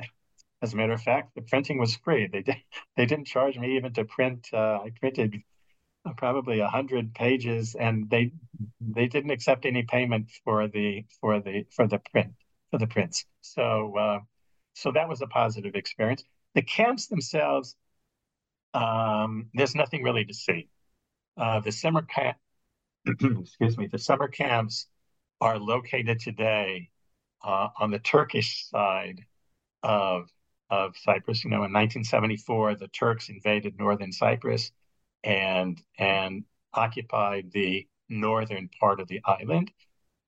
as 0.64 0.74
a 0.74 0.78
matter 0.78 0.94
of 0.94 1.02
fact, 1.02 1.36
the 1.36 1.42
printing 1.42 1.78
was 1.78 1.98
free. 1.98 2.28
They 2.28 2.42
did, 2.42 2.56
they 2.98 3.06
didn't 3.06 3.26
charge 3.26 3.60
me 3.60 3.76
even 3.76 3.94
to 3.94 4.06
print. 4.06 4.48
Uh, 4.52 4.80
I 4.86 4.92
printed 4.98 5.44
probably 6.18 6.60
a 6.62 6.68
hundred 6.68 7.14
pages, 7.14 7.76
and 7.76 8.10
they 8.10 8.32
they 8.80 9.08
didn't 9.08 9.32
accept 9.32 9.66
any 9.66 9.84
payment 9.84 10.32
for 10.44 10.68
the 10.70 11.06
for 11.20 11.42
the 11.42 11.66
for 11.70 11.86
the 11.88 12.00
print 12.00 12.34
for 12.72 12.80
the 12.80 12.88
prints. 12.88 13.26
So 13.42 13.98
uh, 13.98 14.20
so 14.74 14.92
that 14.94 15.10
was 15.10 15.22
a 15.22 15.28
positive 15.28 15.76
experience. 15.76 16.24
The 16.56 16.62
camps 16.62 17.08
themselves, 17.08 17.76
um, 18.74 19.50
there's 19.54 19.76
nothing 19.76 20.02
really 20.04 20.26
to 20.26 20.34
see. 20.34 20.70
Uh, 21.36 21.60
the 21.60 21.72
summer 21.72 22.04
camp, 22.04 22.38
excuse 23.06 23.78
me, 23.78 23.88
the 23.88 24.00
summer 24.00 24.30
camps 24.30 24.88
are 25.42 25.58
located 25.58 26.20
today 26.22 26.90
uh, 27.44 27.70
on 27.80 27.92
the 27.92 28.00
Turkish 28.00 28.66
side 28.70 29.26
of 29.82 30.30
of 30.74 30.98
Cyprus. 30.98 31.44
You 31.44 31.52
know, 31.52 31.58
in 31.58 31.74
1974, 31.74 32.76
the 32.76 32.88
Turks 32.88 33.30
invaded 33.30 33.78
northern 33.78 34.12
Cyprus 34.12 34.72
and 35.24 35.80
and 36.00 36.44
occupied 36.74 37.52
the 37.52 37.88
northern 38.10 38.70
part 38.80 39.00
of 39.00 39.08
the 39.08 39.22
island. 39.24 39.72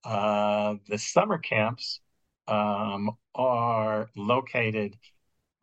Uh, 0.03 0.75
the 0.87 0.99
summer 0.99 1.39
camps 1.39 1.99
um, 2.47 3.17
are 3.33 4.09
located 4.15 4.95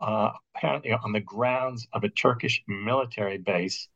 uh, 0.00 0.32
apparently 0.56 0.90
on 0.90 1.12
the 1.12 1.20
grounds 1.20 1.86
of 1.92 2.02
a 2.02 2.08
Turkish 2.08 2.60
military 2.66 3.38
base 3.38 3.88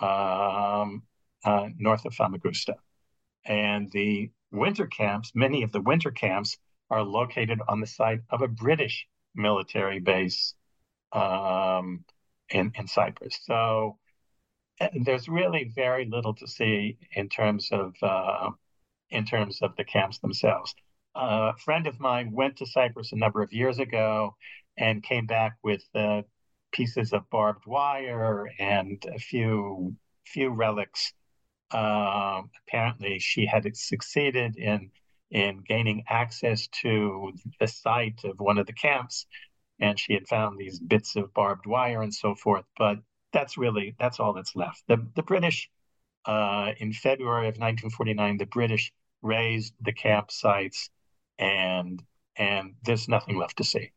um, 0.00 1.04
uh, 1.44 1.68
north 1.78 2.04
of 2.04 2.14
Famagusta. 2.14 2.74
And 3.44 3.92
the 3.92 4.30
winter 4.50 4.88
camps, 4.88 5.30
many 5.36 5.62
of 5.62 5.70
the 5.70 5.80
winter 5.80 6.10
camps, 6.10 6.58
are 6.90 7.04
located 7.04 7.60
on 7.68 7.80
the 7.80 7.86
site 7.86 8.22
of 8.28 8.42
a 8.42 8.48
British 8.48 9.06
military 9.34 10.00
base 10.00 10.54
um, 11.12 12.04
in, 12.50 12.72
in 12.76 12.86
Cyprus. 12.86 13.38
So 13.44 13.98
there's 15.04 15.28
really 15.28 15.70
very 15.74 16.06
little 16.06 16.34
to 16.34 16.46
see 16.46 16.98
in 17.12 17.28
terms 17.28 17.68
of 17.72 17.94
uh, 18.02 18.50
in 19.10 19.24
terms 19.24 19.58
of 19.62 19.76
the 19.76 19.84
camps 19.84 20.18
themselves. 20.18 20.74
A 21.14 21.52
friend 21.58 21.86
of 21.86 22.00
mine 22.00 22.32
went 22.32 22.56
to 22.56 22.66
Cyprus 22.66 23.12
a 23.12 23.16
number 23.16 23.42
of 23.42 23.52
years 23.52 23.78
ago 23.78 24.34
and 24.78 25.02
came 25.02 25.26
back 25.26 25.58
with 25.62 25.84
uh, 25.94 26.22
pieces 26.72 27.12
of 27.12 27.28
barbed 27.30 27.66
wire 27.66 28.50
and 28.58 29.04
a 29.14 29.18
few 29.18 29.94
few 30.26 30.50
relics. 30.50 31.12
Um, 31.70 32.50
apparently, 32.66 33.18
she 33.18 33.46
had 33.46 33.76
succeeded 33.76 34.56
in 34.56 34.90
in 35.32 35.62
gaining 35.66 36.04
access 36.08 36.68
to 36.82 37.32
the 37.58 37.66
site 37.66 38.20
of 38.24 38.38
one 38.38 38.58
of 38.58 38.66
the 38.66 38.72
camps, 38.72 39.26
and 39.80 39.98
she 39.98 40.12
had 40.12 40.28
found 40.28 40.58
these 40.58 40.78
bits 40.78 41.16
of 41.16 41.32
barbed 41.34 41.66
wire 41.66 42.02
and 42.02 42.14
so 42.14 42.34
forth. 42.34 42.64
But 42.76 42.98
that's 43.32 43.56
really 43.56 43.96
that's 43.98 44.20
all 44.20 44.34
that's 44.34 44.54
left. 44.54 44.84
The 44.88 45.04
the 45.16 45.22
British 45.22 45.68
uh, 46.26 46.72
in 46.78 46.92
February 46.92 47.48
of 47.48 47.56
1949, 47.56 48.36
the 48.36 48.46
British 48.46 48.92
razed 49.22 49.74
the 49.80 49.92
campsites, 49.92 50.90
and 51.38 52.02
and 52.36 52.74
there's 52.84 53.08
nothing 53.08 53.36
left 53.36 53.56
to 53.56 53.64
see. 53.64 53.90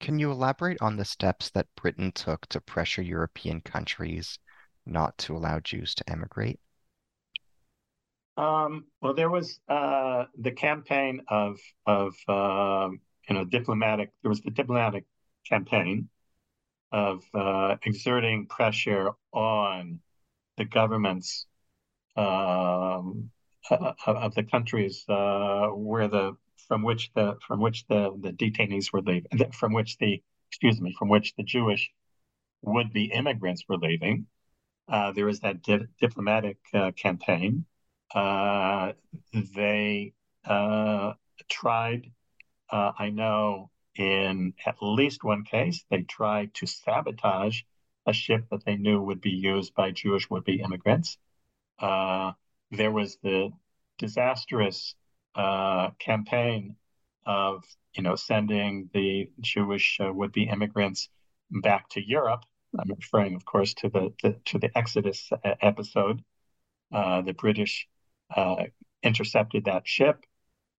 Can 0.00 0.18
you 0.18 0.32
elaborate 0.32 0.82
on 0.82 0.96
the 0.96 1.04
steps 1.04 1.50
that 1.50 1.74
Britain 1.76 2.10
took 2.10 2.46
to 2.48 2.60
pressure 2.60 3.02
European 3.02 3.60
countries 3.60 4.38
not 4.84 5.16
to 5.18 5.36
allow 5.36 5.60
Jews 5.60 5.94
to 5.94 6.10
emigrate? 6.10 6.58
Um, 8.36 8.86
well, 9.00 9.14
there 9.14 9.30
was 9.30 9.60
uh, 9.68 10.24
the 10.38 10.52
campaign 10.52 11.22
of 11.28 11.58
of 11.86 12.14
uh, 12.28 12.88
you 13.28 13.34
know 13.34 13.44
diplomatic. 13.44 14.10
There 14.22 14.30
was 14.30 14.40
the 14.40 14.50
diplomatic 14.50 15.04
campaign 15.48 16.08
of 16.92 17.24
uh, 17.34 17.76
exerting 17.84 18.46
pressure 18.46 19.12
on 19.32 20.00
the 20.58 20.64
governments 20.64 21.46
um, 22.16 23.30
uh, 23.70 23.92
of 24.06 24.34
the 24.34 24.44
countries 24.44 25.04
uh, 25.08 25.68
where 25.68 26.08
the 26.08 26.36
from 26.68 26.82
which 26.82 27.10
the 27.14 27.36
from 27.46 27.60
which 27.60 27.86
the 27.88 28.12
the 28.20 28.32
detainees 28.32 28.92
were 28.92 29.02
leaving, 29.02 29.52
from 29.52 29.72
which 29.72 29.98
the 29.98 30.22
excuse 30.50 30.80
me, 30.80 30.94
from 30.98 31.08
which 31.08 31.34
the 31.36 31.44
Jewish 31.44 31.90
would 32.62 32.92
be 32.92 33.06
immigrants 33.06 33.64
were 33.68 33.78
leaving. 33.78 34.26
Uh, 34.88 35.12
there 35.12 35.26
was 35.26 35.40
that 35.40 35.62
di- 35.62 35.86
diplomatic 36.00 36.58
campaign. 36.96 37.66
Uh, 38.14 38.92
they 39.32 40.12
tried, 41.48 42.10
I 42.70 43.10
know, 43.10 43.70
in 43.96 44.54
at 44.64 44.76
least 44.80 45.24
one 45.24 45.44
case, 45.44 45.84
they 45.90 46.02
tried 46.02 46.54
to 46.54 46.66
sabotage 46.66 47.62
a 48.06 48.12
ship 48.12 48.46
that 48.50 48.64
they 48.64 48.76
knew 48.76 49.00
would 49.00 49.20
be 49.20 49.30
used 49.30 49.74
by 49.74 49.90
Jewish 49.90 50.28
would 50.30 50.44
be 50.44 50.60
immigrants. 50.60 51.18
Uh, 51.78 52.32
there 52.70 52.90
was 52.90 53.18
the 53.22 53.52
disastrous 53.98 54.94
uh, 55.34 55.90
campaign 55.98 56.76
of 57.24 57.64
you 57.94 58.02
know 58.02 58.16
sending 58.16 58.90
the 58.92 59.30
Jewish 59.40 59.98
uh, 60.00 60.12
would-be 60.12 60.44
immigrants 60.44 61.08
back 61.50 61.88
to 61.90 62.04
Europe. 62.04 62.44
I'm 62.78 62.90
referring, 62.90 63.34
of 63.34 63.44
course, 63.44 63.74
to 63.74 63.88
the, 63.88 64.12
the 64.22 64.36
to 64.46 64.58
the 64.58 64.76
Exodus 64.76 65.30
episode. 65.60 66.22
Uh, 66.92 67.22
the 67.22 67.32
British 67.32 67.88
uh, 68.36 68.64
intercepted 69.02 69.64
that 69.64 69.86
ship 69.86 70.24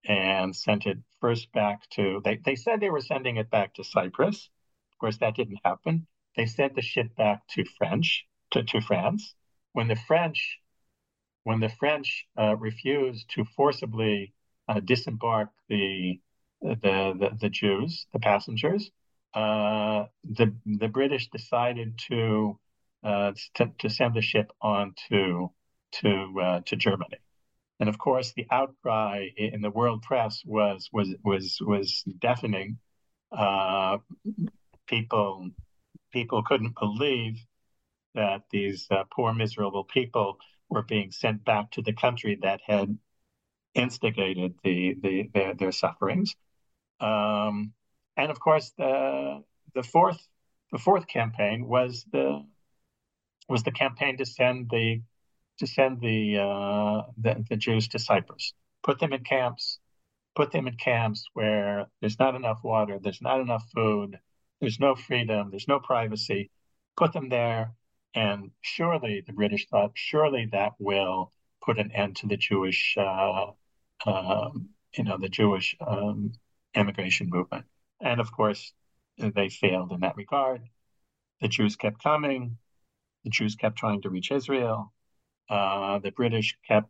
and 0.05 0.55
sent 0.55 0.85
it 0.85 0.97
first 1.21 1.51
back 1.53 1.89
to. 1.91 2.21
They 2.23 2.38
they 2.45 2.55
said 2.55 2.80
they 2.80 2.89
were 2.89 3.01
sending 3.01 3.38
it 3.38 3.49
back 3.49 3.73
to 3.75 3.84
Cyprus. 3.84 4.49
Of 4.91 4.97
course, 4.99 5.17
that 5.17 5.35
didn't 5.35 5.59
happen. 5.63 6.07
They 6.35 6.45
sent 6.45 6.75
the 6.75 6.81
ship 6.81 7.15
back 7.15 7.47
to 7.51 7.63
French 7.77 8.25
to, 8.51 8.63
to 8.63 8.81
France. 8.81 9.35
When 9.73 9.88
the 9.88 9.95
French 9.95 10.59
when 11.43 11.59
the 11.59 11.69
French 11.69 12.25
uh, 12.38 12.55
refused 12.55 13.30
to 13.31 13.43
forcibly 13.43 14.34
uh, 14.67 14.80
disembark 14.80 15.49
the, 15.67 16.19
the, 16.61 16.75
the 16.81 17.38
the 17.41 17.49
Jews, 17.49 18.07
the 18.13 18.19
passengers, 18.19 18.89
uh, 19.34 20.05
the 20.23 20.53
the 20.65 20.88
British 20.88 21.30
decided 21.30 21.99
to, 22.07 22.57
uh, 23.03 23.34
to, 23.55 23.71
to 23.80 23.89
send 23.89 24.13
the 24.13 24.21
ship 24.21 24.51
on 24.61 24.93
to 25.09 25.51
to 26.01 26.34
uh, 26.41 26.59
to 26.65 26.75
Germany, 26.75 27.17
and 27.80 27.90
of 27.90 27.98
course 27.98 28.34
the 28.34 28.48
outcry 28.52 29.28
in 29.36 29.62
the 29.62 29.70
world 29.70 30.02
press 30.02 30.41
was 30.45 30.90
was 30.91 31.16
was 31.24 31.58
was 31.62 32.04
deafening. 32.20 32.78
Uh, 33.32 33.98
people 34.88 35.50
people 36.12 36.44
couldn't 36.44 36.76
believe 36.80 37.44
that 38.16 38.44
these 38.52 38.88
poor 39.12 39.34
miserable 39.34 39.84
people 39.84 40.38
were 40.70 40.84
being 40.84 41.12
sent 41.12 41.44
back 41.44 41.72
to 41.72 41.82
the 41.82 41.94
country 41.94 42.38
that 42.41 42.62
had 42.66 42.98
instigated 43.74 44.54
the, 44.64 44.95
the 45.02 45.30
their, 45.34 45.54
their 45.56 45.72
sufferings. 45.72 46.36
Um, 47.00 47.74
and 48.16 48.32
of 48.32 48.40
course, 48.40 48.72
the 48.78 49.44
the 49.74 49.84
fourth 49.84 50.28
the 50.72 50.78
fourth 50.78 51.08
campaign 51.08 51.68
was 51.68 52.06
the 52.12 52.45
was 53.50 53.64
the 53.64 53.72
campaign 53.72 54.18
to 54.18 54.26
send 54.26 54.70
the 54.70 55.02
to 55.59 55.67
send 55.67 56.01
the, 56.01 56.38
uh, 56.38 57.01
the 57.17 57.45
the 57.49 57.57
Jews 57.57 57.88
to 57.89 57.99
Cyprus, 57.99 58.53
put 58.84 58.99
them 58.99 59.13
in 59.13 59.23
camps, 59.23 59.80
put 60.35 60.51
them 60.51 60.67
in 60.67 60.75
camps 60.77 61.25
where 61.34 61.88
there's 62.01 62.19
not 62.19 62.35
enough 62.35 62.59
water, 62.63 62.99
there's 63.01 63.21
not 63.21 63.39
enough 63.39 63.65
food, 63.75 64.19
there's 64.59 64.80
no 64.80 64.95
freedom, 64.95 65.49
there's 65.51 65.67
no 65.67 65.80
privacy. 65.80 66.49
Put 66.95 67.13
them 67.13 67.30
there, 67.30 67.73
and 68.13 68.51
surely 68.61 69.23
the 69.25 69.34
British 69.34 69.67
thought, 69.67 69.91
surely 69.95 70.47
that 70.51 70.73
will 70.80 71.31
put 71.63 71.80
an 71.80 71.91
end 71.91 72.17
to 72.17 72.27
the 72.27 72.38
Jewish, 72.38 72.95
uh, 72.97 73.47
um, 74.05 74.69
you 74.97 75.03
know, 75.03 75.17
the 75.17 75.30
Jewish 75.30 75.75
um, 75.85 76.34
immigration 76.75 77.30
movement. 77.30 77.65
And 78.01 78.19
of 78.19 78.31
course, 78.31 78.73
they 79.17 79.49
failed 79.49 79.91
in 79.91 80.01
that 80.01 80.17
regard. 80.17 80.61
The 81.41 81.47
Jews 81.47 81.75
kept 81.75 82.03
coming. 82.03 82.57
The 83.23 83.30
Jews 83.30 83.55
kept 83.55 83.77
trying 83.77 84.01
to 84.01 84.09
reach 84.09 84.31
Israel. 84.31 84.93
Uh, 85.49 85.99
the 85.99 86.11
British 86.11 86.57
kept 86.68 86.90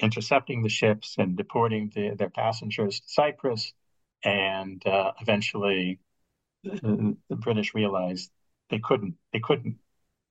intercepting 0.00 0.62
the 0.62 0.68
ships 0.68 1.16
and 1.18 1.36
deporting 1.36 1.92
the, 1.94 2.14
their 2.16 2.30
passengers 2.30 3.00
to 3.00 3.08
Cyprus. 3.08 3.72
And 4.24 4.84
uh, 4.86 5.12
eventually, 5.20 5.98
the, 6.62 7.16
the 7.28 7.36
British 7.36 7.74
realized 7.74 8.30
they 8.68 8.78
couldn't 8.78 9.14
they 9.32 9.40
couldn't 9.40 9.76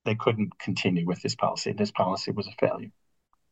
they 0.05 0.15
couldn't 0.15 0.57
continue 0.59 1.05
with 1.05 1.21
this 1.21 1.35
policy. 1.35 1.71
This 1.71 1.91
policy 1.91 2.31
was 2.31 2.47
a 2.47 2.51
failure. 2.59 2.91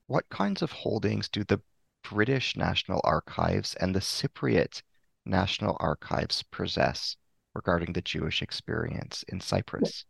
What 0.07 0.29
kinds 0.29 0.61
of 0.61 0.71
holdings 0.71 1.27
do 1.27 1.43
the 1.43 1.61
British 2.03 2.55
National 2.55 3.01
Archives 3.03 3.75
and 3.75 3.93
the 3.93 3.99
Cypriot 3.99 4.81
National 5.25 5.75
Archives 5.79 6.43
possess 6.51 7.17
regarding 7.53 7.93
the 7.93 8.01
Jewish 8.01 8.41
experience 8.41 9.23
in 9.27 9.41
Cyprus? 9.41 10.05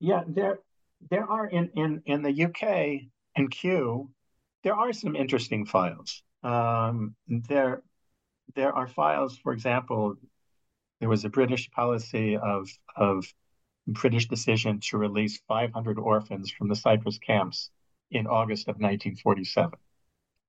Yeah, 0.00 0.22
there 0.26 0.60
there 1.10 1.24
are 1.24 1.46
in 1.46 1.70
in 1.74 2.02
in 2.06 2.22
the 2.22 2.44
UK 2.44 3.10
and 3.36 3.50
Kew, 3.50 4.10
there 4.62 4.74
are 4.74 4.92
some 4.92 5.16
interesting 5.16 5.66
files. 5.66 6.22
Um, 6.42 7.14
there 7.28 7.82
there 8.54 8.72
are 8.72 8.88
files, 8.88 9.38
for 9.38 9.52
example, 9.52 10.16
there 11.00 11.08
was 11.08 11.24
a 11.24 11.28
British 11.28 11.70
policy 11.70 12.36
of 12.36 12.68
of 12.96 13.32
British 13.86 14.28
decision 14.28 14.80
to 14.80 14.98
release 14.98 15.40
500 15.48 15.98
orphans 15.98 16.50
from 16.50 16.68
the 16.68 16.76
Cyprus 16.76 17.18
camps 17.18 17.70
in 18.10 18.26
August 18.26 18.68
of 18.68 18.76
1947. 18.76 19.78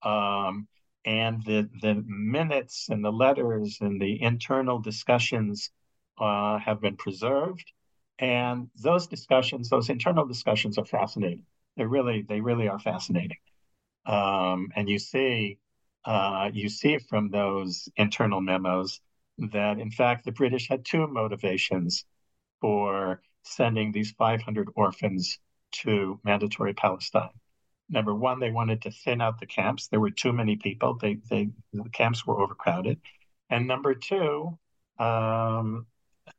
Um, 0.03 0.68
and 1.06 1.44
the, 1.44 1.70
the 1.82 2.03
minutes 2.06 2.90
and 2.90 3.03
the 3.03 3.12
letters 3.12 3.80
and 3.82 3.99
the 3.99 4.22
internal 4.22 4.80
discussions 4.80 5.72
uh, 6.20 6.60
have 6.60 6.82
been 6.82 6.98
preserved. 6.98 7.72
And 8.20 8.70
those 8.76 9.08
discussions, 9.08 9.70
those 9.70 9.90
internal 9.90 10.28
discussions 10.28 10.78
are 10.78 10.86
fascinating. 10.86 11.45
They 11.77 11.85
really, 11.85 12.22
they 12.22 12.41
really 12.41 12.68
are 12.68 12.80
fascinating. 12.80 13.38
Um, 14.06 14.69
and 14.76 14.89
you 14.89 14.99
see, 14.99 15.60
uh, 16.06 16.49
you 16.53 16.69
see 16.69 16.98
from 16.98 17.30
those 17.30 17.88
internal 17.95 18.41
memos 18.41 18.99
that, 19.38 19.80
in 19.80 19.91
fact, 19.91 20.26
the 20.26 20.31
British 20.31 20.68
had 20.68 20.85
two 20.85 21.07
motivations 21.07 22.06
for 22.60 23.22
sending 23.43 23.91
these 23.91 24.11
500 24.11 24.69
orphans 24.76 25.39
to 25.72 26.19
mandatory 26.23 26.73
Palestine. 26.73 27.30
Number 27.89 28.15
one, 28.15 28.39
they 28.39 28.52
wanted 28.52 28.84
to 28.84 28.91
thin 28.91 29.22
out 29.22 29.39
the 29.39 29.45
camps. 29.45 29.88
There 29.88 29.99
were 29.99 30.11
too 30.11 30.31
many 30.31 30.56
people. 30.56 30.98
They, 30.98 31.18
they, 31.30 31.49
the 31.73 31.89
camps 31.89 32.26
were 32.26 32.41
overcrowded. 32.41 32.99
And 33.49 33.68
number 33.68 33.93
two, 33.95 34.57
um, 34.98 35.88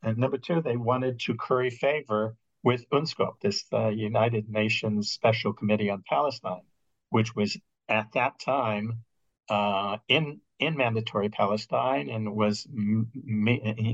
and 0.02 0.16
number 0.16 0.38
two, 0.38 0.62
they 0.62 0.76
wanted 0.76 1.20
to 1.20 1.34
curry 1.34 1.70
favor 1.70 2.36
with 2.62 2.88
UNSCOP, 2.90 3.40
this 3.40 3.64
uh, 3.72 3.88
United 3.88 4.48
Nations 4.48 5.10
Special 5.10 5.52
Committee 5.52 5.90
on 5.90 6.02
Palestine, 6.08 6.62
which 7.10 7.34
was 7.34 7.56
at 7.88 8.12
that 8.12 8.38
time 8.38 9.02
uh, 9.48 9.98
in 10.08 10.40
in 10.58 10.76
mandatory 10.76 11.28
Palestine 11.28 12.08
and 12.08 12.34
was 12.34 12.66
you 12.72 13.06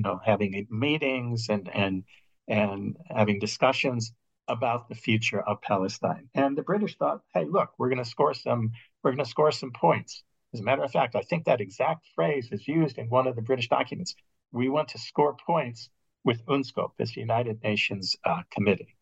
know 0.00 0.20
having 0.24 0.66
meetings 0.70 1.48
and 1.48 1.68
and 1.74 2.04
and 2.46 2.96
having 3.08 3.38
discussions 3.38 4.12
about 4.48 4.88
the 4.88 4.94
future 4.94 5.40
of 5.40 5.60
Palestine. 5.62 6.28
And 6.34 6.56
the 6.56 6.62
British 6.62 6.96
thought, 6.96 7.20
hey, 7.34 7.44
look, 7.44 7.70
we're 7.78 7.88
going 7.88 8.02
to 8.02 8.08
score 8.08 8.34
some 8.34 8.72
we're 9.02 9.12
going 9.12 9.24
to 9.24 9.30
score 9.30 9.52
some 9.52 9.72
points. 9.72 10.22
As 10.54 10.60
a 10.60 10.62
matter 10.62 10.82
of 10.82 10.90
fact, 10.90 11.14
I 11.14 11.22
think 11.22 11.44
that 11.44 11.60
exact 11.60 12.06
phrase 12.14 12.48
is 12.52 12.66
used 12.66 12.98
in 12.98 13.08
one 13.08 13.26
of 13.26 13.36
the 13.36 13.42
British 13.42 13.68
documents. 13.68 14.14
We 14.52 14.68
want 14.68 14.88
to 14.88 14.98
score 14.98 15.36
points 15.46 15.90
with 16.24 16.44
UNSCOP, 16.46 16.90
this 16.96 17.16
United 17.16 17.62
Nations 17.62 18.16
uh, 18.24 18.42
committee. 18.50 18.96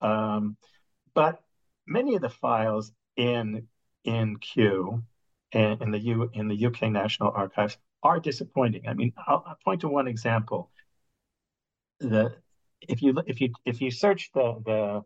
Um, 0.00 0.56
but 1.14 1.42
many 1.86 2.14
of 2.14 2.22
the 2.22 2.30
files 2.30 2.92
in 3.16 3.68
in 4.04 4.38
Kew 4.38 5.02
and 5.52 5.80
in 5.82 5.90
the 5.90 5.98
U 5.98 6.30
in 6.32 6.48
the 6.48 6.66
UK 6.66 6.90
National 6.90 7.30
Archives 7.30 7.76
are 8.02 8.20
disappointing. 8.20 8.88
I 8.88 8.94
mean, 8.94 9.12
I'll, 9.26 9.44
I'll 9.46 9.58
point 9.64 9.82
to 9.82 9.88
one 9.88 10.08
example. 10.08 10.70
The 12.00 12.34
if 12.80 13.02
you 13.02 13.14
if 13.26 13.40
you 13.40 13.52
if 13.64 13.80
you 13.80 13.90
search 13.90 14.30
the 14.34 14.60
the, 14.64 15.02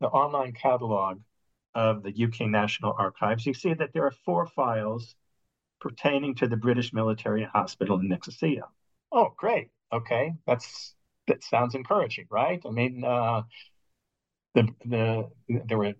the 0.00 0.06
online 0.06 0.52
catalog 0.52 1.20
of 1.74 2.02
the 2.02 2.24
UK 2.24 2.42
National 2.48 2.94
Archives, 2.96 3.46
you 3.46 3.54
see 3.54 3.74
that 3.74 3.92
there 3.92 4.04
are 4.04 4.14
four 4.24 4.46
files 4.46 5.14
pertaining 5.80 6.34
to 6.36 6.46
the 6.46 6.56
British 6.56 6.92
Military 6.92 7.44
Hospital 7.44 7.98
in 8.00 8.08
Nicosia. 8.08 8.64
Oh, 9.10 9.32
great. 9.36 9.70
Okay, 9.92 10.34
that's 10.46 10.94
that 11.26 11.42
sounds 11.44 11.74
encouraging, 11.74 12.26
right? 12.30 12.60
I 12.66 12.70
mean, 12.70 13.04
uh, 13.04 13.42
the 14.54 14.68
the 14.84 15.30
there 15.66 15.78
were 15.78 15.94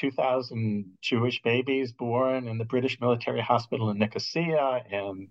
2,000 0.00 0.98
Jewish 1.00 1.42
babies 1.42 1.92
born 1.92 2.48
in 2.48 2.58
the 2.58 2.64
British 2.64 3.00
Military 3.00 3.40
Hospital 3.40 3.90
in 3.90 3.98
Nicosia, 3.98 4.82
and 4.90 5.28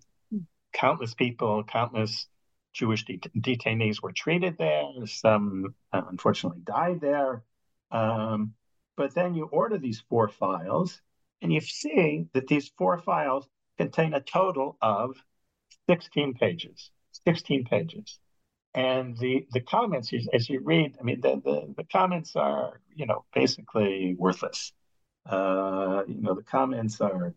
countless 0.73 1.13
people, 1.13 1.63
countless 1.63 2.27
Jewish 2.73 3.05
det- 3.05 3.31
detainees 3.37 4.01
were 4.01 4.11
treated 4.11 4.57
there. 4.57 4.85
Some 5.05 5.75
uh, 5.91 6.03
unfortunately 6.09 6.61
died 6.63 7.01
there. 7.01 7.43
Um, 7.91 8.53
but 8.95 9.13
then 9.13 9.35
you 9.35 9.45
order 9.45 9.77
these 9.77 10.03
four 10.09 10.27
files, 10.29 11.01
and 11.41 11.51
you 11.51 11.61
see 11.61 12.27
that 12.33 12.47
these 12.47 12.69
four 12.77 12.99
files 12.99 13.47
contain 13.77 14.13
a 14.13 14.21
total 14.21 14.77
of 14.81 15.17
16 15.89 16.35
pages. 16.35 16.91
16 17.25 17.65
pages. 17.65 18.19
And 18.73 19.17
the, 19.17 19.45
the 19.51 19.59
comments, 19.59 20.13
as 20.33 20.49
you 20.49 20.61
read, 20.63 20.95
I 20.99 21.03
mean, 21.03 21.19
the, 21.21 21.41
the, 21.43 21.73
the 21.77 21.83
comments 21.83 22.35
are, 22.35 22.79
you 22.95 23.05
know, 23.05 23.25
basically 23.33 24.15
worthless. 24.17 24.71
Uh, 25.25 26.03
you 26.07 26.21
know, 26.21 26.33
the 26.33 26.43
comments 26.43 27.01
are 27.01 27.35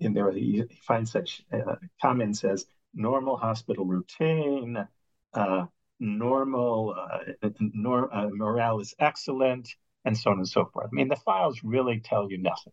in 0.00 0.12
there, 0.12 0.30
you 0.32 0.68
find 0.86 1.08
such 1.08 1.42
uh, 1.52 1.76
comments 2.02 2.44
as 2.44 2.66
normal 2.94 3.36
hospital 3.36 3.86
routine, 3.86 4.86
uh, 5.32 5.66
normal 5.98 6.94
uh, 6.96 7.48
nor, 7.58 8.14
uh, 8.14 8.28
morale 8.30 8.80
is 8.80 8.94
excellent, 8.98 9.68
and 10.04 10.16
so 10.16 10.30
on 10.30 10.38
and 10.38 10.48
so 10.48 10.66
forth. 10.66 10.88
I 10.92 10.94
mean, 10.94 11.08
the 11.08 11.16
files 11.16 11.60
really 11.64 12.00
tell 12.00 12.30
you 12.30 12.38
nothing. 12.38 12.72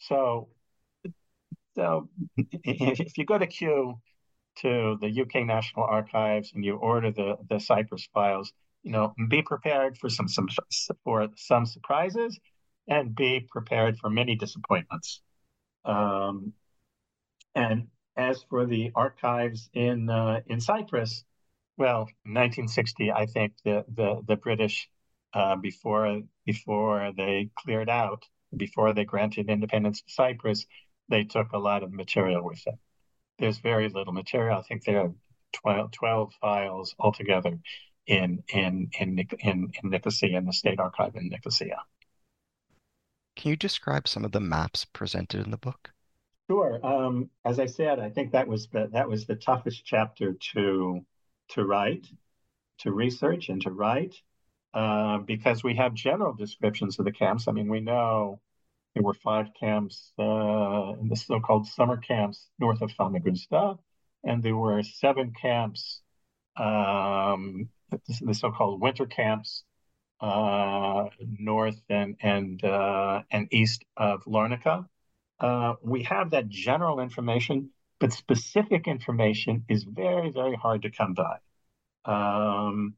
So 0.00 0.48
so 1.74 2.08
if 2.36 3.16
you 3.16 3.24
go 3.24 3.38
to 3.38 3.46
Kew 3.46 4.00
to 4.62 4.98
the 5.00 5.20
UK 5.22 5.46
National 5.46 5.84
Archives 5.84 6.52
and 6.54 6.64
you 6.64 6.76
order 6.76 7.10
the 7.10 7.36
the 7.48 7.60
Cyprus 7.60 8.08
files, 8.12 8.52
you 8.82 8.92
know, 8.92 9.14
be 9.28 9.42
prepared 9.42 9.98
for 9.98 10.08
some 10.08 10.28
some 10.28 10.48
for 11.04 11.28
some 11.36 11.66
surprises, 11.66 12.38
and 12.88 13.14
be 13.14 13.46
prepared 13.50 13.98
for 13.98 14.10
many 14.10 14.36
disappointments. 14.36 15.20
Um, 15.84 16.52
and 17.54 17.88
as 18.16 18.42
for 18.50 18.66
the 18.66 18.90
archives 18.94 19.70
in 19.74 20.10
uh, 20.10 20.40
in 20.46 20.60
Cyprus, 20.60 21.24
well, 21.76 22.00
1960, 22.24 23.12
I 23.12 23.26
think 23.26 23.54
the 23.64 23.84
the 23.94 24.22
the 24.26 24.36
British 24.36 24.88
uh, 25.34 25.56
before 25.56 26.22
before 26.44 27.12
they 27.16 27.50
cleared 27.56 27.88
out, 27.88 28.24
before 28.56 28.92
they 28.92 29.04
granted 29.04 29.48
independence 29.48 30.02
to 30.02 30.12
Cyprus, 30.12 30.66
they 31.08 31.24
took 31.24 31.52
a 31.52 31.58
lot 31.58 31.82
of 31.82 31.92
material 31.92 32.44
with 32.44 32.62
them. 32.64 32.78
There's 33.38 33.58
very 33.58 33.88
little 33.88 34.12
material. 34.12 34.58
I 34.58 34.62
think 34.62 34.84
there 34.84 35.00
are 35.00 35.12
12, 35.52 35.92
12 35.92 36.32
files 36.40 36.94
altogether 36.98 37.58
in 38.06 38.42
in 38.48 38.90
in 38.98 39.18
in, 39.18 39.72
in 39.82 39.90
Nicosia, 39.90 40.36
in 40.36 40.46
the 40.46 40.52
State 40.52 40.80
Archive 40.80 41.16
in 41.16 41.28
Nicosia. 41.28 41.78
Can 43.36 43.50
you 43.50 43.56
describe 43.56 44.08
some 44.08 44.24
of 44.24 44.32
the 44.32 44.40
maps 44.40 44.84
presented 44.84 45.44
in 45.44 45.52
the 45.52 45.56
book? 45.56 45.92
Sure. 46.50 46.84
Um, 46.84 47.30
as 47.44 47.60
I 47.60 47.66
said, 47.66 48.00
I 48.00 48.10
think 48.10 48.32
that 48.32 48.48
was 48.48 48.68
the, 48.68 48.88
that 48.92 49.08
was 49.08 49.26
the 49.26 49.36
toughest 49.36 49.84
chapter 49.84 50.32
to 50.52 51.04
to 51.50 51.64
write, 51.64 52.06
to 52.78 52.92
research, 52.92 53.48
and 53.48 53.62
to 53.62 53.70
write, 53.70 54.14
uh, 54.74 55.18
because 55.18 55.62
we 55.62 55.76
have 55.76 55.94
general 55.94 56.34
descriptions 56.34 56.98
of 56.98 57.04
the 57.04 57.12
camps. 57.12 57.48
I 57.48 57.52
mean, 57.52 57.68
we 57.68 57.80
know 57.80 58.40
there 58.98 59.04
were 59.04 59.14
five 59.14 59.54
camps 59.54 60.12
uh, 60.18 60.94
in 61.00 61.08
the 61.08 61.14
so-called 61.14 61.68
summer 61.68 61.96
camps 61.96 62.48
north 62.58 62.82
of 62.82 62.90
Famagusta, 62.90 63.78
and 64.24 64.42
there 64.42 64.56
were 64.56 64.82
seven 64.82 65.32
camps, 65.40 66.00
um, 66.56 67.68
the 68.26 68.34
so-called 68.34 68.80
winter 68.80 69.06
camps, 69.06 69.62
uh, 70.20 71.04
north 71.20 71.80
and 71.88 72.16
and 72.20 72.64
uh, 72.64 73.22
and 73.30 73.46
east 73.52 73.84
of 73.96 74.24
Larnaca. 74.24 74.88
Uh, 75.38 75.74
we 75.80 76.02
have 76.02 76.30
that 76.30 76.48
general 76.48 76.98
information, 76.98 77.70
but 78.00 78.12
specific 78.12 78.88
information 78.88 79.64
is 79.68 79.84
very 79.84 80.30
very 80.30 80.56
hard 80.56 80.82
to 80.82 80.90
come 80.90 81.14
by. 81.14 81.36
Um, 82.04 82.94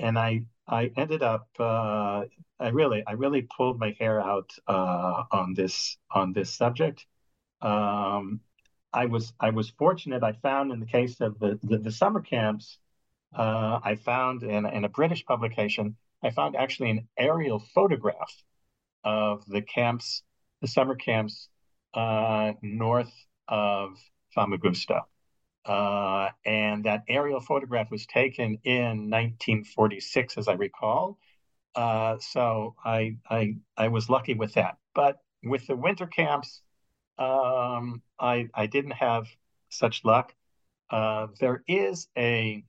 and 0.00 0.16
I 0.16 0.42
I 0.70 0.92
ended 0.96 1.22
up 1.22 1.48
uh, 1.58 2.22
I 2.60 2.68
really 2.68 3.02
I 3.06 3.12
really 3.12 3.42
pulled 3.42 3.80
my 3.80 3.94
hair 3.98 4.20
out 4.20 4.50
uh, 4.68 5.24
on 5.32 5.54
this 5.54 5.98
on 6.10 6.32
this 6.32 6.54
subject. 6.54 7.06
Um, 7.60 8.40
I 8.92 9.06
was 9.06 9.32
I 9.40 9.50
was 9.50 9.70
fortunate. 9.70 10.22
I 10.22 10.32
found 10.32 10.72
in 10.72 10.78
the 10.80 10.86
case 10.86 11.20
of 11.20 11.38
the 11.40 11.58
the, 11.62 11.78
the 11.78 11.90
summer 11.90 12.20
camps, 12.20 12.78
uh, 13.34 13.80
I 13.82 13.96
found 13.96 14.44
in 14.44 14.64
in 14.64 14.84
a 14.84 14.88
British 14.88 15.24
publication, 15.24 15.96
I 16.22 16.30
found 16.30 16.54
actually 16.54 16.90
an 16.90 17.08
aerial 17.18 17.58
photograph 17.74 18.32
of 19.02 19.44
the 19.46 19.62
camps, 19.62 20.22
the 20.60 20.68
summer 20.68 20.94
camps 20.94 21.48
uh, 21.94 22.52
north 22.62 23.12
of 23.48 23.98
Famagusta. 24.36 25.02
Uh, 25.64 26.28
and 26.44 26.84
that 26.84 27.02
aerial 27.08 27.40
photograph 27.40 27.90
was 27.90 28.06
taken 28.06 28.58
in 28.64 29.10
1946, 29.10 30.38
as 30.38 30.48
I 30.48 30.54
recall. 30.54 31.18
Uh, 31.74 32.16
so 32.18 32.74
I, 32.84 33.16
I, 33.28 33.56
I 33.76 33.88
was 33.88 34.08
lucky 34.08 34.34
with 34.34 34.54
that. 34.54 34.78
But 34.94 35.18
with 35.42 35.66
the 35.66 35.76
winter 35.76 36.06
camps, 36.06 36.62
um, 37.18 38.02
I, 38.18 38.48
I 38.54 38.66
didn't 38.66 38.92
have 38.92 39.26
such 39.68 40.04
luck. 40.04 40.34
Uh, 40.88 41.28
there 41.38 41.62
is 41.68 42.08
a, 42.16 42.64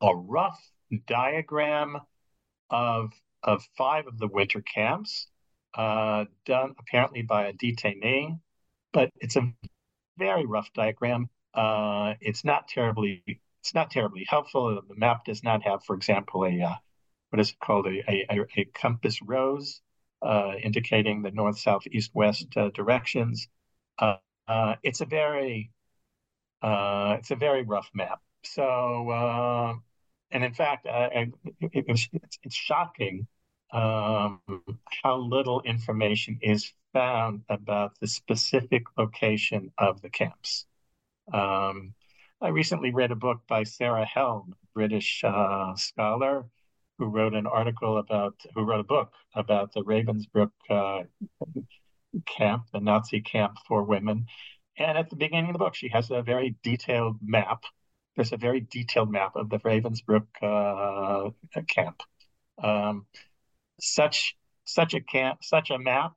a 0.00 0.14
rough 0.14 0.60
diagram 1.06 1.98
of, 2.70 3.12
of 3.42 3.62
five 3.76 4.06
of 4.06 4.18
the 4.18 4.28
winter 4.28 4.62
camps 4.62 5.26
uh, 5.74 6.24
done 6.46 6.74
apparently 6.78 7.22
by 7.22 7.46
a 7.46 7.52
detainee, 7.52 8.38
but 8.92 9.10
it's 9.16 9.36
a 9.36 9.52
very 10.16 10.46
rough 10.46 10.72
diagram. 10.72 11.28
Uh, 11.56 12.14
it's 12.20 12.44
not 12.44 12.68
terribly 12.68 13.24
it's 13.62 13.74
not 13.74 13.90
terribly 13.90 14.24
helpful. 14.28 14.80
The 14.88 14.96
map 14.96 15.24
does 15.26 15.42
not 15.44 15.62
have, 15.64 15.84
for 15.84 15.96
example, 15.96 16.44
a 16.46 16.62
uh, 16.62 16.76
what 17.30 17.40
is 17.40 17.50
it 17.50 17.58
called 17.60 17.86
a 17.88 18.04
a, 18.10 18.46
a 18.56 18.64
compass 18.74 19.20
rose 19.22 19.80
uh, 20.22 20.54
indicating 20.62 21.22
the 21.22 21.32
north, 21.32 21.58
south, 21.58 21.86
east, 21.90 22.12
west 22.14 22.48
uh, 22.56 22.70
directions. 22.70 23.48
Uh, 23.98 24.18
it's 24.82 25.00
a 25.00 25.06
very 25.06 25.72
it's 26.62 27.30
a 27.30 27.36
very 27.36 27.62
rough 27.62 27.90
map. 27.94 28.20
So 28.44 29.80
and 30.30 30.44
in 30.44 30.54
fact, 30.54 30.86
it, 30.88 31.34
it's, 31.60 32.08
it's 32.42 32.54
shocking 32.54 33.26
um, 33.72 34.40
how 35.02 35.16
little 35.18 35.62
information 35.62 36.38
is 36.42 36.72
found 36.92 37.42
about 37.48 37.98
the 38.00 38.06
specific 38.08 38.84
location 38.98 39.72
of 39.78 40.00
the 40.02 40.10
camps. 40.10 40.66
Um, 41.32 41.94
I 42.40 42.48
recently 42.48 42.92
read 42.92 43.12
a 43.12 43.16
book 43.16 43.40
by 43.48 43.64
Sarah 43.64 44.04
Helm, 44.04 44.54
British 44.74 45.22
uh, 45.24 45.74
scholar, 45.76 46.46
who 46.98 47.06
wrote 47.06 47.34
an 47.34 47.46
article 47.46 47.98
about, 47.98 48.34
who 48.54 48.62
wrote 48.62 48.80
a 48.80 48.84
book 48.84 49.12
about 49.34 49.72
the 49.72 49.82
Ravensbrück 49.82 50.50
uh, 50.70 51.04
camp, 52.26 52.64
the 52.72 52.80
Nazi 52.80 53.20
camp 53.20 53.58
for 53.66 53.82
women. 53.82 54.26
And 54.78 54.98
at 54.98 55.10
the 55.10 55.16
beginning 55.16 55.48
of 55.48 55.52
the 55.54 55.58
book, 55.58 55.74
she 55.74 55.88
has 55.88 56.10
a 56.10 56.22
very 56.22 56.56
detailed 56.62 57.18
map. 57.22 57.64
There's 58.14 58.32
a 58.32 58.36
very 58.36 58.60
detailed 58.60 59.10
map 59.10 59.36
of 59.36 59.50
the 59.50 59.58
Ravensbrück 59.58 60.26
uh, 60.42 61.30
camp. 61.68 62.02
Um, 62.62 63.06
such 63.80 64.36
such 64.64 64.94
a 64.94 65.00
camp, 65.00 65.44
such 65.44 65.70
a 65.70 65.78
map, 65.78 66.14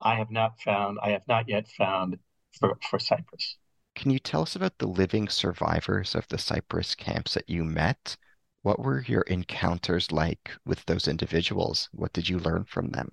I 0.00 0.16
have 0.16 0.30
not 0.30 0.60
found. 0.60 0.98
I 1.02 1.10
have 1.10 1.26
not 1.28 1.48
yet 1.48 1.68
found 1.68 2.18
for 2.58 2.78
for 2.90 2.98
Cyprus. 2.98 3.56
Can 4.00 4.10
you 4.10 4.18
tell 4.18 4.40
us 4.40 4.56
about 4.56 4.78
the 4.78 4.86
living 4.86 5.28
survivors 5.28 6.14
of 6.14 6.26
the 6.28 6.38
Cyprus 6.38 6.94
camps 6.94 7.34
that 7.34 7.50
you 7.50 7.64
met? 7.64 8.16
What 8.62 8.78
were 8.80 9.02
your 9.02 9.20
encounters 9.20 10.10
like 10.10 10.52
with 10.64 10.86
those 10.86 11.06
individuals? 11.06 11.90
What 11.92 12.14
did 12.14 12.26
you 12.26 12.38
learn 12.38 12.64
from 12.64 12.92
them? 12.92 13.10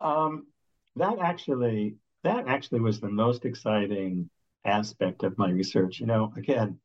Um, 0.00 0.46
that 0.94 1.18
actually 1.18 1.96
that 2.22 2.46
actually 2.46 2.78
was 2.78 3.00
the 3.00 3.10
most 3.10 3.44
exciting 3.44 4.30
aspect 4.64 5.24
of 5.24 5.36
my 5.36 5.50
research. 5.50 5.98
You 5.98 6.06
know, 6.06 6.32
again, 6.36 6.78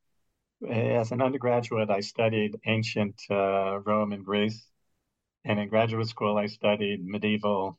as 0.68 1.12
an 1.12 1.22
undergraduate, 1.22 1.88
I 1.88 2.00
studied 2.00 2.58
ancient 2.66 3.14
uh, 3.30 3.78
Rome 3.78 4.10
and 4.10 4.24
Greece, 4.24 4.66
and 5.44 5.60
in 5.60 5.68
graduate 5.68 6.08
school, 6.08 6.36
I 6.36 6.46
studied 6.46 7.06
medieval 7.06 7.78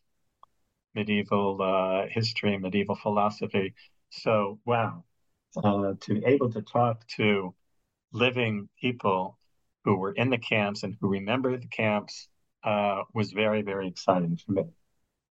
medieval 0.94 1.62
uh, 1.62 2.08
history, 2.10 2.58
medieval 2.58 2.96
philosophy. 2.96 3.74
So, 4.22 4.60
wow, 4.66 5.04
uh, 5.58 5.94
to 6.00 6.14
be 6.14 6.26
able 6.26 6.52
to 6.52 6.62
talk 6.62 7.06
to 7.18 7.54
living 8.12 8.70
people 8.80 9.38
who 9.84 9.96
were 9.98 10.12
in 10.12 10.30
the 10.30 10.38
camps 10.38 10.84
and 10.84 10.96
who 11.00 11.10
remember 11.10 11.58
the 11.58 11.68
camps 11.68 12.28
uh, 12.64 13.04
was 13.14 13.32
very, 13.32 13.62
very 13.62 13.88
exciting 13.88 14.38
for 14.38 14.52
me. 14.54 14.64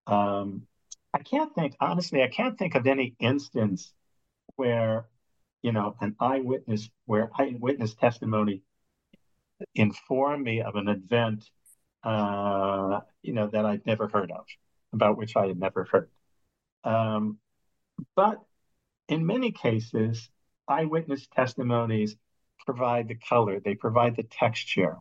Um, 0.06 0.66
I 1.12 1.18
can't 1.18 1.54
think, 1.54 1.76
honestly, 1.80 2.22
I 2.22 2.28
can't 2.28 2.58
think 2.58 2.74
of 2.74 2.86
any 2.86 3.14
instance 3.18 3.92
where, 4.56 5.06
you 5.62 5.72
know, 5.72 5.96
an 6.00 6.16
eyewitness, 6.20 6.88
where 7.06 7.30
eyewitness 7.38 7.94
testimony 7.94 8.62
informed 9.74 10.44
me 10.44 10.60
of 10.60 10.76
an 10.76 10.88
event 10.88 11.44
uh, 12.04 13.00
you 13.22 13.32
know, 13.32 13.48
that 13.48 13.64
I'd 13.64 13.86
never 13.86 14.08
heard 14.08 14.30
of, 14.30 14.44
about 14.92 15.16
which 15.16 15.36
I 15.36 15.46
had 15.46 15.58
never 15.58 15.84
heard. 15.84 16.10
Um, 16.84 17.38
but 18.14 18.40
in 19.08 19.26
many 19.26 19.52
cases, 19.52 20.30
eyewitness 20.68 21.26
testimonies 21.28 22.16
provide 22.66 23.08
the 23.08 23.14
color, 23.14 23.60
they 23.60 23.74
provide 23.74 24.16
the 24.16 24.22
texture. 24.22 24.96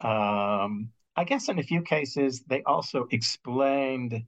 Um, 0.00 0.90
I 1.16 1.24
guess 1.24 1.48
in 1.48 1.58
a 1.58 1.62
few 1.62 1.82
cases, 1.82 2.42
they 2.46 2.62
also 2.62 3.06
explained 3.10 4.24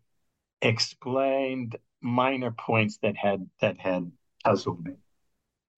explained 0.62 1.76
minor 2.00 2.50
points 2.50 2.98
that 2.98 3.16
had 3.16 3.48
that 3.60 3.78
had 3.78 4.10
puzzled 4.44 4.84
me. 4.84 4.94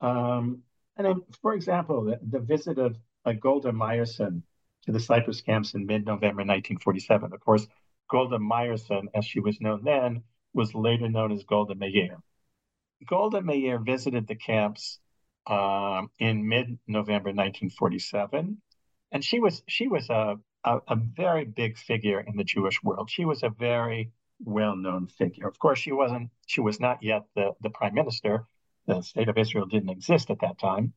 Um, 0.01 0.63
and 0.97 1.07
then, 1.07 1.23
for 1.43 1.55
example, 1.55 2.05
the, 2.05 2.21
the 2.23 2.41
visit 2.41 2.79
of 2.79 2.97
uh, 3.25 3.33
Golda 3.33 3.73
Meyerson 3.73 4.43
to 4.85 4.93
the 4.93 5.01
Cyprus 5.01 5.41
camps 5.41 5.75
in 5.75 5.87
mid-November 5.87 6.43
1947. 6.43 7.33
Of 7.33 7.41
course, 7.41 7.67
Golda 8.09 8.39
Meyerson, 8.39 9.07
as 9.15 9.25
she 9.25 9.41
was 9.41 9.61
known 9.61 9.83
then, 9.85 10.23
was 10.55 10.75
later 10.75 11.09
known 11.09 11.33
as 11.33 11.45
Golda 11.45 11.75
Meir. 11.75 12.19
Golda 13.05 13.43
Meir 13.43 13.79
visited 13.79 14.27
the 14.27 14.35
camps 14.35 14.99
um, 15.47 16.11
in 16.19 16.49
mid-November 16.49 17.31
1947, 17.31 18.61
and 19.13 19.25
she 19.25 19.39
was 19.39 19.63
she 19.69 19.87
was 19.89 20.09
a, 20.11 20.39
a, 20.65 20.79
a 20.89 20.97
very 20.97 21.45
big 21.45 21.79
figure 21.79 22.21
in 22.21 22.37
the 22.37 22.45
Jewish 22.45 22.83
world. 22.83 23.11
She 23.11 23.25
was 23.25 23.43
a 23.43 23.51
very 23.51 24.13
well-known 24.41 25.07
figure. 25.07 25.47
Of 25.47 25.59
course, 25.59 25.79
she 25.79 25.93
wasn't. 25.93 26.31
She 26.47 26.61
was 26.61 26.81
not 26.81 27.03
yet 27.03 27.25
the 27.35 27.53
the 27.61 27.71
prime 27.71 27.95
minister. 27.95 28.47
The 28.87 29.03
state 29.03 29.29
of 29.29 29.39
Israel 29.39 29.67
didn't 29.67 29.91
exist 29.91 30.31
at 30.31 30.41
that 30.41 30.59
time, 30.59 30.93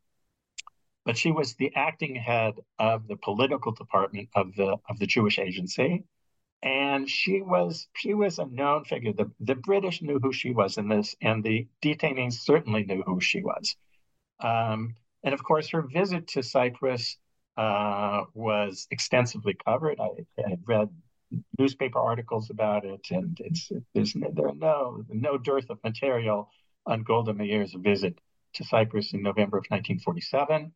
but 1.06 1.18
she 1.18 1.32
was 1.32 1.56
the 1.56 1.74
acting 1.76 2.16
head 2.16 2.56
of 2.78 3.08
the 3.08 3.18
political 3.18 3.72
department 3.72 4.30
of 4.36 4.56
the 4.56 4.78
of 4.90 5.00
the 5.00 5.08
Jewish 5.08 5.40
Agency, 5.40 6.04
and 6.62 7.10
she 7.10 7.42
was 7.42 7.88
she 7.96 8.14
was 8.14 8.40
a 8.40 8.46
known 8.46 8.84
figure. 8.86 9.14
The 9.14 9.32
the 9.40 9.56
British 9.56 10.02
knew 10.02 10.20
who 10.20 10.34
she 10.34 10.52
was 10.52 10.78
in 10.78 10.90
this, 10.90 11.16
and 11.22 11.44
the 11.44 11.68
detainees 11.82 12.34
certainly 12.34 12.84
knew 12.84 13.04
who 13.04 13.22
she 13.22 13.42
was. 13.42 13.76
Um, 14.42 14.96
and 15.24 15.34
of 15.34 15.44
course, 15.44 15.70
her 15.70 15.82
visit 15.82 16.28
to 16.30 16.44
Cyprus 16.44 17.18
uh, 17.58 18.24
was 18.34 18.88
extensively 18.92 19.56
covered. 19.66 20.00
I, 20.00 20.26
I 20.40 20.58
read 20.66 20.90
newspaper 21.58 22.00
articles 22.00 22.50
about 22.50 22.86
it, 22.86 23.08
and 23.12 23.40
it's 23.42 23.72
there's 23.94 24.14
there 24.14 24.48
are 24.48 24.56
no 24.56 25.04
no 25.10 25.38
dearth 25.38 25.70
of 25.70 25.84
material 25.84 26.50
on 26.86 27.04
Golda 27.04 27.34
Meir's 27.34 27.74
visit 27.74 28.20
to 28.54 28.64
Cyprus 28.64 29.14
in 29.14 29.22
November 29.22 29.58
of 29.58 29.66
1947. 29.70 30.74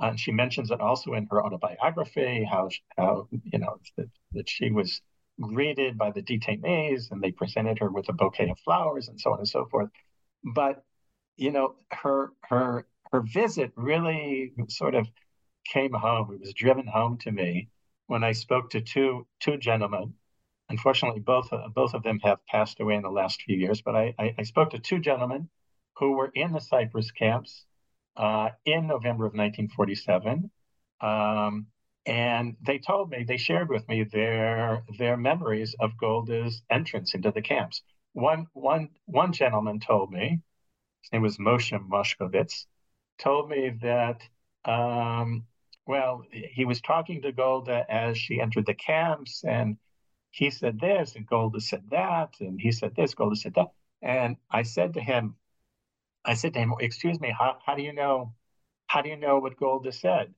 And 0.00 0.18
she 0.18 0.32
mentions 0.32 0.72
it 0.72 0.80
also 0.80 1.14
in 1.14 1.28
her 1.30 1.44
autobiography, 1.44 2.44
how 2.50 2.68
how 2.96 3.28
you 3.30 3.58
know 3.58 3.78
that, 3.96 4.08
that 4.32 4.48
she 4.48 4.70
was 4.70 5.00
greeted 5.40 5.98
by 5.98 6.10
the 6.10 6.22
detainees 6.22 7.10
and 7.10 7.22
they 7.22 7.32
presented 7.32 7.78
her 7.78 7.90
with 7.90 8.08
a 8.08 8.12
bouquet 8.12 8.50
of 8.50 8.58
flowers 8.60 9.08
and 9.08 9.20
so 9.20 9.32
on 9.32 9.38
and 9.38 9.48
so 9.48 9.66
forth. 9.66 9.90
But 10.44 10.84
you 11.36 11.50
know, 11.50 11.74
her 11.90 12.32
her 12.44 12.86
her 13.12 13.20
visit 13.22 13.72
really 13.76 14.52
sort 14.68 14.94
of 14.94 15.08
came 15.72 15.92
home. 15.92 16.32
It 16.34 16.40
was 16.40 16.54
driven 16.54 16.86
home 16.86 17.18
to 17.18 17.32
me 17.32 17.68
when 18.06 18.24
I 18.24 18.32
spoke 18.32 18.70
to 18.70 18.80
two 18.80 19.26
two 19.40 19.56
gentlemen. 19.56 20.14
Unfortunately, 20.68 21.20
both 21.20 21.50
both 21.74 21.94
of 21.94 22.02
them 22.02 22.20
have 22.20 22.44
passed 22.46 22.80
away 22.80 22.94
in 22.94 23.02
the 23.02 23.10
last 23.10 23.42
few 23.42 23.56
years. 23.56 23.82
But 23.82 23.96
I, 23.96 24.14
I, 24.18 24.34
I 24.38 24.42
spoke 24.44 24.70
to 24.70 24.78
two 24.78 24.98
gentlemen 24.98 25.48
who 25.96 26.12
were 26.12 26.30
in 26.34 26.52
the 26.52 26.60
Cyprus 26.60 27.10
camps 27.10 27.64
uh, 28.16 28.50
in 28.64 28.86
November 28.86 29.26
of 29.26 29.34
1947. 29.34 30.50
Um, 31.00 31.66
and 32.06 32.56
they 32.62 32.78
told 32.78 33.10
me, 33.10 33.24
they 33.24 33.36
shared 33.36 33.68
with 33.68 33.88
me 33.88 34.04
their 34.04 34.84
their 34.98 35.16
memories 35.16 35.74
of 35.80 35.96
Golda's 35.98 36.62
entrance 36.70 37.14
into 37.14 37.30
the 37.30 37.42
camps. 37.42 37.82
One 38.12 38.46
one 38.52 38.90
one 39.06 39.32
gentleman 39.32 39.80
told 39.80 40.10
me, 40.12 40.40
his 41.02 41.12
name 41.12 41.22
was 41.22 41.38
Moshe 41.38 41.72
Moshkovitz, 41.88 42.66
told 43.18 43.48
me 43.50 43.70
that 43.82 44.22
um, 44.64 45.46
well, 45.86 46.24
he 46.30 46.64
was 46.64 46.80
talking 46.80 47.22
to 47.22 47.32
Golda 47.32 47.84
as 47.90 48.16
she 48.18 48.40
entered 48.40 48.66
the 48.66 48.74
camps, 48.74 49.44
and 49.44 49.76
he 50.30 50.50
said 50.50 50.80
this, 50.80 51.14
and 51.16 51.26
Golda 51.26 51.60
said 51.60 51.90
that, 51.90 52.34
and 52.40 52.60
he 52.60 52.72
said 52.72 52.94
this, 52.96 53.14
Golda 53.14 53.36
said 53.36 53.54
that. 53.54 53.68
And 54.02 54.36
I 54.50 54.62
said 54.62 54.94
to 54.94 55.00
him, 55.00 55.36
I 56.24 56.34
said 56.34 56.54
to 56.54 56.60
him, 56.60 56.74
"Excuse 56.80 57.20
me, 57.20 57.30
how, 57.38 57.58
how 57.64 57.74
do 57.74 57.82
you 57.82 57.92
know? 57.92 58.34
How 58.86 59.02
do 59.02 59.08
you 59.10 59.16
know 59.16 59.38
what 59.38 59.56
Golda 59.58 59.92
said?" 59.92 60.34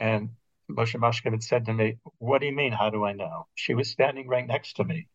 And 0.00 0.30
Moshe 0.70 0.96
Moshkovitz 0.96 1.44
said 1.44 1.66
to 1.66 1.72
me, 1.74 1.98
"What 2.18 2.40
do 2.40 2.46
you 2.46 2.52
mean? 2.54 2.72
How 2.72 2.90
do 2.90 3.04
I 3.04 3.12
know? 3.12 3.46
She 3.54 3.74
was 3.74 3.90
standing 3.90 4.28
right 4.28 4.46
next 4.46 4.74
to 4.74 4.84
me." 4.84 5.08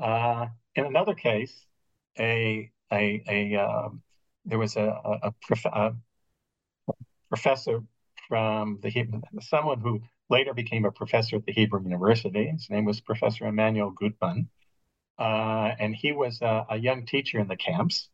Uh, 0.00 0.46
in 0.74 0.84
another 0.86 1.14
case, 1.14 1.66
a 2.18 2.70
a 2.92 3.22
a 3.28 3.56
um, 3.56 4.02
there 4.44 4.58
was 4.58 4.76
a, 4.76 5.18
a, 5.22 5.32
prof- 5.42 5.66
a, 5.66 5.94
professor 7.28 7.82
from 8.28 8.78
the 8.82 8.88
Hebrew, 8.88 9.20
someone 9.40 9.80
who 9.80 10.00
later 10.28 10.54
became 10.54 10.84
a 10.84 10.92
professor 10.92 11.36
at 11.36 11.46
the 11.46 11.52
Hebrew 11.52 11.82
University. 11.82 12.46
His 12.46 12.68
name 12.70 12.84
was 12.84 13.00
Professor 13.00 13.46
Emmanuel 13.46 13.90
Gutman, 13.90 14.48
uh, 15.18 15.70
and 15.78 15.94
he 15.94 16.12
was 16.12 16.40
a, 16.42 16.66
a, 16.70 16.76
young 16.76 17.06
teacher 17.06 17.38
in 17.38 17.48
the 17.48 17.56
camps. 17.56 18.08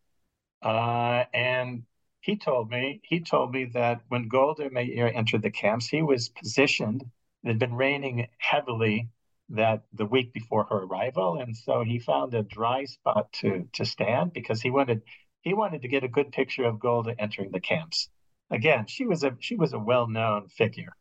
Uh, 0.63 1.25
and 1.33 1.85
he 2.21 2.37
told 2.37 2.71
me 2.71 3.01
he 3.05 3.21
told 3.21 3.53
me 3.53 3.65
that 3.67 4.03
when 4.09 4.29
Golda 4.29 4.71
Meir 4.71 5.11
entered 5.15 5.43
the 5.43 5.51
camps, 5.51 5.89
he 5.89 6.03
was 6.03 6.29
positioned. 6.29 7.03
It 7.45 7.49
had 7.49 7.59
been 7.59 7.75
raining 7.75 8.29
heavily 8.39 9.09
that 9.51 9.85
the 9.93 10.07
week 10.07 10.33
before 10.33 10.65
her 10.65 10.83
arrival, 10.83 11.39
and 11.41 11.57
so 11.57 11.83
he 11.83 11.99
found 11.99 12.35
a 12.35 12.43
dry 12.43 12.85
spot 12.85 13.33
to 13.35 13.69
to 13.75 13.85
stand 13.85 14.33
because 14.33 14.61
he 14.61 14.71
wanted 14.71 15.03
he 15.43 15.55
wanted 15.55 15.83
to 15.83 15.89
get 15.89 16.05
a 16.05 16.09
good 16.09 16.33
picture 16.33 16.65
of 16.65 16.81
Golda 16.81 17.15
entering 17.19 17.51
the 17.53 17.61
camps. 17.61 18.11
Again, 18.51 18.87
she 18.87 19.07
was 19.07 19.23
a 19.25 19.37
she 19.41 19.57
was 19.57 19.73
a 19.73 19.79
well 19.79 20.09
known 20.09 20.49
figure, 20.49 20.97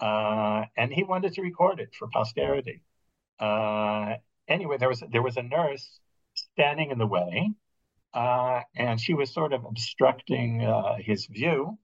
uh, 0.00 0.64
and 0.76 0.92
he 0.92 1.04
wanted 1.04 1.34
to 1.34 1.42
record 1.42 1.80
it 1.80 1.94
for 1.94 2.08
posterity. 2.08 2.82
Uh, 3.38 4.16
anyway, 4.48 4.78
there 4.78 4.88
was 4.88 5.02
there 5.10 5.22
was 5.22 5.36
a 5.36 5.42
nurse 5.42 6.00
standing 6.34 6.90
in 6.90 6.98
the 6.98 7.06
way 7.06 7.50
uh, 8.14 8.60
and 8.74 9.00
she 9.00 9.14
was 9.14 9.32
sort 9.32 9.52
of 9.52 9.64
obstructing 9.64 10.64
uh, 10.64 10.96
his 10.98 11.26
view. 11.26 11.78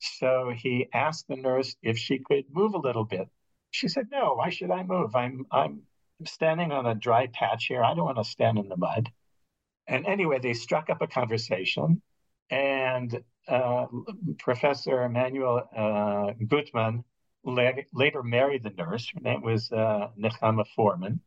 So 0.00 0.52
he 0.56 0.88
asked 0.92 1.28
the 1.28 1.36
nurse 1.36 1.76
if 1.82 1.98
she 1.98 2.18
could 2.18 2.44
move 2.50 2.74
a 2.74 2.78
little 2.78 3.04
bit. 3.04 3.28
She 3.70 3.88
said, 3.88 4.08
"No, 4.10 4.34
why 4.34 4.50
should 4.50 4.70
I 4.70 4.82
move? 4.82 5.14
I'm 5.14 5.46
I'm 5.50 5.82
standing 6.26 6.72
on 6.72 6.86
a 6.86 6.94
dry 6.94 7.28
patch 7.28 7.66
here. 7.66 7.82
I 7.82 7.94
don't 7.94 8.04
want 8.04 8.18
to 8.18 8.24
stand 8.24 8.58
in 8.58 8.68
the 8.68 8.76
mud." 8.76 9.10
And 9.86 10.06
anyway, 10.06 10.38
they 10.40 10.54
struck 10.54 10.90
up 10.90 11.02
a 11.02 11.06
conversation, 11.06 12.02
and 12.50 13.22
uh, 13.48 13.86
Professor 14.38 15.04
Emmanuel 15.04 15.62
uh, 15.76 16.32
Gutman 16.46 17.04
la- 17.44 17.72
later 17.92 18.22
married 18.22 18.62
the 18.62 18.70
nurse. 18.70 19.10
Her 19.14 19.20
name 19.20 19.42
was 19.42 19.70
uh, 19.72 20.08
Nechama 20.18 20.66
Foreman. 20.76 21.20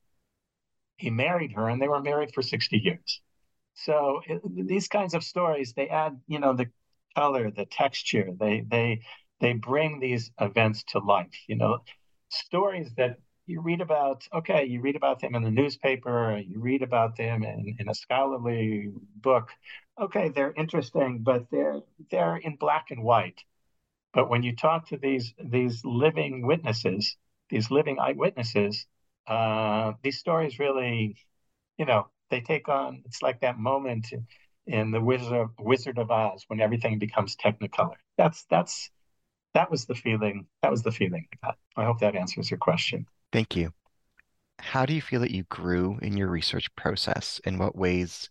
He 0.98 1.10
married 1.10 1.54
her, 1.54 1.70
and 1.70 1.82
they 1.82 1.88
were 1.88 2.02
married 2.02 2.34
for 2.34 2.42
60 2.42 2.78
years. 2.78 3.22
So 3.76 4.22
it, 4.28 4.42
these 4.68 4.88
kinds 4.88 5.14
of 5.14 5.24
stories, 5.24 5.74
they 5.74 5.88
add, 5.90 6.20
you 6.28 6.40
know, 6.40 6.54
the 6.54 6.70
color, 7.16 7.52
the 7.52 7.66
texture. 7.66 8.30
They 8.40 8.62
they 8.62 9.02
they 9.40 9.54
bring 9.54 10.00
these 10.00 10.32
events 10.40 10.84
to 10.90 11.00
life. 11.00 11.34
You 11.48 11.58
know, 11.58 11.80
stories 12.30 12.94
that 12.98 13.20
you 13.46 13.62
read 13.62 13.82
about. 13.82 14.28
Okay, 14.34 14.66
you 14.66 14.82
read 14.82 14.96
about 14.96 15.20
them 15.20 15.36
in 15.36 15.44
the 15.44 15.52
newspaper. 15.52 16.38
You 16.38 16.60
read 16.60 16.82
about 16.84 17.16
them 17.18 17.44
in, 17.44 17.76
in 17.80 17.90
a 17.90 17.96
scholarly 17.96 18.92
book. 19.18 19.50
Okay, 20.00 20.30
they're 20.30 20.54
interesting, 20.54 21.20
but 21.24 21.50
they're 21.52 21.82
they're 22.12 22.38
in 22.38 22.56
black 22.58 22.92
and 22.92 23.04
white. 23.04 23.44
But 24.14 24.30
when 24.30 24.44
you 24.44 24.56
talk 24.56 24.88
to 24.90 24.98
these 24.98 25.34
these 25.40 25.86
living 25.86 26.46
witnesses, 26.48 27.18
these 27.50 27.70
living 27.72 28.00
eyewitnesses, 28.00 28.88
uh, 29.28 29.94
these 30.04 30.20
stories 30.20 30.60
really, 30.60 31.16
you 31.78 31.86
know, 31.86 32.08
they 32.30 32.42
take 32.42 32.70
on 32.70 33.02
it's 33.06 33.22
like 33.22 33.42
that 33.42 33.58
moment 33.58 34.08
in 34.68 34.92
the 34.92 35.02
Wizard 35.02 35.50
Wizard 35.60 35.98
of 35.98 36.12
Oz 36.12 36.44
when 36.48 36.60
everything 36.60 37.00
becomes 37.00 37.36
Technicolor. 37.36 37.96
That's 38.18 38.46
that's 38.50 38.90
that 39.54 39.72
was 39.72 39.86
the 39.86 39.96
feeling. 39.96 40.48
That 40.62 40.72
was 40.72 40.84
the 40.84 40.92
feeling 40.92 41.28
I 41.34 41.48
got. 41.48 41.58
I 41.78 41.86
hope 41.86 42.00
that 42.00 42.16
answers 42.16 42.52
your 42.52 42.58
question. 42.58 43.06
Thank 43.32 43.56
you. 43.56 43.74
How 44.60 44.86
do 44.86 44.94
you 44.94 45.02
feel 45.02 45.22
that 45.22 45.32
you 45.32 45.44
grew 45.44 46.00
in 46.02 46.18
your 46.18 46.30
research 46.30 46.74
process? 46.76 47.40
In 47.46 47.58
what 47.58 47.76
ways 47.76 48.30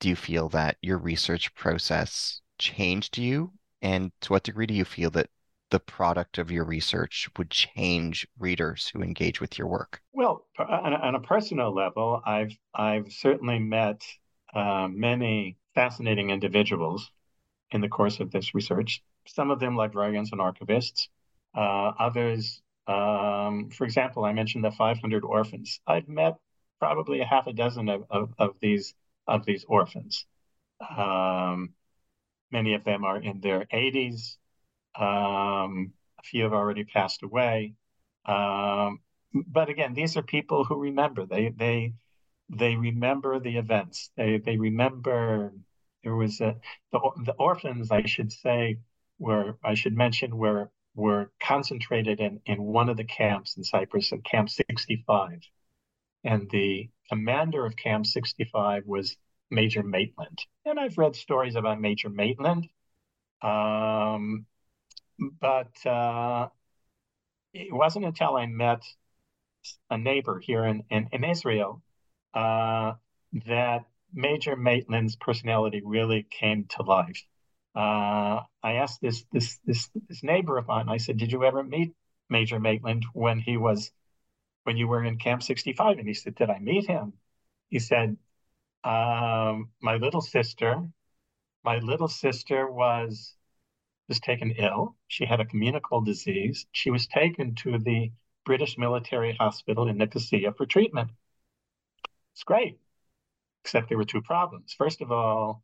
do 0.00 0.08
you 0.08 0.16
feel 0.16 0.48
that 0.50 0.76
your 0.82 0.98
research 0.98 1.54
process 1.54 2.40
changed 2.58 3.18
you? 3.18 3.52
And 3.82 4.12
to 4.22 4.32
what 4.32 4.42
degree 4.42 4.66
do 4.66 4.74
you 4.74 4.84
feel 4.84 5.10
that 5.10 5.30
the 5.70 5.80
product 5.80 6.38
of 6.38 6.50
your 6.50 6.64
research 6.64 7.28
would 7.36 7.50
change 7.50 8.26
readers 8.38 8.90
who 8.92 9.02
engage 9.02 9.40
with 9.40 9.58
your 9.58 9.66
work? 9.66 10.00
Well, 10.12 10.46
on 10.58 10.92
a, 10.92 10.96
on 10.96 11.14
a 11.14 11.20
personal 11.20 11.74
level, 11.74 12.22
I've 12.24 12.56
I've 12.74 13.12
certainly 13.12 13.58
met 13.58 14.02
uh, 14.54 14.88
many 14.90 15.56
fascinating 15.74 16.30
individuals 16.30 17.10
in 17.70 17.80
the 17.80 17.88
course 17.88 18.20
of 18.20 18.30
this 18.30 18.54
research. 18.54 19.02
Some 19.26 19.50
of 19.50 19.60
them 19.60 19.76
librarians 19.76 20.32
and 20.32 20.40
archivists. 20.40 21.08
Uh, 21.54 21.92
others, 21.98 22.62
um, 22.86 23.70
for 23.70 23.84
example, 23.84 24.24
I 24.24 24.32
mentioned 24.32 24.64
the 24.64 24.70
500 24.70 25.24
orphans. 25.24 25.80
I've 25.86 26.08
met 26.08 26.36
probably 26.78 27.20
a 27.20 27.24
half 27.26 27.46
a 27.46 27.52
dozen 27.52 27.88
of, 27.88 28.04
of, 28.10 28.34
of 28.38 28.56
these 28.60 28.94
of 29.26 29.44
these 29.44 29.64
orphans. 29.68 30.24
Um, 30.96 31.74
many 32.50 32.74
of 32.74 32.84
them 32.84 33.04
are 33.04 33.18
in 33.20 33.40
their 33.40 33.66
80s, 33.66 34.36
um, 34.96 35.92
a 36.18 36.22
few 36.24 36.44
have 36.44 36.52
already 36.52 36.84
passed 36.84 37.22
away. 37.22 37.74
Um, 38.24 39.00
but 39.32 39.68
again, 39.68 39.94
these 39.94 40.16
are 40.16 40.22
people 40.22 40.64
who 40.64 40.76
remember. 40.76 41.26
They 41.26 41.50
they 41.50 41.94
they 42.48 42.76
remember 42.76 43.38
the 43.38 43.56
events. 43.58 44.10
They 44.16 44.38
they 44.38 44.56
remember 44.56 45.52
there 46.02 46.14
was 46.14 46.40
a 46.40 46.56
the 46.92 47.00
the 47.24 47.32
orphans. 47.32 47.90
I 47.90 48.06
should 48.06 48.32
say 48.32 48.78
were 49.18 49.58
I 49.62 49.74
should 49.74 49.96
mention 49.96 50.36
were 50.36 50.70
were 50.94 51.30
concentrated 51.40 52.20
in 52.20 52.40
in 52.46 52.62
one 52.62 52.88
of 52.88 52.96
the 52.96 53.04
camps 53.04 53.56
in 53.56 53.64
Cyprus, 53.64 54.12
at 54.12 54.24
Camp 54.24 54.50
65, 54.50 55.40
and 56.24 56.50
the 56.50 56.90
commander 57.08 57.64
of 57.64 57.76
Camp 57.76 58.06
65 58.06 58.86
was 58.86 59.16
Major 59.50 59.82
Maitland. 59.82 60.44
And 60.64 60.78
I've 60.78 60.98
read 60.98 61.16
stories 61.16 61.56
about 61.56 61.80
Major 61.80 62.08
Maitland. 62.08 62.68
Um, 63.42 64.46
but 65.18 65.86
uh, 65.86 66.48
it 67.52 67.72
wasn't 67.72 68.04
until 68.04 68.36
I 68.36 68.46
met 68.46 68.82
a 69.90 69.98
neighbor 69.98 70.38
here 70.38 70.64
in, 70.64 70.84
in, 70.90 71.08
in 71.12 71.24
Israel 71.24 71.82
uh, 72.34 72.94
that 73.46 73.84
Major 74.12 74.56
Maitland's 74.56 75.16
personality 75.16 75.82
really 75.84 76.26
came 76.30 76.64
to 76.76 76.82
life. 76.82 77.22
Uh, 77.74 78.40
I 78.62 78.74
asked 78.74 79.00
this 79.00 79.24
this 79.32 79.58
this 79.64 79.90
this 80.08 80.22
neighbor 80.22 80.56
of 80.56 80.66
mine. 80.66 80.88
I 80.88 80.96
said, 80.96 81.18
"Did 81.18 81.30
you 81.30 81.44
ever 81.44 81.62
meet 81.62 81.92
Major 82.28 82.58
Maitland 82.58 83.04
when 83.12 83.38
he 83.38 83.56
was 83.56 83.90
when 84.64 84.76
you 84.76 84.88
were 84.88 85.04
in 85.04 85.18
Camp 85.18 85.42
65?" 85.42 85.98
And 85.98 86.08
he 86.08 86.14
said, 86.14 86.34
"Did 86.34 86.50
I 86.50 86.58
meet 86.58 86.86
him?" 86.86 87.12
He 87.68 87.78
said, 87.78 88.16
um, 88.84 89.70
"My 89.80 89.96
little 89.96 90.22
sister, 90.22 90.88
my 91.64 91.78
little 91.78 92.08
sister 92.08 92.70
was 92.70 93.34
was 94.08 94.20
taken 94.20 94.52
ill. 94.52 94.96
She 95.06 95.24
had 95.26 95.40
a 95.40 95.44
communicable 95.44 96.00
disease. 96.00 96.66
She 96.72 96.90
was 96.90 97.06
taken 97.06 97.54
to 97.56 97.78
the 97.78 98.10
British 98.44 98.78
military 98.78 99.36
hospital 99.38 99.88
in 99.88 99.98
Nicosia 99.98 100.52
for 100.56 100.66
treatment. 100.66 101.10
It's 102.34 102.44
great, 102.44 102.78
except 103.64 103.88
there 103.88 103.98
were 103.98 104.04
two 104.04 104.22
problems. 104.22 104.72
First 104.72 105.02
of 105.02 105.12
all, 105.12 105.62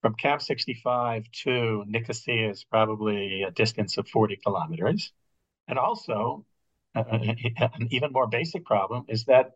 from 0.00 0.14
Camp 0.14 0.40
65 0.40 1.26
to 1.44 1.84
Nicosia 1.86 2.50
is 2.50 2.64
probably 2.64 3.42
a 3.42 3.50
distance 3.50 3.98
of 3.98 4.08
40 4.08 4.36
kilometers. 4.36 5.12
And 5.68 5.78
also, 5.78 6.46
uh, 6.94 7.04
an 7.10 7.88
even 7.90 8.12
more 8.12 8.26
basic 8.26 8.64
problem 8.64 9.04
is 9.08 9.26
that, 9.26 9.52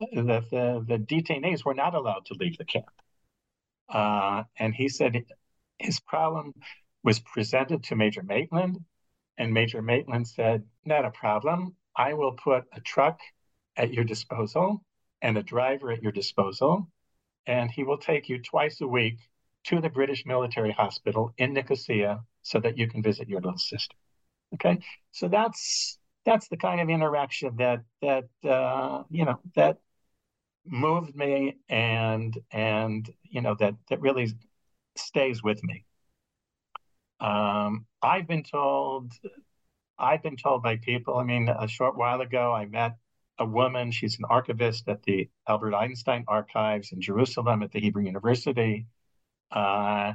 that 0.00 0.44
the, 0.50 0.84
the 0.86 0.98
detainees 0.98 1.64
were 1.64 1.74
not 1.74 1.94
allowed 1.94 2.26
to 2.26 2.34
leave 2.34 2.56
the 2.56 2.64
camp. 2.64 2.86
Uh, 3.88 4.44
and 4.58 4.74
he 4.74 4.88
said 4.88 5.24
his 5.78 6.00
problem 6.00 6.54
was 7.06 7.20
presented 7.20 7.84
to 7.84 7.94
Major 7.94 8.24
Maitland, 8.24 8.80
and 9.38 9.54
Major 9.54 9.80
Maitland 9.80 10.26
said, 10.26 10.64
Not 10.84 11.04
a 11.04 11.10
problem. 11.12 11.76
I 11.96 12.14
will 12.14 12.32
put 12.32 12.64
a 12.72 12.80
truck 12.80 13.20
at 13.76 13.94
your 13.94 14.02
disposal 14.02 14.82
and 15.22 15.38
a 15.38 15.42
driver 15.42 15.92
at 15.92 16.02
your 16.02 16.10
disposal, 16.10 16.88
and 17.46 17.70
he 17.70 17.84
will 17.84 17.96
take 17.96 18.28
you 18.28 18.42
twice 18.42 18.80
a 18.80 18.88
week 18.88 19.18
to 19.66 19.80
the 19.80 19.88
British 19.88 20.26
military 20.26 20.72
hospital 20.72 21.32
in 21.38 21.52
Nicosia 21.52 22.24
so 22.42 22.58
that 22.58 22.76
you 22.76 22.88
can 22.88 23.02
visit 23.04 23.28
your 23.28 23.40
little 23.40 23.58
sister. 23.58 23.94
Okay, 24.54 24.78
so 25.12 25.28
that's 25.28 25.98
that's 26.24 26.48
the 26.48 26.56
kind 26.56 26.80
of 26.80 26.90
interaction 26.90 27.54
that 27.58 27.82
that 28.02 28.28
uh, 28.44 29.04
you 29.10 29.24
know 29.24 29.38
that 29.54 29.78
moved 30.64 31.14
me 31.14 31.56
and 31.68 32.36
and 32.50 33.08
you 33.22 33.42
know 33.42 33.54
that 33.60 33.74
that 33.90 34.00
really 34.00 34.32
stays 34.96 35.40
with 35.40 35.62
me. 35.62 35.84
Um, 37.20 37.86
I've 38.02 38.28
been 38.28 38.42
told, 38.42 39.12
I've 39.98 40.22
been 40.22 40.36
told 40.36 40.62
by 40.62 40.76
people. 40.76 41.16
I 41.16 41.24
mean, 41.24 41.48
a 41.48 41.68
short 41.68 41.96
while 41.96 42.20
ago, 42.20 42.52
I 42.52 42.66
met 42.66 42.96
a 43.38 43.46
woman. 43.46 43.90
She's 43.90 44.18
an 44.18 44.24
archivist 44.28 44.88
at 44.88 45.02
the 45.02 45.28
Albert 45.48 45.74
Einstein 45.74 46.24
Archives 46.28 46.92
in 46.92 47.00
Jerusalem 47.00 47.62
at 47.62 47.72
the 47.72 47.80
Hebrew 47.80 48.04
University. 48.04 48.86
Uh, 49.50 50.14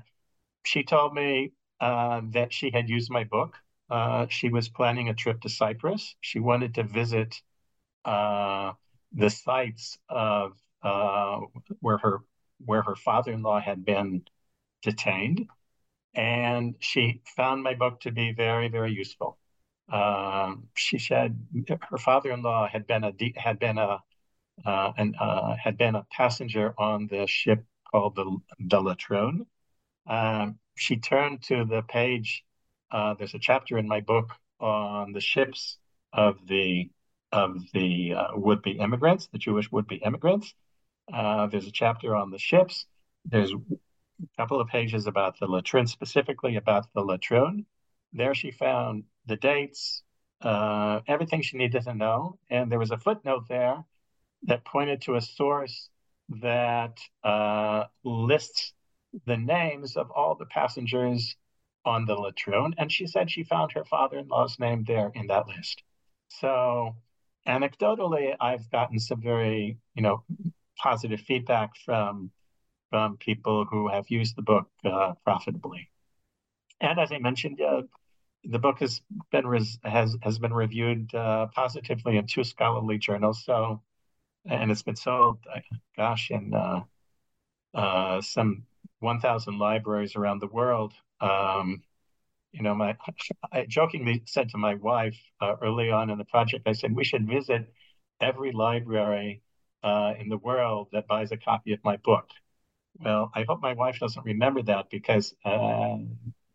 she 0.65 0.83
told 0.83 1.13
me 1.13 1.51
uh, 1.79 2.21
that 2.31 2.53
she 2.53 2.71
had 2.71 2.89
used 2.89 3.11
my 3.11 3.23
book. 3.23 3.55
Uh, 3.89 4.27
she 4.29 4.49
was 4.49 4.69
planning 4.69 5.09
a 5.09 5.13
trip 5.13 5.41
to 5.41 5.49
Cyprus. 5.49 6.15
She 6.21 6.39
wanted 6.39 6.75
to 6.75 6.83
visit 6.83 7.41
uh, 8.05 8.73
the 9.11 9.29
sites 9.29 9.97
of 10.09 10.53
uh, 10.83 11.39
where 11.79 11.97
her 11.97 12.19
where 12.63 12.81
her 12.83 12.95
father-in-law 12.95 13.59
had 13.59 13.83
been 13.83 14.23
detained 14.83 15.47
and 16.13 16.75
she 16.79 17.21
found 17.35 17.63
my 17.63 17.73
book 17.73 18.01
to 18.01 18.11
be 18.11 18.33
very, 18.33 18.69
very 18.69 18.91
useful. 18.91 19.37
Um, 19.91 20.67
she 20.75 20.99
said 20.99 21.37
her 21.89 21.97
father-in-law 21.97 22.69
had 22.69 22.87
been 22.87 23.03
a 23.03 23.13
had 23.35 23.59
been 23.59 23.77
a 23.77 23.99
uh, 24.65 24.91
uh, 25.19 25.55
had 25.55 25.77
been 25.77 25.95
a 25.95 26.05
passenger 26.11 26.73
on 26.77 27.07
the 27.07 27.27
ship 27.27 27.65
called 27.91 28.15
the 28.15 28.37
the 28.59 28.81
Latrun. 28.81 29.45
Um, 30.07 30.59
she 30.75 30.97
turned 30.97 31.43
to 31.43 31.65
the 31.65 31.81
page. 31.81 32.43
Uh, 32.91 33.15
there's 33.15 33.33
a 33.33 33.39
chapter 33.39 33.77
in 33.77 33.87
my 33.87 34.01
book 34.01 34.31
on 34.59 35.11
the 35.11 35.21
ships 35.21 35.77
of 36.13 36.47
the 36.47 36.89
of 37.31 37.57
the 37.73 38.13
uh, 38.13 38.27
would-be 38.35 38.71
immigrants, 38.71 39.27
the 39.27 39.37
Jewish 39.37 39.71
would-be 39.71 39.97
immigrants. 39.97 40.53
Uh, 41.11 41.47
there's 41.47 41.67
a 41.67 41.71
chapter 41.71 42.15
on 42.15 42.29
the 42.29 42.37
ships. 42.37 42.85
There's 43.25 43.53
couple 44.37 44.59
of 44.59 44.67
pages 44.67 45.07
about 45.07 45.39
the 45.39 45.47
Latrun, 45.47 45.87
specifically 45.87 46.55
about 46.55 46.87
the 46.93 47.01
Latrun. 47.01 47.65
There 48.13 48.33
she 48.35 48.51
found 48.51 49.03
the 49.25 49.35
dates, 49.35 50.03
uh, 50.41 51.01
everything 51.07 51.41
she 51.41 51.57
needed 51.57 51.83
to 51.83 51.93
know. 51.93 52.37
And 52.49 52.71
there 52.71 52.79
was 52.79 52.91
a 52.91 52.97
footnote 52.97 53.47
there 53.47 53.83
that 54.43 54.65
pointed 54.65 55.01
to 55.03 55.15
a 55.15 55.21
source 55.21 55.89
that 56.41 56.99
uh, 57.23 57.85
lists 58.03 58.73
the 59.25 59.37
names 59.37 59.97
of 59.97 60.09
all 60.11 60.35
the 60.35 60.45
passengers 60.45 61.35
on 61.85 62.05
the 62.05 62.15
Latrun. 62.15 62.73
And 62.77 62.91
she 62.91 63.07
said 63.07 63.29
she 63.29 63.43
found 63.43 63.71
her 63.73 63.85
father 63.85 64.17
in 64.19 64.27
law's 64.27 64.59
name 64.59 64.83
there 64.85 65.11
in 65.13 65.27
that 65.27 65.47
list. 65.47 65.83
So, 66.29 66.95
anecdotally, 67.47 68.35
I've 68.39 68.69
gotten 68.71 68.99
some 68.99 69.21
very, 69.21 69.77
you 69.95 70.01
know, 70.01 70.23
positive 70.77 71.21
feedback 71.21 71.75
from 71.85 72.31
from 72.91 73.17
people 73.17 73.65
who 73.65 73.87
have 73.87 74.09
used 74.09 74.35
the 74.35 74.43
book 74.43 74.67
uh, 74.85 75.13
profitably. 75.23 75.89
And 76.81 76.99
as 76.99 77.11
I 77.11 77.19
mentioned, 77.19 77.61
uh, 77.61 77.83
the 78.43 78.59
book 78.59 78.79
has 78.79 79.01
been 79.31 79.47
res- 79.47 79.79
has 79.83 80.17
has 80.21 80.37
been 80.37 80.53
reviewed 80.53 81.15
uh, 81.15 81.47
positively 81.47 82.17
in 82.17 82.27
two 82.27 82.43
scholarly 82.43 82.97
journals. 82.97 83.43
So, 83.45 83.81
and 84.45 84.69
it's 84.69 84.83
been 84.83 84.95
sold, 84.95 85.39
uh, 85.53 85.59
gosh, 85.95 86.31
in 86.31 86.53
uh, 86.53 86.81
uh, 87.73 88.21
some 88.21 88.63
1,000 88.99 89.57
libraries 89.57 90.15
around 90.15 90.39
the 90.39 90.47
world. 90.47 90.93
Um, 91.21 91.83
you 92.51 92.63
know, 92.63 92.75
my 92.75 92.97
I 93.53 93.65
jokingly 93.65 94.23
said 94.25 94.49
to 94.49 94.57
my 94.57 94.75
wife 94.75 95.17
early 95.41 95.91
on 95.91 96.09
in 96.09 96.17
the 96.17 96.25
project, 96.25 96.67
I 96.67 96.73
said 96.73 96.95
we 96.95 97.05
should 97.05 97.27
visit 97.27 97.71
every 98.19 98.51
library 98.51 99.41
in 99.83 100.27
the 100.29 100.37
world 100.37 100.89
that 100.91 101.07
buys 101.07 101.31
a 101.31 101.37
copy 101.37 101.71
of 101.73 101.79
my 101.85 101.97
book 101.97 102.27
well, 102.99 103.31
I 103.33 103.43
hope 103.47 103.61
my 103.61 103.73
wife 103.73 103.99
doesn't 103.99 104.25
remember 104.25 104.61
that 104.63 104.89
because 104.89 105.33
uh, 105.45 105.97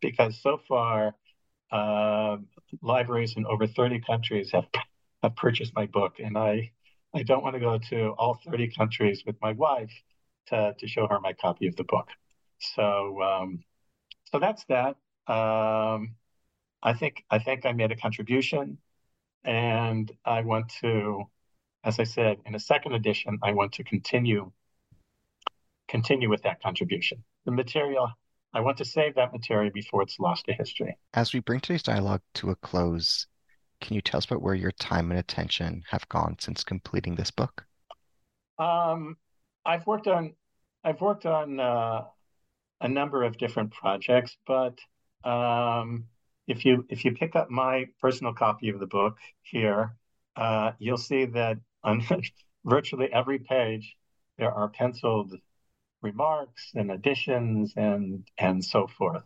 because 0.01 0.41
so 0.41 0.59
far 0.69 1.15
uh, 1.73 2.37
libraries 2.83 3.35
in 3.37 3.47
over 3.47 3.67
30 3.67 4.01
countries 4.01 4.53
have 4.53 4.67
have 5.23 5.37
purchased 5.37 5.75
my 5.75 5.87
book, 5.87 6.19
and 6.19 6.37
I 6.39 6.73
I 7.15 7.23
don't 7.23 7.43
want 7.43 7.55
to 7.55 7.61
go 7.61 7.79
to 7.91 8.11
all 8.19 8.39
30 8.47 8.69
countries 8.69 9.23
with 9.27 9.37
my 9.41 9.53
wife 9.53 9.93
to 10.49 10.75
to 10.79 10.87
show 10.87 11.07
her 11.09 11.21
my 11.21 11.33
copy 11.33 11.67
of 11.67 11.77
the 11.77 11.85
book. 11.85 12.09
So 12.59 13.23
um, 13.23 13.65
so 14.33 14.39
that's 14.39 14.65
that. 14.67 14.97
Um, 15.33 16.17
I 16.83 16.95
think 16.95 17.25
I 17.31 17.39
think 17.39 17.67
I 17.67 17.73
made 17.73 17.93
a 17.93 17.97
contribution, 17.97 18.79
and 19.45 20.11
I 20.25 20.43
want 20.43 20.73
to, 20.83 21.25
as 21.85 21.99
I 22.01 22.05
said, 22.05 22.39
in 22.47 22.55
a 22.55 22.61
second 22.61 22.95
edition, 22.95 23.39
I 23.43 23.53
want 23.53 23.73
to 23.75 23.85
continue 23.85 24.53
continue 25.89 26.29
with 26.29 26.43
that 26.43 26.63
contribution. 26.63 27.23
The 27.45 27.53
material, 27.53 28.09
I 28.53 28.61
want 28.61 28.79
to 28.79 28.85
save 28.85 29.15
that 29.17 29.33
material 29.33 29.71
before 29.73 30.03
it's 30.03 30.19
lost 30.19 30.47
to 30.47 30.53
history. 30.53 30.97
As 31.15 31.33
we 31.33 31.41
bring 31.41 31.61
today's 31.61 31.83
dialogue 31.83 32.23
to 32.35 32.51
a 32.51 32.57
close, 32.57 33.27
can 33.81 33.95
you 33.95 34.01
tell 34.01 34.19
us 34.19 34.25
about 34.25 34.43
where 34.43 34.55
your 34.55 34.73
time 34.73 35.11
and 35.11 35.21
attention 35.21 35.83
have 35.91 36.09
gone 36.09 36.37
since 36.41 36.65
completing 36.65 37.15
this 37.15 37.31
book? 37.31 37.65
Um, 38.59 39.17
I've 39.65 39.87
worked 39.87 40.07
on 40.07 40.35
I've 40.83 41.01
worked 41.01 41.27
on 41.27 41.59
uh, 41.59 42.05
a 42.81 42.89
number 42.89 43.25
of 43.25 43.37
different 43.39 43.73
projects, 43.73 44.37
but 44.47 44.79
um, 45.25 46.05
if 46.47 46.65
you 46.65 46.87
if 46.89 47.05
you 47.05 47.13
pick 47.13 47.37
up 47.37 47.51
my 47.51 47.87
personal 48.01 48.33
copy 48.33 48.69
of 48.69 48.81
the 48.81 48.87
book 48.87 49.17
here, 49.43 49.97
uh, 50.37 50.73
you'll 50.79 50.97
see 50.97 51.27
that 51.27 51.59
on 51.83 52.03
virtually 52.65 53.09
every 53.13 53.39
page 53.41 53.97
there 54.39 54.53
are 54.53 54.69
penciled 54.69 55.35
remarks 56.11 56.63
and 56.75 56.91
additions 56.91 57.75
and 57.77 58.27
and 58.39 58.65
so 58.65 58.87
forth. 58.87 59.25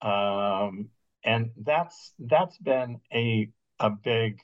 Um, 0.00 0.88
and 1.24 1.50
that's 1.70 1.98
that's 2.18 2.58
been 2.58 3.00
a 3.12 3.50
a 3.78 3.90
big 3.90 4.40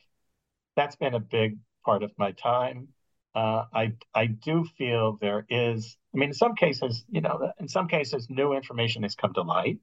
that's 0.76 0.96
been 0.96 1.14
a 1.14 1.24
big 1.38 1.58
part 1.84 2.02
of 2.02 2.12
my 2.18 2.32
time. 2.32 2.88
Uh, 3.34 3.64
I 3.82 3.84
I 4.14 4.26
do 4.26 4.64
feel 4.78 5.18
there 5.20 5.44
is. 5.48 5.96
I 6.14 6.18
mean, 6.18 6.30
in 6.30 6.34
some 6.34 6.54
cases, 6.54 7.04
you 7.10 7.20
know, 7.20 7.52
in 7.60 7.68
some 7.68 7.88
cases, 7.88 8.26
new 8.28 8.52
information 8.60 9.02
has 9.02 9.14
come 9.14 9.32
to 9.34 9.42
light. 9.42 9.78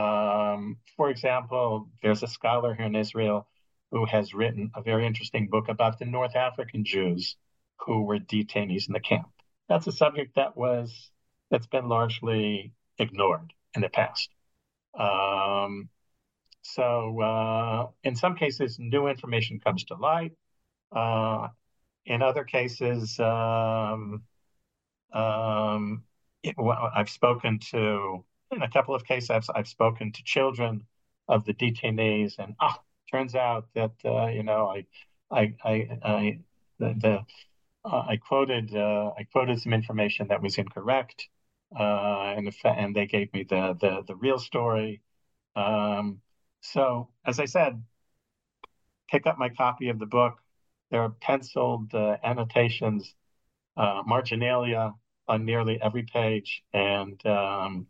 Um, 0.00 0.78
for 0.96 1.10
example, 1.10 1.88
there's 2.02 2.22
a 2.22 2.26
scholar 2.26 2.74
here 2.74 2.86
in 2.86 2.96
Israel 2.96 3.46
who 3.90 4.04
has 4.06 4.34
written 4.34 4.70
a 4.74 4.82
very 4.82 5.06
interesting 5.06 5.48
book 5.48 5.68
about 5.68 5.98
the 5.98 6.04
North 6.04 6.36
African 6.36 6.84
Jews 6.84 7.36
who 7.86 8.02
were 8.02 8.18
detainees 8.18 8.86
in 8.88 8.92
the 8.92 9.00
camp 9.00 9.28
that's 9.68 9.86
a 9.86 9.92
subject 9.92 10.36
that 10.36 10.56
was 10.56 11.10
that's 11.50 11.66
been 11.66 11.88
largely 11.88 12.72
ignored 12.98 13.52
in 13.74 13.82
the 13.82 13.88
past. 13.88 14.28
Um, 14.98 15.88
so 16.62 17.20
uh, 17.20 17.86
in 18.04 18.16
some 18.16 18.34
cases, 18.36 18.76
new 18.78 19.06
information 19.06 19.60
comes 19.60 19.84
to 19.84 19.94
light. 19.94 20.32
Uh, 20.92 21.48
in 22.04 22.22
other 22.22 22.44
cases, 22.44 23.18
um, 23.20 24.22
um, 25.12 26.04
it, 26.42 26.54
well, 26.56 26.90
I've 26.94 27.10
spoken 27.10 27.58
to, 27.70 28.24
in 28.50 28.62
a 28.62 28.70
couple 28.70 28.94
of 28.94 29.04
cases, 29.04 29.30
I've, 29.30 29.48
I've 29.54 29.68
spoken 29.68 30.12
to 30.12 30.22
children 30.24 30.84
of 31.28 31.44
the 31.44 31.54
detainees, 31.54 32.38
and 32.38 32.54
ah, 32.60 32.80
turns 33.10 33.34
out 33.34 33.66
that 33.74 33.92
uh, 34.04 34.28
you 34.28 34.42
know 34.42 34.68
I, 34.68 34.86
I, 35.30 35.54
I, 35.62 35.98
I 36.02 36.38
the, 36.78 36.94
the 36.98 37.20
uh, 37.90 38.04
I 38.08 38.16
quoted 38.16 38.74
uh, 38.74 39.12
I 39.18 39.24
quoted 39.32 39.60
some 39.60 39.72
information 39.72 40.28
that 40.28 40.42
was 40.42 40.58
incorrect, 40.58 41.28
uh, 41.78 42.34
and 42.36 42.52
and 42.64 42.94
they 42.94 43.06
gave 43.06 43.32
me 43.32 43.44
the 43.44 43.76
the 43.80 44.02
the 44.06 44.16
real 44.16 44.38
story. 44.38 45.00
Um, 45.56 46.20
so 46.60 47.08
as 47.24 47.40
I 47.40 47.46
said, 47.46 47.82
pick 49.10 49.26
up 49.26 49.38
my 49.38 49.48
copy 49.48 49.88
of 49.88 49.98
the 49.98 50.06
book. 50.06 50.38
There 50.90 51.02
are 51.02 51.10
penciled 51.10 51.94
uh, 51.94 52.16
annotations, 52.24 53.14
uh, 53.76 54.02
marginalia 54.06 54.94
on 55.26 55.44
nearly 55.44 55.80
every 55.82 56.04
page, 56.04 56.62
and 56.72 57.24
um, 57.26 57.86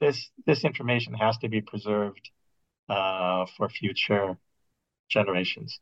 this 0.00 0.30
this 0.46 0.64
information 0.64 1.14
has 1.14 1.38
to 1.38 1.48
be 1.48 1.60
preserved 1.60 2.30
uh, 2.88 3.46
for 3.56 3.68
future 3.68 4.36
generations. 5.08 5.80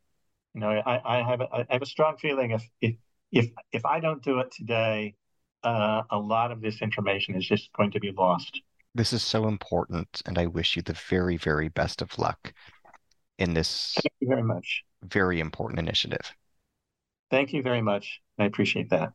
You 0.54 0.60
know, 0.62 0.70
I, 0.70 1.18
I 1.18 1.22
have 1.22 1.40
a, 1.40 1.48
I 1.52 1.66
have 1.70 1.82
a 1.82 1.86
strong 1.86 2.16
feeling 2.18 2.52
if 2.52 2.62
if 2.80 2.96
if 3.32 3.50
if 3.72 3.84
I 3.84 4.00
don't 4.00 4.22
do 4.22 4.40
it 4.40 4.50
today, 4.52 5.14
uh, 5.62 6.02
a 6.10 6.18
lot 6.18 6.52
of 6.52 6.60
this 6.60 6.82
information 6.82 7.34
is 7.34 7.46
just 7.46 7.72
going 7.72 7.90
to 7.92 8.00
be 8.00 8.12
lost. 8.12 8.60
This 8.94 9.12
is 9.12 9.22
so 9.22 9.46
important, 9.48 10.22
and 10.26 10.38
I 10.38 10.46
wish 10.46 10.76
you 10.76 10.82
the 10.82 10.98
very, 11.08 11.36
very 11.36 11.68
best 11.68 12.02
of 12.02 12.18
luck 12.18 12.52
in 13.38 13.54
this 13.54 13.94
Thank 13.94 14.12
you 14.20 14.28
very 14.28 14.42
much. 14.42 14.82
very 15.02 15.40
important 15.40 15.78
initiative. 15.78 16.34
Thank 17.30 17.52
you 17.52 17.62
very 17.62 17.82
much. 17.82 18.20
I 18.38 18.46
appreciate 18.46 18.90
that. 18.90 19.12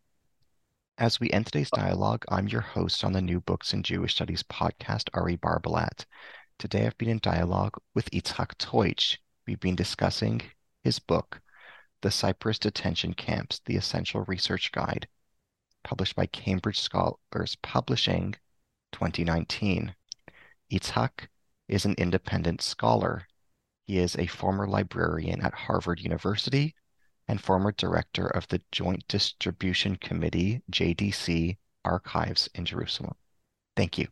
As 0.98 1.20
we 1.20 1.32
end 1.32 1.48
today's 1.48 1.72
dialogue, 1.72 2.24
I'm 2.30 2.48
your 2.48 2.62
host 2.62 3.04
on 3.04 3.14
the 3.14 3.22
New 3.22 3.42
Books 3.42 3.74
in 3.74 3.84
Jewish 3.84 4.14
Studies 4.14 4.44
podcast, 4.44 5.10
Ari 5.14 5.38
Barbalat. 5.38 6.06
Today 6.60 6.86
I've 6.86 6.98
been 6.98 7.10
in 7.10 7.20
dialogue 7.20 7.78
with 7.96 8.12
Yitzhak 8.12 8.56
Teutsch. 8.58 9.18
We've 9.48 9.60
been 9.60 9.76
discussing 9.76 10.42
his 10.84 11.00
book, 11.00 11.42
The 12.04 12.12
Cyprus 12.12 12.60
Detention 12.60 13.14
Camps, 13.14 13.62
The 13.64 13.78
Essential 13.78 14.26
Research 14.26 14.74
Guide, 14.74 15.08
published 15.86 16.18
by 16.18 16.26
Cambridge 16.26 16.82
Scholars 16.82 17.56
Publishing 17.62 18.36
2019. 18.92 19.96
Yitzhak 20.70 21.30
is 21.70 21.86
an 21.86 21.96
independent 21.98 22.62
scholar. 22.62 23.26
He 23.88 24.00
is 24.00 24.18
a 24.18 24.28
former 24.28 24.68
librarian 24.68 25.40
at 25.40 25.54
Harvard 25.54 26.02
University 26.02 26.76
and 27.30 27.40
former 27.40 27.72
director 27.72 28.28
of 28.28 28.50
the 28.50 28.62
Joint 28.70 29.08
Distribution 29.08 29.96
Committee, 29.96 30.62
JDC, 30.70 31.56
Archives 31.86 32.50
in 32.54 32.66
Jerusalem. 32.66 33.16
Thank 33.78 33.98
you. 33.98 34.10